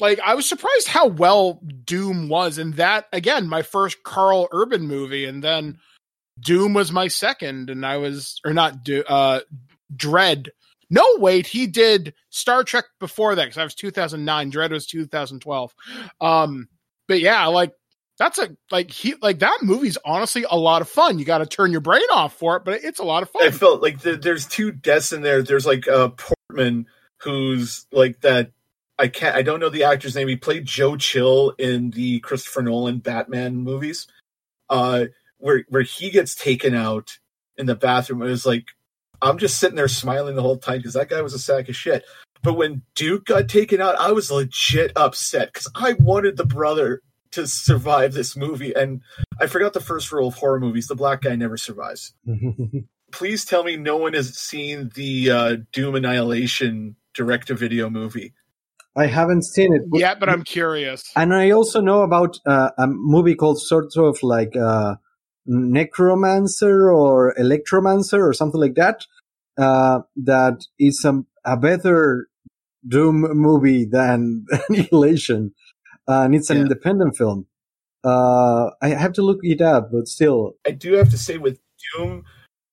like 0.00 0.18
I 0.20 0.34
was 0.34 0.48
surprised 0.48 0.88
how 0.88 1.06
well 1.06 1.60
Doom 1.84 2.28
was, 2.28 2.58
and 2.58 2.74
that 2.74 3.06
again, 3.12 3.46
my 3.48 3.62
first 3.62 4.02
Karl 4.02 4.48
Urban 4.50 4.82
movie, 4.82 5.26
and 5.26 5.44
then 5.44 5.78
Doom 6.40 6.74
was 6.74 6.90
my 6.90 7.06
second, 7.08 7.70
and 7.70 7.86
I 7.86 7.98
was 7.98 8.40
or 8.44 8.52
not 8.52 8.82
Do 8.84 9.04
uh 9.04 9.40
Dredd. 9.94 10.48
No, 10.90 11.04
wait, 11.18 11.46
he 11.46 11.68
did 11.68 12.14
Star 12.30 12.64
Trek 12.64 12.84
before 12.98 13.36
that 13.36 13.44
because 13.44 13.58
I 13.58 13.64
was 13.64 13.76
2009. 13.76 14.50
Dredd 14.50 14.72
was 14.72 14.86
2012. 14.86 15.74
Um, 16.20 16.68
but 17.06 17.20
yeah, 17.20 17.46
like 17.46 17.72
that's 18.18 18.38
a 18.38 18.54
like 18.70 18.90
he 18.90 19.14
like 19.22 19.38
that 19.38 19.60
movie's 19.62 19.96
honestly 20.04 20.44
a 20.50 20.56
lot 20.56 20.82
of 20.82 20.88
fun. 20.88 21.18
You 21.18 21.24
got 21.24 21.38
to 21.38 21.46
turn 21.46 21.72
your 21.72 21.80
brain 21.80 22.02
off 22.12 22.34
for 22.34 22.56
it, 22.56 22.64
but 22.64 22.84
it's 22.84 22.98
a 22.98 23.04
lot 23.04 23.22
of 23.22 23.30
fun. 23.30 23.42
I 23.44 23.50
felt 23.50 23.82
like 23.82 24.00
the, 24.00 24.16
there's 24.16 24.46
two 24.46 24.72
deaths 24.72 25.12
in 25.12 25.22
there. 25.22 25.42
There's 25.42 25.64
like 25.64 25.88
uh, 25.88 26.10
Portman, 26.10 26.86
who's 27.18 27.86
like 27.92 28.20
that. 28.20 28.52
I 28.98 29.08
can't. 29.08 29.34
I 29.34 29.42
don't 29.42 29.58
know 29.58 29.70
the 29.70 29.84
actor's 29.84 30.14
name. 30.14 30.28
He 30.28 30.36
played 30.36 30.66
Joe 30.66 30.96
Chill 30.96 31.54
in 31.58 31.92
the 31.92 32.20
Christopher 32.20 32.62
Nolan 32.62 32.98
Batman 32.98 33.56
movies, 33.56 34.06
uh, 34.68 35.06
where 35.38 35.64
where 35.68 35.82
he 35.82 36.10
gets 36.10 36.34
taken 36.34 36.74
out 36.74 37.18
in 37.56 37.64
the 37.64 37.74
bathroom. 37.74 38.20
It 38.20 38.26
was 38.26 38.44
like 38.44 38.66
I'm 39.22 39.38
just 39.38 39.58
sitting 39.58 39.76
there 39.76 39.88
smiling 39.88 40.36
the 40.36 40.42
whole 40.42 40.58
time 40.58 40.78
because 40.78 40.94
that 40.94 41.08
guy 41.08 41.20
was 41.20 41.34
a 41.34 41.38
sack 41.38 41.68
of 41.68 41.76
shit. 41.76 42.04
But 42.42 42.54
when 42.54 42.82
Duke 42.94 43.26
got 43.26 43.48
taken 43.48 43.80
out, 43.80 43.96
I 43.96 44.12
was 44.12 44.30
legit 44.30 44.92
upset 44.96 45.52
because 45.52 45.70
I 45.74 45.94
wanted 45.94 46.36
the 46.36 46.46
brother 46.46 47.02
to 47.32 47.46
survive 47.46 48.12
this 48.12 48.36
movie. 48.36 48.72
And 48.74 49.02
I 49.40 49.46
forgot 49.46 49.72
the 49.72 49.80
first 49.80 50.10
rule 50.10 50.28
of 50.28 50.34
horror 50.34 50.60
movies: 50.60 50.86
the 50.86 50.94
black 50.94 51.22
guy 51.22 51.36
never 51.36 51.56
survives. 51.56 52.14
Please 53.12 53.44
tell 53.44 53.64
me 53.64 53.76
no 53.76 53.96
one 53.96 54.14
has 54.14 54.36
seen 54.38 54.90
the 54.94 55.30
uh, 55.30 55.56
Doom 55.72 55.96
Annihilation 55.96 56.96
direct-to-video 57.14 57.90
movie. 57.90 58.32
I 58.96 59.06
haven't 59.06 59.44
seen 59.44 59.74
it. 59.74 59.82
Yeah, 59.92 60.14
but 60.14 60.28
I'm 60.28 60.44
curious. 60.44 61.10
And 61.16 61.34
I 61.34 61.50
also 61.50 61.80
know 61.80 62.02
about 62.02 62.38
uh, 62.46 62.70
a 62.78 62.86
movie 62.86 63.34
called 63.34 63.60
sort 63.60 63.96
of 63.96 64.22
like 64.22 64.56
uh, 64.56 64.94
Necromancer 65.50 66.90
or 66.90 67.34
Electromancer 67.38 68.20
or 68.20 68.32
something 68.32 68.60
like 68.60 68.74
that. 68.76 69.04
Uh, 69.58 70.00
that 70.16 70.64
is 70.78 71.04
a, 71.04 71.22
a 71.44 71.56
better 71.56 72.28
Doom 72.86 73.22
movie 73.34 73.84
than 73.84 74.46
Annihilation. 74.68 75.52
and 76.08 76.34
it's 76.34 76.50
an 76.50 76.56
Yeah. 76.58 76.62
independent 76.62 77.16
film. 77.16 77.46
Uh, 78.04 78.70
I 78.80 78.88
have 78.90 79.12
to 79.14 79.22
look 79.22 79.40
it 79.42 79.60
up, 79.60 79.90
but 79.92 80.08
still, 80.08 80.54
I 80.66 80.70
do 80.70 80.94
have 80.94 81.10
to 81.10 81.18
say 81.18 81.36
with 81.36 81.58
Doom, 81.96 82.24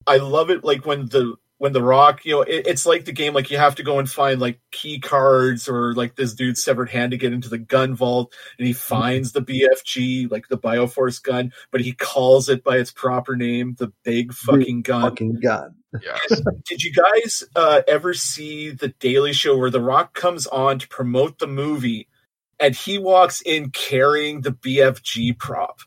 I 0.06 0.18
love 0.18 0.50
it. 0.50 0.64
Like 0.64 0.86
when 0.86 1.08
the 1.08 1.36
when 1.60 1.74
the 1.74 1.84
Rock, 1.84 2.24
you 2.26 2.34
know, 2.34 2.42
it, 2.42 2.68
it's 2.68 2.86
like 2.86 3.06
the 3.06 3.12
game. 3.12 3.34
Like 3.34 3.50
you 3.50 3.58
have 3.58 3.76
to 3.76 3.84
go 3.84 4.00
and 4.00 4.10
find 4.10 4.40
like 4.40 4.60
key 4.72 5.00
cards 5.00 5.68
or 5.68 5.94
like 5.94 6.16
this 6.16 6.34
dude's 6.34 6.64
severed 6.64 6.90
hand 6.90 7.12
to 7.12 7.18
get 7.18 7.34
into 7.34 7.50
the 7.50 7.58
gun 7.58 7.96
vault, 7.96 8.34
and 8.58 8.68
he 8.68 8.74
finds 8.74 9.32
the 9.32 9.42
BFG, 9.42 10.32
like 10.32 10.48
the 10.48 10.58
Bioforce 10.58 11.22
gun, 11.22 11.52
but 11.72 11.82
he 11.82 11.94
calls 11.94 12.50
it 12.50 12.64
by 12.64 12.78
its 12.78 12.92
proper 12.92 13.36
name, 13.36 13.76
the 13.80 13.92
big 14.04 14.34
fucking 14.34 14.84
gun. 14.84 15.02
fucking 15.02 15.40
god. 15.42 15.74
Yes. 16.02 16.42
Did 16.66 16.84
you 16.84 16.92
guys 16.94 17.44
uh, 17.56 17.82
ever 17.88 18.14
see 18.14 18.70
the 18.70 18.90
Daily 19.00 19.34
Show 19.34 19.58
where 19.58 19.72
The 19.72 19.82
Rock 19.82 20.14
comes 20.14 20.46
on 20.48 20.80
to 20.80 20.88
promote 20.88 21.40
the 21.40 21.48
movie, 21.48 22.08
and 22.60 22.76
he 22.76 22.98
walks 22.98 23.42
in 23.42 23.72
carrying 23.72 24.42
the 24.42 24.52
BFG 24.52 25.38
prop? 25.40 25.80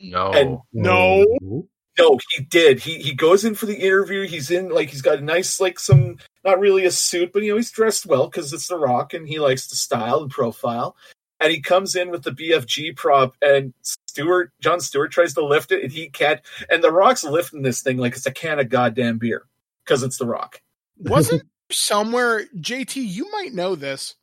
No. 0.00 0.32
And 0.32 0.58
No. 0.72 1.66
No, 1.98 2.18
he 2.34 2.42
did. 2.44 2.80
He 2.80 2.98
he 3.02 3.14
goes 3.14 3.44
in 3.44 3.54
for 3.54 3.66
the 3.66 3.76
interview. 3.76 4.26
He's 4.26 4.50
in 4.50 4.70
like 4.70 4.88
he's 4.88 5.02
got 5.02 5.18
a 5.18 5.22
nice 5.22 5.60
like 5.60 5.78
some 5.78 6.16
not 6.44 6.58
really 6.58 6.86
a 6.86 6.90
suit, 6.90 7.32
but 7.32 7.42
you 7.42 7.50
know 7.50 7.56
he's 7.56 7.70
dressed 7.70 8.06
well 8.06 8.28
because 8.28 8.52
it's 8.52 8.68
The 8.68 8.78
Rock 8.78 9.12
and 9.12 9.28
he 9.28 9.38
likes 9.38 9.66
the 9.66 9.76
style 9.76 10.22
and 10.22 10.30
profile. 10.30 10.96
And 11.38 11.50
he 11.50 11.60
comes 11.60 11.96
in 11.96 12.10
with 12.10 12.22
the 12.22 12.30
BFG 12.30 12.96
prop, 12.96 13.34
and 13.42 13.74
Stewart 13.82 14.52
Jon 14.60 14.80
Stewart 14.80 15.10
tries 15.10 15.34
to 15.34 15.44
lift 15.44 15.72
it, 15.72 15.82
and 15.82 15.92
he 15.92 16.08
can't. 16.08 16.40
And 16.70 16.82
The 16.82 16.92
Rock's 16.92 17.24
lifting 17.24 17.62
this 17.62 17.82
thing 17.82 17.98
like 17.98 18.14
it's 18.14 18.26
a 18.26 18.30
can 18.30 18.60
of 18.60 18.68
goddamn 18.68 19.18
beer 19.18 19.46
because 19.84 20.02
it's 20.02 20.18
The 20.18 20.26
Rock. 20.26 20.62
Wasn't 20.98 21.42
somewhere, 21.70 22.44
JT, 22.56 22.96
you 22.96 23.30
might 23.32 23.52
know 23.52 23.74
this. 23.74 24.14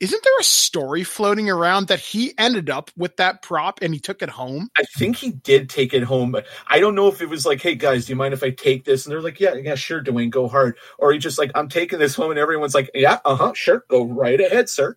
Isn't 0.00 0.22
there 0.22 0.38
a 0.38 0.44
story 0.44 1.02
floating 1.02 1.50
around 1.50 1.88
that 1.88 1.98
he 1.98 2.32
ended 2.38 2.70
up 2.70 2.90
with 2.96 3.16
that 3.16 3.42
prop 3.42 3.80
and 3.82 3.92
he 3.92 3.98
took 3.98 4.22
it 4.22 4.28
home? 4.28 4.70
I 4.78 4.84
think 4.96 5.16
he 5.16 5.32
did 5.32 5.68
take 5.68 5.92
it 5.92 6.04
home, 6.04 6.30
but 6.30 6.46
I 6.68 6.78
don't 6.78 6.94
know 6.94 7.08
if 7.08 7.20
it 7.20 7.28
was 7.28 7.44
like, 7.44 7.60
"Hey 7.60 7.74
guys, 7.74 8.06
do 8.06 8.12
you 8.12 8.16
mind 8.16 8.32
if 8.32 8.44
I 8.44 8.50
take 8.50 8.84
this?" 8.84 9.04
And 9.04 9.12
they're 9.12 9.20
like, 9.20 9.40
"Yeah, 9.40 9.54
yeah, 9.54 9.74
sure, 9.74 10.02
Dwayne, 10.02 10.30
go 10.30 10.46
hard." 10.46 10.76
Or 10.98 11.12
he 11.12 11.18
just 11.18 11.36
like, 11.36 11.50
"I'm 11.56 11.68
taking 11.68 11.98
this 11.98 12.14
home," 12.14 12.30
and 12.30 12.38
everyone's 12.38 12.76
like, 12.76 12.90
"Yeah, 12.94 13.18
uh 13.24 13.34
huh, 13.34 13.54
sure, 13.54 13.84
go 13.88 14.04
right 14.04 14.40
ahead, 14.40 14.68
sir." 14.68 14.96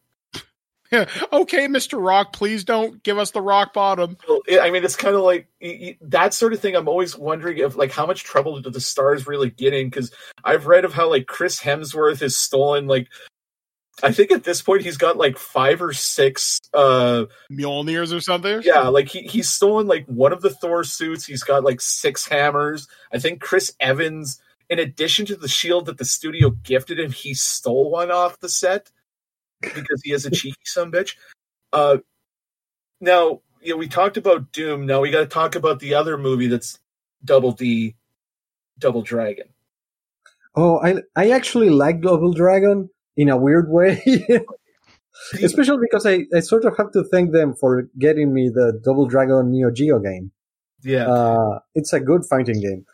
Yeah. 0.91 1.06
Okay, 1.32 1.68
Mr. 1.68 2.06
Rock, 2.06 2.34
please 2.34 2.65
don't 2.65 3.02
give 3.02 3.18
us 3.18 3.32
the 3.32 3.41
rock 3.41 3.73
bottom. 3.73 4.18
Well, 4.28 4.41
I 4.61 4.69
mean, 4.69 4.84
it's 4.84 4.98
kind 4.98 5.15
of 5.15 5.22
like 5.22 5.48
that 6.02 6.34
sort 6.34 6.52
of 6.52 6.60
thing. 6.60 6.76
I'm 6.76 6.90
always 6.90 7.18
wondering 7.18 7.60
if, 7.60 7.78
like, 7.78 7.91
how 7.91 8.06
much 8.06 8.26
trouble 8.26 8.60
do 8.60 8.69
the 8.69 8.82
stars 8.82 9.26
really 9.26 9.49
get 9.49 9.73
in? 9.73 9.90
Because 9.90 10.11
I've 10.44 10.68
read 10.68 10.84
of 10.84 10.94
how, 10.94 11.10
like, 11.10 11.28
Chris 11.28 11.61
Hemsworth 11.61 12.19
has 12.19 12.36
stolen, 12.36 12.88
like, 12.88 13.07
I 14.03 14.11
think 14.11 14.32
at 14.32 14.44
this 14.44 14.61
point 14.61 14.82
he's 14.82 14.98
got 14.98 15.18
like 15.18 15.38
five 15.38 15.82
or 15.82 15.94
six. 15.94 16.60
uh 16.73 17.26
Mjolnirs 17.52 18.15
or 18.15 18.22
something? 18.22 18.61
Yeah, 18.64 18.88
like 18.88 19.07
he 19.07 19.22
he's 19.22 19.49
stolen 19.49 19.88
like 19.88 20.06
one 20.06 20.34
of 20.34 20.41
the 20.41 20.49
Thor 20.49 20.84
suits. 20.84 21.26
He's 21.26 21.44
got 21.44 21.64
like 21.64 21.82
six 21.82 22.28
hammers. 22.28 22.88
I 23.14 23.19
think 23.19 23.41
Chris 23.41 23.73
Evans, 23.80 24.41
in 24.69 24.80
addition 24.80 25.26
to 25.28 25.36
the 25.36 25.48
shield 25.48 25.86
that 25.88 25.98
the 25.98 26.06
studio 26.06 26.52
gifted 26.64 26.99
him, 26.99 27.11
he 27.11 27.34
stole 27.34 27.91
one 27.91 28.11
off 28.11 28.40
the 28.40 28.49
set 28.49 28.91
because 29.61 30.02
he 30.03 30.11
is 30.11 30.26
a 30.26 30.32
cheeky 30.32 30.57
son 30.65 30.91
bitch. 30.91 31.15
Uh, 31.73 31.98
now, 32.99 33.41
you 33.61 33.73
know, 33.73 33.78
we 33.78 33.88
talked 33.88 34.18
about 34.18 34.52
Doom. 34.52 34.86
Now 34.86 35.02
we 35.02 35.11
got 35.11 35.19
to 35.19 35.28
talk 35.28 35.56
about 35.56 35.80
the 35.80 35.94
other 35.94 36.18
movie 36.18 36.48
that's 36.48 36.80
Double 37.23 37.52
D, 37.52 37.95
Double 38.80 39.02
Dragon. 39.02 39.48
Oh, 40.56 40.80
I 40.80 41.02
I 41.15 41.32
actually 41.32 41.69
like 41.69 42.02
Double 42.02 42.34
Dragon 42.34 42.90
in 43.16 43.30
a 43.30 43.38
weird 43.38 43.70
way. 43.70 44.02
Especially 45.42 45.78
because 45.82 46.06
I, 46.06 46.26
I 46.36 46.40
sort 46.40 46.66
of 46.66 46.76
have 46.78 46.92
to 46.94 47.04
thank 47.04 47.32
them 47.32 47.54
for 47.54 47.84
getting 47.98 48.34
me 48.34 48.50
the 48.50 48.80
Double 48.84 49.06
Dragon 49.06 49.52
Neo 49.52 49.70
Geo 49.72 50.00
game. 50.00 50.32
Yeah. 50.84 51.08
Uh, 51.08 51.60
it's 51.76 51.94
a 51.94 52.00
good 52.00 52.24
fighting 52.30 52.60
game. 52.60 52.86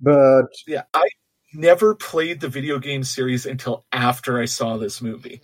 But 0.00 0.46
Yeah, 0.66 0.82
I 0.94 1.08
never 1.54 1.94
played 1.94 2.40
the 2.40 2.48
video 2.48 2.78
game 2.78 3.04
series 3.04 3.46
until 3.46 3.84
after 3.92 4.40
I 4.40 4.46
saw 4.46 4.76
this 4.76 5.02
movie. 5.02 5.42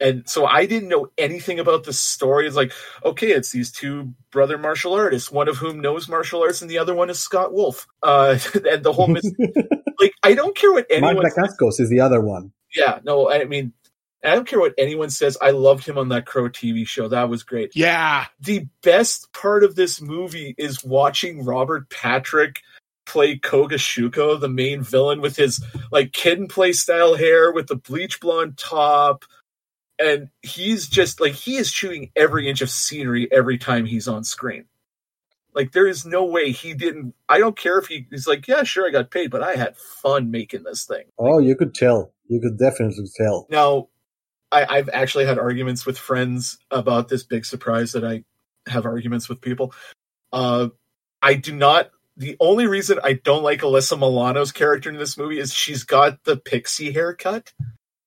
And 0.00 0.28
so 0.28 0.46
I 0.46 0.66
didn't 0.66 0.88
know 0.88 1.08
anything 1.18 1.58
about 1.58 1.82
the 1.82 1.92
story. 1.92 2.46
It's 2.46 2.54
like, 2.54 2.72
okay, 3.04 3.32
it's 3.32 3.50
these 3.50 3.72
two 3.72 4.14
brother 4.30 4.56
martial 4.56 4.94
artists, 4.94 5.30
one 5.30 5.48
of 5.48 5.56
whom 5.56 5.80
knows 5.80 6.08
martial 6.08 6.40
arts 6.42 6.62
and 6.62 6.70
the 6.70 6.78
other 6.78 6.94
one 6.94 7.10
is 7.10 7.18
Scott 7.18 7.52
Wolf. 7.52 7.86
Uh, 8.02 8.38
and 8.70 8.84
the 8.84 8.92
whole, 8.92 9.08
mis- 9.08 9.32
like, 10.00 10.14
I 10.22 10.34
don't 10.34 10.56
care 10.56 10.72
what 10.72 10.86
anyone 10.88 11.16
Dacascos 11.16 11.80
is 11.80 11.90
the 11.90 12.00
other 12.00 12.20
one. 12.20 12.52
Yeah, 12.78 13.00
no, 13.04 13.30
I 13.30 13.44
mean, 13.44 13.72
I 14.24 14.34
don't 14.34 14.46
care 14.46 14.60
what 14.60 14.74
anyone 14.78 15.10
says. 15.10 15.36
I 15.40 15.50
loved 15.50 15.86
him 15.86 15.98
on 15.98 16.08
that 16.08 16.26
Crow 16.26 16.48
TV 16.48 16.86
show. 16.86 17.08
That 17.08 17.28
was 17.28 17.42
great. 17.42 17.74
Yeah. 17.74 18.26
The 18.40 18.66
best 18.82 19.32
part 19.32 19.64
of 19.64 19.74
this 19.74 20.00
movie 20.00 20.54
is 20.58 20.84
watching 20.84 21.44
Robert 21.44 21.88
Patrick 21.90 22.60
play 23.06 23.38
Koga 23.38 23.76
Shuko, 23.76 24.38
the 24.38 24.48
main 24.48 24.82
villain, 24.82 25.20
with 25.20 25.36
his 25.36 25.64
like 25.90 26.12
kid 26.12 26.38
and 26.38 26.48
play 26.48 26.72
style 26.72 27.14
hair 27.14 27.52
with 27.52 27.68
the 27.68 27.76
bleach 27.76 28.20
blonde 28.20 28.58
top. 28.58 29.24
And 30.00 30.28
he's 30.42 30.88
just 30.88 31.20
like 31.20 31.32
he 31.32 31.56
is 31.56 31.72
chewing 31.72 32.10
every 32.14 32.48
inch 32.48 32.60
of 32.60 32.70
scenery 32.70 33.28
every 33.32 33.58
time 33.58 33.86
he's 33.86 34.08
on 34.08 34.24
screen. 34.24 34.66
Like 35.58 35.72
there 35.72 35.88
is 35.88 36.06
no 36.06 36.24
way 36.24 36.52
he 36.52 36.72
didn't. 36.72 37.14
I 37.28 37.40
don't 37.40 37.56
care 37.56 37.80
if 37.80 37.88
he, 37.88 38.06
he's 38.12 38.28
like, 38.28 38.46
yeah, 38.46 38.62
sure, 38.62 38.86
I 38.86 38.92
got 38.92 39.10
paid, 39.10 39.32
but 39.32 39.42
I 39.42 39.56
had 39.56 39.76
fun 39.76 40.30
making 40.30 40.62
this 40.62 40.84
thing. 40.84 41.06
Oh, 41.18 41.40
you 41.40 41.56
could 41.56 41.74
tell. 41.74 42.12
You 42.28 42.40
could 42.40 42.60
definitely 42.60 43.08
tell. 43.16 43.48
Now, 43.50 43.88
I, 44.52 44.76
I've 44.76 44.88
actually 44.88 45.26
had 45.26 45.36
arguments 45.36 45.84
with 45.84 45.98
friends 45.98 46.58
about 46.70 47.08
this 47.08 47.24
big 47.24 47.44
surprise 47.44 47.90
that 47.90 48.04
I 48.04 48.22
have 48.68 48.86
arguments 48.86 49.28
with 49.28 49.40
people. 49.40 49.74
Uh, 50.32 50.68
I 51.20 51.34
do 51.34 51.52
not. 51.52 51.90
The 52.16 52.36
only 52.38 52.68
reason 52.68 53.00
I 53.02 53.14
don't 53.14 53.42
like 53.42 53.62
Alyssa 53.62 53.98
Milano's 53.98 54.52
character 54.52 54.90
in 54.90 54.96
this 54.96 55.18
movie 55.18 55.40
is 55.40 55.52
she's 55.52 55.82
got 55.82 56.22
the 56.22 56.36
pixie 56.36 56.92
haircut. 56.92 57.52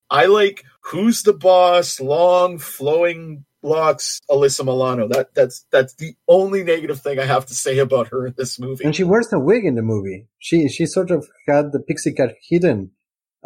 I 0.08 0.24
like 0.24 0.64
who's 0.80 1.22
the 1.22 1.34
boss, 1.34 2.00
long 2.00 2.56
flowing 2.56 3.44
locks, 3.62 4.20
Alyssa 4.30 4.64
Milano. 4.64 5.08
That 5.08 5.34
that's 5.34 5.64
that's 5.70 5.94
the 5.94 6.14
only 6.28 6.62
negative 6.64 7.00
thing 7.00 7.18
I 7.18 7.24
have 7.24 7.46
to 7.46 7.54
say 7.54 7.78
about 7.78 8.08
her 8.08 8.26
in 8.26 8.34
this 8.36 8.58
movie. 8.58 8.84
And 8.84 8.94
she 8.94 9.04
wears 9.04 9.32
a 9.32 9.38
wig 9.38 9.64
in 9.64 9.74
the 9.74 9.82
movie. 9.82 10.26
She 10.38 10.68
she 10.68 10.86
sort 10.86 11.10
of 11.10 11.26
had 11.48 11.72
the 11.72 11.80
pixie 11.80 12.12
cut 12.14 12.34
hidden 12.48 12.90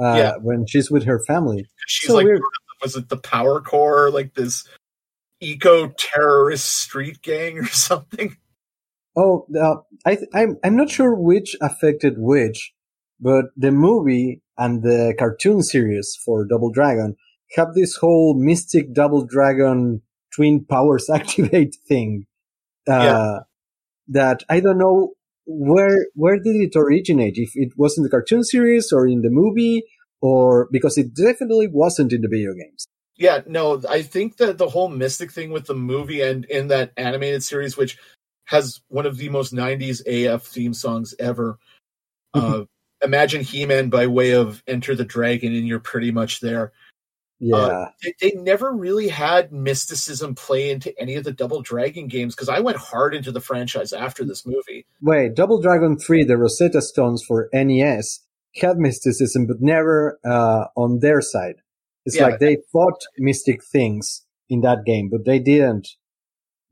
uh, 0.01 0.15
Yeah. 0.17 0.33
when 0.41 0.67
she's 0.67 0.91
with 0.91 1.05
her 1.05 1.21
family. 1.27 1.67
She's 1.87 2.09
so 2.09 2.15
like, 2.17 2.25
weird. 2.25 2.43
was 2.83 2.97
it 2.97 3.09
the 3.09 3.17
Power 3.17 3.61
Corps, 3.61 4.11
like 4.11 4.35
this 4.35 4.67
eco 5.41 5.89
terrorist 5.89 6.65
street 6.67 7.23
gang 7.23 7.59
or 7.59 7.67
something? 7.69 8.37
Oh, 9.17 9.47
uh, 9.59 9.77
I 10.05 10.17
th- 10.17 10.29
I'm 10.35 10.57
I'm 10.63 10.77
not 10.77 10.91
sure 10.91 11.15
which 11.15 11.57
affected 11.63 12.15
which, 12.19 12.73
but 13.21 13.47
the 13.57 13.71
movie 13.73 14.43
and 14.59 14.83
the 14.83 15.15
cartoon 15.19 15.63
series 15.63 16.19
for 16.25 16.45
Double 16.47 16.71
Dragon 16.71 17.17
have 17.57 17.75
this 17.75 17.97
whole 17.97 18.35
mystic 18.39 18.93
double 18.93 19.25
dragon 19.25 20.03
twin 20.37 20.65
powers 20.65 21.11
activate 21.15 21.77
thing. 21.89 22.27
Uh, 22.89 23.03
Yeah. 23.05 23.39
that 24.09 24.43
I 24.49 24.61
don't 24.61 24.79
know 24.79 25.15
where 25.47 26.07
where 26.15 26.37
did 26.37 26.57
it 26.57 26.77
originate? 26.77 27.35
If 27.37 27.51
it 27.55 27.73
was 27.77 27.97
in 27.99 28.05
the 28.05 28.11
cartoon 28.11 28.45
series 28.45 28.93
or 28.93 29.09
in 29.09 29.23
the 29.23 29.31
movie, 29.31 29.83
or 30.21 30.69
because 30.71 30.99
it 30.99 31.15
definitely 31.15 31.69
wasn't 31.69 32.13
in 32.13 32.21
the 32.23 32.29
video 32.29 32.53
games. 32.55 32.87
Yeah, 33.17 33.41
no, 33.47 33.83
I 33.89 34.03
think 34.03 34.37
that 34.37 34.59
the 34.59 34.69
whole 34.69 34.89
mystic 34.89 35.33
thing 35.33 35.51
with 35.51 35.67
the 35.67 35.75
movie 35.75 36.21
and 36.21 36.45
in 36.47 36.69
that 36.69 36.93
animated 36.99 37.43
series, 37.43 37.77
which 37.77 37.97
has 38.45 38.81
one 38.89 39.07
of 39.07 39.17
the 39.17 39.29
most 39.31 39.55
'90s 39.55 40.03
AF 40.07 40.43
theme 40.47 40.75
songs 40.75 41.15
ever. 41.19 41.59
Uh, 42.35 42.65
imagine 43.03 43.43
He-Man 43.43 43.89
by 43.89 44.07
way 44.07 44.33
of 44.33 44.63
Enter 44.67 44.95
the 44.95 45.05
Dragon, 45.05 45.55
and 45.55 45.67
you're 45.67 45.81
pretty 45.81 46.11
much 46.13 46.41
there. 46.41 46.73
Yeah. 47.39 47.57
Uh, 47.57 47.89
they, 48.03 48.15
they 48.21 48.31
never 48.41 48.73
really 48.73 49.09
had 49.09 49.53
mysticism 49.53 50.35
play 50.35 50.71
into 50.71 50.99
any 50.99 51.17
of 51.17 51.25
the 51.25 51.33
Double 51.33 51.61
Dragon 51.63 52.09
games 52.09 52.35
because 52.35 52.49
I 52.49 52.61
went 52.61 52.79
hard 52.79 53.15
into 53.15 53.31
the 53.31 53.41
franchise 53.41 53.93
after 53.93 54.25
this 54.25 54.47
movie. 54.47 54.87
Wait, 55.03 55.35
Double 55.35 55.61
Dragon 55.61 55.99
3, 55.99 56.25
the 56.25 56.39
Rosetta 56.39 56.81
Stones 56.81 57.23
for 57.27 57.49
NES, 57.53 58.21
had 58.57 58.79
mysticism, 58.79 59.47
but 59.47 59.61
never 59.61 60.19
uh, 60.25 60.67
on 60.77 61.01
their 61.01 61.21
side. 61.21 61.57
It's 62.07 62.17
Yeah. 62.17 62.29
like 62.29 62.39
they 62.39 62.57
fought 62.73 63.03
mystic 63.19 63.63
things 63.65 64.25
in 64.49 64.63
that 64.63 64.85
game, 64.87 65.11
but 65.11 65.25
they 65.27 65.39
didn't. 65.39 65.89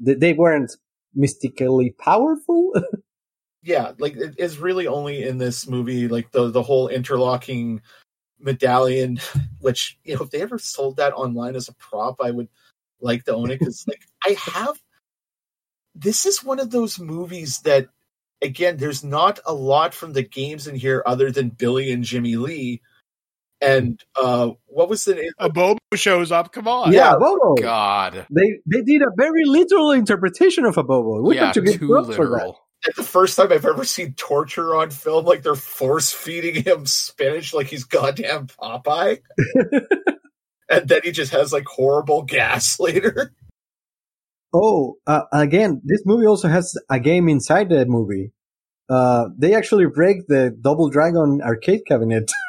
They, 0.00 0.14
they 0.14 0.32
weren't 0.32 0.72
mystically 1.14 1.90
powerful. 1.98 2.72
yeah 3.66 3.92
like 3.98 4.14
it 4.16 4.34
is 4.36 4.58
really 4.58 4.86
only 4.86 5.22
in 5.22 5.38
this 5.38 5.66
movie 5.66 6.06
like 6.06 6.30
the 6.32 6.50
the 6.50 6.62
whole 6.62 6.86
interlocking 6.88 7.80
medallion 8.44 9.18
which 9.60 9.98
you 10.04 10.14
know 10.14 10.22
if 10.22 10.30
they 10.30 10.42
ever 10.42 10.58
sold 10.58 10.96
that 10.96 11.12
online 11.14 11.56
as 11.56 11.68
a 11.68 11.74
prop 11.74 12.20
i 12.22 12.30
would 12.30 12.48
like 13.00 13.24
to 13.24 13.34
own 13.34 13.50
it 13.50 13.58
because 13.58 13.84
like 13.88 14.02
i 14.24 14.36
have 14.38 14.78
this 15.94 16.26
is 16.26 16.44
one 16.44 16.60
of 16.60 16.70
those 16.70 16.98
movies 16.98 17.60
that 17.60 17.88
again 18.42 18.76
there's 18.76 19.02
not 19.02 19.40
a 19.46 19.54
lot 19.54 19.94
from 19.94 20.12
the 20.12 20.22
games 20.22 20.66
in 20.66 20.74
here 20.74 21.02
other 21.06 21.30
than 21.30 21.48
billy 21.48 21.92
and 21.92 22.04
jimmy 22.04 22.36
lee 22.36 22.80
and 23.60 24.04
uh 24.20 24.50
what 24.66 24.88
was 24.88 25.04
the 25.04 25.14
name 25.14 25.30
Abobo 25.40 25.78
shows 25.94 26.32
up. 26.32 26.52
Come 26.52 26.68
on. 26.68 26.92
yeah, 26.92 27.14
Bobo. 27.18 27.54
God. 27.54 28.26
They 28.30 28.60
they 28.66 28.82
did 28.82 29.02
a 29.02 29.10
very 29.16 29.44
literal 29.44 29.92
interpretation 29.92 30.64
of 30.64 30.74
Abobo. 30.74 31.22
We 31.22 31.36
yeah, 31.36 31.46
have 31.46 31.54
to 31.54 31.62
give 31.62 31.78
too 31.78 31.88
props 31.88 32.14
for 32.14 32.26
that. 32.26 32.32
literal. 32.32 32.60
It's 32.86 32.96
the 32.96 33.02
first 33.02 33.36
time 33.36 33.50
I've 33.50 33.64
ever 33.64 33.84
seen 33.84 34.12
torture 34.14 34.74
on 34.74 34.90
film. 34.90 35.24
Like 35.24 35.42
they're 35.42 35.54
force 35.54 36.12
feeding 36.12 36.62
him 36.62 36.86
spinach 36.86 37.54
like 37.54 37.68
he's 37.68 37.84
goddamn 37.84 38.48
Popeye. 38.48 39.20
and 40.68 40.88
then 40.88 41.00
he 41.02 41.12
just 41.12 41.32
has 41.32 41.52
like 41.52 41.64
horrible 41.66 42.22
gas 42.22 42.78
later. 42.80 43.32
Oh, 44.52 44.98
uh, 45.06 45.22
again, 45.32 45.80
this 45.84 46.02
movie 46.04 46.26
also 46.26 46.48
has 46.48 46.76
a 46.88 47.00
game 47.00 47.28
inside 47.28 47.70
the 47.70 47.86
movie. 47.86 48.32
Uh, 48.88 49.26
they 49.36 49.54
actually 49.54 49.86
break 49.86 50.26
the 50.28 50.56
Double 50.60 50.90
Dragon 50.90 51.40
arcade 51.42 51.86
cabinet 51.86 52.30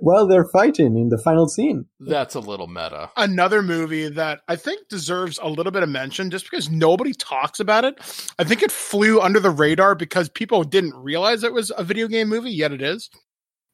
while 0.00 0.26
they're 0.26 0.48
fighting 0.52 0.96
in 0.96 1.08
the 1.08 1.18
final 1.18 1.48
scene. 1.48 1.86
That's 2.00 2.34
a 2.34 2.40
little 2.40 2.66
meta. 2.66 3.10
Another 3.16 3.62
movie 3.62 4.08
that 4.08 4.40
I 4.48 4.56
think 4.56 4.88
deserves 4.88 5.38
a 5.42 5.48
little 5.48 5.72
bit 5.72 5.82
of 5.82 5.88
mention 5.88 6.30
just 6.30 6.44
because 6.50 6.70
nobody 6.70 7.12
talks 7.12 7.60
about 7.60 7.84
it. 7.84 7.98
I 8.38 8.44
think 8.44 8.62
it 8.62 8.72
flew 8.72 9.20
under 9.20 9.40
the 9.40 9.50
radar 9.50 9.94
because 9.94 10.28
people 10.28 10.64
didn't 10.64 10.94
realize 10.94 11.42
it 11.42 11.52
was 11.52 11.72
a 11.76 11.84
video 11.84 12.08
game 12.08 12.28
movie, 12.28 12.50
yet 12.52 12.72
it 12.72 12.82
is. 12.82 13.10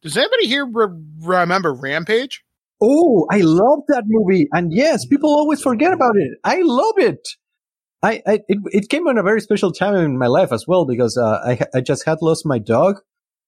Does 0.03 0.17
anybody 0.17 0.47
here 0.47 0.67
re- 0.67 0.89
remember 1.21 1.73
Rampage? 1.73 2.43
Oh, 2.83 3.27
I 3.31 3.39
love 3.39 3.81
that 3.89 4.05
movie. 4.07 4.49
And 4.53 4.73
yes, 4.73 5.07
people 5.07 5.31
always 5.31 5.63
forget 5.63 5.93
about 5.93 6.17
it. 6.17 6.39
I 6.43 6.63
love 6.63 6.99
it. 6.99 7.29
I, 8.03 8.21
I 8.27 8.41
it, 8.49 8.59
it 8.73 8.89
came 8.89 9.07
on 9.07 9.17
a 9.17 9.23
very 9.23 9.41
special 9.41 9.73
time 9.73 9.95
in 9.95 10.19
my 10.19 10.27
life 10.27 10.51
as 10.51 10.67
well 10.67 10.85
because 10.85 11.17
uh, 11.17 11.39
I 11.47 11.61
I 11.77 11.81
just 11.81 12.05
had 12.05 12.19
lost 12.21 12.45
my 12.45 12.59
dog, 12.59 13.01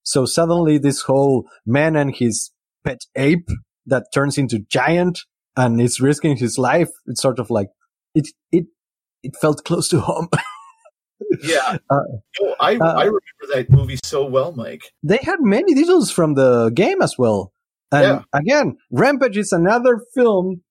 so 0.04 0.24
suddenly 0.24 0.78
this 0.78 1.02
whole 1.02 1.48
man 1.66 1.96
and 1.96 2.14
his 2.14 2.52
pet 2.84 3.00
ape 3.16 3.48
that 3.86 4.04
turns 4.14 4.38
into 4.38 4.60
giant 4.70 5.20
and 5.56 5.80
is 5.80 6.00
risking 6.00 6.36
his 6.36 6.58
life. 6.58 6.88
It's 7.06 7.20
sort 7.22 7.38
of 7.38 7.50
like 7.50 7.68
it 8.14 8.28
it 8.52 8.66
it 9.22 9.32
felt 9.40 9.64
close 9.64 9.88
to 9.88 10.00
home. 10.00 10.28
Yeah. 11.42 11.78
Uh, 11.90 12.00
No, 12.40 12.54
I 12.60 12.76
uh, 12.76 12.92
I 12.94 13.04
remember 13.04 13.46
that 13.54 13.66
movie 13.70 13.98
so 14.04 14.24
well, 14.26 14.52
Mike. 14.52 14.82
they 15.02 15.18
had 15.22 15.36
many 15.40 15.74
details 15.74 16.10
from 16.10 16.34
the 16.34 16.70
game 16.74 17.00
as 17.02 17.14
well. 17.18 17.52
And 17.92 18.02
Yeah. 18.02 18.22
again, 18.40 18.76
Rampage 18.90 19.36
is 19.38 19.52
another 19.52 20.00
film 20.14 20.62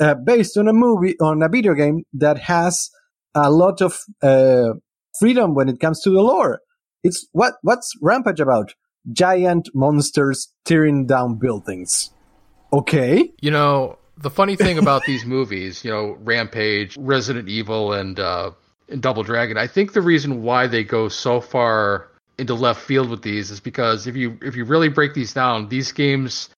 uh, 0.00 0.14
based 0.14 0.56
on 0.56 0.68
a 0.68 0.72
movie, 0.72 1.14
on 1.20 1.42
a 1.42 1.48
video 1.48 1.74
game 1.74 2.02
that 2.12 2.38
has 2.38 2.90
a 3.34 3.50
lot 3.50 3.80
of 3.80 3.98
uh, 4.22 4.74
freedom 5.20 5.54
when 5.54 5.68
it 5.68 5.78
comes 5.80 6.00
to 6.02 6.10
the 6.10 6.20
lore. 6.20 6.60
It's 7.04 7.28
what 7.32 7.54
what's 7.62 7.92
Rampage 8.00 8.40
about? 8.40 8.74
Giant 9.12 9.68
monsters 9.74 10.48
tearing 10.64 11.06
down 11.06 11.38
buildings. 11.38 12.10
Okay. 12.72 13.30
You 13.40 13.50
know, 13.50 13.98
the 14.16 14.30
funny 14.30 14.56
thing 14.56 14.78
about 14.78 15.02
these 15.06 15.24
movies, 15.36 15.84
you 15.84 15.90
know, 15.90 16.16
Rampage, 16.20 16.96
Resident 16.96 17.48
Evil, 17.48 17.92
and 17.92 18.18
uh, 18.18 18.50
and 18.88 19.02
Double 19.02 19.22
Dragon, 19.22 19.56
I 19.58 19.66
think 19.66 19.92
the 19.92 20.02
reason 20.02 20.42
why 20.42 20.66
they 20.66 20.82
go 20.82 21.08
so 21.08 21.40
far 21.40 22.08
into 22.38 22.54
left 22.54 22.80
field 22.80 23.10
with 23.10 23.22
these 23.22 23.50
is 23.50 23.60
because 23.60 24.06
if 24.06 24.16
you 24.16 24.38
if 24.42 24.56
you 24.56 24.64
really 24.64 24.88
break 24.88 25.14
these 25.14 25.32
down, 25.32 25.68
these 25.68 25.92
games 25.92 26.48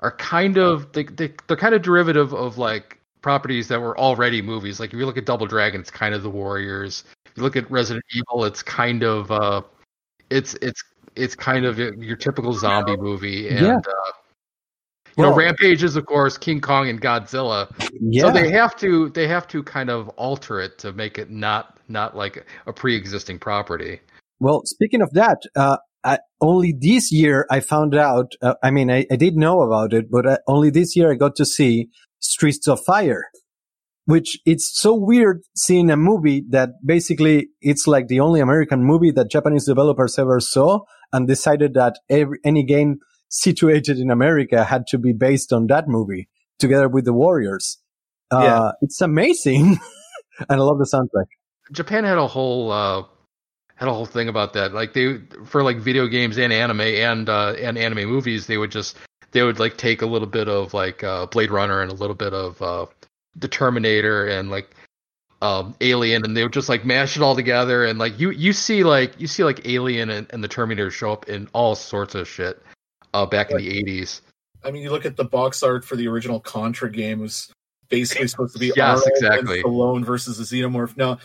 are 0.00 0.12
kind 0.12 0.56
of 0.58 0.92
they, 0.92 1.02
they 1.02 1.32
they're 1.48 1.56
kind 1.56 1.74
of 1.74 1.82
derivative 1.82 2.32
of 2.32 2.56
like 2.56 2.98
properties 3.20 3.68
that 3.68 3.80
were 3.80 3.98
already 3.98 4.40
movies. 4.40 4.78
Like 4.78 4.92
if 4.92 4.98
you 4.98 5.06
look 5.06 5.18
at 5.18 5.26
Double 5.26 5.46
Dragon, 5.46 5.80
it's 5.80 5.90
kind 5.90 6.14
of 6.14 6.22
the 6.22 6.30
Warriors. 6.30 7.04
If 7.26 7.32
you 7.36 7.42
look 7.42 7.56
at 7.56 7.68
Resident 7.70 8.04
Evil, 8.14 8.44
it's 8.44 8.62
kind 8.62 9.02
of 9.02 9.30
uh, 9.30 9.62
it's 10.30 10.54
it's 10.54 10.82
it's 11.16 11.34
kind 11.34 11.64
of 11.64 11.78
your 11.78 12.16
typical 12.16 12.52
zombie 12.52 12.96
movie, 12.96 13.48
and 13.48 13.66
Yeah. 13.66 13.76
uh, 13.76 14.12
you 15.16 15.22
know, 15.24 15.30
Well- 15.30 15.38
Rampage 15.38 15.82
is 15.82 15.96
of 15.96 16.06
course 16.06 16.38
King 16.38 16.60
Kong 16.60 16.88
and 16.88 17.00
Godzilla. 17.00 17.68
Yeah. 18.00 18.22
So 18.22 18.30
they 18.32 18.50
have 18.50 18.76
to 18.76 19.08
they 19.10 19.26
have 19.26 19.48
to 19.48 19.62
kind 19.62 19.90
of 19.90 20.08
alter 20.10 20.60
it 20.60 20.78
to 20.78 20.92
make 20.92 21.18
it 21.18 21.30
not 21.30 21.78
not 21.88 22.16
like 22.16 22.44
a 22.66 22.72
pre-existing 22.72 23.38
property. 23.38 24.00
Well, 24.40 24.62
speaking 24.64 25.02
of 25.02 25.10
that, 25.14 25.38
uh, 25.56 25.78
I, 26.04 26.18
only 26.40 26.72
this 26.78 27.10
year 27.10 27.46
I 27.50 27.58
found 27.60 27.94
out. 27.96 28.32
Uh, 28.40 28.54
I 28.62 28.70
mean, 28.70 28.88
I, 28.90 29.04
I 29.10 29.16
did 29.16 29.36
know 29.36 29.62
about 29.62 29.92
it, 29.92 30.10
but 30.10 30.26
uh, 30.26 30.36
only 30.46 30.70
this 30.70 30.94
year 30.94 31.10
I 31.10 31.16
got 31.16 31.34
to 31.36 31.44
see 31.44 31.88
Streets 32.20 32.68
of 32.68 32.78
Fire, 32.86 33.24
which 34.08 34.38
it's 34.46 34.70
so 34.72 34.94
weird 34.94 35.42
seeing 35.54 35.90
a 35.90 35.96
movie 35.96 36.42
that 36.48 36.70
basically 36.82 37.48
it's 37.60 37.86
like 37.86 38.08
the 38.08 38.20
only 38.20 38.40
American 38.40 38.82
movie 38.82 39.10
that 39.10 39.30
Japanese 39.30 39.66
developers 39.66 40.18
ever 40.18 40.40
saw 40.40 40.80
and 41.12 41.28
decided 41.28 41.74
that 41.74 41.98
every, 42.08 42.38
any 42.42 42.64
game 42.64 43.00
situated 43.28 43.98
in 43.98 44.10
America 44.10 44.64
had 44.64 44.86
to 44.86 44.96
be 44.96 45.12
based 45.12 45.52
on 45.52 45.66
that 45.66 45.88
movie 45.88 46.26
together 46.58 46.88
with 46.88 47.04
the 47.04 47.12
Warriors. 47.12 47.82
Uh, 48.30 48.40
Yeah. 48.40 48.70
it's 48.80 49.02
amazing. 49.02 49.78
and 50.48 50.58
I 50.58 50.64
love 50.64 50.78
the 50.78 50.88
soundtrack. 50.94 51.26
Japan 51.70 52.04
had 52.04 52.16
a 52.16 52.26
whole 52.26 52.72
uh, 52.72 53.02
had 53.74 53.88
a 53.90 53.92
whole 53.92 54.06
thing 54.06 54.28
about 54.30 54.54
that. 54.54 54.72
Like 54.72 54.94
they 54.94 55.18
for 55.44 55.62
like 55.62 55.76
video 55.76 56.06
games 56.06 56.38
and 56.38 56.50
anime 56.50 56.80
and 56.80 57.28
uh, 57.28 57.52
and 57.60 57.76
anime 57.76 58.08
movies, 58.08 58.46
they 58.46 58.56
would 58.56 58.70
just 58.70 58.96
they 59.32 59.42
would 59.42 59.58
like 59.58 59.76
take 59.76 60.00
a 60.00 60.06
little 60.06 60.28
bit 60.28 60.48
of 60.48 60.72
like 60.72 61.04
uh, 61.04 61.26
Blade 61.26 61.50
Runner 61.50 61.82
and 61.82 61.90
a 61.92 61.94
little 61.94 62.16
bit 62.16 62.32
of 62.32 62.62
uh, 62.62 62.86
the 63.36 63.48
Terminator 63.48 64.26
and 64.26 64.50
like 64.50 64.70
um, 65.40 65.74
Alien, 65.80 66.24
and 66.24 66.36
they 66.36 66.42
would 66.42 66.52
just 66.52 66.68
like 66.68 66.84
mash 66.84 67.16
it 67.16 67.22
all 67.22 67.36
together. 67.36 67.84
And 67.84 67.98
like 67.98 68.18
you 68.18 68.30
you 68.30 68.52
see 68.52 68.82
like 68.84 69.18
you 69.20 69.26
see 69.26 69.44
like 69.44 69.66
Alien 69.66 70.10
and, 70.10 70.26
and 70.30 70.42
the 70.42 70.48
Terminator 70.48 70.90
show 70.90 71.12
up 71.12 71.28
in 71.28 71.48
all 71.52 71.74
sorts 71.74 72.14
of 72.14 72.26
shit 72.28 72.60
uh, 73.14 73.26
back 73.26 73.50
in 73.50 73.56
the 73.58 73.68
eighties. 73.78 74.22
I 74.64 74.70
mean, 74.72 74.82
you 74.82 74.90
look 74.90 75.06
at 75.06 75.16
the 75.16 75.24
box 75.24 75.62
art 75.62 75.84
for 75.84 75.94
the 75.96 76.08
original 76.08 76.40
Contra 76.40 76.90
game 76.90 77.20
was 77.20 77.50
basically 77.88 78.26
supposed 78.26 78.54
to 78.54 78.58
be 78.58 78.72
Yes, 78.74 78.80
Arnold 78.80 79.08
exactly. 79.14 79.60
and 79.60 79.64
Stallone 79.64 80.04
versus 80.04 80.40
a 80.40 80.42
xenomorph. 80.42 80.96
No, 80.96 81.12
uh, 81.12 81.16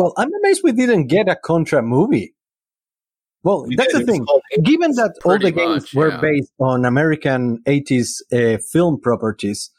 well, 0.00 0.12
I'm 0.16 0.30
amazed 0.42 0.62
we 0.64 0.72
didn't 0.72 1.06
get 1.06 1.28
a 1.28 1.36
Contra 1.36 1.80
movie. 1.82 2.34
Well, 3.44 3.66
We 3.66 3.76
that's 3.76 3.92
did. 3.92 4.06
the 4.06 4.10
It 4.10 4.14
thing. 4.14 4.24
called 4.24 4.42
Given 4.62 4.92
that 4.96 5.14
all 5.24 5.30
Pretty 5.32 5.46
the 5.46 5.52
games 5.52 5.82
much, 5.82 5.94
were 5.94 6.08
yeah. 6.10 6.20
based 6.20 6.52
on 6.60 6.84
American 6.84 7.58
80s 7.66 8.20
uh, 8.32 8.58
film 8.70 9.00
properties, 9.00 9.70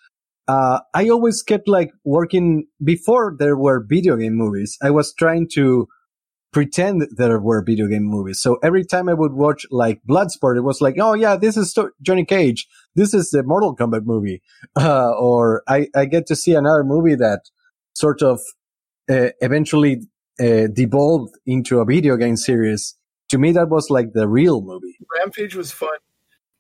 uh, 0.48 0.80
I 0.94 1.10
always 1.10 1.42
kept 1.42 1.68
like 1.68 1.92
working 2.04 2.68
before 2.84 3.36
there 3.38 3.56
were 3.56 3.86
video 3.88 4.18
game 4.18 4.34
movies. 4.36 4.78
I 4.82 4.90
was 4.90 5.14
trying 5.14 5.48
to 5.54 5.88
pretend 6.52 7.08
there 7.18 7.40
were 7.40 7.64
video 7.64 7.88
game 7.88 8.04
movies. 8.04 8.40
So 8.40 8.58
every 8.64 8.86
time 8.86 9.10
I 9.10 9.14
would 9.14 9.34
watch 9.34 9.66
like 9.72 10.02
Bloodsport, 10.08 10.58
it 10.58 10.62
was 10.62 10.82
like, 10.82 10.96
oh 11.00 11.14
yeah, 11.14 11.36
this 11.36 11.58
is 11.58 11.76
Johnny 12.02 12.26
Cage. 12.26 12.68
This 12.96 13.14
is 13.14 13.32
the 13.32 13.44
Mortal 13.44 13.76
Kombat 13.76 14.06
movie. 14.06 14.42
Uh, 14.76 15.12
or 15.12 15.62
I, 15.68 15.88
I 15.96 16.06
get 16.06 16.26
to 16.28 16.36
see 16.36 16.56
another 16.56 16.84
movie 16.84 17.16
that 17.16 17.42
sort 17.94 18.22
of 18.22 18.40
uh, 19.10 19.30
eventually 19.40 20.02
uh, 20.40 20.68
devolved 20.74 21.36
into 21.46 21.80
a 21.80 21.86
video 21.86 22.18
game 22.18 22.38
series. 22.38 22.96
To 23.30 23.38
me, 23.38 23.52
that 23.52 23.70
was 23.70 23.90
like 23.90 24.14
the 24.14 24.28
real 24.28 24.62
movie. 24.62 24.98
Rampage 25.16 25.56
was 25.56 25.72
fun. 25.72 25.98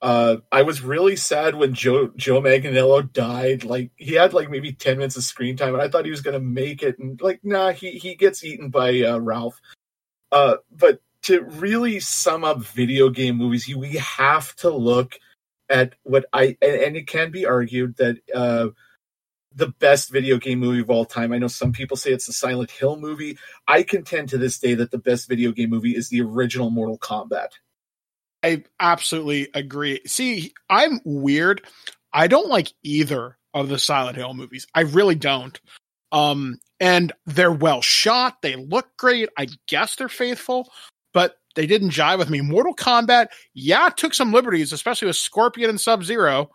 Uh, 0.03 0.41
I 0.51 0.63
was 0.63 0.81
really 0.81 1.15
sad 1.15 1.55
when 1.55 1.73
Joe 1.73 2.11
Joe 2.17 2.41
Manganiello 2.41 3.13
died. 3.13 3.63
Like 3.63 3.91
he 3.95 4.15
had 4.15 4.33
like 4.33 4.49
maybe 4.49 4.73
ten 4.73 4.97
minutes 4.97 5.15
of 5.15 5.23
screen 5.23 5.55
time, 5.55 5.73
and 5.73 5.81
I 5.81 5.87
thought 5.87 6.03
he 6.03 6.11
was 6.11 6.19
gonna 6.19 6.41
make 6.41 6.83
it. 6.83 6.99
And 6.99 7.19
like, 7.21 7.39
nah, 7.41 7.71
he 7.71 7.91
he 7.91 8.13
gets 8.15 8.43
eaten 8.43 8.69
by 8.69 9.01
uh, 9.01 9.19
Ralph. 9.19 9.61
Uh, 10.29 10.55
but 10.69 10.99
to 11.23 11.43
really 11.43 12.01
sum 12.01 12.43
up 12.43 12.59
video 12.59 13.09
game 13.09 13.37
movies, 13.37 13.65
you, 13.69 13.79
we 13.79 13.93
have 13.93 14.53
to 14.57 14.69
look 14.69 15.17
at 15.69 15.93
what 16.03 16.25
I 16.33 16.57
and, 16.61 16.75
and 16.81 16.97
it 16.97 17.07
can 17.07 17.31
be 17.31 17.45
argued 17.45 17.95
that 17.95 18.17
uh, 18.35 18.67
the 19.55 19.69
best 19.79 20.11
video 20.11 20.37
game 20.37 20.59
movie 20.59 20.81
of 20.81 20.89
all 20.89 21.05
time. 21.05 21.31
I 21.31 21.37
know 21.37 21.47
some 21.47 21.71
people 21.71 21.95
say 21.95 22.11
it's 22.11 22.25
the 22.25 22.33
Silent 22.33 22.71
Hill 22.71 22.97
movie. 22.97 23.37
I 23.69 23.83
contend 23.83 24.27
to 24.29 24.37
this 24.37 24.59
day 24.59 24.73
that 24.73 24.91
the 24.91 24.97
best 24.97 25.29
video 25.29 25.53
game 25.53 25.69
movie 25.69 25.95
is 25.95 26.09
the 26.09 26.21
original 26.23 26.71
Mortal 26.71 26.97
Kombat. 26.97 27.51
I 28.43 28.63
absolutely 28.79 29.49
agree. 29.53 30.01
See, 30.05 30.53
I'm 30.69 30.99
weird. 31.05 31.61
I 32.11 32.27
don't 32.27 32.49
like 32.49 32.73
either 32.83 33.37
of 33.53 33.69
the 33.69 33.79
Silent 33.79 34.17
Hill 34.17 34.33
movies. 34.33 34.67
I 34.75 34.81
really 34.81 35.15
don't. 35.15 35.59
Um, 36.11 36.59
and 36.79 37.11
they're 37.25 37.51
well 37.51 37.81
shot. 37.81 38.41
They 38.41 38.55
look 38.55 38.89
great. 38.97 39.29
I 39.37 39.47
guess 39.67 39.95
they're 39.95 40.09
faithful, 40.09 40.69
but 41.13 41.37
they 41.55 41.65
didn't 41.65 41.91
jive 41.91 42.17
with 42.19 42.29
me. 42.29 42.41
Mortal 42.41 42.75
Kombat, 42.75 43.27
yeah, 43.53 43.89
took 43.89 44.13
some 44.13 44.31
liberties, 44.31 44.73
especially 44.73 45.07
with 45.07 45.15
Scorpion 45.15 45.69
and 45.69 45.79
Sub 45.81 46.03
Zero. 46.03 46.51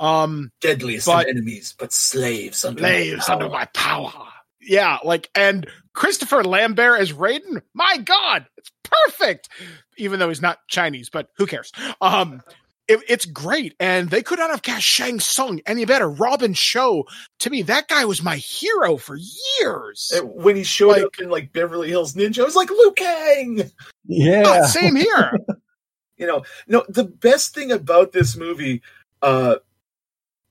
Um, 0.00 0.50
Deadliest 0.60 1.06
but- 1.06 1.26
of 1.26 1.30
enemies, 1.30 1.74
but 1.78 1.92
slaves 1.92 2.64
under 2.64 2.80
slaves 2.82 3.28
my 3.28 3.34
under 3.34 3.48
power. 3.48 3.58
my 3.58 3.64
power. 3.66 4.28
Yeah, 4.60 4.98
like 5.04 5.30
and 5.34 5.68
Christopher 5.94 6.42
Lambert 6.42 7.00
as 7.00 7.12
Raiden. 7.12 7.62
My 7.72 7.98
God, 7.98 8.46
it's 8.56 8.70
perfect. 8.90 9.48
Even 9.96 10.18
though 10.18 10.28
he's 10.28 10.42
not 10.42 10.58
Chinese, 10.68 11.10
but 11.10 11.28
who 11.36 11.46
cares? 11.46 11.72
Um, 12.00 12.42
it, 12.88 13.00
it's 13.08 13.24
great, 13.24 13.74
and 13.80 14.10
they 14.10 14.22
could 14.22 14.38
not 14.38 14.50
have 14.50 14.62
cast 14.62 14.84
Shang 14.84 15.18
Tsung 15.18 15.60
any 15.66 15.84
better. 15.84 16.08
Robin 16.08 16.54
Shou, 16.54 17.04
to 17.40 17.50
me, 17.50 17.62
that 17.62 17.88
guy 17.88 18.04
was 18.04 18.22
my 18.22 18.36
hero 18.36 18.96
for 18.96 19.18
years. 19.60 20.12
And 20.14 20.30
when 20.32 20.54
he 20.54 20.62
showed 20.62 20.98
up 20.98 21.18
in 21.18 21.28
like 21.28 21.52
Beverly 21.52 21.88
Hills 21.88 22.14
Ninja, 22.14 22.40
I 22.40 22.44
was 22.44 22.54
like 22.54 22.70
Liu 22.70 22.92
Kang. 22.92 23.70
Yeah. 24.06 24.42
Oh, 24.46 24.66
same 24.66 24.94
here. 24.94 25.32
you 26.16 26.26
know, 26.26 26.44
no, 26.68 26.84
the 26.88 27.04
best 27.04 27.54
thing 27.54 27.72
about 27.72 28.12
this 28.12 28.36
movie, 28.36 28.82
uh, 29.20 29.56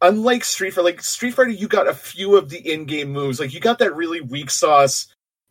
unlike 0.01 0.43
Street 0.43 0.71
Fighter, 0.71 0.83
like 0.83 1.01
Street 1.01 1.35
Fighter, 1.35 1.51
you 1.51 1.69
got 1.69 1.87
a 1.87 1.93
few 1.93 2.35
of 2.35 2.49
the 2.49 2.57
in-game 2.57 3.11
moves. 3.11 3.39
Like 3.39 3.53
you 3.53 3.61
got 3.61 3.79
that 3.79 3.95
really 3.95 4.19
weak 4.19 4.49
sauce, 4.49 5.07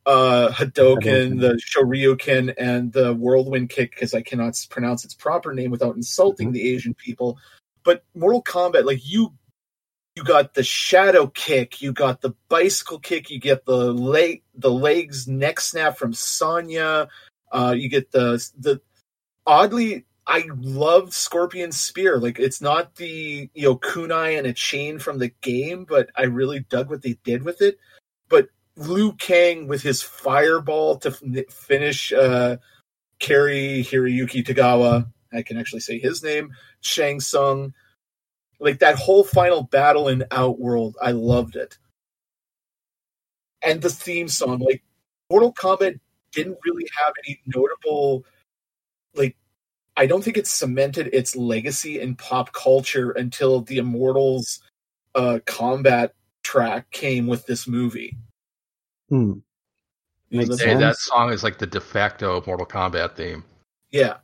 uh, 0.07 0.51
Hadoken, 0.51 1.41
the 1.41 1.55
Shoryuken, 1.55 2.55
and 2.59 2.93
the 2.93 3.15
Whirlwind 3.15 3.71
Kick, 3.71 3.93
because 3.93 4.15
I 4.15 4.23
cannot 4.23 4.55
pronounce 4.71 5.05
its 5.05 5.15
proper 5.15 5.55
name 5.55 5.71
without 5.71 5.97
insulting 5.97 6.53
the 6.53 6.75
Asian 6.75 6.95
people. 6.95 7.39
But 7.85 8.05
Mortal 8.15 8.43
Kombat, 8.43 8.85
like 8.85 9.01
you, 9.03 9.33
you 10.17 10.25
got 10.25 10.55
the 10.55 10.63
Shadow 10.63 11.29
Kick, 11.29 11.83
you 11.83 11.93
got 11.93 12.21
the 12.21 12.35
Bicycle 12.49 12.99
Kick, 12.99 13.31
you 13.31 13.39
get 13.39 13.65
the 13.65 13.93
leg, 13.93 14.43
the 14.55 14.71
legs 14.71 15.27
neck 15.27 15.61
snap 15.61 15.97
from 15.97 16.13
Sonya. 16.13 17.09
Uh, 17.51 17.75
you 17.77 17.89
get 17.89 18.11
the 18.11 18.45
the 18.59 18.81
oddly 19.47 20.05
I 20.27 20.45
love 20.57 21.13
Scorpion 21.15 21.73
Spear. 21.73 22.19
Like 22.19 22.39
it's 22.39 22.61
not 22.61 22.97
the 22.97 23.49
you 23.55 23.63
know 23.63 23.77
kunai 23.77 24.39
and 24.39 24.47
a 24.47 24.53
chain 24.53 24.99
from 24.99 25.19
the 25.19 25.29
game, 25.43 25.85
but 25.85 26.11
I 26.17 26.25
really 26.25 26.61
dug 26.61 26.91
what 26.91 27.03
they 27.03 27.19
did 27.25 27.43
with 27.43 27.61
it. 27.61 27.79
Liu 28.77 29.13
Kang 29.15 29.69
with 29.69 29.83
his 29.83 30.03
fireball 30.03 30.97
to 30.99 31.11
finish 31.51 32.13
uh 32.13 32.57
Cary-Hiroyuki 33.21 34.45
Tagawa. 34.45 35.07
I 35.33 35.43
can 35.43 35.57
actually 35.57 35.81
say 35.81 35.99
his 35.99 36.23
name. 36.23 36.53
Shang 36.81 37.21
Tsung. 37.21 37.73
Like 38.61 38.81
that 38.81 38.97
whole 38.97 39.25
final 39.25 39.63
battle 39.63 40.09
in 40.09 40.25
Outworld, 40.31 40.97
I 41.01 41.13
loved 41.13 41.57
it. 41.57 41.79
And 43.63 43.83
the 43.83 43.91
theme 43.91 44.29
song, 44.29 44.59
like 44.61 44.83
Mortal 45.31 45.53
Kombat 45.53 45.99
didn't 46.33 46.59
really 46.65 46.89
have 47.03 47.13
any 47.27 47.41
notable 47.47 48.25
like 49.15 49.37
I 49.97 50.07
don't 50.07 50.23
think 50.23 50.37
it 50.37 50.47
cemented 50.47 51.11
its 51.13 51.37
legacy 51.37 52.01
in 52.01 52.17
pop 52.17 52.53
culture 52.53 53.13
until 53.13 53.61
the 53.61 53.79
Immortals 53.79 54.61
uh 55.15 55.39
combat 55.47 56.15
track 56.43 56.91
came 56.91 57.27
with 57.27 57.47
this 57.47 57.67
movie. 57.67 58.17
Hmm. 59.09 59.33
Makes 60.31 60.57
the- 60.59 60.77
that 60.79 60.97
song 60.97 61.33
is 61.33 61.43
like 61.45 61.59
the 61.59 61.67
de 61.67 61.81
facto 61.81 62.43
Mortal 62.47 62.67
Kombat 62.67 63.17
theme. 63.17 63.45
Yeah. 63.91 64.17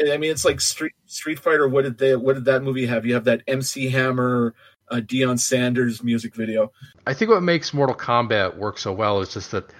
And 0.00 0.10
I 0.12 0.16
mean 0.16 0.30
it's 0.30 0.44
like 0.44 0.60
Street 0.60 0.92
Street 1.06 1.38
Fighter, 1.38 1.68
what 1.68 1.82
did 1.84 1.98
they 1.98 2.16
what 2.16 2.34
did 2.34 2.44
that 2.46 2.62
movie 2.62 2.86
have? 2.86 3.04
You 3.06 3.14
have 3.14 3.24
that 3.24 3.42
MC 3.46 3.88
Hammer 3.90 4.54
uh 4.90 4.96
Deion 4.96 5.38
Sanders 5.38 6.02
music 6.02 6.34
video. 6.34 6.72
I 7.06 7.14
think 7.14 7.30
what 7.30 7.42
makes 7.42 7.74
Mortal 7.74 7.94
Kombat 7.96 8.56
work 8.56 8.78
so 8.78 8.92
well 8.92 9.20
is 9.20 9.32
just 9.34 9.50
that, 9.50 9.70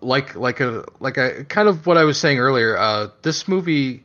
like 0.00 0.34
like 0.34 0.60
a 0.60 0.84
like 1.00 1.16
a 1.16 1.44
kind 1.44 1.68
of 1.68 1.86
what 1.86 1.98
I 1.98 2.04
was 2.04 2.18
saying 2.18 2.38
earlier. 2.38 2.76
Uh, 2.76 3.08
this 3.22 3.46
movie 3.48 4.02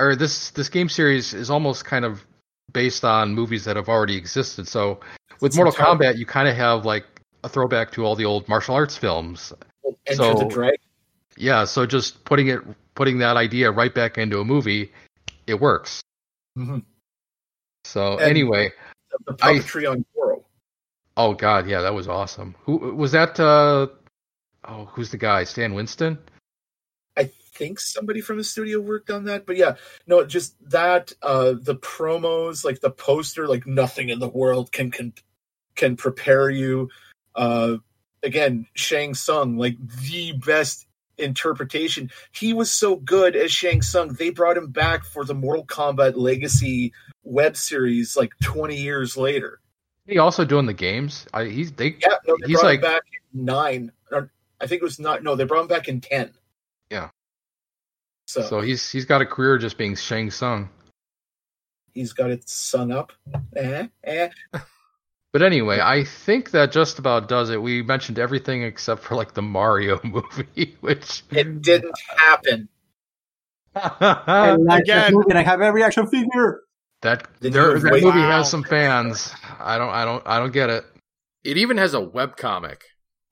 or 0.00 0.16
this 0.16 0.50
this 0.50 0.68
game 0.68 0.88
series 0.88 1.32
is 1.34 1.50
almost 1.50 1.84
kind 1.84 2.04
of 2.04 2.24
based 2.72 3.04
on 3.04 3.34
movies 3.34 3.64
that 3.64 3.76
have 3.76 3.88
already 3.88 4.16
existed. 4.16 4.66
So 4.66 4.98
with 5.40 5.50
It's 5.50 5.56
Mortal 5.56 5.72
entirely- 5.74 5.98
Kombat, 6.06 6.18
you 6.18 6.26
kind 6.26 6.48
of 6.48 6.56
have 6.56 6.84
like 6.84 7.04
a 7.44 7.48
throwback 7.48 7.92
to 7.92 8.04
all 8.04 8.14
the 8.16 8.24
old 8.24 8.48
martial 8.48 8.74
arts 8.74 8.96
films. 8.96 9.52
Enter 10.06 10.16
So- 10.22 10.34
the 10.34 10.44
Dragon. 10.46 10.80
Yeah, 11.38 11.64
so 11.66 11.84
just 11.86 12.24
putting 12.24 12.48
it 12.48 12.60
putting 12.94 13.18
that 13.18 13.36
idea 13.36 13.70
right 13.70 13.94
back 13.94 14.16
into 14.16 14.40
a 14.40 14.44
movie, 14.44 14.90
it 15.46 15.60
works. 15.60 16.02
Mhm. 16.56 16.82
So 17.84 18.12
And- 18.14 18.22
anyway, 18.22 18.72
The 19.26 19.36
I- 19.42 19.54
puppetry 19.58 19.90
on 19.90 20.04
Goro. 20.14 20.44
oh 21.16 21.34
god, 21.34 21.68
yeah, 21.68 21.82
that 21.82 21.94
was 21.94 22.08
awesome. 22.08 22.54
Who 22.64 22.78
was 22.94 23.12
that? 23.12 23.38
Uh, 23.38 23.88
oh, 24.64 24.86
who's 24.86 25.10
the 25.10 25.18
guy? 25.18 25.44
Stan 25.44 25.74
Winston. 25.74 26.18
I 27.18 27.24
think 27.54 27.80
somebody 27.80 28.20
from 28.22 28.38
the 28.38 28.44
studio 28.44 28.80
worked 28.80 29.10
on 29.10 29.24
that, 29.24 29.44
but 29.46 29.56
yeah, 29.56 29.76
no, 30.06 30.24
just 30.24 30.54
that 30.70 31.12
uh 31.22 31.52
the 31.60 31.76
promos, 31.76 32.64
like 32.64 32.80
the 32.80 32.90
poster, 32.90 33.46
like 33.46 33.66
nothing 33.66 34.08
in 34.08 34.20
the 34.20 34.28
world 34.28 34.72
can 34.72 34.90
can 34.90 35.12
can 35.74 35.96
prepare 35.96 36.48
you. 36.48 36.88
Uh 37.36 37.76
again, 38.22 38.66
Shang 38.74 39.14
Tsung, 39.14 39.56
like 39.56 39.76
the 40.08 40.32
best 40.32 40.86
interpretation. 41.18 42.10
He 42.32 42.52
was 42.52 42.70
so 42.70 42.96
good 42.96 43.36
as 43.36 43.52
Shang 43.52 43.82
Tsung, 43.82 44.14
they 44.14 44.30
brought 44.30 44.56
him 44.56 44.70
back 44.70 45.04
for 45.04 45.24
the 45.24 45.34
Mortal 45.34 45.64
Kombat 45.64 46.16
Legacy 46.16 46.92
web 47.22 47.56
series 47.56 48.16
like 48.16 48.32
20 48.42 48.76
years 48.76 49.16
later. 49.16 49.60
He 50.06 50.18
also 50.18 50.44
doing 50.44 50.66
the 50.66 50.72
games. 50.74 51.26
I 51.34 51.46
he's 51.46 51.72
they 51.72 51.96
Yeah, 52.00 52.16
no, 52.26 52.36
they 52.40 52.48
he's 52.48 52.60
brought 52.60 52.68
like 52.68 52.76
him 52.76 52.82
back 52.82 53.02
in 53.34 53.44
nine. 53.44 53.92
Or 54.12 54.30
I 54.60 54.66
think 54.66 54.80
it 54.82 54.84
was 54.84 55.00
not. 55.00 55.22
No, 55.22 55.34
they 55.34 55.44
brought 55.44 55.62
him 55.62 55.66
back 55.66 55.88
in 55.88 56.00
ten. 56.00 56.32
yeah. 56.90 57.10
So, 58.28 58.42
So 58.42 58.60
he's 58.60 58.88
he's 58.90 59.04
got 59.04 59.20
a 59.20 59.26
career 59.26 59.58
just 59.58 59.78
being 59.78 59.96
Shang 59.96 60.30
Tsung. 60.30 60.68
he's 61.92 62.12
got 62.12 62.30
it 62.30 62.48
sung 62.48 62.92
up. 62.92 63.12
Eh, 63.56 63.88
eh. 64.04 64.28
But 65.36 65.42
anyway, 65.42 65.80
I 65.82 66.02
think 66.02 66.52
that 66.52 66.72
just 66.72 66.98
about 66.98 67.28
does 67.28 67.50
it. 67.50 67.60
We 67.60 67.82
mentioned 67.82 68.18
everything 68.18 68.62
except 68.62 69.02
for 69.02 69.16
like 69.16 69.34
the 69.34 69.42
Mario 69.42 70.00
movie, 70.04 70.76
which 70.80 71.24
It 71.30 71.60
didn't 71.60 71.92
happen. 72.16 72.70
I 73.74 74.56
Again. 74.56 74.84
that 74.86 75.12
movie 75.12 75.26
and 75.28 75.38
I 75.38 75.42
have 75.42 75.60
every 75.60 75.82
action 75.82 76.06
figure. 76.06 76.62
that 77.02 77.28
there, 77.40 77.78
that 77.78 77.92
movie 77.92 78.06
Wow. 78.06 78.38
has 78.38 78.50
some 78.50 78.64
fans. 78.64 79.30
I 79.60 79.76
don't 79.76 79.90
I 79.90 80.06
don't 80.06 80.22
I 80.26 80.38
don't 80.38 80.54
get 80.54 80.70
it. 80.70 80.84
It 81.44 81.58
even 81.58 81.76
has 81.76 81.92
a 81.92 82.00
webcomic. 82.00 82.78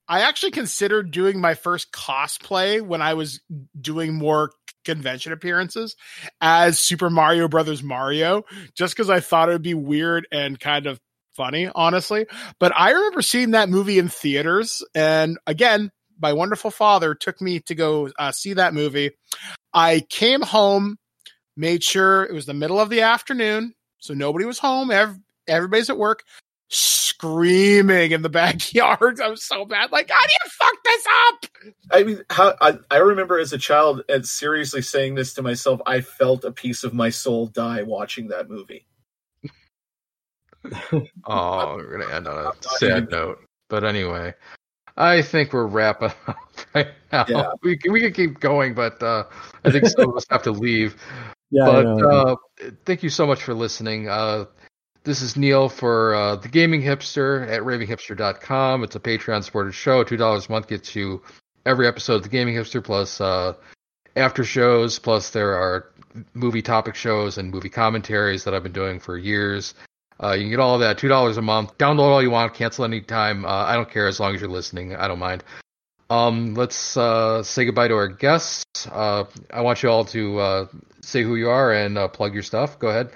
I 0.07 0.21
actually 0.21 0.51
considered 0.51 1.09
doing 1.09 1.41
my 1.41 1.55
first 1.55 1.91
cosplay 1.91 2.83
when 2.83 3.01
I 3.01 3.15
was 3.15 3.41
doing 3.81 4.13
more 4.13 4.51
convention 4.83 5.33
appearances 5.33 5.95
as 6.39 6.77
Super 6.77 7.09
Mario 7.09 7.47
Brothers 7.47 7.81
Mario, 7.81 8.43
just 8.77 8.93
because 8.95 9.09
I 9.09 9.21
thought 9.21 9.49
it 9.49 9.53
would 9.53 9.63
be 9.63 9.73
weird 9.73 10.27
and 10.31 10.59
kind 10.59 10.85
of 10.85 10.99
funny, 11.35 11.69
honestly. 11.73 12.25
But 12.59 12.73
I 12.75 12.91
remember 12.91 13.21
seeing 13.21 13.51
that 13.51 13.69
movie 13.69 13.99
in 13.99 14.09
theaters, 14.09 14.83
and 14.93 15.37
again, 15.47 15.91
my 16.19 16.33
wonderful 16.33 16.71
father 16.71 17.13
took 17.13 17.41
me 17.41 17.59
to 17.61 17.75
go 17.75 18.09
uh, 18.17 18.31
see 18.31 18.53
that 18.53 18.73
movie. 18.73 19.11
I 19.73 20.05
came 20.09 20.41
home, 20.41 20.97
made 21.57 21.83
sure 21.83 22.23
it 22.23 22.33
was 22.33 22.45
the 22.45 22.53
middle 22.53 22.79
of 22.79 22.89
the 22.89 23.01
afternoon, 23.01 23.73
so 23.99 24.13
nobody 24.13 24.45
was 24.45 24.59
home. 24.59 24.91
Ev- 24.91 25.19
everybody's 25.47 25.89
at 25.89 25.97
work 25.97 26.23
screaming 26.69 28.11
in 28.11 28.21
the 28.21 28.29
backyard. 28.29 29.21
I 29.21 29.29
was 29.29 29.43
so 29.43 29.65
bad. 29.65 29.91
Like, 29.91 30.09
how 30.09 30.21
do 30.21 30.33
you 30.43 30.49
fuck 30.49 30.83
this 30.83 31.05
up? 31.27 31.45
I 31.91 32.03
mean, 32.03 32.23
how 32.29 32.55
I, 32.61 32.77
I 32.91 32.97
remember 32.97 33.39
as 33.39 33.53
a 33.53 33.57
child 33.57 34.03
and 34.09 34.25
seriously 34.25 34.81
saying 34.81 35.15
this 35.15 35.33
to 35.35 35.41
myself. 35.41 35.81
I 35.85 36.01
felt 36.01 36.43
a 36.43 36.51
piece 36.51 36.83
of 36.83 36.93
my 36.93 37.09
soul 37.09 37.47
die 37.47 37.83
watching 37.83 38.29
that 38.29 38.49
movie. 38.49 38.85
Oh, 41.27 41.75
we're 41.77 41.97
gonna 41.97 42.13
end 42.13 42.27
on 42.27 42.47
a 42.47 42.51
sad 42.77 43.09
note. 43.09 43.39
But 43.69 43.83
anyway, 43.83 44.33
I 44.97 45.21
think 45.21 45.53
we're 45.53 45.67
wrapping 45.67 46.11
up 46.27 46.37
right 46.73 46.87
now. 47.11 47.25
Yeah. 47.27 47.45
We 47.63 47.77
can, 47.77 47.91
we 47.91 48.01
can 48.01 48.13
keep 48.13 48.39
going, 48.39 48.73
but 48.73 49.01
uh, 49.01 49.25
I 49.63 49.71
think 49.71 49.87
some 49.87 50.09
of 50.09 50.15
us 50.15 50.25
have 50.29 50.43
to 50.43 50.51
leave. 50.51 50.95
Yeah, 51.51 51.65
but 51.65 51.85
uh, 51.85 52.35
thank 52.85 53.03
you 53.03 53.09
so 53.09 53.25
much 53.25 53.43
for 53.43 53.53
listening. 53.53 54.07
Uh, 54.07 54.45
this 55.03 55.21
is 55.21 55.37
Neil 55.37 55.69
for 55.69 56.15
uh, 56.15 56.35
the 56.35 56.47
Gaming 56.47 56.81
Hipster 56.81 57.47
at 57.47 57.61
gaminghipster.com. 57.61 58.83
It's 58.83 58.95
a 58.95 58.99
Patreon 58.99 59.43
supported 59.43 59.73
show. 59.73 60.03
Two 60.03 60.17
dollars 60.17 60.47
a 60.47 60.51
month 60.51 60.67
gets 60.67 60.95
you 60.95 61.21
every 61.65 61.87
episode 61.87 62.15
of 62.15 62.23
the 62.23 62.29
Gaming 62.29 62.55
Hipster 62.55 62.83
plus 62.83 63.21
uh, 63.21 63.53
after 64.15 64.43
shows. 64.43 64.99
Plus 64.99 65.29
there 65.29 65.53
are 65.53 65.91
movie 66.33 66.61
topic 66.61 66.95
shows 66.95 67.37
and 67.37 67.51
movie 67.51 67.69
commentaries 67.69 68.43
that 68.43 68.53
I've 68.53 68.63
been 68.63 68.71
doing 68.71 68.99
for 68.99 69.17
years. 69.17 69.73
Uh, 70.21 70.31
you 70.33 70.43
can 70.43 70.49
get 70.49 70.59
all 70.59 70.75
of 70.75 70.81
that 70.81 70.97
two 70.97 71.07
dollars 71.07 71.37
a 71.37 71.41
month. 71.41 71.77
Download 71.77 72.11
all 72.11 72.21
you 72.21 72.31
want. 72.31 72.53
Cancel 72.53 72.85
anytime. 72.85 73.45
Uh, 73.45 73.49
I 73.49 73.75
don't 73.75 73.89
care 73.89 74.07
as 74.07 74.19
long 74.19 74.33
as 74.35 74.41
you're 74.41 74.49
listening. 74.49 74.95
I 74.95 75.07
don't 75.07 75.19
mind. 75.19 75.43
Um, 76.09 76.53
let's 76.53 76.95
uh, 76.95 77.43
say 77.43 77.65
goodbye 77.65 77.87
to 77.87 77.95
our 77.95 78.07
guests. 78.07 78.87
Uh, 78.87 79.25
I 79.51 79.61
want 79.61 79.81
you 79.81 79.89
all 79.89 80.05
to 80.05 80.39
uh, 80.39 80.65
say 81.01 81.23
who 81.23 81.35
you 81.35 81.49
are 81.49 81.73
and 81.73 81.97
uh, 81.97 82.07
plug 82.07 82.33
your 82.33 82.43
stuff. 82.43 82.77
Go 82.79 82.89
ahead. 82.89 83.11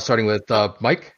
Starting 0.00 0.26
with 0.26 0.42
Mike. 0.80 1.14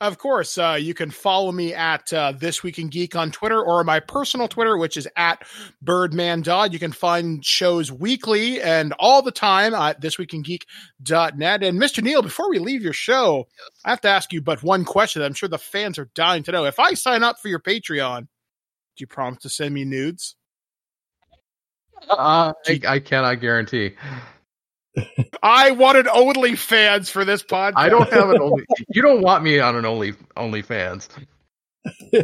Of 0.00 0.18
course, 0.18 0.58
uh, 0.58 0.76
you 0.80 0.92
can 0.92 1.10
follow 1.10 1.52
me 1.52 1.72
at 1.72 2.12
uh, 2.12 2.32
This 2.32 2.62
Week 2.62 2.78
in 2.78 2.88
Geek 2.88 3.14
on 3.14 3.30
Twitter 3.30 3.62
or 3.62 3.84
my 3.84 4.00
personal 4.00 4.48
Twitter, 4.48 4.76
which 4.76 4.96
is 4.96 5.08
at 5.16 5.42
Birdman 5.82 6.42
Dodd. 6.42 6.72
You 6.72 6.78
can 6.78 6.92
find 6.92 7.44
shows 7.44 7.92
weekly 7.92 8.60
and 8.60 8.92
all 8.98 9.22
the 9.22 9.30
time 9.30 9.72
at 9.74 10.00
thisweekingeek.net. 10.00 11.62
And 11.62 11.80
Mr. 11.80 12.02
Neil, 12.02 12.22
before 12.22 12.50
we 12.50 12.58
leave 12.58 12.82
your 12.82 12.92
show, 12.92 13.46
I 13.84 13.90
have 13.90 14.00
to 14.02 14.08
ask 14.08 14.32
you 14.32 14.42
but 14.42 14.62
one 14.62 14.84
question 14.84 15.20
that 15.20 15.26
I'm 15.26 15.34
sure 15.34 15.48
the 15.48 15.58
fans 15.58 15.98
are 15.98 16.10
dying 16.14 16.42
to 16.44 16.52
know. 16.52 16.64
If 16.64 16.80
I 16.80 16.94
sign 16.94 17.22
up 17.22 17.38
for 17.38 17.48
your 17.48 17.60
Patreon, 17.60 18.20
do 18.20 19.02
you 19.02 19.06
promise 19.06 19.42
to 19.42 19.48
send 19.48 19.74
me 19.74 19.84
nudes? 19.84 20.36
Uh, 22.10 22.52
I, 22.66 22.80
I 22.86 22.98
cannot 22.98 23.40
guarantee. 23.40 23.94
I 25.42 25.72
wanted 25.72 26.06
OnlyFans 26.06 27.10
for 27.10 27.24
this 27.24 27.42
podcast. 27.42 27.74
I 27.76 27.88
don't 27.88 28.12
have 28.12 28.30
an 28.30 28.40
only. 28.40 28.64
You 28.88 29.02
don't 29.02 29.22
want 29.22 29.42
me 29.42 29.58
on 29.58 29.76
an 29.76 29.84
only 29.84 30.12
OnlyFans. 30.36 31.08
uh, 31.86 32.20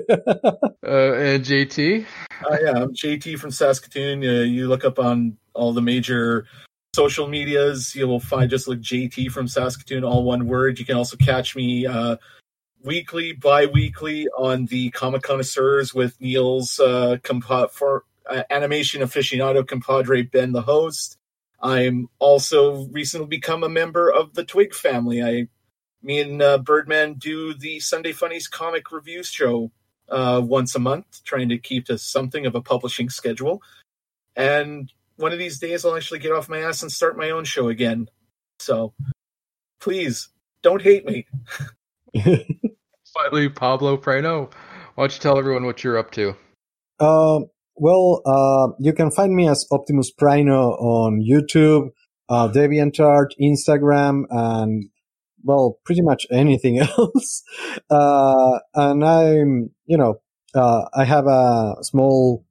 and 0.83 1.45
JT. 1.45 2.07
Uh, 2.45 2.57
yeah, 2.63 2.83
I'm 2.83 2.95
JT 2.95 3.39
from 3.39 3.51
Saskatoon. 3.51 4.25
Uh, 4.25 4.43
you 4.43 4.69
look 4.69 4.85
up 4.85 4.99
on 4.99 5.37
all 5.55 5.73
the 5.73 5.83
major 5.83 6.47
social 6.95 7.29
medias, 7.29 7.95
you 7.95 8.07
will 8.07 8.21
find 8.21 8.51
just 8.51 8.69
like 8.69 8.81
JT 8.81 9.31
from 9.31 9.49
Saskatoon, 9.49 10.05
all 10.05 10.25
one 10.25 10.47
word. 10.47 10.79
You 10.79 10.85
can 10.85 10.97
also 10.97 11.17
catch 11.17 11.55
me 11.55 11.87
uh, 11.87 12.17
weekly, 12.83 13.33
bi-weekly 13.33 14.29
on 14.37 14.67
the 14.67 14.91
Comic 14.91 15.23
Connoisseurs 15.23 15.95
with 15.95 16.21
Neil's 16.21 16.81
uh, 16.81 17.17
compa- 17.23 17.71
for 17.71 18.05
uh, 18.29 18.43
animation 18.51 19.03
aficionado 19.03 19.67
compadre 19.67 20.23
Ben, 20.23 20.53
the 20.53 20.63
host. 20.63 21.17
I'm 21.63 22.09
also 22.19 22.87
recently 22.87 23.27
become 23.27 23.63
a 23.63 23.69
member 23.69 24.11
of 24.11 24.35
the 24.35 24.45
Twig 24.45 24.75
family. 24.75 25.23
I, 25.23 25.49
me 26.03 26.21
and 26.21 26.41
uh, 26.41 26.59
Birdman 26.59 27.15
do 27.15 27.55
the 27.55 27.81
Sunday 27.81 28.13
Funnies 28.13 28.49
comic 28.49 28.91
review 28.91 29.23
show 29.23 29.71
uh, 30.09 30.41
once 30.43 30.75
a 30.75 30.79
month, 30.79 31.23
trying 31.25 31.49
to 31.51 31.59
keep 31.59 31.87
to 31.87 31.99
something 31.99 32.47
of 32.47 32.55
a 32.55 32.63
publishing 32.63 33.11
schedule. 33.11 33.63
And 34.37 34.91
one 35.17 35.33
of 35.33 35.39
these 35.39 35.59
days, 35.59 35.85
I'll 35.85 35.97
actually 35.97 36.21
get 36.21 36.33
off 36.33 36.49
my 36.49 36.61
ass 36.61 36.83
and 36.83 36.91
start 36.91 37.19
my 37.19 37.31
own 37.31 37.45
show 37.45 37.69
again. 37.69 38.09
So 38.59 38.95
please 39.81 40.31
don't 40.63 40.83
hate 40.83 41.05
me. 41.05 41.27
Finally, 43.15 43.49
Pablo 43.51 43.97
Prano. 43.97 44.53
Why 44.95 45.05
don't 45.05 45.15
you 45.15 45.21
tell 45.21 45.39
everyone 45.39 45.65
what 45.65 45.85
you're 45.85 45.99
up 45.99 46.11
to? 46.13 46.35
Um, 47.01 47.47
well, 47.77 48.23
uh, 48.27 48.75
you 48.79 48.93
can 48.93 49.11
find 49.11 49.35
me 49.35 49.49
as 49.49 49.67
Optimus 49.71 50.13
Prino 50.13 50.81
on 50.81 51.21
YouTube, 51.21 51.91
uh, 52.29 52.49
DeviantArt, 52.49 53.31
Instagram, 53.41 54.25
and 54.31 54.91
well, 55.43 55.79
pretty 55.85 56.03
much 56.03 56.27
anything 56.31 56.79
else. 56.99 57.43
Uh, 57.89 58.59
and 58.75 59.05
I'm, 59.05 59.71
you 59.87 59.97
know, 59.97 60.21
uh, 60.55 60.83
I 60.95 61.05
have 61.05 61.27
a 61.27 61.77
small 61.83 62.45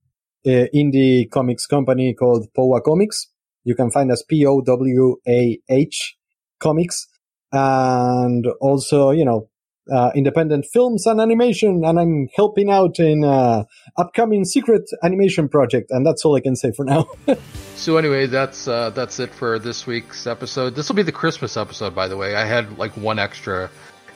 uh, 0.45 0.65
indie 0.73 1.29
comics 1.29 1.65
company 1.65 2.13
called 2.13 2.47
Powah 2.57 2.83
Comics. 2.83 3.27
You 3.63 3.75
can 3.75 3.91
find 3.91 4.11
us 4.11 4.23
P-O-W-A-H 4.27 6.17
comics. 6.59 7.07
And 7.51 8.45
also, 8.61 9.11
you 9.11 9.25
know, 9.25 9.49
uh, 9.91 10.11
independent 10.16 10.66
films 10.66 11.06
and 11.06 11.20
animation, 11.20 11.84
and 11.86 11.99
I'm 11.99 12.28
helping 12.36 12.70
out 12.70 12.99
in 12.99 13.24
uh, 13.24 13.64
upcoming 13.98 14.45
secret 14.45 14.90
animation 15.03 15.49
project, 15.49 15.91
and 15.91 16.06
that's 16.06 16.24
all 16.26 16.36
I 16.36 16.41
can 16.41 16.56
say 16.56 16.72
for 16.76 16.86
now. 16.86 17.07
so 17.76 17.98
anyway, 17.98 18.26
that's 18.28 18.68
uh, 18.68 18.90
that's 18.91 19.20
it 19.20 19.34
for 19.34 19.60
this 19.60 19.86
week's 19.88 20.28
episode. 20.28 20.76
This 20.76 20.90
will 20.90 20.95
be 20.95 21.03
the 21.03 21.11
Christmas 21.11 21.57
episode, 21.57 21.94
by 21.95 22.07
the 22.07 22.18
way. 22.18 22.36
I 22.36 22.45
had 22.45 22.78
like 22.78 22.91
one 22.98 23.20
extra 23.20 23.70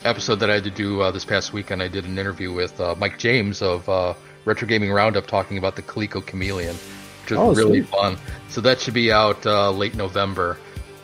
episode 0.04 0.36
that 0.42 0.50
I 0.50 0.56
had 0.56 0.64
to 0.66 0.72
do 0.72 1.02
uh, 1.02 1.12
this 1.12 1.26
past 1.26 1.54
weekend. 1.54 1.82
I 1.82 1.88
did 1.88 2.06
an 2.06 2.18
interview 2.18 2.52
with 2.54 2.80
uh, 2.82 2.96
Mike 2.98 3.18
James 3.18 3.62
of 3.62 3.88
uh, 3.88 4.14
Retro 4.46 4.68
Gaming 4.68 4.92
Roundup 4.92 5.28
talking 5.28 5.58
about 5.58 5.76
the 5.76 5.82
Coleco 5.82 6.26
Chameleon, 6.26 6.76
which 7.22 7.32
was 7.32 7.40
Oh, 7.40 7.54
really 7.54 7.80
sweet. 7.82 7.90
fun. 7.90 8.18
So 8.50 8.62
that 8.62 8.80
should 8.82 8.94
be 8.94 9.12
out 9.12 9.46
late 9.46 9.96
November. 9.96 10.58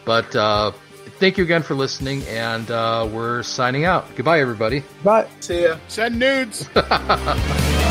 But 0.06 0.36
thank 1.20 1.38
you 1.38 1.44
again 1.44 1.62
for 1.62 1.76
listening, 1.76 2.24
and 2.24 2.70
uh, 2.72 3.08
we're 3.12 3.44
signing 3.44 3.86
out. 3.86 4.08
Goodbye, 4.16 4.40
everybody. 4.40 4.84
Bye. 5.04 5.28
See 5.40 5.64
ya. 5.64 5.78
Send 5.88 6.18
nudes. 6.18 6.68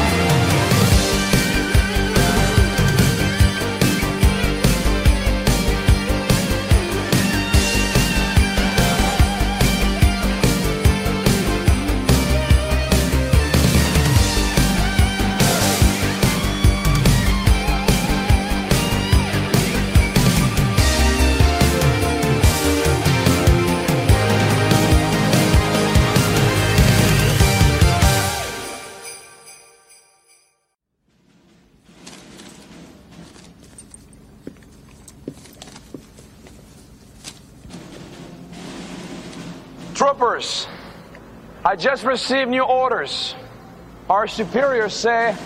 I 41.69 41.77
just 41.77 42.03
received 42.03 42.49
new 42.51 42.63
orders. 42.63 43.35
Our 44.09 44.27
superiors 44.27 44.95
say 44.95 45.37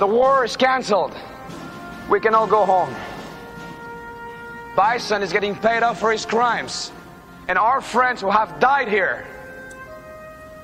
the 0.00 0.06
war 0.06 0.44
is 0.44 0.56
canceled. 0.56 1.14
We 2.10 2.18
can 2.18 2.34
all 2.34 2.48
go 2.48 2.66
home. 2.66 2.92
Bison 4.74 5.22
is 5.22 5.32
getting 5.32 5.54
paid 5.54 5.84
off 5.84 6.00
for 6.00 6.10
his 6.10 6.26
crimes, 6.26 6.90
and 7.46 7.56
our 7.58 7.80
friends 7.80 8.22
who 8.22 8.28
have 8.28 8.58
died 8.58 8.88
here 8.88 9.24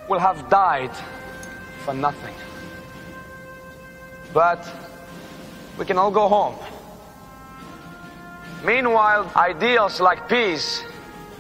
will 0.09 0.19
have 0.19 0.51
died 0.51 0.91
for 1.85 1.95
nothing. 1.95 2.35
But 4.35 4.69
we 5.79 5.85
can 5.85 5.97
all 5.97 6.11
go 6.11 6.27
home. 6.27 6.57
Meanwhile, 8.65 9.31
ideals 9.37 10.01
like 10.01 10.29
peace, 10.29 10.83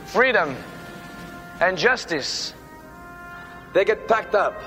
freedom, 0.07 0.55
and 1.61 1.77
justice. 1.77 2.55
They 3.73 3.85
get 3.85 4.07
packed 4.07 4.35
up. 4.35 4.61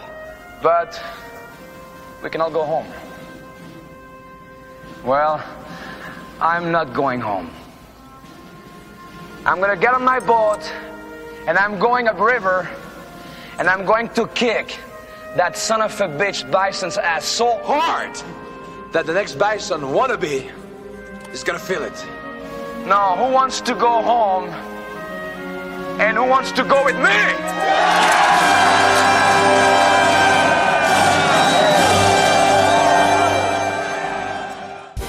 But 0.62 1.02
we 2.24 2.30
can 2.30 2.42
all 2.42 2.50
go 2.50 2.66
home. 2.66 2.88
Well, 5.04 5.44
I'm 6.42 6.72
not 6.72 6.94
going 6.94 7.20
home. 7.20 7.52
I'm 9.46 9.60
gonna 9.60 9.78
get 9.78 9.94
on 9.94 10.04
my 10.04 10.20
boat 10.20 10.64
and 11.48 11.58
I'm 11.58 11.78
going 11.78 12.08
upriver 12.08 12.68
and 13.60 13.70
I'm 13.70 13.86
going 13.86 14.10
to 14.10 14.28
kick 14.28 14.80
that 15.36 15.56
son 15.56 15.82
of 15.82 15.92
a 16.02 16.08
bitch 16.08 16.50
bison's 16.50 16.98
ass 16.98 17.26
so 17.26 17.60
hard 17.64 18.16
that 18.92 19.06
the 19.06 19.14
next 19.14 19.36
bison 19.36 19.82
wannabe 19.82 20.52
is 21.32 21.44
gonna 21.44 21.60
feel 21.60 21.84
it. 21.84 22.06
Now, 22.88 23.16
who 23.16 23.32
wants 23.32 23.62
to 23.62 23.76
go 23.76 24.02
home 24.02 24.50
and 26.00 26.18
who 26.18 26.26
wants 26.26 26.52
to 26.54 26.64
go 26.64 26.84
with 26.84 26.96
me? 26.96 27.04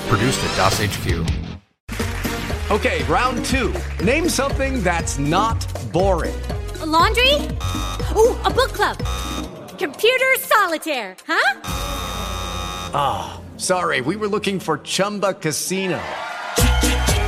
Produced 0.08 0.44
at 0.44 0.56
DOS 0.56 0.78
HQ. 0.80 1.46
Okay, 2.70 3.04
round 3.04 3.44
two. 3.44 3.72
Name 4.02 4.28
something 4.28 4.82
that's 4.82 5.18
not 5.18 5.66
boring. 5.92 6.34
A 6.80 6.86
laundry? 6.86 7.34
Ooh, 8.16 8.34
a 8.44 8.50
book 8.50 8.72
club. 8.72 8.98
Computer 9.78 10.34
solitaire, 10.40 11.16
huh? 11.26 11.60
Ah, 12.94 13.40
sorry, 13.56 14.00
we 14.00 14.16
were 14.16 14.28
looking 14.28 14.58
for 14.58 14.78
Chumba 14.78 15.34
Casino. 15.34 16.00